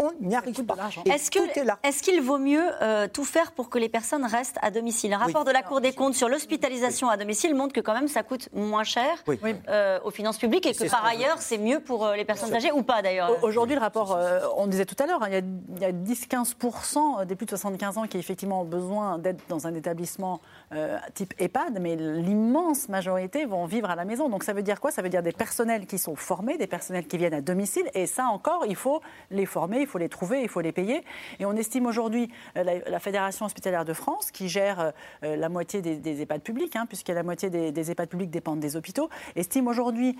on 0.00 0.12
n'y 0.20 0.36
arrive 0.36 0.64
pas. 0.64 0.76
Est-ce 1.06 1.30
que- 1.30 1.38
tout 1.52 1.58
est 1.58 1.64
là. 1.64 1.78
est-ce 1.82 2.02
qu'il 2.02 2.20
vaut 2.22 2.38
mieux 2.38 2.64
euh, 2.82 3.08
tout 3.12 3.24
faire 3.24 3.52
pour 3.52 3.68
que 3.68 3.78
les 3.78 3.88
personnes 3.88 4.24
restent 4.24 4.58
à 4.62 4.70
domicile? 4.70 5.12
Un 5.12 5.18
rapport 5.18 5.44
de 5.44 5.50
la 5.50 5.62
Cour 5.62 5.80
des 5.80 5.92
comptes 5.92 6.14
sur 6.14 6.28
l'hospitalisation 6.28 7.08
à 7.08 7.16
domicile 7.16 7.54
montre 7.54 7.72
que 7.72 7.80
quand 7.80 7.94
même 7.94 8.08
ça 8.08 8.22
coûte 8.22 8.48
moins 8.52 8.84
cher 8.84 9.08
Oui. 9.26 9.38
euh, 9.68 9.98
aux 10.04 10.10
finances 10.10 10.38
publiques 10.38 10.66
et 10.66 10.74
que 10.74 10.88
par 10.88 11.04
ailleurs 11.04 11.38
c'est 11.40 11.58
mieux 11.58 11.80
pour 11.80 12.06
euh, 12.06 12.14
les 12.16 12.24
personnes 12.24 12.54
âgées 12.54 12.70
ou 12.72 12.82
pas 12.82 13.02
d'ailleurs. 13.02 13.30
Au- 13.42 13.46
Aujourd'hui, 13.48 13.74
le 13.74 13.80
rapport, 13.80 14.14
euh, 14.14 14.40
on 14.56 14.66
disait 14.66 14.84
tout 14.86 14.96
à 15.02 15.06
l'heure, 15.06 15.22
hein, 15.22 15.28
il 15.28 15.34
y 15.34 15.36
a, 15.36 15.40
il 15.40 15.82
y 15.82 15.84
a 15.84 15.92
10-15% 15.92 17.24
des 17.26 17.34
plus 17.36 17.46
de 17.46 17.50
75 17.50 17.98
ans 17.98 18.06
qui 18.06 18.18
effectivement 18.18 18.62
ont 18.62 18.64
besoin 18.64 19.18
d'être 19.18 19.42
dans 19.48 19.66
un 19.66 19.74
établissement 19.74 20.40
euh, 20.72 20.98
type 21.14 21.34
EHPAD, 21.38 21.78
mais 21.80 21.96
l'immense 21.96 22.88
majorité 22.88 23.46
vont 23.46 23.66
vivre 23.66 23.90
à 23.90 23.96
la 23.96 24.04
maison. 24.04 24.28
Donc 24.28 24.44
ça 24.44 24.52
veut 24.52 24.62
dire 24.62 24.80
quoi? 24.80 24.90
Ça 24.90 25.02
veut 25.02 25.08
dire 25.08 25.22
des 25.22 25.32
personnels 25.32 25.86
qui 25.86 25.98
sont 25.98 26.14
formés, 26.16 26.56
des 26.58 26.66
personnels 26.66 27.06
qui 27.06 27.16
viennent 27.18 27.34
à 27.34 27.40
domicile, 27.40 27.88
et 27.94 28.06
ça 28.06 28.26
encore, 28.26 28.64
il 28.66 28.76
faut 28.76 29.00
les 29.30 29.46
former, 29.46 29.80
il 29.80 29.86
faut 29.88 29.98
les 29.98 30.08
trouver, 30.08 30.42
il 30.42 30.48
faut 30.48 30.60
les 30.60 30.72
payer. 30.72 31.02
Et 31.38 31.46
on 31.46 31.52
estime 31.52 31.86
aujourd'hui, 31.86 32.30
euh, 32.56 32.80
la, 32.86 33.00
Fédération 33.00 33.46
hospitalière 33.46 33.84
de 33.84 33.92
France, 33.92 34.30
qui 34.30 34.48
gère 34.48 34.80
euh, 34.80 34.90
euh, 35.24 35.36
la 35.36 35.48
moitié 35.48 35.82
des, 35.82 36.22
EHPAD 36.22 36.42
publics, 36.42 36.76
hein, 36.76 36.86
puisque 36.86 37.08
la 37.08 37.22
moitié 37.22 37.50
des, 37.50 37.72
des 37.72 37.90
EHPAD 37.90 38.08
publics 38.08 38.30
dépendent 38.30 38.60
des 38.60 38.76
hôpitaux, 38.76 39.08
estime 39.36 39.68
aujourd'hui, 39.68 40.16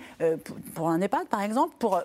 pour, 0.73 0.89
un 0.89 1.01
EHPAD 1.01 1.27
par 1.27 1.41
exemple, 1.41 1.73
pour, 1.77 2.01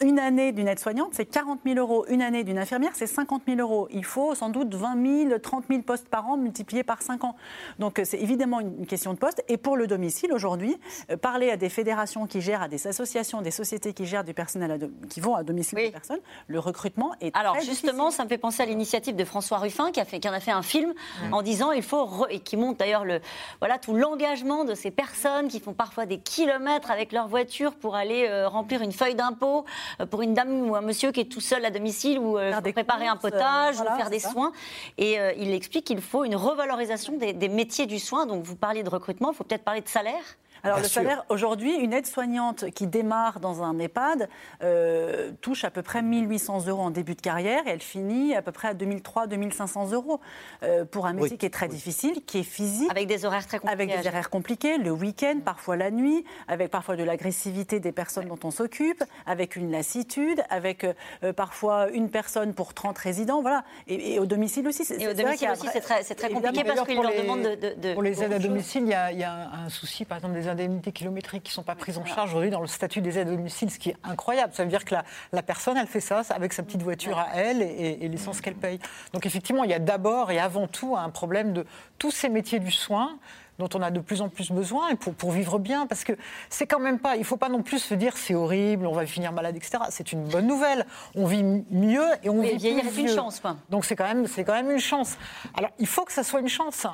une 0.00 0.18
année 0.18 0.52
d'une 0.52 0.68
aide-soignante, 0.68 1.10
c'est 1.12 1.24
40 1.24 1.60
000 1.64 1.78
euros. 1.78 2.04
Une 2.08 2.20
année 2.20 2.44
d'une 2.44 2.58
infirmière, 2.58 2.90
c'est 2.94 3.06
50 3.06 3.42
000 3.46 3.58
euros. 3.60 3.88
Il 3.90 4.04
faut 4.04 4.34
sans 4.34 4.50
doute 4.50 4.74
20 4.74 5.26
000, 5.28 5.38
30 5.38 5.64
000 5.70 5.82
postes 5.82 6.08
par 6.08 6.28
an 6.28 6.36
multipliés 6.36 6.82
par 6.84 7.00
5 7.00 7.24
ans. 7.24 7.36
Donc 7.78 7.98
euh, 7.98 8.02
c'est 8.04 8.18
évidemment 8.18 8.60
une 8.60 8.86
question 8.86 9.14
de 9.14 9.18
poste. 9.18 9.42
Et 9.48 9.56
pour 9.56 9.76
le 9.76 9.86
domicile, 9.86 10.32
aujourd'hui, 10.32 10.76
euh, 11.10 11.16
parler 11.16 11.50
à 11.50 11.56
des 11.56 11.68
fédérations 11.70 12.26
qui 12.26 12.40
gèrent, 12.42 12.62
à 12.62 12.68
des 12.68 12.86
associations, 12.86 13.40
des 13.40 13.50
sociétés 13.50 13.94
qui 13.94 14.04
gèrent 14.04 14.24
du 14.24 14.34
personnel 14.34 14.78
do- 14.78 14.90
qui 15.08 15.20
vont 15.20 15.36
à 15.36 15.42
domicile 15.42 15.78
des 15.78 15.90
personnes, 15.90 16.20
le 16.48 16.58
recrutement 16.58 17.12
est 17.20 17.34
Alors 17.36 17.54
très 17.56 17.64
justement, 17.64 18.10
ça 18.10 18.24
me 18.24 18.28
fait 18.28 18.38
penser 18.38 18.62
à 18.62 18.66
l'initiative 18.66 19.16
de 19.16 19.24
François 19.24 19.58
Ruffin 19.58 19.90
qui, 19.90 20.00
a 20.00 20.04
fait, 20.04 20.20
qui 20.20 20.28
en 20.28 20.32
a 20.32 20.40
fait 20.40 20.50
un 20.50 20.62
film 20.62 20.92
en 21.32 21.40
disant 21.42 21.72
il 21.72 21.82
faut 21.82 22.04
re- 22.04 22.26
et 22.30 22.40
qui 22.40 22.56
montre 22.58 22.78
d'ailleurs 22.78 23.04
le 23.04 23.20
voilà 23.60 23.78
tout 23.78 23.94
l'engagement 23.94 24.64
de 24.64 24.74
ces 24.74 24.90
personnes 24.90 25.48
qui 25.48 25.60
font 25.60 25.72
parfois 25.72 26.04
des 26.04 26.18
kilomètres 26.18 26.90
avec 26.90 27.12
leur 27.12 27.28
voiture 27.28 27.74
pour 27.74 27.94
aller 27.94 28.26
euh, 28.28 28.48
remplir 28.48 28.82
une 28.82 28.92
feuille 28.92 29.14
d'impôt 29.14 29.61
euh, 30.00 30.06
pour 30.06 30.22
une 30.22 30.34
dame 30.34 30.68
ou 30.68 30.76
un 30.76 30.80
monsieur 30.80 31.12
qui 31.12 31.20
est 31.20 31.30
tout 31.30 31.40
seul 31.40 31.64
à 31.64 31.70
domicile 31.70 32.18
ou 32.18 32.38
euh, 32.38 32.60
préparer 32.60 33.06
un 33.06 33.16
potage 33.16 33.74
euh, 33.74 33.82
voilà, 33.82 33.94
ou 33.94 33.96
faire 33.96 34.10
des 34.10 34.18
ça. 34.18 34.30
soins. 34.30 34.52
Et 34.98 35.16
il 35.38 35.52
explique 35.52 35.84
qu'il 35.84 36.00
faut 36.00 36.24
une 36.24 36.36
revalorisation 36.36 37.16
des, 37.16 37.32
des 37.32 37.48
métiers 37.48 37.86
du 37.86 37.98
soin. 37.98 38.26
Donc 38.26 38.44
vous 38.44 38.56
parliez 38.56 38.82
de 38.82 38.90
recrutement, 38.90 39.32
il 39.32 39.36
faut 39.36 39.44
peut-être 39.44 39.64
parler 39.64 39.80
de 39.80 39.88
salaire. 39.88 40.22
Alors 40.64 40.76
Bien 40.76 40.82
le 40.84 40.88
sûr. 40.88 41.02
salaire, 41.02 41.24
aujourd'hui, 41.28 41.74
une 41.74 41.92
aide-soignante 41.92 42.70
qui 42.70 42.86
démarre 42.86 43.40
dans 43.40 43.62
un 43.64 43.76
EHPAD 43.80 44.28
euh, 44.62 45.32
touche 45.40 45.64
à 45.64 45.70
peu 45.70 45.82
près 45.82 46.02
1800 46.02 46.66
euros 46.68 46.82
en 46.82 46.90
début 46.90 47.14
de 47.16 47.20
carrière 47.20 47.66
et 47.66 47.70
elle 47.70 47.80
finit 47.82 48.36
à 48.36 48.42
peu 48.42 48.52
près 48.52 48.68
à 48.68 48.74
2003-2500 48.74 49.92
euros 49.92 50.20
euh, 50.62 50.84
pour 50.84 51.06
un 51.06 51.14
métier 51.14 51.32
Oui, 51.32 51.38
qui 51.38 51.46
est 51.46 51.50
très 51.50 51.66
difficile, 51.66 52.24
qui 52.24 52.38
est 52.38 52.42
physique. 52.44 52.90
Avec 52.92 53.08
des 53.08 53.24
horaires 53.24 53.46
très 53.46 53.58
compliqués. 53.58 53.82
Avec 53.92 54.02
des 54.02 54.08
horaires 54.08 54.30
compliqués, 54.30 54.78
le 54.78 54.92
week-end, 54.92 55.40
parfois 55.44 55.76
la 55.76 55.90
nuit, 55.90 56.24
avec 56.46 56.70
parfois 56.70 56.94
de 56.94 57.02
l'agressivité 57.02 57.80
des 57.80 57.92
personnes 57.92 58.26
dont 58.28 58.38
on 58.44 58.52
s'occupe, 58.52 59.02
avec 59.26 59.56
une 59.56 59.72
lassitude, 59.72 60.42
avec 60.48 60.84
euh, 60.84 61.32
parfois 61.32 61.88
une 61.90 62.08
personne 62.08 62.54
pour 62.54 62.72
30 62.72 62.96
résidents, 62.98 63.42
voilà. 63.42 63.64
Et, 63.88 64.14
et 64.14 64.18
au 64.20 64.26
domicile 64.26 64.68
aussi. 64.68 64.82
Et 64.94 65.08
au 65.08 65.12
domicile 65.14 65.50
aussi, 65.50 65.66
c'est 65.72 65.80
très, 65.80 66.04
c'est 66.04 66.14
très 66.14 66.30
compliqué 66.30 66.62
parce 66.62 66.86
qu'ils 66.86 67.00
leur 67.00 67.12
demandent 67.16 67.42
de. 67.42 67.94
Pour 67.94 68.02
les 68.02 68.22
aides 68.22 68.32
à 68.32 68.38
domicile, 68.38 68.82
il 68.84 68.88
y, 69.16 69.18
y 69.18 69.24
a 69.24 69.32
un, 69.32 69.64
un 69.66 69.68
souci, 69.68 70.04
par 70.04 70.18
exemple, 70.18 70.34
des 70.34 70.51
indemnités 70.52 70.92
kilométriques 70.92 71.42
qui 71.42 71.50
ne 71.50 71.54
sont 71.54 71.62
pas 71.62 71.74
prises 71.74 71.98
en 71.98 72.04
charge 72.04 72.30
aujourd'hui 72.30 72.50
dans 72.50 72.60
le 72.60 72.66
statut 72.66 73.00
des 73.00 73.18
aides 73.18 73.28
à 73.28 73.32
domicile, 73.32 73.70
ce 73.70 73.78
qui 73.78 73.90
est 73.90 73.96
incroyable. 74.04 74.52
Ça 74.54 74.62
veut 74.62 74.70
dire 74.70 74.84
que 74.84 74.94
la, 74.94 75.04
la 75.32 75.42
personne, 75.42 75.76
elle 75.76 75.86
fait 75.88 76.00
ça 76.00 76.22
avec 76.30 76.52
sa 76.52 76.62
petite 76.62 76.82
voiture 76.82 77.18
à 77.18 77.28
elle 77.34 77.60
et, 77.62 77.66
et- 77.66 78.04
et 78.04 78.08
l'essence 78.08 78.40
qu'elle 78.40 78.54
paye. 78.54 78.78
Donc 79.12 79.26
effectivement, 79.26 79.64
il 79.64 79.70
y 79.70 79.74
a 79.74 79.78
d'abord 79.78 80.30
et 80.30 80.38
avant 80.38 80.66
tout 80.68 80.96
un 80.96 81.10
problème 81.10 81.52
de 81.52 81.66
tous 81.98 82.10
ces 82.10 82.28
métiers 82.28 82.60
du 82.60 82.70
soin 82.70 83.18
dont 83.62 83.78
on 83.78 83.82
a 83.82 83.90
de 83.90 84.00
plus 84.00 84.20
en 84.20 84.28
plus 84.28 84.50
besoin 84.50 84.88
et 84.88 84.96
pour, 84.96 85.14
pour 85.14 85.30
vivre 85.30 85.58
bien, 85.58 85.86
parce 85.86 86.04
que 86.04 86.12
c'est 86.50 86.66
quand 86.66 86.80
même 86.80 86.98
pas, 86.98 87.16
il 87.16 87.24
faut 87.24 87.36
pas 87.36 87.48
non 87.48 87.62
plus 87.62 87.78
se 87.78 87.94
dire 87.94 88.16
c'est 88.16 88.34
horrible, 88.34 88.86
on 88.86 88.92
va 88.92 89.06
finir 89.06 89.32
malade, 89.32 89.56
etc. 89.56 89.78
C'est 89.90 90.12
une 90.12 90.24
bonne 90.24 90.46
nouvelle. 90.46 90.84
On 91.14 91.26
vit 91.26 91.44
mieux 91.44 92.06
et 92.22 92.28
on 92.28 92.40
Oui, 92.40 92.50
vit 92.50 92.56
vieillir 92.56 92.84
plus 92.90 93.02
une 93.02 93.08
chance, 93.08 93.40
quoi. 93.40 93.56
Donc 93.70 93.84
c'est 93.84 93.96
quand 93.96 94.06
même, 94.06 94.26
c'est 94.26 94.44
quand 94.44 94.54
même 94.54 94.70
une 94.70 94.80
chance. 94.80 95.16
Alors 95.56 95.70
il 95.78 95.86
faut 95.86 96.04
que 96.04 96.12
ça 96.12 96.24
soit 96.24 96.40
une 96.40 96.48
chance. 96.48 96.86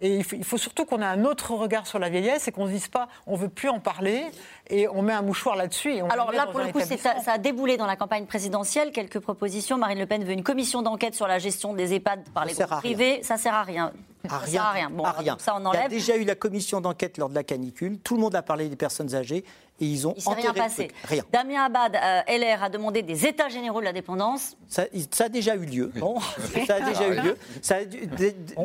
Et 0.00 0.16
il 0.16 0.24
faut, 0.24 0.36
il 0.36 0.44
faut 0.44 0.58
surtout 0.58 0.84
qu'on 0.84 1.02
ait 1.02 1.04
un 1.04 1.24
autre 1.24 1.52
regard 1.54 1.86
sur 1.86 1.98
la 1.98 2.08
vieillesse 2.08 2.46
et 2.48 2.52
qu'on 2.52 2.66
se 2.66 2.72
dise 2.72 2.88
pas, 2.88 3.08
on 3.26 3.36
veut 3.36 3.48
plus 3.48 3.68
en 3.68 3.80
parler 3.80 4.24
et 4.70 4.88
on 4.88 5.02
met 5.02 5.12
un 5.12 5.22
mouchoir 5.22 5.56
là-dessus. 5.56 6.00
Alors 6.10 6.32
là, 6.32 6.46
pour 6.46 6.60
le 6.60 6.72
coup, 6.72 6.80
c'est- 6.84 6.96
ça, 6.96 7.14
a 7.26 7.38
déboulé 7.38 7.76
dans 7.76 7.86
la 7.86 7.96
campagne 7.96 8.26
présidentielle. 8.26 8.90
Quelques 8.92 9.18
propositions. 9.20 9.76
Marine 9.78 9.98
Le 9.98 10.06
Pen 10.06 10.24
veut 10.24 10.32
une 10.32 10.42
commission 10.42 10.82
d'enquête 10.82 11.14
sur 11.14 11.26
la 11.26 11.38
gestion 11.38 11.74
des 11.74 11.94
EHPAD 11.94 12.24
par 12.34 12.44
les 12.44 12.54
sert 12.54 12.66
groupes 12.68 12.78
à 12.78 12.80
rien. 12.80 12.94
privés. 12.96 13.22
Ça 13.22 13.36
sert 13.36 13.54
à 13.54 13.62
rien. 13.62 13.92
À 14.24 14.28
ça 14.28 14.36
rien. 14.38 14.46
sert 14.52 14.62
à 14.64 14.70
rien. 14.70 14.90
Bon, 14.90 15.04
à 15.04 15.10
rien. 15.12 15.36
ça, 15.40 15.54
on 15.56 15.60
Il 15.60 15.62
y 15.62 15.66
a 15.66 15.68
enlève. 15.70 15.88
déjà 15.90 16.16
eu 16.16 16.24
la 16.24 16.36
commission 16.36 16.80
d'enquête 16.80 17.18
lors 17.18 17.28
de 17.28 17.34
la 17.34 17.42
canicule. 17.42 17.98
Tout 17.98 18.14
le 18.14 18.20
monde 18.20 18.34
a 18.36 18.42
parlé 18.42 18.68
des 18.68 18.76
personnes 18.76 19.14
âgées 19.16 19.44
et 19.82 19.86
ils 19.86 20.06
ont 20.06 20.14
Il 20.16 20.22
rien 20.32 20.52
le 20.52 20.58
passé. 20.58 20.88
Rien. 21.04 21.24
Damien 21.32 21.64
Abad, 21.64 21.96
euh, 21.96 22.20
LR, 22.38 22.62
a 22.62 22.68
demandé 22.70 23.02
des 23.02 23.26
états 23.26 23.48
généraux 23.48 23.80
de 23.80 23.84
la 23.84 23.92
dépendance. 23.92 24.56
Ça, 24.68 24.84
ça 25.10 25.24
a 25.24 25.28
déjà 25.28 25.54
eu 25.56 25.66
lieu. 25.66 25.92
Bon, 25.96 26.18
ça 26.66 26.76
a 26.76 26.80
déjà 26.80 27.08
eu 27.08 27.20
lieu. 27.20 27.36
Ça 27.60 27.76
a 27.76 27.78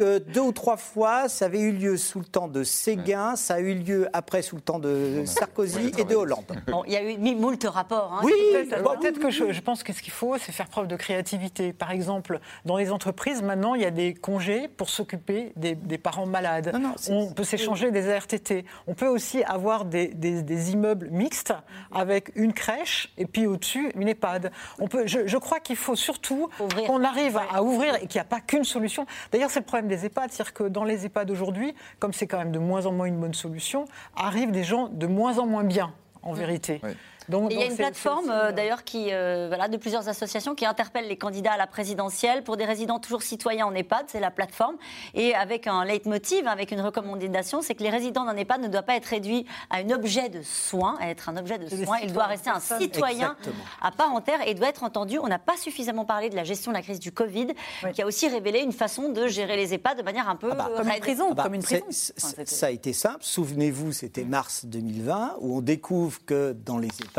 euh, 0.01 0.19
deux 0.19 0.41
ou 0.41 0.51
trois 0.51 0.77
fois, 0.77 1.27
ça 1.27 1.45
avait 1.45 1.59
eu 1.59 1.71
lieu 1.71 1.97
sous 1.97 2.19
le 2.19 2.25
temps 2.25 2.47
de 2.47 2.63
Séguin, 2.63 3.35
ça 3.35 3.55
a 3.55 3.59
eu 3.59 3.73
lieu 3.73 4.07
après 4.13 4.41
sous 4.41 4.55
le 4.55 4.61
temps 4.61 4.79
de 4.79 5.23
Sarkozy 5.25 5.91
et 5.97 6.03
de 6.03 6.15
Hollande. 6.15 6.45
Bon, 6.67 6.83
il 6.85 6.93
y 6.93 6.95
a 6.95 7.03
eu 7.03 7.17
moult 7.35 7.63
rapports. 7.65 8.13
hein. 8.13 8.21
Peut-être 8.23 8.83
bon, 8.83 8.91
peut-être 8.99 9.19
que 9.19 9.29
je, 9.29 9.51
je 9.51 9.61
pense 9.61 9.83
que 9.83 9.93
ce 9.93 10.01
qu'il 10.01 10.13
faut, 10.13 10.37
c'est 10.37 10.51
faire 10.51 10.67
preuve 10.69 10.87
de 10.87 10.95
créativité. 10.95 11.73
Par 11.73 11.91
exemple, 11.91 12.39
dans 12.65 12.77
les 12.77 12.91
entreprises, 12.91 13.41
maintenant, 13.41 13.73
il 13.75 13.81
y 13.81 13.85
a 13.85 13.91
des 13.91 14.13
congés 14.13 14.67
pour 14.67 14.89
s'occuper 14.89 15.51
des, 15.55 15.75
des 15.75 15.97
parents 15.97 16.25
malades. 16.27 16.73
on 17.09 17.31
peut 17.31 17.43
s'échanger 17.43 17.91
des 17.91 18.09
ARTT. 18.11 18.65
On 18.87 18.93
peut 18.93 19.07
aussi 19.07 19.43
avoir 19.43 19.85
des, 19.85 20.07
des- 20.09 20.41
des 20.43 20.71
immeubles 20.71 21.06
mixtes 21.09 21.53
avec 21.91 22.31
une 22.35 22.53
crèche 22.53 23.11
et 23.17 23.25
puis 23.25 23.47
au-dessus 23.47 23.91
une 23.95 24.07
EHPAD. 24.07 24.51
On 24.79 24.87
peut, 24.87 25.07
je, 25.07 25.27
je 25.27 25.37
crois 25.37 25.59
qu'il 25.59 25.75
faut 25.75 25.95
surtout 25.95 26.49
qu'on 26.85 27.03
arrive 27.03 27.37
à, 27.37 27.45
à 27.53 27.61
ouvrir 27.61 27.95
et 27.95 28.07
qu'il 28.07 28.19
n'y 28.19 28.21
a 28.21 28.25
pas 28.25 28.41
qu'une 28.41 28.63
solution. 28.63 29.05
D'ailleurs, 29.31 29.49
c'est 29.49 29.59
le 29.59 29.65
problème 29.65 29.87
des 29.87 30.05
EHPAD, 30.05 30.31
c'est-à-dire 30.31 30.53
que 30.53 30.63
dans 30.63 30.83
les 30.83 31.05
EHPAD 31.05 31.31
aujourd'hui, 31.31 31.73
comme 31.99 32.13
c'est 32.13 32.27
quand 32.27 32.37
même 32.37 32.51
de 32.51 32.59
moins 32.59 32.85
en 32.85 32.91
moins 32.91 33.05
une 33.05 33.19
bonne 33.19 33.33
solution, 33.33 33.85
arrivent 34.15 34.51
des 34.51 34.63
gens 34.63 34.87
de 34.89 35.07
moins 35.07 35.37
en 35.39 35.45
moins 35.45 35.63
bien, 35.63 35.93
en 36.21 36.33
vérité. 36.33 36.81
Donc, 37.29 37.51
il 37.51 37.59
y 37.59 37.63
a 37.63 37.65
une 37.65 37.75
plateforme 37.75 38.29
aussi, 38.29 38.31
euh, 38.31 38.51
d'ailleurs 38.51 38.83
qui, 38.83 39.07
euh, 39.11 39.47
voilà, 39.47 39.67
de 39.67 39.77
plusieurs 39.77 40.07
associations 40.07 40.55
qui 40.55 40.65
interpellent 40.65 41.07
les 41.07 41.17
candidats 41.17 41.53
à 41.53 41.57
la 41.57 41.67
présidentielle 41.67 42.43
pour 42.43 42.57
des 42.57 42.65
résidents 42.65 42.99
toujours 42.99 43.21
citoyens 43.21 43.65
en 43.65 43.75
EHPAD, 43.75 44.05
c'est 44.07 44.19
la 44.19 44.31
plateforme, 44.31 44.77
et 45.13 45.35
avec 45.35 45.67
un 45.67 45.83
leitmotiv, 45.83 46.47
avec 46.47 46.71
une 46.71 46.81
recommandation, 46.81 47.61
c'est 47.61 47.75
que 47.75 47.83
les 47.83 47.89
résidents 47.89 48.25
d'un 48.25 48.37
EHPAD 48.37 48.61
ne 48.61 48.67
doivent 48.67 48.85
pas 48.85 48.95
être 48.95 49.05
réduits 49.05 49.45
à 49.69 49.77
un 49.77 49.89
objet 49.89 50.29
de 50.29 50.41
soin, 50.41 50.97
à 51.01 51.09
être 51.09 51.29
un 51.29 51.37
objet 51.37 51.57
de 51.57 51.67
C'est 51.67 51.77
des 51.77 51.85
soin, 51.85 51.97
il 52.01 52.13
doit 52.13 52.25
rester 52.25 52.49
un 52.49 52.59
citoyen 52.59 53.35
Exactement. 53.39 53.65
à 53.81 53.91
part 53.91 54.13
entière 54.13 54.47
et 54.47 54.53
doit 54.53 54.69
être 54.69 54.83
entendu. 54.83 55.19
On 55.19 55.27
n'a 55.27 55.39
pas 55.39 55.57
suffisamment 55.57 56.05
parlé 56.05 56.29
de 56.29 56.35
la 56.35 56.43
gestion 56.43 56.71
de 56.71 56.77
la 56.77 56.81
crise 56.81 56.99
du 56.99 57.11
Covid, 57.11 57.47
qui 57.93 58.01
a 58.01 58.05
aussi 58.05 58.27
révélé 58.29 58.59
une 58.59 58.71
façon 58.71 59.09
de 59.09 59.27
gérer 59.27 59.57
les 59.57 59.73
EHPAD 59.73 59.97
de 59.97 60.03
manière 60.03 60.29
un 60.29 60.35
peu 60.35 60.53
bah, 60.53 60.69
euh, 60.71 60.77
Comme 60.77 60.89
une 60.89 60.99
prison, 60.99 61.27
Ah 61.31 61.33
bah, 61.33 61.43
comme 61.43 61.53
une 61.55 61.63
prison. 61.63 61.83
Enfin, 61.89 62.43
ça 62.45 62.67
a 62.67 62.69
été 62.69 62.93
simple. 62.93 63.19
Souvenez-vous, 63.21 63.91
c'était 63.91 64.23
mars 64.23 64.65
2020, 64.65 65.37
où 65.41 65.57
on 65.57 65.61
découvre 65.61 66.19
que 66.25 66.53
dans 66.53 66.77
les 66.77 66.87
EHPAD, 66.87 67.16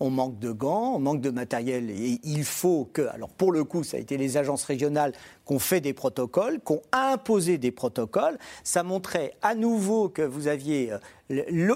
on 0.00 0.10
manque 0.10 0.38
de 0.38 0.52
gants, 0.52 0.94
on 0.94 0.98
manque 0.98 1.20
de 1.20 1.30
matériel. 1.30 1.90
Et 1.90 2.20
il 2.22 2.44
faut 2.44 2.88
que, 2.92 3.02
alors 3.02 3.30
pour 3.30 3.52
le 3.52 3.64
coup, 3.64 3.84
ça 3.84 3.96
a 3.96 4.00
été 4.00 4.16
les 4.16 4.36
agences 4.36 4.64
régionales 4.64 5.12
qui 5.46 5.54
ont 5.54 5.58
fait 5.58 5.80
des 5.80 5.92
protocoles, 5.92 6.60
qui 6.64 6.72
ont 6.72 6.82
imposé 6.92 7.58
des 7.58 7.70
protocoles. 7.70 8.38
Ça 8.64 8.82
montrait 8.82 9.34
à 9.42 9.54
nouveau 9.54 10.08
que 10.08 10.22
vous 10.22 10.46
aviez 10.48 10.92
euh, 10.92 10.98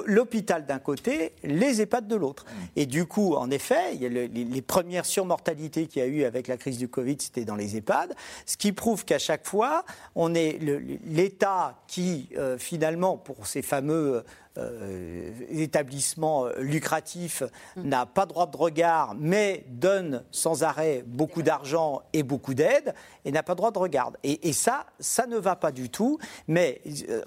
l'hôpital 0.07 0.67
d'un 0.67 0.79
côté, 0.79 1.33
les 1.43 1.81
EHPAD 1.83 2.07
de 2.07 2.17
l'autre. 2.17 2.45
Et 2.77 2.87
du 2.87 3.07
coup, 3.07 3.35
en 3.35 3.51
effet, 3.51 3.95
il 3.95 4.03
y 4.03 4.07
a 4.07 4.09
le- 4.09 4.27
les, 4.27 4.63
premières 4.63 5.05
surmortalités 5.05 5.87
qu'il 5.87 6.01
y 6.01 6.05
a 6.05 6.09
eu 6.09 6.25
avec 6.25 6.49
la 6.49 6.57
crise 6.57 6.79
du 6.79 6.89
Covid, 6.89 7.17
c'était 7.19 7.45
dans 7.45 7.57
les 7.57 7.77
EHPAD, 7.77 8.15
ce 8.47 8.57
qui 8.57 8.73
prouve 8.73 9.05
qu'à 9.05 9.19
chaque 9.19 9.47
fois, 9.47 9.85
on 10.15 10.35
est 10.35 10.59
l'État 11.05 11.83
qui, 11.87 12.29
euh, 12.39 12.57
finalement, 12.59 13.17
pour 13.19 13.47
ces 13.47 13.63
fameux 13.63 14.25
euh, 14.59 15.31
établissements 15.51 16.47
euh, 16.47 16.53
lucratifs, 16.59 17.43
n'a 17.77 18.07
pas 18.07 18.27
droit 18.27 18.47
de 18.47 18.57
regard, 18.57 19.15
mais 19.19 19.65
donne 19.69 20.25
sans 20.31 20.63
arrêt 20.63 21.05
beaucoup 21.07 21.43
d'argent 21.43 22.03
et 22.13 22.23
beaucoup 22.23 22.55
d'aide, 22.55 22.95
et 23.25 23.33
n'a 23.33 23.43
pas 23.43 23.55
droit 23.55 23.71
de 23.71 23.79
regard. 23.79 24.13
Et, 24.23 24.49
et 24.49 24.53
ça, 24.53 24.87
ça 24.99 25.27
ne 25.27 25.37
va 25.37 25.57
pas 25.57 25.73
du 25.73 25.89
tout. 25.89 26.19
Mais 26.49 26.81
euh, 27.09 27.23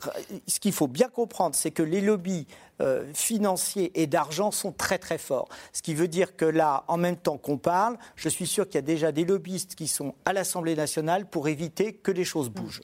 ce 0.47 0.59
qu'il 0.59 0.73
faut 0.73 0.87
bien 0.87 1.09
comprendre, 1.09 1.55
c'est 1.55 1.71
que 1.71 1.83
les 1.83 2.01
lobbies 2.01 2.47
euh, 2.81 3.05
financiers 3.13 3.91
et 3.99 4.05
d'argent 4.05 4.51
sont 4.51 4.73
très 4.73 4.97
très 4.97 5.17
forts. 5.17 5.47
Ce 5.71 5.81
qui 5.81 5.93
veut 5.93 6.09
dire 6.09 6.35
que 6.35 6.45
là, 6.45 6.83
en 6.89 6.97
même 6.97 7.15
temps 7.15 7.37
qu'on 7.37 7.57
parle, 7.57 7.97
je 8.15 8.27
suis 8.27 8.47
sûr 8.47 8.65
qu'il 8.65 8.75
y 8.75 8.79
a 8.79 8.81
déjà 8.81 9.11
des 9.11 9.23
lobbyistes 9.23 9.75
qui 9.75 9.87
sont 9.87 10.13
à 10.25 10.33
l'Assemblée 10.33 10.75
nationale 10.75 11.25
pour 11.25 11.47
éviter 11.47 11.93
que 11.93 12.11
les 12.11 12.25
choses 12.25 12.49
bougent. 12.49 12.81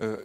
Euh, 0.00 0.16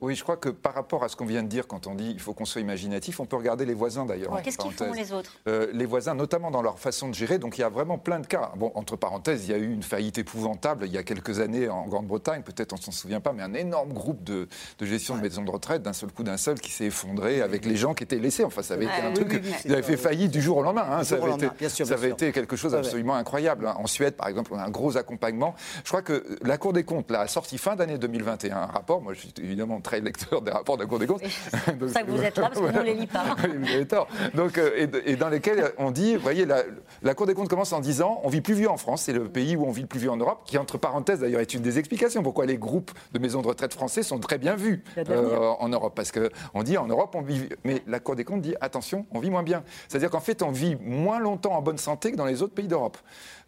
oui, 0.00 0.14
je 0.14 0.22
crois 0.22 0.36
que 0.36 0.48
par 0.48 0.74
rapport 0.74 1.04
à 1.04 1.08
ce 1.08 1.16
qu'on 1.16 1.26
vient 1.26 1.42
de 1.42 1.48
dire 1.48 1.66
quand 1.66 1.86
on 1.86 1.94
dit 1.94 2.10
il 2.10 2.20
faut 2.20 2.32
qu'on 2.34 2.44
soit 2.44 2.60
imaginatif, 2.60 3.20
on 3.20 3.26
peut 3.26 3.36
regarder 3.36 3.64
les 3.64 3.74
voisins 3.74 4.04
d'ailleurs. 4.06 4.40
Qu'est-ce 4.42 4.58
qu'ils 4.58 4.72
font 4.72 4.92
les 4.92 5.12
autres? 5.12 5.32
Euh, 5.48 5.66
les 5.72 5.86
voisins, 5.86 6.14
notamment 6.14 6.50
dans 6.50 6.62
leur 6.62 6.78
façon 6.78 7.08
de 7.08 7.14
gérer. 7.14 7.38
Donc 7.38 7.58
il 7.58 7.60
y 7.60 7.64
a 7.64 7.68
vraiment 7.68 7.98
plein 7.98 8.20
de 8.20 8.26
cas. 8.26 8.52
Bon, 8.56 8.72
entre 8.74 8.96
parenthèses, 8.96 9.44
il 9.46 9.50
y 9.50 9.54
a 9.54 9.58
eu 9.58 9.72
une 9.72 9.82
faillite 9.82 10.18
épouvantable 10.18 10.86
il 10.86 10.92
y 10.92 10.98
a 10.98 11.02
quelques 11.02 11.40
années 11.40 11.68
en 11.68 11.86
Grande-Bretagne, 11.86 12.42
peut-être 12.42 12.72
on 12.72 12.76
s'en 12.76 12.92
souvient 12.92 13.20
pas, 13.20 13.32
mais 13.32 13.42
un 13.42 13.54
énorme 13.54 13.92
groupe 13.92 14.22
de, 14.24 14.48
de 14.78 14.86
gestion 14.86 15.16
de 15.16 15.20
maisons 15.22 15.42
de 15.42 15.50
retraite, 15.50 15.82
d'un 15.82 15.92
seul 15.92 16.12
coup 16.12 16.22
d'un 16.22 16.36
seul, 16.36 16.58
qui 16.60 16.70
s'est 16.70 16.86
effondré 16.86 17.40
avec 17.42 17.64
les 17.64 17.76
gens 17.76 17.94
qui 17.94 18.04
étaient 18.04 18.16
laissés. 18.18 18.44
Enfin, 18.44 18.62
ça 18.62 18.74
avait 18.74 18.86
Ouais, 18.86 18.92
été 18.98 19.06
un 19.06 19.08
oui, 19.10 19.14
truc. 19.14 19.28
oui, 19.32 19.40
oui, 19.44 19.52
ils 19.64 19.72
avaient 19.72 19.82
fait 19.82 19.96
faillite 19.96 20.30
du 20.30 20.40
jour 20.40 20.56
au 20.58 20.62
lendemain. 20.62 20.86
hein. 20.90 21.04
Ça 21.04 21.16
au 21.16 21.18
avait, 21.22 21.30
lendemain, 21.30 21.46
été, 21.48 21.56
bien 21.58 21.68
sûr, 21.68 21.86
ça 21.86 21.94
bien 21.94 21.98
avait 22.02 22.08
sûr. 22.08 22.14
été 22.14 22.32
quelque 22.32 22.56
chose 22.56 22.72
Ouais, 22.72 22.78
ouais. 22.78 22.82
d'absolument 22.82 23.14
incroyable. 23.14 23.66
hein. 23.66 23.74
En 23.78 23.86
Suède, 23.86 24.14
par 24.14 24.28
exemple, 24.28 24.52
on 24.54 24.58
a 24.58 24.64
un 24.64 24.70
gros 24.70 24.96
accompagnement. 24.96 25.54
Je 25.84 25.88
crois 25.88 26.02
que 26.02 26.24
la 26.42 26.58
Cour 26.58 26.72
des 26.72 26.84
comptes 26.84 27.10
là, 27.10 27.20
a 27.20 27.26
sorti 27.28 27.58
fin 27.58 27.76
d'année 27.76 27.98
2021 27.98 28.56
un 28.56 28.66
rapport. 28.66 28.89
Moi, 28.98 29.14
je 29.14 29.20
suis 29.20 29.34
évidemment 29.42 29.80
très 29.80 30.00
lecteur 30.00 30.42
des 30.42 30.50
rapports 30.50 30.76
de 30.76 30.82
la 30.82 30.88
Cour 30.88 30.98
des 30.98 31.06
comptes. 31.06 31.22
C'est 31.22 31.76
pour 31.78 31.88
ça 31.88 32.02
que 32.02 32.10
vous 32.10 32.22
êtes 32.22 32.36
là, 32.36 32.48
parce 32.48 32.60
que 32.60 32.72
nous, 32.72 32.78
on 32.78 32.80
ne 32.80 32.86
les 32.86 32.94
lit 32.94 33.06
pas. 33.06 33.36
Vous 33.60 33.68
avez 33.68 33.86
tort. 33.86 34.08
Donc, 34.34 34.58
euh, 34.58 34.70
et, 35.04 35.12
et 35.12 35.16
dans 35.16 35.28
lesquels 35.28 35.72
on 35.78 35.90
dit, 35.90 36.16
vous 36.16 36.22
voyez, 36.22 36.46
la, 36.46 36.64
la 37.02 37.14
Cour 37.14 37.26
des 37.26 37.34
comptes 37.34 37.48
commence 37.48 37.72
en 37.72 37.80
disant, 37.80 38.20
on 38.24 38.28
vit 38.28 38.40
plus 38.40 38.54
vieux 38.54 38.70
en 38.70 38.76
France, 38.76 39.02
c'est 39.02 39.12
le 39.12 39.28
pays 39.28 39.54
où 39.56 39.64
on 39.64 39.70
vit 39.70 39.82
le 39.82 39.86
plus 39.86 40.00
vieux 40.00 40.10
en 40.10 40.16
Europe, 40.16 40.42
qui 40.44 40.58
entre 40.58 40.78
parenthèses 40.78 41.20
d'ailleurs 41.20 41.40
est 41.40 41.54
une 41.54 41.62
des 41.62 41.78
explications 41.78 42.22
pourquoi 42.22 42.46
les 42.46 42.58
groupes 42.58 42.90
de 43.12 43.18
maisons 43.18 43.42
de 43.42 43.48
retraite 43.48 43.74
français 43.74 44.02
sont 44.02 44.18
très 44.18 44.38
bien 44.38 44.56
vus 44.56 44.82
euh, 44.96 45.50
en 45.58 45.68
Europe, 45.68 45.92
parce 45.94 46.10
que 46.12 46.30
on 46.54 46.62
dit 46.62 46.78
en 46.78 46.86
Europe 46.86 47.14
on 47.14 47.22
vit, 47.22 47.48
mais 47.64 47.82
la 47.86 48.00
Cour 48.00 48.16
des 48.16 48.24
comptes 48.24 48.42
dit 48.42 48.54
attention, 48.60 49.06
on 49.12 49.20
vit 49.20 49.30
moins 49.30 49.42
bien. 49.42 49.62
C'est-à-dire 49.88 50.10
qu'en 50.10 50.20
fait 50.20 50.42
on 50.42 50.50
vit 50.50 50.76
moins 50.76 51.18
longtemps 51.18 51.52
en 51.52 51.62
bonne 51.62 51.78
santé 51.78 52.12
que 52.12 52.16
dans 52.16 52.24
les 52.24 52.42
autres 52.42 52.54
pays 52.54 52.68
d'Europe. 52.68 52.96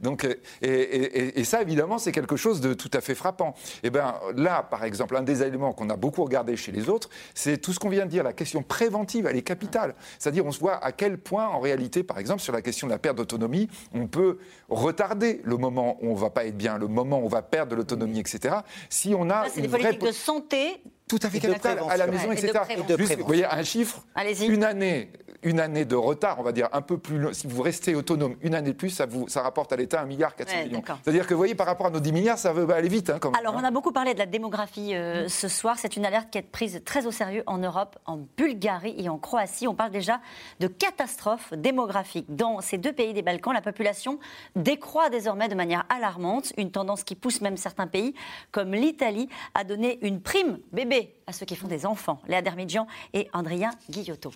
Donc, 0.03 0.25
euh, 0.25 0.35
et, 0.63 0.69
et- 0.69 1.19
et- 1.19 1.41
et 1.41 1.45
ça 1.45 1.63
évidemment 1.63 1.99
c'est 1.99 2.13
quelque 2.13 2.37
chose 2.37 2.61
de 2.61 2.75
tout 2.75 2.91
à 2.93 3.01
fait 3.01 3.15
frappant. 3.15 3.55
Et 3.83 3.91
ben 3.91 4.15
là, 4.37 4.63
par 4.69 4.85
exemple, 4.85 5.17
un 5.17 5.23
des 5.23 5.43
éléments 5.43 5.73
qu'on 5.73 5.89
a 5.91 5.97
beaucoup 5.97 6.25
regardé 6.25 6.57
chez 6.57 6.73
les 6.73 6.89
autres, 6.89 7.09
c'est 7.35 7.59
tout 7.59 7.73
ce 7.73 7.79
qu'on 7.79 7.89
vient 7.89 8.05
de 8.05 8.11
dire, 8.11 8.23
la 8.25 8.33
question 8.33 8.63
préventive, 8.63 9.27
elle 9.27 9.37
est 9.37 9.43
capitale. 9.43 9.95
C'est-à-dire, 10.19 10.45
on 10.45 10.53
se 10.53 10.61
voit 10.61 10.85
à 10.85 10.93
quel 10.93 11.19
point, 11.19 11.47
en 11.47 11.61
réalité, 11.61 12.03
par 12.03 12.19
exemple, 12.19 12.41
sur 12.41 12.53
la 12.53 12.63
question 12.63 12.87
de 12.87 12.93
la 12.93 12.99
perte 12.99 13.17
d'autonomie, 13.17 13.69
on 13.95 14.07
peut 14.07 14.39
retarder 14.69 15.41
le 15.45 15.57
moment 15.57 15.99
où 16.03 16.11
on 16.11 16.15
va 16.15 16.31
pas 16.31 16.45
être 16.45 16.57
bien, 16.57 16.79
le 16.79 16.89
moment 16.89 17.21
où 17.21 17.25
on 17.25 17.29
va 17.29 17.43
perdre 17.43 17.71
de 17.73 17.77
l'autonomie, 17.77 18.19
etc. 18.21 18.57
Si 18.89 19.15
on 19.17 19.31
a 19.31 19.45
c'est 19.49 19.61
des 19.61 19.67
une 19.67 19.71
vraie 19.71 19.81
politiques 19.83 20.07
de 20.07 20.13
santé. 20.13 20.83
tout 21.09 21.19
à 21.23 21.29
fait 21.31 21.41
capital 21.41 21.79
à 21.89 21.97
la 21.97 22.07
maison, 22.07 22.29
Ouais, 22.29 22.39
etc. 22.39 22.53
Juste, 22.99 23.19
vous 23.19 23.27
voyez, 23.27 23.45
un 23.45 23.63
chiffre, 23.63 24.05
une 24.41 24.65
année, 24.65 25.11
une 25.43 25.61
année 25.61 25.85
de 25.85 25.97
retard, 25.97 26.39
on 26.39 26.43
va 26.43 26.53
dire 26.53 26.69
un 26.73 26.83
peu 26.83 26.99
plus 26.99 27.19
long, 27.19 27.33
si 27.33 27.47
vous 27.47 27.63
restez 27.63 27.95
autonome 27.95 28.37
une 28.43 28.55
année 28.55 28.73
de 28.73 28.77
plus, 28.77 28.91
ça, 28.91 29.07
vous, 29.07 29.29
ça 29.29 29.43
rapporte 29.43 29.73
à 29.73 29.77
l'État 29.77 30.01
1 30.01 30.07
milliard 30.07 30.37
400 30.37 30.57
Ouais, 30.57 30.65
millions. 30.65 30.83
C'est-à-dire 31.03 31.27
que 31.27 31.35
vous 31.35 31.39
voyez, 31.39 31.55
par 31.55 31.67
rapport 31.67 31.87
à 31.87 31.91
nos 31.91 32.01
10 32.01 32.13
milliards, 32.13 32.39
ça 32.39 32.53
va 32.53 32.75
aller 32.75 32.89
vite 32.89 33.11
hein, 33.11 33.19
quand 33.21 33.31
même. 33.31 33.41
Alors, 33.41 33.55
on 33.61 33.65
a 33.65 33.71
beaucoup 33.71 33.93
parlé 33.93 34.15
de 34.15 34.19
la 34.19 34.27
démographie 34.27 34.95
euh, 34.95 35.29
ce 35.29 35.49
soir. 35.49 35.79
C'est 35.79 35.97
une 35.97 36.07
alerte 36.07 36.31
qui 36.31 36.39
est 36.39 36.43
prise 36.43 36.83
très 36.85 37.07
au 37.07 37.11
sérieux 37.11 37.43
en 37.47 37.59
Europe, 37.59 37.99
en 38.07 38.19
Bulgarie 38.37 38.95
et 38.99 39.09
en 39.09 39.19
Croatie. 39.19 39.67
On 39.67 39.75
parle 39.75 39.91
déjà 39.91 40.21
de 40.61 40.67
catastrophe 40.67 41.53
démographique. 41.55 42.27
Dans 42.29 42.61
ces 42.61 42.79
deux 42.79 42.93
pays 42.93 43.13
des 43.13 43.23
Balkans, 43.23 43.53
la 43.53 43.63
population 43.63 44.19
décroît 44.57 45.11
désormais 45.11 45.49
de 45.49 45.55
manière 45.55 45.85
alarmante, 45.89 46.53
une 46.57 46.71
tendance 46.71 47.05
qui 47.05 47.15
pousse 47.15 47.41
même 47.41 47.57
certains 47.57 47.87
pays, 47.87 48.15
comme 48.51 48.73
l'Italie, 48.75 49.29
à 49.55 49.65
donner 49.65 49.99
une 50.03 50.21
prime 50.21 50.59
bébé 50.73 51.15
ceux 51.33 51.47
qui 51.47 51.57
font 51.57 51.69
des 51.69 51.87
enfants. 51.87 52.21
Léa 52.29 52.43
Dermidjian 52.43 52.87
et 53.13 53.29
Andrien 53.33 53.71
Guillotto. 53.91 54.33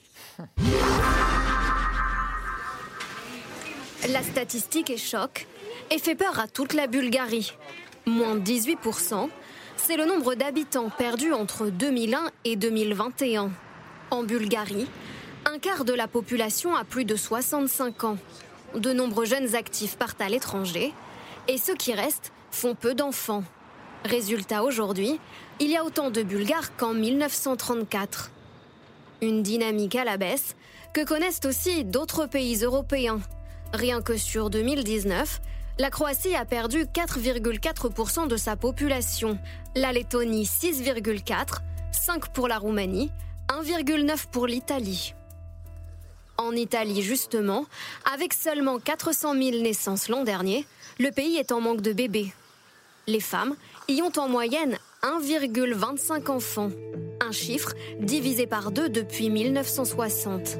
La 4.09 4.23
statistique 4.23 4.91
est 4.91 4.97
choc 4.97 5.47
et 5.91 5.99
fait 5.99 6.15
peur 6.15 6.39
à 6.39 6.47
toute 6.49 6.75
la 6.75 6.87
Bulgarie. 6.87 7.55
Moins 8.07 8.37
18%, 8.37 9.29
c'est 9.77 9.97
le 9.97 10.05
nombre 10.05 10.35
d'habitants 10.35 10.91
perdus 10.91 11.33
entre 11.33 11.67
2001 11.67 12.31
et 12.45 12.57
2021. 12.57 13.51
En 14.11 14.23
Bulgarie, 14.23 14.87
un 15.45 15.59
quart 15.59 15.85
de 15.85 15.93
la 15.93 16.07
population 16.07 16.77
a 16.77 16.85
plus 16.85 17.05
de 17.05 17.17
65 17.17 18.05
ans. 18.05 18.19
De 18.75 18.93
nombreux 18.93 19.25
jeunes 19.25 19.55
actifs 19.55 19.97
partent 19.97 20.21
à 20.21 20.29
l'étranger 20.29 20.93
et 21.49 21.59
ceux 21.59 21.75
qui 21.75 21.93
restent 21.93 22.33
font 22.51 22.75
peu 22.75 22.95
d'enfants. 22.95 23.45
Résultat 24.07 24.63
aujourd'hui, 24.63 25.19
il 25.59 25.69
y 25.69 25.77
a 25.77 25.85
autant 25.85 26.11
de 26.11 26.23
Bulgares 26.23 26.77
qu'en 26.77 26.95
1934. 26.95 28.31
Une 29.21 29.43
dynamique 29.43 29.97
à 29.97 30.05
la 30.05 30.17
baisse 30.17 30.55
que 30.95 31.05
connaissent 31.05 31.45
aussi 31.45 31.85
d'autres 31.85 32.27
pays 32.27 32.63
européens. 32.63 33.21
Rien 33.73 34.03
que 34.03 34.17
sur 34.17 34.49
2019, 34.49 35.41
la 35.79 35.91
Croatie 35.91 36.37
a 36.37 36.45
perdu 36.45 36.85
4,4% 36.85 38.29
de 38.29 38.37
sa 38.37 38.55
population, 38.55 39.39
la 39.75 39.93
Lettonie 39.93 40.45
6,4%, 40.45 41.59
5 41.91 42.29
pour 42.29 42.47
la 42.47 42.59
Roumanie, 42.59 43.11
1,9% 43.49 44.27
pour 44.31 44.47
l'Italie. 44.47 45.15
En 46.39 46.53
Italie, 46.53 47.03
justement, 47.03 47.67
avec 48.15 48.35
seulement 48.35 48.79
400 48.79 49.33
000 49.33 49.63
naissances 49.63 50.09
l'an 50.09 50.23
dernier, 50.23 50.65
le 51.01 51.11
pays 51.11 51.39
est 51.39 51.51
en 51.51 51.61
manque 51.61 51.81
de 51.81 51.93
bébés. 51.93 52.33
Les 53.09 53.21
femmes 53.21 53.55
y 53.89 54.03
ont 54.03 54.13
en 54.17 54.29
moyenne 54.29 54.79
1,25 55.03 56.31
enfants, 56.31 56.71
un 57.21 57.33
chiffre 57.33 57.73
divisé 58.01 58.47
par 58.47 58.73
deux 58.73 58.89
depuis 58.89 59.31
1960. 59.31 60.59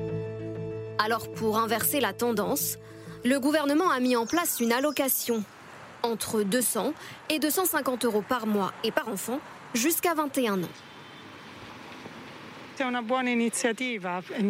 Alors 0.99 1.31
pour 1.33 1.59
inverser 1.59 2.01
la 2.01 2.13
tendance, 2.13 2.79
le 3.25 3.41
gouvernement 3.41 3.91
a 3.91 4.01
mis 4.01 4.17
en 4.17 4.27
place 4.27 4.61
une 4.61 4.73
allocation 4.73 5.43
entre 6.03 6.43
200 6.43 6.93
et 7.31 7.39
250 7.39 8.05
euros 8.05 8.23
par 8.27 8.47
mois 8.47 8.73
et 8.85 8.93
par 8.93 9.09
enfant 9.09 9.41
jusqu'à 9.75 10.15
21 10.15 10.63
ans. 10.63 10.69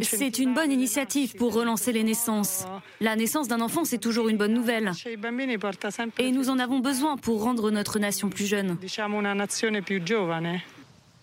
C'est 0.03 0.39
une 0.39 0.55
bonne 0.55 0.73
initiative 0.73 1.35
pour 1.37 1.55
relancer 1.55 1.93
les 1.93 2.03
naissances. 2.03 2.65
La 3.01 3.17
naissance 3.17 3.49
d'un 3.49 3.61
enfant, 3.61 3.85
c'est 3.85 3.99
toujours 3.99 4.29
une 4.29 4.37
bonne 4.37 4.53
nouvelle. 4.55 4.93
Et 6.19 6.31
nous 6.33 6.51
en 6.51 6.59
avons 6.59 6.79
besoin 6.81 7.17
pour 7.17 7.43
rendre 7.43 7.71
notre 7.71 7.99
nation 7.99 8.29
plus 8.29 8.47
jeune. 8.47 8.77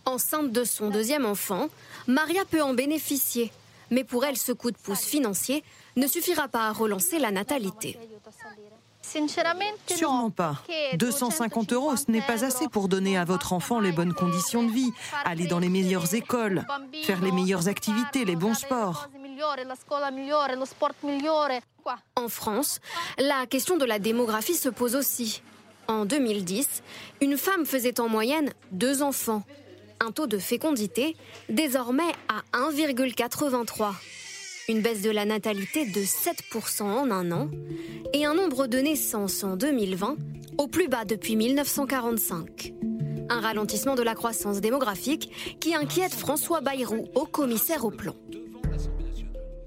Enceinte 0.05 0.51
de 0.51 0.63
son 0.63 0.89
deuxième 0.89 1.25
enfant, 1.25 1.69
Maria 2.07 2.43
peut 2.49 2.61
en 2.61 2.73
bénéficier. 2.73 3.51
Mais 3.89 4.03
pour 4.03 4.25
elle, 4.25 4.37
ce 4.37 4.51
coup 4.51 4.71
de 4.71 4.77
pouce 4.77 5.05
financier 5.05 5.63
ne 5.95 6.07
suffira 6.07 6.47
pas 6.47 6.67
à 6.67 6.71
relancer 6.71 7.19
la 7.19 7.31
natalité. 7.31 7.97
Sûrement 9.87 10.29
pas. 10.29 10.63
250 10.97 11.73
euros, 11.73 11.95
ce 11.95 12.09
n'est 12.09 12.21
pas 12.21 12.43
assez 12.43 12.67
pour 12.67 12.87
donner 12.87 13.17
à 13.17 13.25
votre 13.25 13.53
enfant 13.53 13.79
les 13.79 13.91
bonnes 13.91 14.13
conditions 14.13 14.63
de 14.63 14.71
vie, 14.71 14.91
aller 15.25 15.45
dans 15.45 15.59
les 15.59 15.69
meilleures 15.69 16.13
écoles, 16.15 16.65
faire 17.03 17.21
les 17.21 17.31
meilleures 17.31 17.67
activités, 17.67 18.25
les 18.25 18.35
bons 18.35 18.53
sports. 18.55 19.09
En 22.15 22.29
France, 22.29 22.79
la 23.17 23.45
question 23.45 23.77
de 23.77 23.85
la 23.85 23.99
démographie 23.99 24.55
se 24.55 24.69
pose 24.69 24.95
aussi. 24.95 25.41
En 25.87 26.05
2010, 26.05 26.81
une 27.21 27.37
femme 27.37 27.65
faisait 27.65 27.99
en 27.99 28.07
moyenne 28.07 28.51
deux 28.71 29.03
enfants. 29.03 29.43
Un 29.99 30.11
taux 30.11 30.27
de 30.27 30.37
fécondité 30.37 31.15
désormais 31.49 32.11
à 32.29 32.41
1,83. 32.57 33.93
Une 34.69 34.81
baisse 34.81 35.01
de 35.01 35.09
la 35.09 35.25
natalité 35.25 35.85
de 35.85 35.99
7% 35.99 36.83
en 36.83 37.11
un 37.11 37.31
an 37.33 37.49
et 38.13 38.23
un 38.23 38.33
nombre 38.33 38.67
de 38.67 38.77
naissances 38.77 39.43
en 39.43 39.57
2020 39.57 40.15
au 40.57 40.67
plus 40.67 40.87
bas 40.87 41.03
depuis 41.03 41.35
1945. 41.35 42.73
Un 43.29 43.41
ralentissement 43.41 43.95
de 43.95 44.03
la 44.03 44.15
croissance 44.15 44.61
démographique 44.61 45.57
qui 45.59 45.75
inquiète 45.75 46.13
François 46.13 46.61
Bayrou, 46.61 47.09
haut 47.15 47.25
commissaire 47.25 47.83
au 47.83 47.91
plan. 47.91 48.15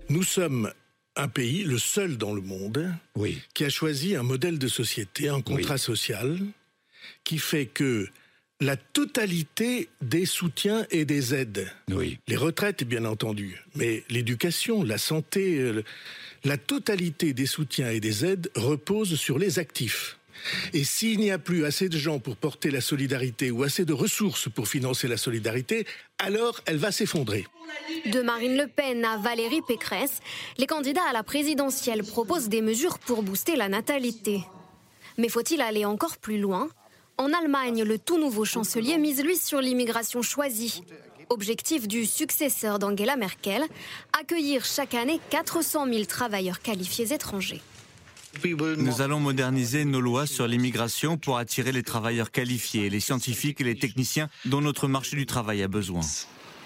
Nous 0.09 0.23
sommes 0.23 0.73
un 1.15 1.29
pays, 1.29 1.65
le 1.65 1.79
seul 1.79 2.17
dans 2.17 2.33
le 2.33 2.41
monde, 2.41 2.91
qui 3.55 3.65
a 3.65 3.69
choisi 3.69 4.17
un 4.17 4.23
modèle 4.23 4.59
de 4.59 4.69
société, 4.69 5.29
un 5.29 5.43
contrat 5.43 5.79
social, 5.79 6.39
qui 7.23 7.39
fait 7.39 7.67
que 7.67 8.09
la 8.61 8.77
totalité 8.77 9.89
des 10.01 10.25
soutiens 10.25 10.87
et 10.91 11.05
des 11.05 11.35
aides, 11.35 11.71
les 12.27 12.37
retraites 12.37 12.85
bien 12.85 13.05
entendu, 13.05 13.63
mais 13.75 14.03
l'éducation, 14.09 14.83
la 14.83 14.99
santé, 14.99 15.59
euh, 15.59 15.85
la 16.45 16.57
totalité 16.57 17.35
des 17.35 17.47
soutiens 17.47 17.91
et 17.91 18.01
des 18.01 18.25
aides 18.25 18.51
repose 18.55 19.17
sur 19.17 19.39
les 19.39 19.59
actifs. 19.59 20.19
Et 20.73 20.85
s'il 20.85 21.19
n'y 21.19 21.31
a 21.31 21.39
plus 21.39 21.65
assez 21.65 21.89
de 21.89 21.99
gens 21.99 22.19
pour 22.19 22.37
porter 22.37 22.71
la 22.71 22.81
solidarité 22.81 23.51
ou 23.51 23.63
assez 23.63 23.85
de 23.85 23.93
ressources 23.93 24.49
pour 24.49 24.69
financer 24.69 25.09
la 25.09 25.17
solidarité, 25.17 25.87
alors 26.19 26.61
elle 26.67 26.77
va 26.77 26.93
s'effondrer. 26.93 27.47
De 28.07 28.23
Marine 28.23 28.57
Le 28.57 28.67
Pen 28.69 29.05
à 29.05 29.17
Valérie 29.19 29.63
Pécresse, 29.67 30.21
les 30.57 30.67
candidats 30.67 31.09
à 31.09 31.13
la 31.13 31.23
présidentielle 31.23 32.05
proposent 32.05 32.49
des 32.49 32.63
mesures 32.63 32.99
pour 32.99 33.23
booster 33.23 33.57
la 33.57 33.69
natalité. 33.69 34.43
Mais 35.19 35.29
faut-il 35.29 35.61
aller 35.61 35.85
encore 35.85 36.19
plus 36.19 36.39
loin? 36.39 36.69
En 37.19 37.33
Allemagne, 37.33 37.83
le 37.83 37.99
tout 37.99 38.19
nouveau 38.19 38.45
chancelier 38.45 38.99
mise 38.99 39.23
lui 39.23 39.37
sur 39.37 39.63
l'immigration 39.63 40.21
choisie. 40.21 40.83
Objectif 41.31 41.89
du 41.89 42.05
successeur 42.05 42.79
d'Angela 42.79 43.17
Merkel, 43.17 43.65
accueillir 44.21 44.65
chaque 44.67 44.95
année 44.95 45.19
400 45.31 45.87
000 45.87 46.05
travailleurs 46.05 46.61
qualifiés 46.61 47.15
étrangers. 47.15 47.63
Nous 48.45 49.01
allons 49.01 49.19
moderniser 49.19 49.87
nos 49.87 50.03
lois 50.03 50.27
sur 50.27 50.47
l'immigration 50.47 51.17
pour 51.17 51.39
attirer 51.39 51.73
les 51.73 51.83
travailleurs 51.83 52.31
qualifiés, 52.31 52.91
les 52.91 53.01
scientifiques 53.01 53.63
et 53.63 53.65
les 53.65 53.79
techniciens 53.79 54.29
dont 54.45 54.61
notre 54.61 54.87
marché 54.87 55.17
du 55.17 55.25
travail 55.25 55.63
a 55.63 55.69
besoin. 55.69 56.03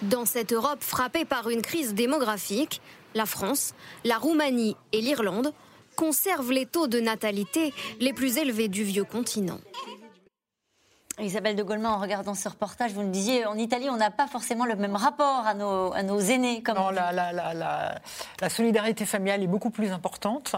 Dans 0.03 0.27
cette 0.27 0.53
Europe 0.53 0.83
frappée 0.83 1.25
par 1.25 1.49
une 1.49 1.63
crise 1.63 1.95
démographique, 1.95 2.81
la 3.15 3.25
France, 3.25 3.75
la 4.05 4.19
Roumanie 4.19 4.75
et 4.93 5.01
l'Irlande 5.01 5.53
conservent 5.95 6.51
les 6.51 6.67
taux 6.67 6.89
de 6.89 6.99
natalité 6.99 7.73
les 8.01 8.13
plus 8.13 8.37
élevés 8.39 8.69
du 8.69 8.83
vieux 8.83 9.05
continent. 9.05 9.61
Isabelle 11.23 11.57
de 11.57 11.63
Goleman, 11.63 11.93
en 11.93 11.99
regardant 11.99 12.35
ce 12.35 12.49
reportage, 12.49 12.93
vous 12.93 13.03
nous 13.03 13.11
disiez, 13.11 13.47
en 13.47 13.57
Italie, 13.57 13.89
on 13.91 13.97
n'a 13.97 14.11
pas 14.11 14.27
forcément 14.27 14.65
le 14.65 14.77
même 14.77 14.97
rapport 14.97 15.47
à 15.47 15.55
nos, 15.55 15.93
à 15.93 16.03
nos 16.03 16.19
aînés. 16.21 16.63
Comme 16.63 16.77
Non, 16.77 16.91
la, 16.91 17.13
la- 17.13 17.33
la- 17.33 17.55
la- 17.55 17.95
la 18.41 18.49
solidarité 18.51 19.07
familiale 19.07 19.43
est 19.43 19.47
beaucoup 19.49 19.71
plus 19.71 19.93
importante. 19.93 20.55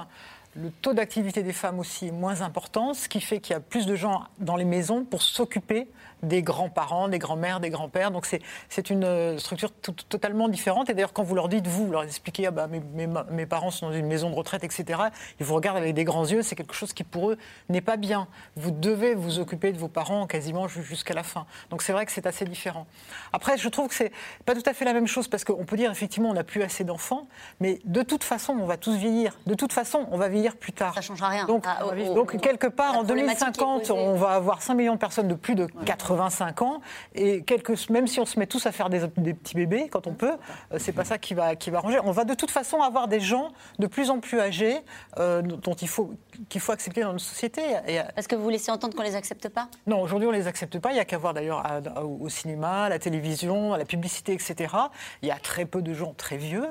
Le 0.55 0.71
taux 0.71 0.93
d'activité 0.93 1.43
des 1.43 1.53
femmes 1.55 1.79
aussi 1.79 2.09
est 2.09 2.13
moins 2.13 2.43
important, 2.43 2.93
ce 2.93 3.09
qui 3.09 3.21
fait 3.21 3.41
qu'il 3.41 3.55
y 3.55 3.57
a 3.57 3.61
plus 3.61 3.87
de 3.87 3.95
gens 3.95 4.25
dans 4.39 4.57
les 4.57 4.67
maisons 4.67 5.05
pour 5.05 5.23
s'occuper 5.23 5.89
des 6.23 6.43
grands-parents, 6.43 7.09
des 7.09 7.19
grands-mères, 7.19 7.61
des 7.61 7.71
grands-pères. 7.71 8.11
Donc 8.11 8.27
c'est 8.27 8.91
une 8.91 9.05
euh, 9.05 9.39
structure 9.39 9.71
tout- 9.73 9.93
totalement 10.09 10.49
différente. 10.49 10.89
Et 10.91 10.95
d'ailleurs, 10.95 11.13
quand 11.13 11.23
vous 11.23 11.35
leur 11.35 11.49
dites, 11.49 11.67
vous, 11.67 11.87
vous 11.87 11.93
leur 11.93 12.03
expliquez, 12.05 12.47
ah 12.47 12.51
bah, 12.51 12.67
mes, 12.69 12.81
mes- 12.95 13.09
mes 13.31 13.47
parents 13.47 13.71
sont 13.71 13.89
dans 13.89 13.93
une 13.97 14.07
maison 14.07 14.31
de 14.31 14.35
retraite, 14.35 14.65
etc., 14.65 15.01
ils 15.41 15.47
vous 15.47 15.55
regardent 15.55 15.79
avec 15.79 15.95
des 15.95 16.05
grands 16.05 16.25
yeux, 16.27 16.43
c'est 16.43 16.55
quelque 16.55 16.75
chose 16.75 16.93
qui 16.93 17.05
pour 17.05 17.31
eux 17.31 17.39
n'est 17.69 17.81
pas 17.81 17.97
bien. 17.97 18.29
Vous 18.57 18.71
devez 18.71 19.15
vous 19.15 19.39
occuper 19.39 19.73
de 19.73 19.79
vos 19.79 19.89
parents 19.89 20.27
quasiment 20.27 20.69
ju- 20.69 20.83
jusqu'à 20.83 21.15
la 21.15 21.23
fin. 21.23 21.47
Donc 21.71 21.83
c'est 21.83 21.93
vrai 21.93 22.07
que 22.07 22.13
c'est 22.13 22.27
assez 22.27 22.45
différent. 22.45 22.87
Après, 23.33 23.59
je 23.59 23.69
trouve 23.69 23.89
que 23.89 23.95
c'est 23.95 24.13
pas 24.45 24.55
tout 24.55 24.63
à 24.67 24.75
fait 24.75 24.85
la 24.85 24.93
même 24.93 25.07
chose 25.07 25.29
parce 25.29 25.45
qu'on 25.45 25.65
peut 25.65 25.77
dire 25.77 25.91
effectivement 25.91 26.31
on 26.31 26.35
n'a 26.35 26.45
plus 26.45 26.63
assez 26.63 26.85
d'enfants, 26.85 27.27
mais 27.61 27.81
de 27.85 28.03
toute 28.03 28.25
façon 28.25 28.53
on 28.61 28.67
va 28.67 28.77
tous 28.77 28.95
vieillir. 28.97 29.37
De 29.47 29.55
toute 29.55 29.73
façon 29.73 30.07
on 30.11 30.17
va 30.19 30.29
vieillir 30.29 30.57
plus 30.57 30.73
tard. 30.73 30.95
Ça 30.95 31.01
ne 31.01 31.05
changera 31.05 31.29
rien. 31.29 31.47
Donc, 31.47 31.65
Ah, 31.67 31.87
au- 31.87 32.15
donc 32.15 32.41
quelque 32.41 32.67
part, 32.67 32.93
la 32.93 32.99
en 33.01 33.05
problématique 33.05 33.43
est 33.43 33.45
2050, 33.53 33.81
posée. 33.89 33.93
on 33.93 34.15
va 34.15 34.31
avoir 34.31 34.63
5 34.63 34.75
millions 34.75 34.95
de 34.95 34.99
personnes 34.99 35.29
de 35.29 35.35
plus 35.35 35.55
de 35.55 35.67
85 36.13 36.63
ans. 36.63 36.81
Et 37.15 37.43
quelques, 37.43 37.91
même 37.91 38.07
si 38.07 38.21
on 38.21 38.27
se 38.27 38.39
met 38.39 38.47
tous 38.47 38.67
à 38.67 38.73
faire 38.73 38.91
des, 38.91 39.07
des 39.17 39.35
petits 39.35 39.55
bébés 39.55 39.89
quand 39.91 40.07
on 40.07 40.15
peut, 40.15 40.33
euh, 40.73 40.79
c'est 40.79 40.93
pas 40.93 41.05
ça 41.05 41.19
qui 41.19 41.35
va, 41.35 41.57
qui 41.57 41.71
va 41.71 41.79
arranger. 41.79 41.99
On 42.05 42.13
va 42.13 42.25
de 42.25 42.35
toute 42.35 42.51
façon 42.51 42.81
avoir 42.81 43.09
des 43.09 43.21
gens 43.21 43.53
de 43.79 43.87
plus 43.87 44.11
en 44.11 44.21
plus 44.21 44.41
âgés 44.41 44.79
euh, 45.19 45.43
dont 45.43 45.75
il 45.75 45.89
faut, 45.89 46.13
qu'il 46.49 46.61
faut 46.61 46.73
accepter 46.73 47.03
dans 47.03 47.13
notre 47.13 47.25
société. 47.25 47.63
Et, 47.87 48.01
euh, 48.01 48.05
Est-ce 48.17 48.29
que 48.29 48.37
vous 48.37 48.49
laissez 48.49 48.71
entendre 48.71 48.97
qu'on 48.97 49.03
les 49.03 49.17
accepte 49.17 49.49
pas? 49.49 49.69
Non, 49.87 50.01
aujourd'hui, 50.01 50.29
on 50.29 50.33
ne 50.33 50.37
les 50.37 50.47
accepte 50.47 50.79
pas. 50.79 50.91
Il 50.91 50.95
n'y 50.95 51.01
a 51.01 51.05
qu'à 51.05 51.19
voir 51.19 51.35
d'ailleurs 51.35 51.63
au 52.03 52.29
cinéma, 52.29 52.85
à 52.85 52.89
la 52.89 52.99
télévision, 52.99 53.73
à 53.73 53.79
la 53.79 53.85
publicité, 53.85 54.33
etc. 54.33 54.75
Il 55.23 55.29
y 55.29 55.33
a 55.33 55.37
très 55.37 55.65
peu 55.65 55.83
de 55.83 55.95
gens 55.95 56.15
très 56.17 56.37
vieux. 56.37 56.67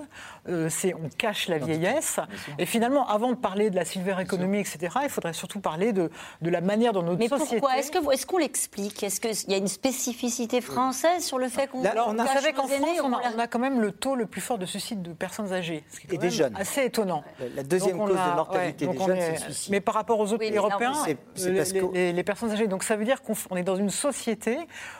Euh, 0.49 0.69
c'est, 0.69 0.93
on 0.93 1.09
cache 1.17 1.47
la 1.47 1.57
vieillesse. 1.57 2.19
Et 2.57 2.65
finalement, 2.65 3.07
avant 3.07 3.29
de 3.29 3.35
parler 3.35 3.69
de 3.69 3.75
la 3.75 3.85
silver 3.85 4.15
economy, 4.19 4.59
etc., 4.59 4.95
il 5.03 5.09
faudrait 5.09 5.33
surtout 5.33 5.59
parler 5.59 5.93
de, 5.93 6.09
de 6.41 6.49
la 6.49 6.61
manière 6.61 6.93
dont 6.93 7.03
notre 7.03 7.19
Mais 7.19 7.27
société... 7.27 7.59
pourquoi 7.59 7.77
Est-ce 7.77 8.25
qu'on 8.25 8.37
l'explique? 8.37 9.03
Est-ce 9.03 9.21
qu'il 9.39 9.51
y 9.51 9.55
a 9.55 9.57
une 9.57 9.67
spécificité 9.67 10.61
française 10.61 11.23
sur 11.23 11.37
le 11.39 11.49
fait 11.49 11.67
qu'on 11.67 11.83
Alors, 11.85 12.09
on 12.09 12.17
savez 12.25 12.53
qu'en 12.53 12.67
France, 12.67 12.81
on 13.03 13.07
a, 13.13 13.21
leur- 13.21 13.33
on 13.35 13.39
a 13.39 13.47
quand 13.47 13.59
même 13.59 13.81
le 13.81 13.91
taux 13.91 14.15
le 14.15 14.25
plus 14.25 14.41
fort 14.41 14.57
de 14.57 14.65
suicide 14.65 15.01
de 15.01 15.13
personnes 15.13 15.51
âgées. 15.53 15.83
Ce 15.91 15.99
qui 15.99 16.07
est 16.07 16.09
quand 16.09 16.15
Et 16.15 16.19
des 16.19 16.29
jeunes. 16.29 16.55
Assez 16.55 16.85
étonnant. 16.85 17.23
La 17.55 17.63
deuxième 17.63 17.97
cause 17.97 18.17
a- 18.17 18.29
de 18.31 18.35
mortalité 18.35 18.87
ouais, 18.87 18.93
des 18.93 18.99
jeunes, 19.05 19.17
c'est 19.19 19.31
le 19.31 19.37
suicide. 19.37 19.71
Mais 19.71 19.81
par 19.81 19.95
rapport 19.95 20.19
aux 20.19 20.25
autres 20.33 20.39
Oui, 20.43 20.49
pays 20.49 20.57
européens, 20.57 20.93
C'est- 21.05 21.17
c'est 21.35 21.49
euh, 21.49 21.55
parce 21.57 21.71
les, 21.73 21.79
que- 21.79 21.93
les- 21.93 22.13
les 22.13 22.23
personnes 22.23 22.51
âgées. 22.51 22.67
Donc 22.67 22.83
ça 22.83 22.95
veut 22.95 23.05
dire 23.05 23.21
qu'on 23.21 23.55
est 23.55 23.63
dans 23.63 23.75
une 23.75 23.89
société 23.89 24.57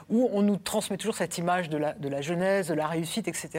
où 0.09 0.29
on 0.33 0.41
nous 0.41 0.57
transmet 0.57 0.97
toujours 0.97 1.15
cette 1.15 1.37
image 1.37 1.69
de 1.69 1.77
la, 1.77 1.93
de 1.93 2.09
la 2.09 2.21
jeunesse, 2.21 2.67
de 2.67 2.73
la 2.73 2.87
réussite, 2.87 3.27
etc. 3.27 3.49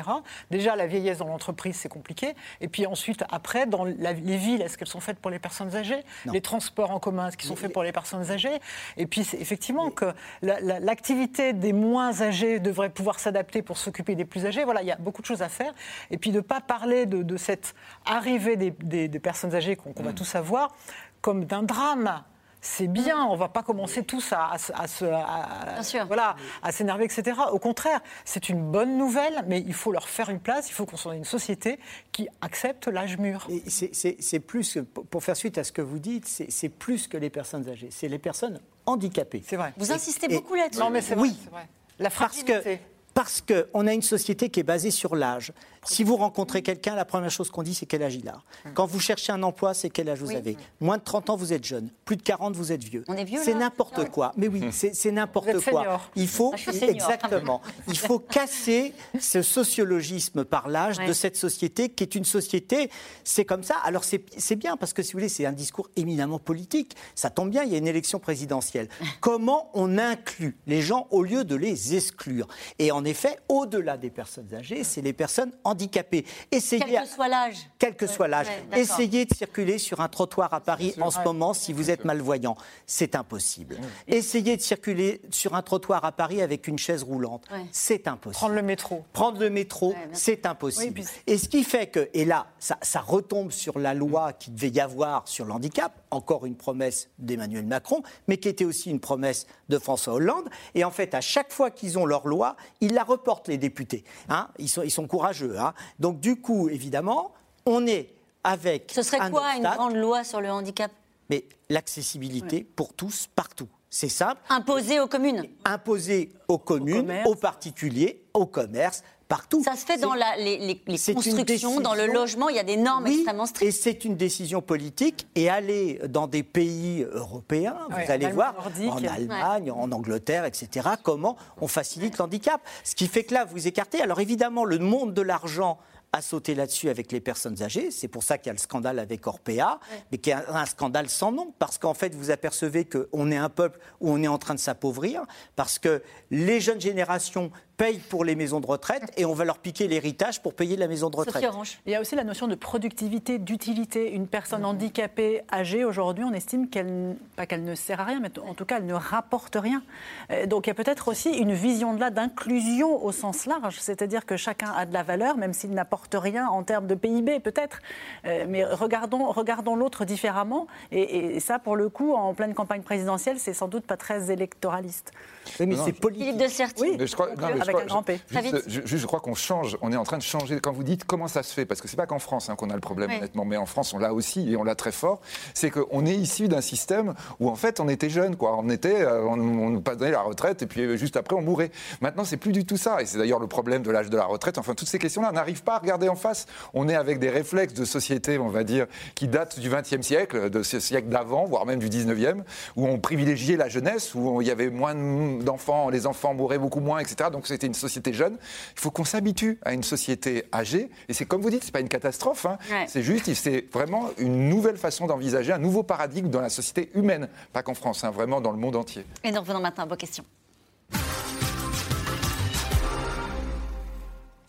Déjà, 0.50 0.76
la 0.76 0.86
vieillesse 0.86 1.18
dans 1.18 1.26
l'entreprise, 1.28 1.76
c'est 1.76 1.88
compliqué. 1.88 2.34
Et 2.60 2.68
puis 2.68 2.86
ensuite, 2.86 3.24
après, 3.30 3.66
dans 3.66 3.84
la- 3.84 4.12
les 4.12 4.36
villes, 4.36 4.62
est-ce 4.62 4.76
qu'elles 4.78 4.88
sont 4.88 5.00
faites 5.00 5.18
pour 5.18 5.30
les 5.30 5.38
personnes 5.38 5.74
âgées? 5.76 6.02
Non. 6.26 6.32
Les 6.32 6.40
transports 6.40 6.90
en 6.90 6.98
commun, 7.00 7.28
est-ce 7.28 7.36
qu'ils 7.36 7.48
sont 7.48 7.56
faits 7.56 7.72
pour 7.72 7.82
les 7.82 7.92
personnes 7.92 8.30
âgées? 8.30 8.58
Et 8.96 9.06
puis, 9.06 9.24
c'est 9.24 9.38
effectivement 9.40 9.90
que 9.90 10.06
la- 10.42 10.60
la- 10.62 10.80
l'activité 10.80 11.52
des 11.52 11.72
moins 11.72 12.22
âgés 12.22 12.60
devrait 12.60 12.90
pouvoir 12.90 13.20
s'adapter 13.20 13.62
pour 13.62 13.76
s'occuper 13.76 14.14
des 14.14 14.24
plus 14.24 14.46
âgés. 14.46 14.64
Voilà, 14.64 14.82
il 14.82 14.88
y 14.88 14.92
a 14.92 14.96
beaucoup 14.96 15.20
de 15.22 15.26
choses 15.26 15.42
à 15.42 15.48
faire. 15.48 15.74
Et 16.10 16.16
puis, 16.18 16.30
de 16.30 16.36
ne 16.36 16.40
pas 16.40 16.60
parler 16.60 17.06
de, 17.06 17.22
de 17.22 17.36
cette 17.36 17.74
arrivée 18.04 18.56
des, 18.56 18.70
des- 18.70 19.08
des 19.08 19.18
personnes 19.18 19.54
âgées 19.54 19.76
qu'on 19.76 19.92
va 20.02 20.12
tous 20.12 20.34
avoir 20.34 20.74
comme 21.20 21.44
d'un 21.44 21.62
drame. 21.62 22.22
C'est 22.64 22.86
bien, 22.86 23.24
on 23.26 23.32
ne 23.32 23.38
va 23.38 23.48
pas 23.48 23.64
commencer 23.64 24.04
tous 24.04 24.32
à, 24.32 24.52
à 24.52 24.58
se- 24.58 24.72
à 24.72 24.86
se- 24.86 25.04
à- 25.04 25.74
voilà, 26.06 26.36
à 26.62 26.70
s'énerver, 26.70 27.04
etc. 27.06 27.36
Au 27.50 27.58
contraire, 27.58 28.00
c'est 28.24 28.48
une 28.48 28.70
bonne 28.70 28.96
nouvelle, 28.96 29.42
mais 29.48 29.58
il 29.66 29.74
faut 29.74 29.90
leur 29.90 30.08
faire 30.08 30.30
une 30.30 30.38
place, 30.38 30.68
il 30.70 30.72
faut 30.72 30.86
qu'on 30.86 30.96
soit 30.96 31.16
une 31.16 31.24
société 31.24 31.80
qui 32.12 32.28
accepte 32.40 32.86
l'âge 32.86 33.18
mûr. 33.18 33.48
Et 33.50 33.68
c'est- 33.68 34.38
plus, 34.38 34.74
que- 34.74 34.78
pour 34.80 35.24
faire 35.24 35.36
suite 35.36 35.58
à 35.58 35.64
ce 35.64 35.72
que 35.72 35.82
vous 35.82 35.98
dites, 35.98 36.24
c'est 36.26 36.52
c'est 36.52 36.68
plus 36.68 37.08
que 37.08 37.16
les 37.16 37.30
personnes 37.30 37.68
âgées, 37.68 37.88
c'est 37.90 38.06
les 38.06 38.20
personnes 38.20 38.60
handicapées. 38.86 39.42
C'est 39.46 39.56
vrai. 39.56 39.72
Vous 39.76 39.90
Et- 39.90 39.94
insistez 39.94 40.26
et- 40.30 40.34
beaucoup 40.36 40.54
là-dessus. 40.54 40.80
Non, 40.80 40.90
mais 40.90 41.00
c'est 41.00 41.14
vrai, 41.14 41.28
Oui. 41.28 41.36
c'est 41.44 41.50
vrai. 41.50 41.68
La 41.98 42.10
Parce 42.10 42.42
que 42.42 42.44
fragilité. 42.52 42.80
parce 43.14 43.42
qu'on 43.42 43.86
a 43.86 43.92
une 43.92 44.02
société 44.02 44.48
qui 44.48 44.60
est 44.60 44.64
basée 44.64 44.90
sur 44.90 45.14
l'âge. 45.14 45.52
Si 45.84 46.04
vous 46.04 46.16
rencontrez 46.16 46.62
quelqu'un, 46.62 46.94
la 46.94 47.04
première 47.04 47.30
chose 47.30 47.50
qu'on 47.50 47.62
dit, 47.64 47.74
c'est 47.74 47.86
quel 47.86 48.02
âge 48.04 48.14
il 48.14 48.28
a. 48.28 48.40
Quand 48.74 48.86
vous 48.86 49.00
cherchez 49.00 49.32
un 49.32 49.42
emploi, 49.42 49.74
c'est 49.74 49.90
quel 49.90 50.08
âge 50.08 50.20
vous 50.20 50.28
Oui. 50.28 50.36
avez. 50.36 50.56
Moins 50.80 50.96
de 50.96 51.02
30 51.02 51.30
ans, 51.30 51.36
vous 51.36 51.52
êtes 51.52 51.64
jeune. 51.64 51.90
Plus 52.04 52.16
de 52.16 52.22
40, 52.22 52.54
vous 52.54 52.70
êtes 52.70 52.84
vieux. 52.84 53.02
On 53.08 53.14
est 53.16 53.24
vieux, 53.24 53.40
C'est 53.42 53.54
n'importe 53.54 54.08
quoi. 54.10 54.32
Mais 54.36 54.46
oui, 54.46 54.62
c'est 54.70 54.94
c'est 54.94 55.10
n'importe 55.10 55.52
quoi. 55.52 55.60
senior. 55.82 56.10
Il 56.14 56.28
faut 56.28 56.50
Ah, 56.54 56.56
je 56.56 56.70
suis 56.70 56.78
senior. 56.78 56.94
exactement. 56.94 57.60
Il 57.88 57.98
faut 57.98 58.18
casser 58.30 58.92
ce 59.18 59.42
sociologisme 59.42 60.44
par 60.44 60.68
l'âge 60.68 60.98
Ouais. 60.98 61.06
de 61.08 61.12
cette 61.12 61.36
société 61.36 61.88
qui 61.88 62.04
est 62.04 62.14
une 62.14 62.24
société. 62.24 62.88
C'est 63.24 63.44
comme 63.44 63.64
ça. 63.64 63.76
Alors 63.84 64.04
c'est 64.04 64.24
c'est 64.38 64.56
bien 64.56 64.76
parce 64.76 64.92
que 64.92 65.02
si 65.02 65.12
vous 65.12 65.18
voulez, 65.18 65.28
c'est 65.28 65.46
un 65.46 65.52
discours 65.52 65.88
éminemment 65.96 66.38
politique. 66.38 66.94
Ça 67.16 67.30
tombe 67.30 67.50
bien. 67.50 67.64
Il 67.64 67.72
y 67.72 67.74
a 67.74 67.78
une 67.78 67.88
élection 67.88 68.20
présidentielle. 68.20 68.88
Comment 69.20 69.68
on 69.74 69.98
inclut 69.98 70.56
les 70.68 70.80
gens 70.82 71.08
au 71.10 71.22
lieu 71.24 71.44
de 71.44 71.56
les 71.56 71.96
exclure? 71.96 72.46
Et 72.78 72.92
en 72.92 73.04
effet, 73.04 73.36
au-delà 73.48 73.96
des 73.96 74.10
personnes 74.10 74.52
âgées, 74.54 74.84
c'est 74.84 75.02
les 75.02 75.12
personnes 75.12 75.50
handicapées. 75.72 76.24
Essayez 76.50 76.82
Quel 76.86 77.02
que 77.02 77.08
soit 77.08 77.28
l'âge. 77.28 77.56
quel 77.78 77.96
que 77.96 78.06
soit 78.06 78.28
l'âge. 78.28 78.46
ouais. 78.72 78.80
Essayez 78.80 79.24
de 79.24 79.34
circuler 79.34 79.78
sur 79.78 80.00
un 80.00 80.08
trottoir 80.08 80.52
à 80.54 80.60
Paris 80.60 80.94
en 81.00 81.10
ce 81.10 81.18
moment 81.20 81.52
si 81.54 81.72
vous 81.72 81.90
êtes 81.90 82.04
malvoyant. 82.04 82.56
C'est 82.86 83.16
impossible. 83.16 83.76
Essayez 84.06 84.56
de 84.56 84.62
circuler 84.62 85.20
sur 85.30 85.54
un 85.54 85.62
trottoir 85.62 86.04
à 86.04 86.12
Paris 86.12 86.42
avec 86.42 86.68
une 86.68 86.78
chaise 86.78 87.02
roulante. 87.02 87.44
Ouais. 87.50 87.64
C'est 87.72 88.06
impossible. 88.08 88.38
Prendre 88.38 88.54
le 88.54 88.62
métro. 88.62 89.04
Prendre 89.12 89.40
le 89.40 89.50
métro, 89.50 89.94
c'est 90.12 90.46
impossible. 90.46 91.02
Et 91.26 91.38
ce 91.38 91.48
qui 91.48 91.64
fait 91.64 91.86
que, 91.88 92.08
et 92.14 92.24
là, 92.24 92.46
ça, 92.58 92.78
ça 92.82 93.00
retombe 93.00 93.50
sur 93.50 93.78
la 93.78 93.94
loi 93.94 94.32
qui 94.32 94.50
devait 94.50 94.68
y 94.70 94.80
avoir 94.80 95.26
sur 95.26 95.44
le 95.44 95.52
handicap, 95.52 95.92
encore 96.10 96.46
une 96.46 96.56
promesse 96.56 97.08
d'Emmanuel 97.18 97.66
Macron, 97.66 98.02
mais 98.28 98.36
qui 98.36 98.48
était 98.48 98.64
aussi 98.64 98.90
une 98.90 99.00
promesse 99.00 99.46
de 99.68 99.78
François 99.78 100.14
Hollande. 100.14 100.48
Et 100.74 100.84
en 100.84 100.90
fait, 100.90 101.14
à 101.14 101.20
chaque 101.20 101.52
fois 101.52 101.70
qu'ils 101.70 101.98
ont 101.98 102.04
leur 102.06 102.26
loi, 102.28 102.56
ils 102.80 102.92
la 102.92 103.02
reportent, 103.04 103.48
les 103.48 103.58
députés. 103.58 104.04
Hein 104.28 104.48
ils, 104.58 104.68
sont, 104.68 104.82
ils 104.82 104.90
sont 104.90 105.06
courageux. 105.06 105.58
hein. 105.58 105.61
Donc, 105.98 106.20
du 106.20 106.36
coup, 106.36 106.68
évidemment, 106.68 107.32
on 107.66 107.86
est 107.86 108.14
avec. 108.44 108.92
Ce 108.94 109.02
serait 109.02 109.20
un 109.20 109.30
quoi 109.30 109.56
une 109.56 109.62
grande 109.62 109.96
loi 109.96 110.24
sur 110.24 110.40
le 110.40 110.50
handicap? 110.50 110.90
Mais 111.30 111.44
l'accessibilité 111.68 112.64
pour 112.64 112.92
tous, 112.92 113.28
partout. 113.34 113.68
C'est 113.88 114.08
simple. 114.08 114.40
Imposée 114.48 115.00
aux 115.00 115.06
communes? 115.06 115.46
Imposée 115.64 116.32
aux 116.48 116.58
communes, 116.58 117.12
aux 117.26 117.34
particuliers, 117.34 118.21
au 118.34 118.46
commerce, 118.46 119.02
partout. 119.28 119.62
Ça 119.64 119.76
se 119.76 119.84
fait 119.86 119.98
dans 119.98 120.14
la- 120.14 120.36
les, 120.36 120.80
constructions, 121.14 121.80
dans 121.80 121.94
le 121.94 122.06
logement, 122.06 122.48
il 122.48 122.56
y 122.56 122.58
a 122.58 122.62
des 122.64 122.76
normes 122.76 123.04
Oui, 123.04 123.14
extrêmement 123.16 123.46
strictes. 123.46 123.68
Et 123.68 123.72
c'est 123.72 124.04
une 124.04 124.16
décision 124.16 124.60
politique. 124.62 125.26
Et 125.34 125.48
aller 125.48 126.00
dans 126.08 126.26
des 126.26 126.42
pays 126.42 127.06
européens, 127.10 127.76
vous 127.90 127.96
Ouais, 127.96 128.10
allez 128.10 128.26
en 128.26 128.30
voir, 128.32 128.54
nordique. 128.54 128.90
en 128.90 129.04
Allemagne, 129.12 129.70
en 129.70 129.90
Angleterre, 129.92 130.44
etc., 130.44 130.88
comment 131.02 131.36
on 131.60 131.68
facilite 131.68 132.18
l'handicap. 132.18 132.60
Ce 132.84 132.94
qui 132.94 133.06
fait 133.08 133.24
que 133.24 133.34
là, 133.34 133.44
vous 133.44 133.66
écartez. 133.66 134.00
Alors 134.02 134.20
évidemment, 134.20 134.64
le 134.64 134.78
monde 134.78 135.14
de 135.14 135.22
l'argent 135.22 135.78
a 136.14 136.20
sauté 136.20 136.54
là-dessus 136.54 136.90
avec 136.90 137.10
les 137.10 137.20
personnes 137.20 137.62
âgées. 137.62 137.90
C'est 137.90 138.06
pour 138.08 138.22
ça 138.22 138.36
qu'il 138.36 138.48
y 138.48 138.50
a 138.50 138.52
le 138.52 138.58
scandale 138.58 138.98
avec 138.98 139.26
Orpea, 139.26 139.80
mais 140.10 140.18
qui 140.18 140.28
est 140.28 140.34
un, 140.34 140.44
un 140.46 140.66
scandale 140.66 141.08
sans 141.08 141.32
nom, 141.32 141.54
parce 141.58 141.78
qu'en 141.78 141.94
fait, 141.94 142.14
vous 142.14 142.30
apercevez 142.30 142.84
qu'on 142.84 143.30
est 143.30 143.36
un 143.38 143.48
peuple 143.48 143.78
où 144.02 144.10
on 144.10 144.22
est 144.22 144.28
en 144.28 144.36
train 144.36 144.52
de 144.54 144.58
s'appauvrir, 144.60 145.22
parce 145.56 145.78
que 145.78 146.02
les 146.30 146.60
jeunes 146.60 146.82
générations 146.82 147.50
payent 147.82 147.98
pour 147.98 148.24
les 148.24 148.36
maisons 148.36 148.60
de 148.60 148.66
retraite 148.66 149.02
et 149.16 149.24
on 149.24 149.34
va 149.34 149.44
leur 149.44 149.58
piquer 149.58 149.88
l'héritage 149.88 150.40
pour 150.40 150.54
payer 150.54 150.76
la 150.76 150.86
maison 150.86 151.10
de 151.10 151.16
retraite. 151.16 151.44
Il 151.84 151.90
y 151.90 151.96
a 151.96 152.00
aussi 152.00 152.14
la 152.14 152.22
notion 152.22 152.46
de 152.46 152.54
productivité, 152.54 153.40
d'utilité. 153.40 154.12
Une 154.12 154.28
personne 154.28 154.64
handicapée, 154.64 155.42
âgée, 155.52 155.84
aujourd'hui, 155.84 156.22
on 156.22 156.32
estime 156.32 156.68
qu'elle, 156.68 157.16
pas 157.34 157.44
qu'elle 157.46 157.64
ne 157.64 157.74
sert 157.74 158.00
à 158.00 158.04
rien, 158.04 158.20
mais 158.20 158.30
en 158.38 158.54
tout 158.54 158.64
cas, 158.64 158.76
elle 158.78 158.86
ne 158.86 158.94
rapporte 158.94 159.56
rien. 159.56 159.82
Euh, 160.30 160.46
Donc 160.46 160.68
il 160.68 160.70
y 160.70 160.70
a 160.70 160.74
peut-être 160.74 161.08
aussi 161.08 161.30
une 161.30 161.54
vision 161.54 161.92
de 161.94 161.98
là 161.98 162.10
d'inclusion 162.10 163.04
au 163.04 163.10
sens 163.10 163.46
large, 163.46 163.78
c'est-à-dire 163.80 164.26
que 164.26 164.36
chacun 164.36 164.70
a 164.76 164.86
de 164.86 164.92
la 164.92 165.02
valeur, 165.02 165.36
même 165.36 165.52
s'il 165.52 165.70
n'apporte 165.72 166.14
rien 166.16 166.46
en 166.46 166.62
termes 166.62 166.86
de 166.86 166.94
PIB, 166.94 167.40
peut-être. 167.40 167.80
Euh, 168.26 168.44
Mais 168.48 168.64
regardons, 168.64 169.24
regardons 169.32 169.74
l'autre 169.74 170.04
différemment. 170.04 170.68
Et, 170.92 171.34
et 171.36 171.40
ça, 171.40 171.58
pour 171.58 171.74
le 171.74 171.88
coup, 171.88 172.14
en 172.14 172.32
pleine 172.32 172.54
campagne 172.54 172.82
présidentielle, 172.82 173.40
c'est 173.40 173.54
sans 173.54 173.66
doute 173.66 173.86
pas 173.86 173.96
très 173.96 174.30
électoraliste. 174.30 175.10
Oui, 175.58 175.66
mais 175.66 175.76
c'est 175.76 175.92
politique. 175.92 176.26
Philippe 176.26 176.40
de 176.40 176.46
Certi. 176.46 176.82
Oui. 176.82 176.96
Mais 176.96 177.06
je 177.08 177.14
crois, 177.14 177.30
non, 177.34 177.48
mais 177.52 177.64
je 177.64 177.71
avec 177.76 177.86
crois- 177.88 177.98
un 177.98 178.02
grand 178.02 178.02
P. 178.02 178.20
je- 178.28 178.34
Très 178.34 178.42
juste, 178.42 178.54
vite. 178.54 178.64
je, 178.68 178.80
juste, 178.86 179.02
je 179.02 179.06
crois 179.06 179.20
qu'on 179.20 179.34
change. 179.34 179.76
On 179.82 179.92
est 179.92 179.96
en 179.96 180.04
train 180.04 180.18
de 180.18 180.22
changer. 180.22 180.58
Quand 180.60 180.72
vous 180.72 180.82
dites 180.84 181.04
comment 181.04 181.28
ça 181.28 181.42
se 181.42 181.52
fait, 181.52 181.64
parce 181.64 181.80
que 181.80 181.88
c'est 181.88 181.96
pas 181.96 182.06
qu'en 182.06 182.18
France 182.18 182.50
hein, 182.50 182.56
qu'on 182.56 182.70
a 182.70 182.74
le 182.74 182.80
problème, 182.80 183.10
Oui. 183.10 183.16
honnêtement, 183.18 183.44
mais 183.44 183.56
en 183.56 183.66
France 183.66 183.92
on 183.94 183.98
l'a 183.98 184.12
aussi 184.14 184.52
et 184.52 184.56
on 184.56 184.64
l'a 184.64 184.74
très 184.74 184.92
fort. 184.92 185.20
C'est 185.54 185.70
qu'on 185.70 186.04
est 186.06 186.14
issu 186.14 186.48
d'un 186.48 186.60
système 186.60 187.14
où 187.40 187.48
en 187.48 187.54
fait 187.54 187.80
on 187.80 187.88
était 187.88 188.10
jeune, 188.10 188.36
quoi. 188.36 188.56
On 188.58 188.68
était, 188.68 189.02
euh, 189.02 189.22
on, 189.24 189.32
on 189.34 189.70
nous 189.70 189.80
donnait 189.80 190.10
la 190.10 190.20
retraite 190.22 190.62
et 190.62 190.66
puis 190.66 190.82
euh, 190.82 190.96
juste 190.96 191.16
après 191.16 191.36
on 191.36 191.42
mourait. 191.42 191.70
Maintenant 192.00 192.24
c'est 192.24 192.36
plus 192.36 192.52
du 192.52 192.64
tout 192.64 192.76
ça. 192.76 193.00
Et 193.02 193.06
c'est 193.06 193.18
d'ailleurs 193.18 193.40
le 193.40 193.46
problème 193.46 193.82
de 193.82 193.90
l'âge 193.90 194.10
de 194.10 194.16
la 194.16 194.24
retraite. 194.24 194.58
Enfin 194.58 194.74
toutes 194.74 194.88
ces 194.88 194.98
questions-là, 194.98 195.28
on 195.30 195.34
n'arrive 195.34 195.62
pas 195.62 195.76
à 195.76 195.78
regarder 195.78 196.08
en 196.08 196.16
face. 196.16 196.46
On 196.74 196.88
est 196.88 196.94
avec 196.94 197.18
des 197.18 197.30
réflexes 197.30 197.74
de 197.74 197.84
société, 197.84 198.38
on 198.38 198.48
va 198.48 198.64
dire, 198.64 198.86
qui 199.14 199.28
datent 199.28 199.58
du 199.58 199.68
XXe 199.68 200.00
siècle, 200.06 200.50
de 200.50 200.62
ce 200.62 200.80
siècle 200.80 201.08
d'avant, 201.08 201.44
voire 201.44 201.66
même 201.66 201.78
du 201.78 201.88
XIXe, 201.88 202.42
où 202.76 202.86
on 202.86 202.98
privilégiait 202.98 203.56
la 203.56 203.68
jeunesse, 203.68 204.14
où 204.14 204.40
il 204.42 204.48
y 204.48 204.50
avait 204.50 204.70
moins 204.70 204.94
de- 204.94 205.42
d'enfants, 205.42 205.88
les 205.88 206.06
enfants 206.06 206.34
mouraient 206.34 206.58
beaucoup 206.58 206.80
moins, 206.80 206.98
etc. 206.98 207.30
Donc 207.30 207.46
c'était 207.62 207.68
une 207.68 207.74
société 207.74 208.12
jeune. 208.12 208.38
Il 208.76 208.80
faut 208.80 208.90
qu'on 208.90 209.04
s'habitue 209.04 209.58
à 209.64 209.72
une 209.72 209.84
société 209.84 210.44
âgée. 210.52 210.90
Et 211.08 211.12
c'est 211.14 211.24
comme 211.26 211.42
vous 211.42 211.50
dites, 211.50 211.62
c'est 211.62 211.70
pas 211.72 211.78
une 211.80 211.88
catastrophe. 211.88 212.44
hein. 212.46 212.58
Ouais. 212.70 212.86
C'est 212.88 213.02
juste, 213.02 213.32
c'est 213.34 213.66
vraiment 213.72 214.10
une 214.18 214.48
nouvelle 214.48 214.76
façon 214.76 215.06
d'envisager, 215.06 215.52
un 215.52 215.58
nouveau 215.58 215.84
paradigme 215.84 216.28
dans 216.28 216.40
la 216.40 216.48
société 216.48 216.90
humaine, 216.94 217.28
pas 217.52 217.62
qu'en 217.62 217.74
France, 217.74 218.02
hein, 218.02 218.10
vraiment 218.10 218.40
dans 218.40 218.50
le 218.50 218.58
monde 218.58 218.74
entier. 218.74 219.04
Et 219.22 219.30
nous 219.30 219.40
revenons 219.40 219.60
maintenant 219.60 219.84
à 219.84 219.86
vos 219.86 219.96
questions. 219.96 220.24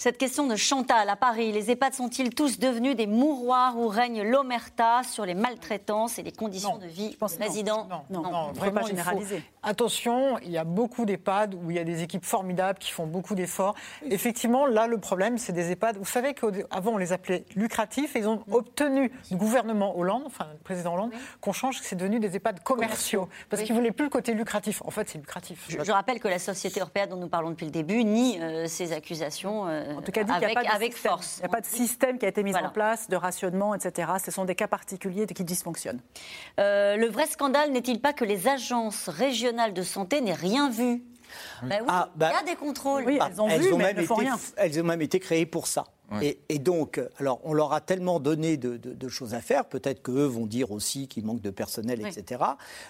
Cette 0.03 0.17
question 0.17 0.47
de 0.47 0.57
Chantal 0.57 1.07
à 1.07 1.15
Paris, 1.15 1.53
les 1.53 1.71
EHPAD 1.71 1.93
sont-ils 1.93 2.35
tous 2.35 2.59
devenus 2.59 2.93
des 2.97 3.07
mouroirs 3.07 3.77
où 3.77 3.87
règne 3.87 4.21
l'omerta 4.21 5.01
sur 5.09 5.25
les 5.25 5.33
maltraitances 5.33 6.19
et 6.19 6.23
les 6.23 6.33
conditions 6.33 6.77
de 6.77 6.87
vie 6.87 7.15
des 7.17 7.37
résidents 7.45 7.87
Non, 8.09 8.21
Non, 8.21 8.51
vraiment, 8.51 8.51
pas 8.51 8.81
il 8.81 8.81
faut- 8.81 8.87
généraliser. 8.87 9.43
Attention, 9.65 10.37
il 10.39 10.51
y 10.51 10.57
a 10.57 10.65
beaucoup 10.65 11.05
d'EHPAD 11.05 11.53
où 11.55 11.71
il 11.71 11.77
y 11.77 11.79
a 11.79 11.85
des 11.85 12.03
équipes 12.03 12.25
formidables 12.25 12.79
qui 12.79 12.91
font 12.91 13.07
beaucoup 13.07 13.33
d'efforts. 13.33 13.75
Effectivement, 14.05 14.65
là, 14.65 14.87
le 14.87 14.97
problème, 14.97 15.37
c'est 15.37 15.53
des 15.53 15.71
EHPAD. 15.71 15.95
Vous 15.95 16.03
savez 16.03 16.33
qu'avant, 16.33 16.91
on 16.91 16.97
les 16.97 17.13
appelait 17.13 17.45
lucratifs. 17.55 18.17
et 18.17 18.19
Ils 18.19 18.27
ont 18.27 18.43
obtenu 18.51 19.09
du 19.31 19.37
gouvernement 19.37 19.97
Hollande, 19.97 20.23
enfin, 20.25 20.47
le 20.51 20.59
président 20.65 20.95
Hollande, 20.95 21.13
qu'on 21.39 21.53
change, 21.53 21.79
que 21.79 21.85
c'est 21.85 21.95
devenu 21.95 22.19
des 22.19 22.35
EHPAD 22.35 22.61
commerciaux. 22.61 23.29
Parce 23.49 23.61
Oui. 23.61 23.67
qu'ils 23.67 23.75
ne 23.75 23.79
voulaient 23.79 23.93
plus 23.93 24.03
le 24.03 24.09
côté 24.11 24.33
lucratif. 24.33 24.81
En 24.83 24.91
fait, 24.91 25.07
c'est 25.07 25.17
lucratif. 25.17 25.63
Je, 25.69 25.81
je 25.81 25.91
rappelle 25.93 26.19
que 26.19 26.27
la 26.27 26.39
société 26.39 26.81
européenne 26.81 27.07
dont 27.07 27.15
nous 27.15 27.29
parlons 27.29 27.51
depuis 27.51 27.67
le 27.67 27.71
début 27.71 28.03
nie 28.03 28.37
euh, 28.41 28.67
ces 28.67 28.91
accusations 28.91 29.65
euh, 29.69 29.92
En 29.97 30.01
tout 30.01 30.11
cas, 30.11 30.23
dit 30.23 30.31
qu'il 30.31 30.39
n'y 30.39 30.45
a 30.45 30.47
avec, 30.49 30.55
pas 30.55 30.63
de 30.63 30.75
avec 30.75 30.93
système. 30.93 31.11
force. 31.11 31.37
Il 31.37 31.41
n'y 31.41 31.45
a 31.45 31.49
pas 31.49 31.61
de 31.61 31.65
système 31.65 32.17
qui 32.19 32.25
a 32.25 32.29
été 32.29 32.43
mis 32.43 32.51
Voilà. 32.51 32.67
en 32.69 32.71
place, 32.71 33.07
de 33.09 33.15
rationnement, 33.15 33.73
etc. 33.75 34.11
Ce 34.23 34.31
sont 34.31 34.45
des 34.45 34.55
cas 34.55 34.67
particuliers 34.67 35.25
qui 35.27 35.43
dysfonctionnent. 35.43 36.01
Euh, 36.59 36.95
le 36.97 37.07
vrai 37.07 37.27
scandale 37.27 37.71
n'est-il 37.71 37.99
pas 38.01 38.13
que 38.13 38.25
les 38.25 38.47
agences 38.47 39.09
régionales 39.09 39.73
de 39.73 39.81
santé 39.83 40.21
n'aient 40.21 40.33
rien 40.33 40.69
vu? 40.69 41.03
Ben 41.63 41.79
oui, 41.81 41.87
Ah, 41.87 42.09
bah, 42.15 42.29
il 42.31 42.45
y 42.45 42.49
a 42.51 42.53
des 42.53 42.59
contrôles. 42.59 43.03
Oui, 43.05 43.17
elles 43.25 43.41
ont 43.41 43.47
vu, 43.47 43.73
mais 43.75 43.85
elles 43.85 43.95
ne 43.95 44.01
été, 44.01 44.03
font 44.07 44.15
rien. 44.15 44.37
elles 44.57 44.79
ont 44.79 44.83
même 44.83 45.01
été 45.01 45.19
créées 45.19 45.45
pour 45.47 45.65
ça. 45.67 45.85
Et, 46.21 46.37
et 46.47 46.59
donc, 46.59 46.99
euh, 46.99 47.09
alors, 47.17 47.39
on 47.43 47.53
leur 47.53 47.73
a 47.73 47.81
tellement 47.81 48.19
donné 48.19 48.55
de, 48.55 48.77
de- 48.77 48.93
de 48.93 49.07
choses 49.07 49.33
à 49.33 49.41
faire, 49.41 49.65
peut-être 49.65 50.03
qu'eux 50.03 50.25
vont 50.25 50.45
dire 50.45 50.71
aussi 50.71 51.07
qu'il 51.07 51.25
manque 51.25 51.41
de 51.41 51.49
personnel, 51.49 52.01
Oui. 52.03 52.09
etc. 52.15 52.39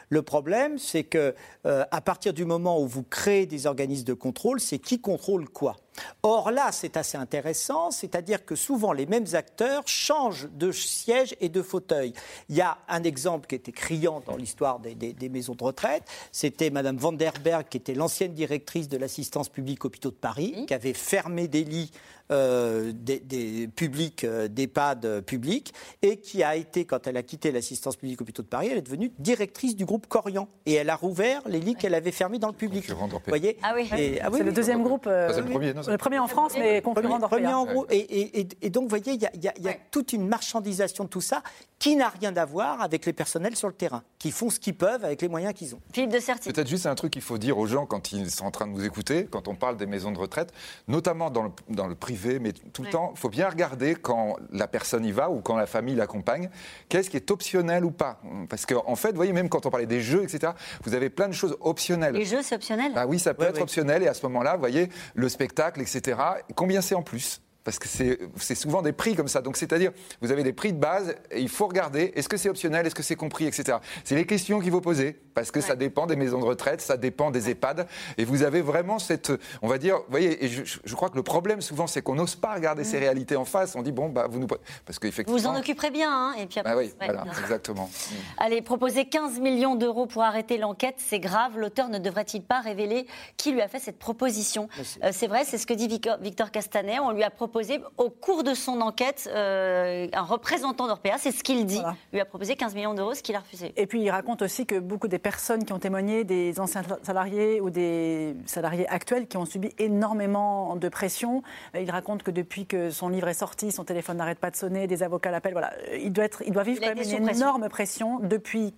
Le 0.09 0.21
problème, 0.23 0.77
c'est 0.77 1.05
que 1.05 1.33
euh, 1.65 1.85
à 1.89 2.01
partir 2.01 2.33
du 2.33 2.43
moment 2.43 2.81
où 2.81 2.85
vous 2.87 3.03
créez 3.03 3.45
des 3.45 3.65
organismes 3.65 4.03
de 4.03 4.13
contrôle, 4.13 4.59
c'est 4.59 4.77
qui 4.79 4.99
contrôle 4.99 5.47
quoi? 5.47 5.77
Or 6.23 6.51
là, 6.51 6.71
c'est 6.71 6.97
assez 6.97 7.17
intéressant, 7.17 7.91
c'est-à-dire 7.91 8.45
que 8.45 8.55
souvent 8.55 8.93
les 8.93 9.05
mêmes 9.05 9.25
acteurs 9.33 9.83
changent 9.87 10.47
de 10.53 10.71
siège 10.71 11.35
et 11.41 11.49
de 11.49 11.61
fauteuil. 11.61 12.13
Il 12.49 12.55
y 12.55 12.61
a 12.61 12.77
un 12.87 13.03
exemple 13.03 13.47
qui 13.47 13.55
était 13.55 13.71
criant 13.71 14.21
dans 14.25 14.35
l'histoire 14.35 14.79
des, 14.79 14.95
des- 14.95 15.13
des 15.13 15.29
maisons 15.29 15.55
de 15.55 15.63
retraite, 15.63 16.03
c'était 16.31 16.69
Madame 16.69 16.97
Van 16.97 17.11
der 17.13 17.33
Berg, 17.43 17.65
qui 17.69 17.77
était 17.77 17.93
l'ancienne 17.93 18.33
directrice 18.33 18.87
de 18.89 18.97
l'assistance 18.97 19.49
publique 19.49 19.85
hôpitaux 19.85 20.11
de 20.11 20.15
Paris, 20.15 20.65
qui 20.67 20.73
avait 20.73 20.93
fermé 20.93 21.47
des 21.47 21.63
lits 21.63 21.91
euh, 22.31 22.93
des, 22.95 23.19
des 23.19 23.67
publics, 23.67 24.23
euh, 24.23 24.47
d'EHPAD 24.47 25.05
euh, 25.05 25.21
publics, 25.21 25.73
et 26.01 26.17
qui 26.17 26.41
a 26.41 26.55
été, 26.55 26.85
quand 26.85 27.05
elle 27.05 27.17
a 27.17 27.21
quitté 27.21 27.51
l'assistance 27.51 27.97
publique 27.97 28.21
hôpitaux 28.21 28.41
de 28.43 28.47
Paris, 28.47 28.69
elle 28.71 28.77
est 28.77 28.81
devenue 28.81 29.11
directrice 29.19 29.75
du 29.75 29.83
groupe 29.85 30.07
Corian. 30.07 30.47
Et 30.65 30.73
elle 30.73 30.89
a 30.89 30.95
rouvert 30.95 31.41
les 31.47 31.59
lits 31.59 31.75
qu'elle 31.75 31.93
avait 31.93 32.13
fermés 32.13 32.39
dans 32.39 32.47
le 32.47 32.53
public. 32.53 32.89
Vous 32.89 33.19
voyez 33.27 33.57
Ah 33.61 33.73
oui. 33.75 33.89
Ah 33.91 33.95
oui, 34.31 34.37
c'est 34.37 34.43
le 34.43 34.49
oui. 34.49 34.55
deuxième 34.55 34.83
groupe. 34.83 35.05
euh, 35.05 35.27
Ah, 35.29 35.33
c'est 35.33 35.41
le 35.41 35.49
premier, 35.49 35.73
non, 35.73 35.82
le 35.87 35.97
premier 35.97 36.19
en 36.19 36.27
France, 36.27 36.53
mais 36.57 36.81
concurrent 36.81 37.19
premier 37.19 37.47
en 37.47 37.65
d'Orpea. 37.65 37.73
gros. 37.73 37.85
Et, 37.89 37.97
et- 37.97 38.39
et- 38.41 38.47
et 38.61 38.69
donc, 38.69 38.83
vous 38.83 38.89
voyez, 38.89 39.11
il 39.13 39.21
y 39.21 39.25
a, 39.25 39.31
il 39.33 39.43
y 39.43 39.47
a- 39.47 39.53
il 39.57 39.63
y 39.63 39.69
a 39.69 39.75
toute 39.91 40.13
une 40.13 40.27
marchandisation 40.27 41.03
de 41.05 41.09
tout 41.09 41.21
ça 41.21 41.41
qui 41.79 41.95
n'a 41.95 42.09
rien 42.09 42.35
à 42.37 42.45
voir 42.45 42.81
avec 42.81 43.05
les 43.05 43.13
personnels 43.13 43.55
sur 43.55 43.67
le 43.67 43.73
terrain, 43.73 44.03
qui 44.19 44.31
font 44.31 44.49
ce 44.49 44.59
qu'ils 44.59 44.75
peuvent 44.75 45.03
avec 45.03 45.21
les 45.21 45.27
moyens 45.27 45.53
qu'ils 45.53 45.75
ont. 45.75 45.79
Philippe 45.91 46.11
de 46.11 46.19
Certi. 46.19 46.51
Peut-être 46.51 46.67
juste 46.69 46.85
un 46.85 46.95
truc 46.95 47.11
qu'il 47.13 47.21
faut 47.21 47.37
dire 47.37 47.57
aux 47.57 47.67
gens 47.67 47.85
quand 47.85 48.11
ils 48.13 48.31
sont 48.31 48.45
en 48.45 48.51
train 48.51 48.67
de 48.67 48.71
nous 48.71 48.85
écouter, 48.85 49.27
quand 49.29 49.47
on 49.47 49.55
parle 49.55 49.75
des 49.77 49.85
maisons 49.85 50.11
de 50.11 50.17
retraite, 50.19 50.51
notamment 50.87 51.29
dans 51.29 51.43
le, 51.43 51.49
dans 51.69 51.87
le 51.87 51.95
privé, 51.95 52.39
mais 52.39 52.53
tout 52.53 52.81
le 52.83 52.87
Ouais. 52.87 52.91
temps, 52.91 53.11
il 53.15 53.19
faut 53.19 53.29
bien 53.29 53.49
regarder 53.49 53.95
quand 53.95 54.37
la 54.51 54.67
personne 54.67 55.03
y 55.05 55.11
va 55.11 55.29
ou 55.29 55.41
quand 55.41 55.55
la 55.57 55.65
famille 55.65 55.95
l'accompagne, 55.95 56.49
qu'est-ce 56.89 57.09
qui 57.09 57.17
est 57.17 57.31
optionnel 57.31 57.83
ou 57.85 57.91
pas. 57.91 58.21
Parce 58.49 58.65
qu'en 58.65 58.83
en 58.87 58.95
fait, 58.95 59.09
vous 59.09 59.15
voyez, 59.17 59.33
même 59.33 59.49
quand 59.49 59.65
on 59.65 59.69
parlait 59.69 59.85
des 59.85 60.01
jeux, 60.01 60.23
etc., 60.23 60.53
vous 60.83 60.93
avez 60.93 61.09
plein 61.09 61.27
de 61.27 61.33
choses 61.33 61.57
optionnelles. 61.59 62.13
Les 62.15 62.25
jeux, 62.25 62.41
c'est 62.41 62.55
optionnel? 62.55 62.93
Bah 62.93 63.05
oui, 63.07 63.19
ça 63.19 63.33
peut 63.33 63.43
Ouais, 63.43 63.49
être 63.49 63.55
ouais. 63.57 63.61
optionnel 63.63 64.03
et 64.03 64.07
à 64.07 64.13
ce 64.13 64.25
moment-là, 64.27 64.53
vous 64.53 64.59
voyez, 64.59 64.89
le 65.15 65.27
spectacle, 65.29 65.72
etc. 65.81 66.19
Combien 66.55 66.81
c'est 66.81 66.95
en 66.95 67.03
plus? 67.03 67.41
Parce 67.63 67.79
que 67.79 67.87
c'est 67.87 68.55
souvent 68.55 68.81
des 68.81 68.91
prix 68.91 69.15
comme 69.15 69.29
ça. 69.29 69.41
Donc, 69.41 69.55
c'est-à-dire, 69.55 69.91
vous 70.21 70.31
avez 70.31 70.43
des 70.43 70.51
prix 70.51 70.73
de 70.73 70.79
base 70.79 71.15
et 71.31 71.39
il 71.39 71.47
faut 71.47 71.65
regarder 71.65 72.11
est-ce 72.15 72.27
que 72.27 72.35
c'est 72.35 72.49
optionnel, 72.49 72.85
est-ce 72.85 72.95
que 72.95 73.03
c'est 73.03 73.15
compris, 73.15 73.45
etc. 73.45 73.77
C'est 74.03 74.15
les 74.15 74.25
questions 74.25 74.59
qu'il 74.59 74.71
faut 74.71 74.81
poser 74.81 75.13
parce 75.33 75.51
que 75.51 75.61
ça 75.61 75.75
dépend 75.75 76.05
des 76.05 76.15
maisons 76.15 76.39
de 76.39 76.45
retraite, 76.45 76.81
ça 76.81 76.97
dépend 76.97 77.31
des 77.31 77.49
EHPAD. 77.49 77.87
Et 78.17 78.25
vous 78.25 78.43
avez 78.43 78.61
vraiment 78.61 78.99
cette. 78.99 79.31
On 79.61 79.67
va 79.67 79.77
dire, 79.77 79.97
vous 79.97 80.03
voyez, 80.09 80.43
et 80.45 80.47
je, 80.47 80.63
je 80.83 80.95
crois 80.95 81.09
que 81.09 81.15
le 81.15 81.23
problème 81.23 81.61
souvent, 81.61 81.87
c'est 81.87 82.01
qu'on 82.01 82.15
n'ose 82.15 82.35
pas 82.35 82.53
regarder 82.53 82.83
ces 82.83 82.99
réalités 82.99 83.35
en 83.35 83.45
face. 83.45 83.75
On 83.75 83.81
dit, 83.81 83.91
bon, 83.91 84.09
bah, 84.09 84.27
vous 84.29 84.39
nous. 84.39 84.47
Parce 84.85 84.99
qu'effectivement. 84.99 85.39
Vous 85.39 85.47
en 85.47 85.55
occuperez 85.57 85.91
bien, 85.91 86.09
hein, 86.11 86.33
et 86.39 86.45
puis 86.45 86.59
après, 86.59 86.73
Bah 86.73 86.79
oui, 86.79 86.93
voilà, 87.03 87.25
exactement. 87.41 87.89
Allez, 88.37 88.61
proposer 88.61 89.05
15 89.05 89.39
millions 89.39 89.75
d'euros 89.75 90.05
pour 90.05 90.23
arrêter 90.23 90.57
l'enquête, 90.57 90.95
c'est 90.97 91.19
grave. 91.19 91.57
L'auteur 91.57 91.89
ne 91.89 91.97
devrait-il 91.99 92.43
pas 92.43 92.59
révéler 92.61 93.07
qui 93.37 93.51
lui 93.51 93.61
a 93.61 93.67
fait 93.67 93.79
cette 93.79 93.99
proposition 93.99 94.69
Euh, 95.03 95.09
C'est 95.11 95.27
vrai, 95.27 95.43
c'est 95.45 95.57
ce 95.57 95.65
que 95.65 95.73
dit 95.73 95.87
Victor, 95.87 96.17
Victor 96.21 96.51
Castanet. 96.51 96.99
On 96.99 97.11
lui 97.11 97.23
a 97.23 97.29
proposé, 97.29 97.81
au 97.97 98.09
cours 98.09 98.43
de 98.43 98.53
son 98.53 98.81
enquête, 98.81 99.29
euh, 99.33 100.07
un 100.13 100.21
représentant 100.21 100.87
d'Orpea, 100.87 101.17
c'est 101.17 101.31
ce 101.31 101.43
qu'il 101.43 101.65
dit, 101.65 101.75
Voilà. 101.79 101.95
lui 102.11 102.19
a 102.19 102.25
proposé 102.25 102.55
15 102.55 102.75
millions 102.75 102.93
d'euros, 102.93 103.13
ce 103.13 103.23
qu'il 103.23 103.35
a 103.35 103.39
refusé. 103.39 103.73
Et 103.77 103.87
puis 103.87 104.01
il 104.01 104.09
raconte 104.09 104.41
aussi 104.41 104.65
que 104.65 104.79
beaucoup 104.79 105.07
des 105.07 105.19
personnes 105.23 105.65
qui 105.65 105.73
ont 105.73 105.79
témoigné, 105.79 106.23
des 106.23 106.59
anciens 106.59 106.83
salariés 107.01 107.59
ou 107.61 107.69
des 107.71 108.35
salariés 108.45 108.87
actuels 108.89 109.25
qui 109.27 109.37
ont 109.37 109.45
subi 109.45 109.73
énormément 109.79 110.75
de 110.75 110.89
pression. 110.89 111.41
Euh, 111.75 111.79
Il 111.81 111.89
raconte 111.89 112.21
que 112.23 112.29
depuis 112.31 112.65
que 112.67 112.91
son 112.91 113.09
livre 113.09 113.27
est 113.29 113.33
sorti, 113.33 113.71
son 113.71 113.83
téléphone 113.85 114.17
n'arrête 114.17 114.39
pas 114.39 114.51
de 114.51 114.55
sonner, 114.55 114.85
des 114.85 115.01
avocats 115.01 115.31
l'appellent. 115.31 115.53
Voilà, 115.53 115.71
Euh, 115.91 115.97
il 115.97 116.11
doit, 116.13 116.25
être, 116.25 116.43
il 116.45 116.51
doit 116.51 116.63
vivre 116.63 116.79
Il 116.83 116.87
quand 116.89 116.95
même 116.95 117.03
une 117.03 117.25
pression. 117.25 117.45
énorme 117.47 117.69
pression 117.69 118.19
depuis 118.19 118.75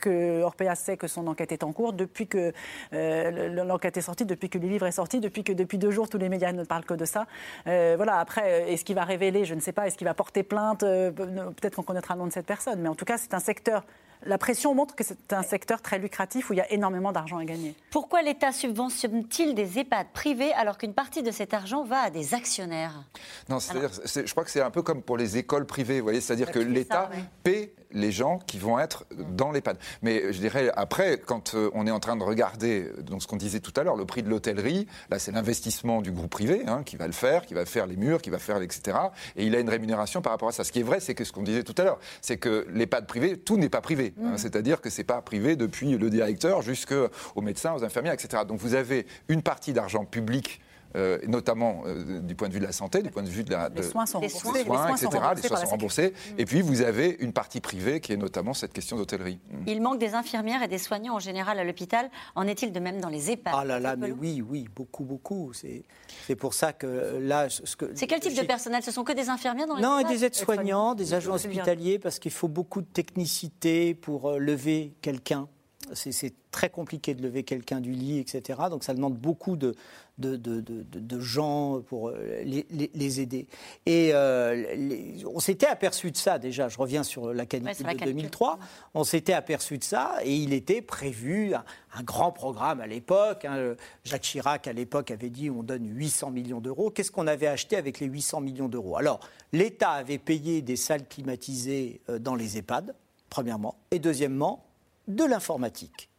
que 0.00 0.40
Orpea 0.42 0.74
sait 0.76 0.96
que 0.96 1.06
son 1.08 1.26
enquête 1.26 1.52
est 1.52 1.62
en 1.62 1.72
cours, 1.72 1.92
depuis 1.92 2.26
que 2.26 2.52
euh, 2.94 3.48
le- 3.50 3.64
l'enquête 3.64 3.98
est 3.98 4.00
sortie, 4.00 4.24
depuis 4.24 4.48
que 4.48 4.56
le 4.56 4.66
livre 4.66 4.86
est 4.86 4.92
sorti, 4.92 5.20
depuis 5.20 5.44
que 5.44 5.52
depuis 5.52 5.76
deux 5.76 5.90
jours 5.90 6.08
tous 6.08 6.16
les 6.16 6.30
médias 6.30 6.52
ne 6.52 6.64
parlent 6.64 6.86
que 6.86 6.94
de 6.94 7.04
ça. 7.04 7.26
Euh, 7.66 7.94
voilà. 7.96 8.16
Après, 8.16 8.72
est-ce 8.72 8.82
qu'il 8.84 8.94
va 8.94 9.04
révéler 9.04 9.44
Je 9.44 9.54
ne 9.54 9.60
sais 9.60 9.72
pas. 9.72 9.86
Est-ce 9.86 9.98
qu'il 9.98 10.06
va 10.06 10.14
porter 10.14 10.42
plainte 10.42 10.80
Peut-être 10.80 11.74
qu'on 11.76 11.82
connaîtra 11.82 12.14
le 12.14 12.20
nom 12.20 12.26
de 12.28 12.32
cette 12.32 12.46
personne. 12.46 12.80
Mais 12.80 12.88
en 12.88 12.94
tout 12.94 13.04
cas, 13.04 13.18
c'est 13.18 13.34
un 13.34 13.40
secteur. 13.40 13.84
La 14.26 14.36
pression 14.38 14.74
montre 14.74 14.94
que 14.94 15.02
c'est 15.02 15.32
un 15.32 15.42
secteur 15.42 15.80
très 15.80 15.98
lucratif 15.98 16.50
où 16.50 16.52
il 16.52 16.56
y 16.56 16.60
a 16.60 16.70
énormément 16.72 17.10
d'argent 17.12 17.38
à 17.38 17.44
gagner. 17.44 17.74
Pourquoi 17.90 18.20
l'État 18.22 18.52
subventionne-t-il 18.52 19.54
des 19.54 19.78
EHPAD 19.78 20.08
privés 20.12 20.52
alors 20.52 20.76
qu'une 20.76 20.92
partie 20.94 21.22
de 21.22 21.30
cet 21.30 21.54
argent 21.54 21.84
va 21.84 22.00
à 22.00 22.10
des 22.10 22.34
actionnaires? 22.34 23.04
Non, 23.48 23.60
c'est-à-dire, 23.60 23.90
c'est- 24.04 24.26
je 24.26 24.30
crois 24.32 24.44
que 24.44 24.50
c'est 24.50 24.60
un 24.60 24.70
peu 24.70 24.82
comme 24.82 25.02
pour 25.02 25.16
les 25.16 25.38
écoles 25.38 25.66
privées, 25.66 26.00
vous 26.00 26.04
voyez, 26.06 26.20
c'est-à-dire 26.20 26.50
que 26.50 26.60
c'est 26.60 26.68
l'État 26.68 27.08
ouais. 27.12 27.24
paie 27.42 27.72
les 27.92 28.12
gens 28.12 28.38
qui 28.46 28.58
vont 28.58 28.78
être 28.78 29.04
dans 29.36 29.52
l'EHPAD. 29.52 29.76
Mais 30.02 30.32
je 30.32 30.38
dirais, 30.38 30.70
après, 30.76 31.18
quand 31.24 31.54
euh, 31.54 31.70
on 31.74 31.86
est 31.86 31.90
en 31.90 32.00
train 32.00 32.16
de 32.16 32.22
regarder 32.22 32.84
euh, 32.84 33.02
donc, 33.02 33.22
ce 33.22 33.26
qu'on 33.26 33.36
disait 33.36 33.60
tout 33.60 33.72
à 33.76 33.82
l'heure, 33.82 33.96
le 33.96 34.04
prix 34.04 34.22
de 34.22 34.28
l'hôtellerie, 34.28 34.86
là, 35.10 35.18
c'est 35.18 35.32
l'investissement 35.32 36.00
du 36.02 36.12
groupe 36.12 36.30
privé 36.30 36.62
hein, 36.66 36.82
qui 36.84 36.96
va 36.96 37.06
le 37.06 37.12
faire, 37.12 37.46
qui 37.46 37.54
va 37.54 37.64
faire 37.66 37.86
les 37.86 37.96
murs, 37.96 38.22
qui 38.22 38.30
va 38.30 38.38
faire, 38.38 38.60
etc. 38.62 38.96
Et 39.36 39.46
il 39.46 39.54
a 39.54 39.60
une 39.60 39.68
rémunération 39.68 40.22
par 40.22 40.32
rapport 40.32 40.48
à 40.48 40.52
ça. 40.52 40.64
Ce 40.64 40.72
qui 40.72 40.80
est 40.80 40.84
vrai, 40.84 41.00
c'est 41.00 41.14
que 41.14 41.24
ce 41.24 41.32
qu'on 41.32 41.42
disait 41.42 41.62
tout 41.62 41.74
à 41.78 41.84
l'heure, 41.84 41.98
c'est 42.20 42.36
que 42.36 42.66
l'EHPAD 42.72 43.06
privé, 43.06 43.36
tout 43.38 43.56
n'est 43.56 43.68
pas 43.68 43.80
privé. 43.80 44.14
hein. 44.22 44.36
c'est-à-dire 44.36 44.80
que 44.80 44.90
c'est 44.90 45.04
pas 45.04 45.20
privé 45.22 45.56
depuis 45.56 45.96
le 45.96 46.10
directeur 46.10 46.62
jusqu'aux 46.62 47.08
médecins, 47.42 47.74
aux 47.74 47.84
infirmières, 47.84 48.12
etc. 48.14 48.44
Donc 48.46 48.58
vous 48.60 48.74
avez 48.74 49.06
une 49.28 49.42
partie 49.42 49.72
d'argent 49.72 50.04
public 50.04 50.60
euh, 50.96 51.18
notamment 51.26 51.82
euh, 51.86 52.20
du 52.20 52.34
point 52.34 52.48
de 52.48 52.54
vue 52.54 52.60
de 52.60 52.64
la 52.64 52.72
santé, 52.72 53.02
du 53.02 53.10
point 53.10 53.22
de 53.22 53.28
vue 53.28 53.44
de 53.44 53.50
la, 53.50 53.68
Les 53.68 53.82
soins 53.82 54.06
sont 54.06 54.18
remboursés. 54.18 54.38
soins. 54.38 54.52
des 54.52 54.64
soins, 54.64 54.96
sont 54.96 55.06
etc. 55.06 55.22
remboursés 55.22 55.42
Les 55.42 55.48
soins 55.48 55.56
sont 55.58 55.70
remboursés. 55.70 56.14
Et 56.38 56.44
puis, 56.44 56.62
vous 56.62 56.82
avez 56.82 57.16
une 57.20 57.32
partie 57.32 57.60
privée 57.60 58.00
qui 58.00 58.12
est 58.12 58.16
notamment 58.16 58.54
cette 58.54 58.72
question 58.72 58.96
d'hôtellerie. 58.96 59.38
Il 59.66 59.80
manque 59.82 59.98
des 59.98 60.14
infirmières 60.14 60.62
et 60.62 60.68
des 60.68 60.78
soignants 60.78 61.14
en 61.14 61.20
général 61.20 61.58
à 61.58 61.64
l'hôpital. 61.64 62.10
En 62.34 62.46
est-il 62.46 62.72
de 62.72 62.80
même 62.80 63.00
dans 63.00 63.08
les 63.08 63.30
EHPAD 63.30 63.54
Ah 63.56 63.64
là 63.64 63.78
là, 63.78 63.96
mais 63.96 64.12
oui, 64.12 64.42
oui, 64.46 64.68
beaucoup, 64.74 65.04
beaucoup. 65.04 65.52
C'est 65.52 65.84
c'est 66.26 66.36
pour 66.36 66.54
ça 66.54 66.72
que 66.72 66.86
euh, 66.86 67.20
là, 67.20 67.48
ce 67.48 67.76
que. 67.76 67.90
C'est 67.94 68.06
quel 68.06 68.20
type 68.20 68.36
de 68.36 68.46
personnel? 68.46 68.82
Ce 68.82 68.90
sont 68.90 69.04
que 69.04 69.12
des 69.12 69.28
infirmières 69.28 69.66
dans 69.66 69.76
les 69.76 69.82
Non, 69.82 69.98
et 69.98 70.04
des 70.04 70.24
aides-soignants, 70.24 70.94
des 70.94 71.14
agents 71.14 71.34
hospitaliers, 71.34 71.98
parce 71.98 72.18
qu'il 72.18 72.32
faut 72.32 72.48
beaucoup 72.48 72.80
de 72.80 72.86
technicité 72.86 73.94
pour 73.94 74.32
lever 74.32 74.94
quelqu'un. 75.02 75.48
C'est- 75.94 76.34
très 76.50 76.68
compliqué 76.68 77.14
de 77.14 77.22
lever 77.22 77.44
quelqu'un 77.44 77.80
du 77.80 77.92
lit, 77.92 78.18
etc. 78.18 78.58
Donc 78.70 78.82
ça 78.82 78.92
demande 78.92 79.14
beaucoup 79.16 79.54
de, 79.54 79.76
de, 80.18 80.34
de- 80.34 80.60
de- 80.60 80.82
de- 80.82 80.98
de 80.98 81.20
gens 81.20 81.80
pour 81.80 82.08
euh, 82.08 82.42
les, 82.42 82.66
les- 82.70 82.90
les 82.92 83.20
aider. 83.20 83.46
Et 83.86 84.10
euh, 84.14 84.74
les- 84.74 85.24
on 85.32 85.38
s'était 85.38 85.68
aperçu 85.68 86.10
de 86.10 86.16
ça 86.16 86.40
déjà. 86.40 86.68
Je 86.68 86.76
reviens 86.76 87.04
sur 87.04 87.32
la 87.32 87.46
canicule 87.46 87.70
Ouais, 87.86 87.86
la 87.86 87.94
de 87.94 87.98
canicule. 88.00 88.16
2003. 88.22 88.58
On 88.94 89.04
s'était 89.04 89.32
aperçu 89.32 89.78
de 89.78 89.84
ça 89.84 90.16
et 90.24 90.34
il 90.34 90.52
était 90.52 90.82
prévu 90.82 91.54
un, 91.54 91.64
un 91.94 92.02
grand 92.02 92.32
programme 92.32 92.80
à 92.80 92.88
l'époque. 92.88 93.44
hein. 93.44 93.76
Jacques 94.02 94.22
Chirac, 94.22 94.66
à 94.66 94.72
l'époque, 94.72 95.12
avait 95.12 95.30
dit 95.30 95.50
on 95.50 95.62
donne 95.62 95.86
800 95.88 96.32
millions 96.32 96.60
d'euros. 96.60 96.90
Qu'est-ce 96.90 97.12
qu'on 97.12 97.28
avait 97.28 97.46
acheté 97.46 97.76
avec 97.76 98.00
les 98.00 98.08
800 98.08 98.40
millions 98.40 98.68
d'euros? 98.68 98.96
Alors, 98.96 99.20
l'État 99.52 99.90
avait 99.92 100.18
payé 100.18 100.62
des 100.62 100.74
salles 100.76 101.06
climatisées 101.06 102.00
euh, 102.10 102.18
dans 102.18 102.34
les 102.34 102.58
EHPAD, 102.58 102.92
premièrement. 103.28 103.76
Et 103.92 104.00
deuxièmement, 104.00 104.64
de 105.08 105.24
l'informatique. 105.24 106.10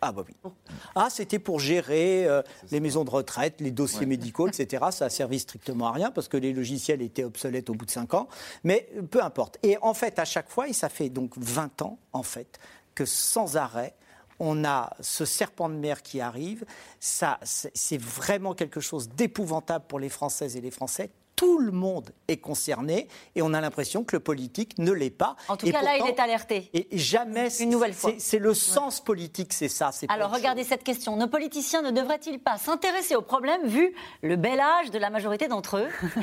Ah 0.00 0.12
bah 0.12 0.22
oui. 0.26 0.52
Ah, 0.94 1.08
c'était 1.10 1.40
pour 1.40 1.58
gérer 1.58 2.24
euh, 2.26 2.42
les 2.70 2.78
maisons 2.78 3.04
de 3.04 3.10
retraite, 3.10 3.60
les 3.60 3.72
dossiers 3.72 4.06
médicaux, 4.06 4.46
etc. 4.46 4.86
Ça 4.92 5.06
a 5.06 5.10
servi 5.10 5.40
strictement 5.40 5.88
à 5.88 5.92
rien 5.92 6.12
parce 6.12 6.28
que 6.28 6.36
les 6.36 6.52
logiciels 6.52 7.02
étaient 7.02 7.24
obsolètes 7.24 7.68
au 7.68 7.74
bout 7.74 7.84
de 7.84 7.90
5 7.90 8.14
ans. 8.14 8.28
Mais 8.62 8.88
euh, 8.96 9.02
peu 9.02 9.22
importe. 9.22 9.58
Et 9.64 9.76
en 9.82 9.94
fait, 9.94 10.20
à 10.20 10.24
chaque 10.24 10.48
fois, 10.48 10.68
et 10.68 10.72
ça 10.72 10.88
fait 10.88 11.08
donc 11.08 11.32
20 11.36 11.82
ans, 11.82 11.98
en 12.12 12.22
fait, 12.22 12.60
que 12.94 13.04
sans 13.04 13.56
arrêt, 13.56 13.94
on 14.38 14.64
a 14.64 14.94
ce 15.00 15.24
serpent 15.24 15.68
de 15.68 15.74
mer 15.74 16.02
qui 16.02 16.20
arrive. 16.20 16.64
Ça, 17.00 17.40
c'est 17.42 18.00
vraiment 18.00 18.54
quelque 18.54 18.80
chose 18.80 19.08
d'épouvantable 19.08 19.86
pour 19.88 19.98
les 19.98 20.08
Françaises 20.08 20.56
et 20.56 20.60
les 20.60 20.70
Français 20.70 21.10
tout 21.38 21.58
le 21.58 21.70
monde 21.70 22.10
est 22.26 22.38
concerné 22.38 23.06
et 23.36 23.42
on 23.42 23.54
a 23.54 23.60
l'impression 23.60 24.02
que 24.02 24.16
le 24.16 24.20
politique 24.20 24.76
ne 24.78 24.90
l'est 24.90 25.08
pas. 25.08 25.36
En 25.46 25.56
tout 25.56 25.70
cas, 25.70 25.82
là, 25.82 25.96
il 25.96 26.04
est 26.04 26.18
alerté. 26.18 26.68
Et 26.74 26.98
jamais. 26.98 27.48
Une 27.60 27.70
nouvelle 27.70 27.94
fois. 27.94 28.10
C'est 28.18 28.40
le 28.40 28.54
sens 28.54 29.00
politique, 29.00 29.52
c'est 29.52 29.68
ça. 29.68 29.92
Alors, 30.08 30.32
regardez 30.32 30.64
cette 30.64 30.82
question. 30.82 31.16
Nos 31.16 31.28
politiciens 31.28 31.82
ne 31.82 31.92
devraient-ils 31.92 32.40
pas 32.40 32.58
s'intéresser 32.58 33.14
au 33.14 33.22
problème 33.22 33.64
vu 33.66 33.94
le 34.22 34.34
bel 34.34 34.58
âge 34.58 34.90
de 34.90 34.98
la 34.98 35.10
majorité 35.10 35.46
d'entre 35.46 35.78
eux? 35.78 35.88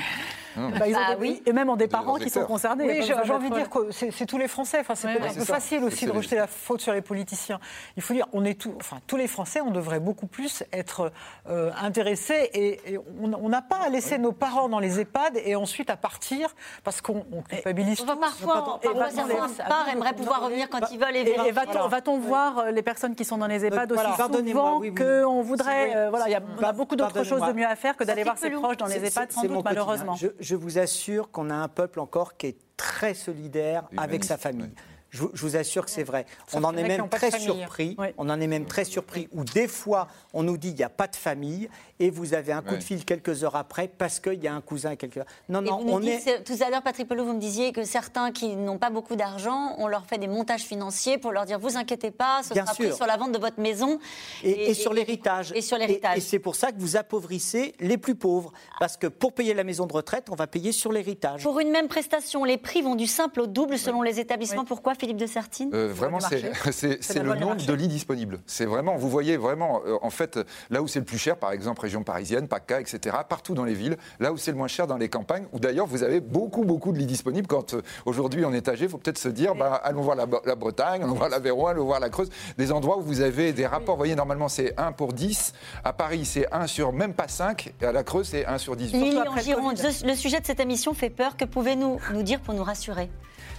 Bah, 0.55 0.88
ils 0.88 0.95
ont 0.95 0.99
ah 1.01 1.16
oui. 1.20 1.41
Et 1.45 1.51
même 1.51 1.70
en 1.70 1.76
des 1.76 1.88
parents 1.88 2.16
qui 2.16 2.30
sont 2.30 2.45
concernés. 2.45 2.86
Oui, 2.86 3.01
j'ai 3.05 3.13
envie 3.32 3.49
de 3.49 3.55
dire 3.55 3.70
que 3.70 3.91
c'est 3.91 4.26
tous 4.26 4.38
les 4.38 4.47
Français. 4.47 4.80
Enfin, 4.80 4.95
c'est 4.95 5.09
un 5.09 5.34
peu 5.34 5.43
facile 5.43 5.84
aussi 5.84 6.05
de 6.05 6.11
rejeter 6.11 6.38
la 6.38 6.47
faute 6.47 6.82
sur 6.82 6.93
les 6.93 7.01
politiciens. 7.01 7.59
Il 7.97 8.01
faut 8.01 8.13
dire, 8.13 8.28
on 8.34 8.45
est 8.45 8.59
tout, 8.59 8.74
enfin, 8.78 8.99
tous 9.07 9.18
les 9.18 9.28
Français, 9.28 9.61
on 9.61 9.72
devrait 9.72 9.99
beaucoup 9.99 10.28
plus 10.28 10.63
être 10.72 11.11
euh, 11.49 11.72
intéressés 11.82 12.49
et, 12.53 12.97
on 13.22 13.49
n'a 13.49 13.61
pas 13.61 13.78
à 13.78 13.89
laisser 13.89 14.18
nos 14.18 14.32
parents 14.32 14.70
dans 14.70 14.80
les 14.80 14.99
et 15.36 15.56
ensuite 15.56 15.89
à 15.89 15.97
partir 15.97 16.53
parce 16.84 17.01
qu'on 17.01 17.24
culpabilise 17.49 18.01
on 18.01 18.06
va 18.06 18.16
Parfois, 18.16 18.80
certains 19.10 19.66
part 19.68 19.89
aimeraient 19.89 20.14
pouvoir 20.14 20.43
revenir 20.43 20.70
quand 20.70 20.82
ils 20.91 20.99
veulent. 20.99 21.16
Et, 21.16 21.51
va-t-on 21.51 22.20
voir 22.20 22.60
euh, 22.60 22.72
les 22.72 22.82
personnes 22.82 23.16
qui 23.16 23.26
sont 23.26 23.38
dans 23.38 23.47
les 23.47 23.66
EHPAD 23.66 23.91
aussi 23.91 24.03
souvent 24.18 24.82
qu'on 24.82 25.41
voudrait 25.41 25.95
euh, 25.95 26.10
Voilà, 26.10 26.28
il 26.28 26.32
y 26.32 26.36
a 26.36 26.72
beaucoup 26.74 26.95
d'autres 26.95 27.24
choses 27.24 27.41
de 27.41 27.53
mieux 27.53 27.66
à 27.66 27.76
faire 27.76 27.95
que 27.95 28.03
d'aller 28.03 28.24
voir 28.24 28.38
ses 28.38 28.49
proches 28.49 28.78
dans 28.78 28.88
les 28.88 29.03
EHPAD, 29.06 29.32
sans 29.32 29.43
doute, 29.43 29.64
malheureusement. 29.64 30.16
Je 30.39 30.56
vous 30.56 30.78
assure 30.78 31.32
qu'on 31.32 31.49
a 31.49 31.56
un 31.56 31.68
peuple 31.68 31.99
encore 31.99 32.38
qui 32.38 32.47
est 32.47 32.58
très 32.78 33.14
solidaire 33.14 33.84
avec 33.97 34.24
sa 34.24 34.38
famille. 34.38 34.72
Je, 35.16 35.41
vous 35.45 35.55
assure 35.55 35.86
que 35.86 35.91
c'est 35.91 36.03
vrai. 36.03 36.26
on 36.53 36.63
en 36.63 36.76
est 36.76 36.84
même 36.84 37.09
très 37.09 37.32
surpris. 37.32 37.97
On 38.18 38.30
en 38.30 38.39
est 38.39 38.47
même 38.47 38.66
très 38.66 38.86
surpris. 38.86 39.28
Où 39.32 39.43
des 39.43 39.68
fois, 39.68 40.07
on 40.34 40.43
nous 40.43 40.57
dit 40.57 40.70
il 40.70 40.76
n'y 40.76 40.84
a 40.84 40.89
pas 40.89 41.07
de 41.07 41.16
famille 41.16 41.70
et 41.99 42.09
vous 42.09 42.34
avez 42.34 42.51
un 42.51 42.61
coup 42.61 42.76
de 42.76 42.84
fil 42.84 43.05
quelques 43.05 43.43
heures 43.43 43.55
après 43.55 43.88
parce 43.88 44.20
qu'il 44.20 44.43
y 44.43 44.47
a 44.47 44.53
un 44.53 44.61
cousin 44.61 44.95
quelque 44.95 45.22
Non, 45.49 45.61
non, 45.61 45.80
on 45.88 46.01
est. 46.01 46.43
Tout 46.43 46.57
à 46.61 46.70
l'heure, 46.70 46.82
Patrick 46.82 47.07
Pelot, 47.07 47.26
vous 47.26 47.34
me 47.34 47.39
disiez 47.39 47.72
que 47.72 47.84
certains 47.84 48.32
qui 48.32 48.55
n'ont 48.55 48.78
pas 48.78 48.89
beaucoup 48.89 49.16
d'argent, 49.16 49.76
on 49.78 49.88
leur 49.88 50.05
fait 50.05 50.18
des 50.18 50.28
montages 50.28 50.63
financiers 50.63 51.18
pour 51.18 51.32
leur 51.32 51.45
dire 51.45 51.59
vous 51.59 51.78
inquiétez 51.78 52.11
pas, 52.11 52.41
ce 52.43 52.53
sera 52.53 52.74
pris 52.74 52.93
sur 52.93 53.05
la 53.05 53.18
vente 53.18 53.32
de 53.32 53.39
votre 53.39 53.59
maison 53.59 53.99
et, 54.43 54.74
sur 54.74 54.93
l'héritage. 54.93 55.51
Et 55.55 55.61
sur 55.61 55.78
l'héritage. 55.78 56.18
Et, 56.18 56.22
c'est 56.22 56.39
pour 56.39 56.55
ça 56.55 56.72
que 56.72 56.80
vous 56.80 56.97
appauvrissez 56.97 57.74
les 57.80 57.97
plus 57.97 58.16
pauvres 58.16 58.51
parce 58.80 58.97
que 58.97 59.07
pour 59.07 59.34
payer 59.34 59.53
la 59.53 59.63
maison 59.63 59.86
de 59.86 59.93
retraite, 59.93 60.28
on 60.30 60.36
va 60.36 60.47
payer 60.47 60.72
sur 60.72 60.91
l'héritage. 60.91 61.43
Pour 61.43 61.59
une 61.59 61.72
même 61.72 61.88
prestation, 61.88 62.43
les 62.43 62.57
prix 62.57 62.82
vont 62.82 62.95
du 62.95 63.07
simple 63.07 63.41
au 63.41 63.47
double 63.47 63.78
selon 63.78 64.01
les 64.01 64.20
établissements. 64.20 64.66
Pourquoi 64.66 64.95
Philippe 65.06 65.18
de 65.18 65.28
Sertine 65.28 65.70
euh, 65.76 65.93
Vraiment, 65.93 66.18
c'est 66.20 66.41
le 67.24 67.36
nombre 67.36 67.64
de 67.64 67.74
lits 67.74 67.88
disponibles. 67.88 68.39
C'est 68.47 68.66
vraiment, 68.66 68.95
vous 68.95 69.08
voyez 69.08 69.38
vraiment, 69.38 69.84
euh, 69.86 69.97
en 70.01 70.10
fait, 70.10 70.39
là 70.72 70.82
où 70.82 70.88
c'est 70.88 70.97
le 70.97 71.06
plus 71.06 71.20
cher, 71.20 71.38
par 71.38 71.51
exemple, 71.51 71.82
région 71.82 72.01
parisienne, 72.01 72.47
PACA, 72.47 72.82
etc., 72.82 73.18
partout 73.30 73.53
dans 73.53 73.66
les 73.66 73.76
villes, 73.76 73.97
là 74.20 74.34
où 74.34 74.38
c'est 74.38 74.49
le 74.49 74.58
moins 74.58 74.68
cher 74.68 74.88
dans 74.88 74.97
les 74.97 75.08
campagnes, 75.08 75.45
où 75.53 75.60
d'ailleurs 75.60 75.86
vous 75.86 76.01
avez 76.01 76.22
beaucoup, 76.22 76.64
beaucoup 76.64 76.91
de 76.91 76.97
lits 76.97 77.06
disponibles. 77.06 77.45
Quand 77.45 77.76
euh, 77.76 77.84
aujourd'hui 78.08 78.45
on 78.45 78.53
est 78.53 78.68
âgé, 78.68 78.86
il 78.86 78.89
faut 78.89 78.97
peut-être 78.97 79.20
se 79.20 79.30
dire, 79.30 79.53
bah, 79.53 79.80
allons 79.84 80.01
voir 80.01 80.16
la, 80.16 80.56
Bretagne, 80.56 81.03
allons 81.03 81.14
voir 81.14 81.30
l'Aveyron, 81.30 81.68
allons 81.68 81.86
voir 81.86 81.99
la 81.99 82.10
Creuse, 82.10 82.32
des 82.58 82.72
endroits 82.72 82.97
où 82.97 83.01
vous 83.01 83.22
avez 83.22 83.53
des 83.53 83.68
rapports. 83.68 83.93
Vous 83.93 83.99
voyez, 83.99 84.16
normalement 84.16 84.47
c'est 84.47 84.74
1 84.80 84.91
pour 84.91 85.14
10. 85.14 85.53
À 85.84 85.93
Paris, 85.93 86.26
c'est 86.26 86.51
1 86.51 86.66
sur 86.66 86.93
même 86.93 87.14
pas 87.14 87.28
5. 87.28 87.76
Et 87.80 87.86
à 87.86 87.91
la 87.91 88.03
Creuse, 88.03 88.30
c'est 88.30 88.47
1 88.47 88.58
sur 88.58 88.76
10. 88.76 88.91
Lily 88.91 89.20
en 89.20 89.38
Gironde, 89.38 89.78
le 90.03 90.16
sujet 90.16 90.41
de 90.41 90.47
cette 90.47 90.60
émission 90.60 90.95
fait 90.95 91.12
peur. 91.12 91.38
Que 91.38 91.45
pouvez-vous 91.45 91.99
nous 92.12 92.24
dire 92.24 92.41
pour 92.41 92.56
nous 92.56 92.64
rassurer? 92.64 93.12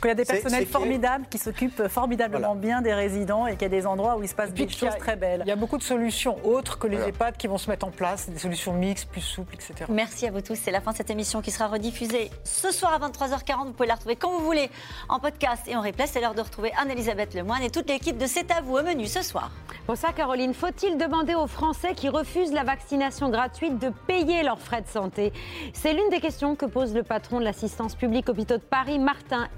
Il 0.05 0.09
y 0.09 0.11
a 0.11 0.15
des 0.15 0.25
personnels 0.25 0.67
formidables 0.67 1.27
qui 1.29 1.39
s'occupent 1.39 1.89
formidablement 1.89 2.55
bien 2.55 2.81
des 2.83 2.95
résidents 2.95 3.47
et 3.47 3.53
qu'il 3.53 3.63
y 3.63 3.67
a 3.67 3.69
des 3.69 3.87
endroits 3.87 4.17
où 4.17 4.23
il 4.23 4.29
se 4.29 4.35
passe 4.35 4.53
des 4.53 4.69
choses 4.69 4.97
très 4.99 5.17
belles. 5.17 5.43
Il 5.45 5.49
y 5.49 5.53
a 5.53 5.57
beaucoup 5.57 5.79
de 5.79 5.83
solutions 5.83 6.37
autres 6.45 6.79
que 6.79 6.87
les 6.87 6.99
EHPAD 6.99 7.37
qui 7.37 7.47
vont 7.47 7.59
se 7.59 7.71
mettre 7.71 7.87
en 7.87 7.91
place, 7.91 8.29
des 8.29 8.39
solutions 8.39 8.73
mixtes, 8.73 9.09
plus 9.09 9.21
souples, 9.21 9.55
etc. 9.55 9.87
Merci 9.89 10.27
à 10.27 10.31
vous 10.31 10.41
tous. 10.41 10.57
C'est 10.57 10.71
la 10.71 10.81
fin 10.81 10.93
de 10.93 10.97
cette 10.97 11.11
émission 11.11 11.41
qui 11.43 11.51
sera 11.51 11.69
rediffusée 11.69 12.31
ce 12.45 12.71
soir 12.71 12.93
à 12.95 13.09
23h40. 13.09 13.67
Vous 13.67 13.73
pouvez 13.73 13.89
la 13.89 13.95
retrouver 13.95 14.17
quand 14.17 14.31
vous 14.31 14.45
voulez 14.45 14.71
en 15.09 15.19
podcast 15.19 15.63
et 15.67 15.77
en 15.77 15.81
replay. 15.81 16.07
C'est 16.07 16.21
l'heure 16.21 16.35
de 16.35 16.43
retrouver 16.43 16.73
Anne-Elisabeth 16.81 17.35
Lemoine 17.35 17.63
et 17.63 17.71
toute 17.71 17.89
l'équipe 17.89 18.19
de 18.19 18.27
C'est 18.27 18.51
à 18.51 18.61
vous 18.61 18.77
au 18.77 18.83
menu 18.83 19.07
ce 19.07 19.23
soir. 19.23 19.51
Bonsoir 19.87 20.15
Caroline. 20.15 20.53
Faut-il 20.53 20.99
demander 20.99 21.35
aux 21.35 21.47
Français 21.47 21.95
qui 21.95 22.09
refusent 22.09 22.53
la 22.53 22.65
vaccination 22.65 23.29
gratuite 23.31 23.79
de 23.79 23.91
payer 24.07 24.43
leurs 24.43 24.59
frais 24.59 24.83
de 24.83 24.89
santé? 24.89 25.33
C'est 25.73 25.93
l'une 25.93 26.09
des 26.11 26.21
questions 26.21 26.57
que 26.57 26.67
pose 26.67 26.95
le 26.95 27.03
patron 27.03 27.39
de 27.39 27.45
l'assistance 27.45 27.95
publique 27.95 28.29
hôpitaux 28.29 28.57
de 28.57 28.63
Paris, 28.63 28.99
Martin 28.99 29.49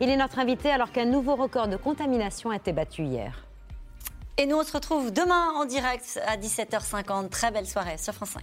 Il 0.00 0.08
est 0.08 0.16
notre 0.16 0.38
invité 0.38 0.70
alors 0.70 0.92
qu'un 0.92 1.04
nouveau 1.04 1.36
record 1.36 1.68
de 1.68 1.76
contamination 1.76 2.50
a 2.50 2.56
été 2.56 2.72
battu 2.72 3.04
hier. 3.04 3.46
Et 4.38 4.46
nous, 4.46 4.56
on 4.56 4.64
se 4.64 4.72
retrouve 4.72 5.12
demain 5.12 5.50
en 5.56 5.64
direct 5.66 6.20
à 6.26 6.36
17h50. 6.36 7.28
Très 7.28 7.50
belle 7.50 7.66
soirée 7.66 7.98
sur 7.98 8.14
France 8.14 8.30
5. 8.30 8.42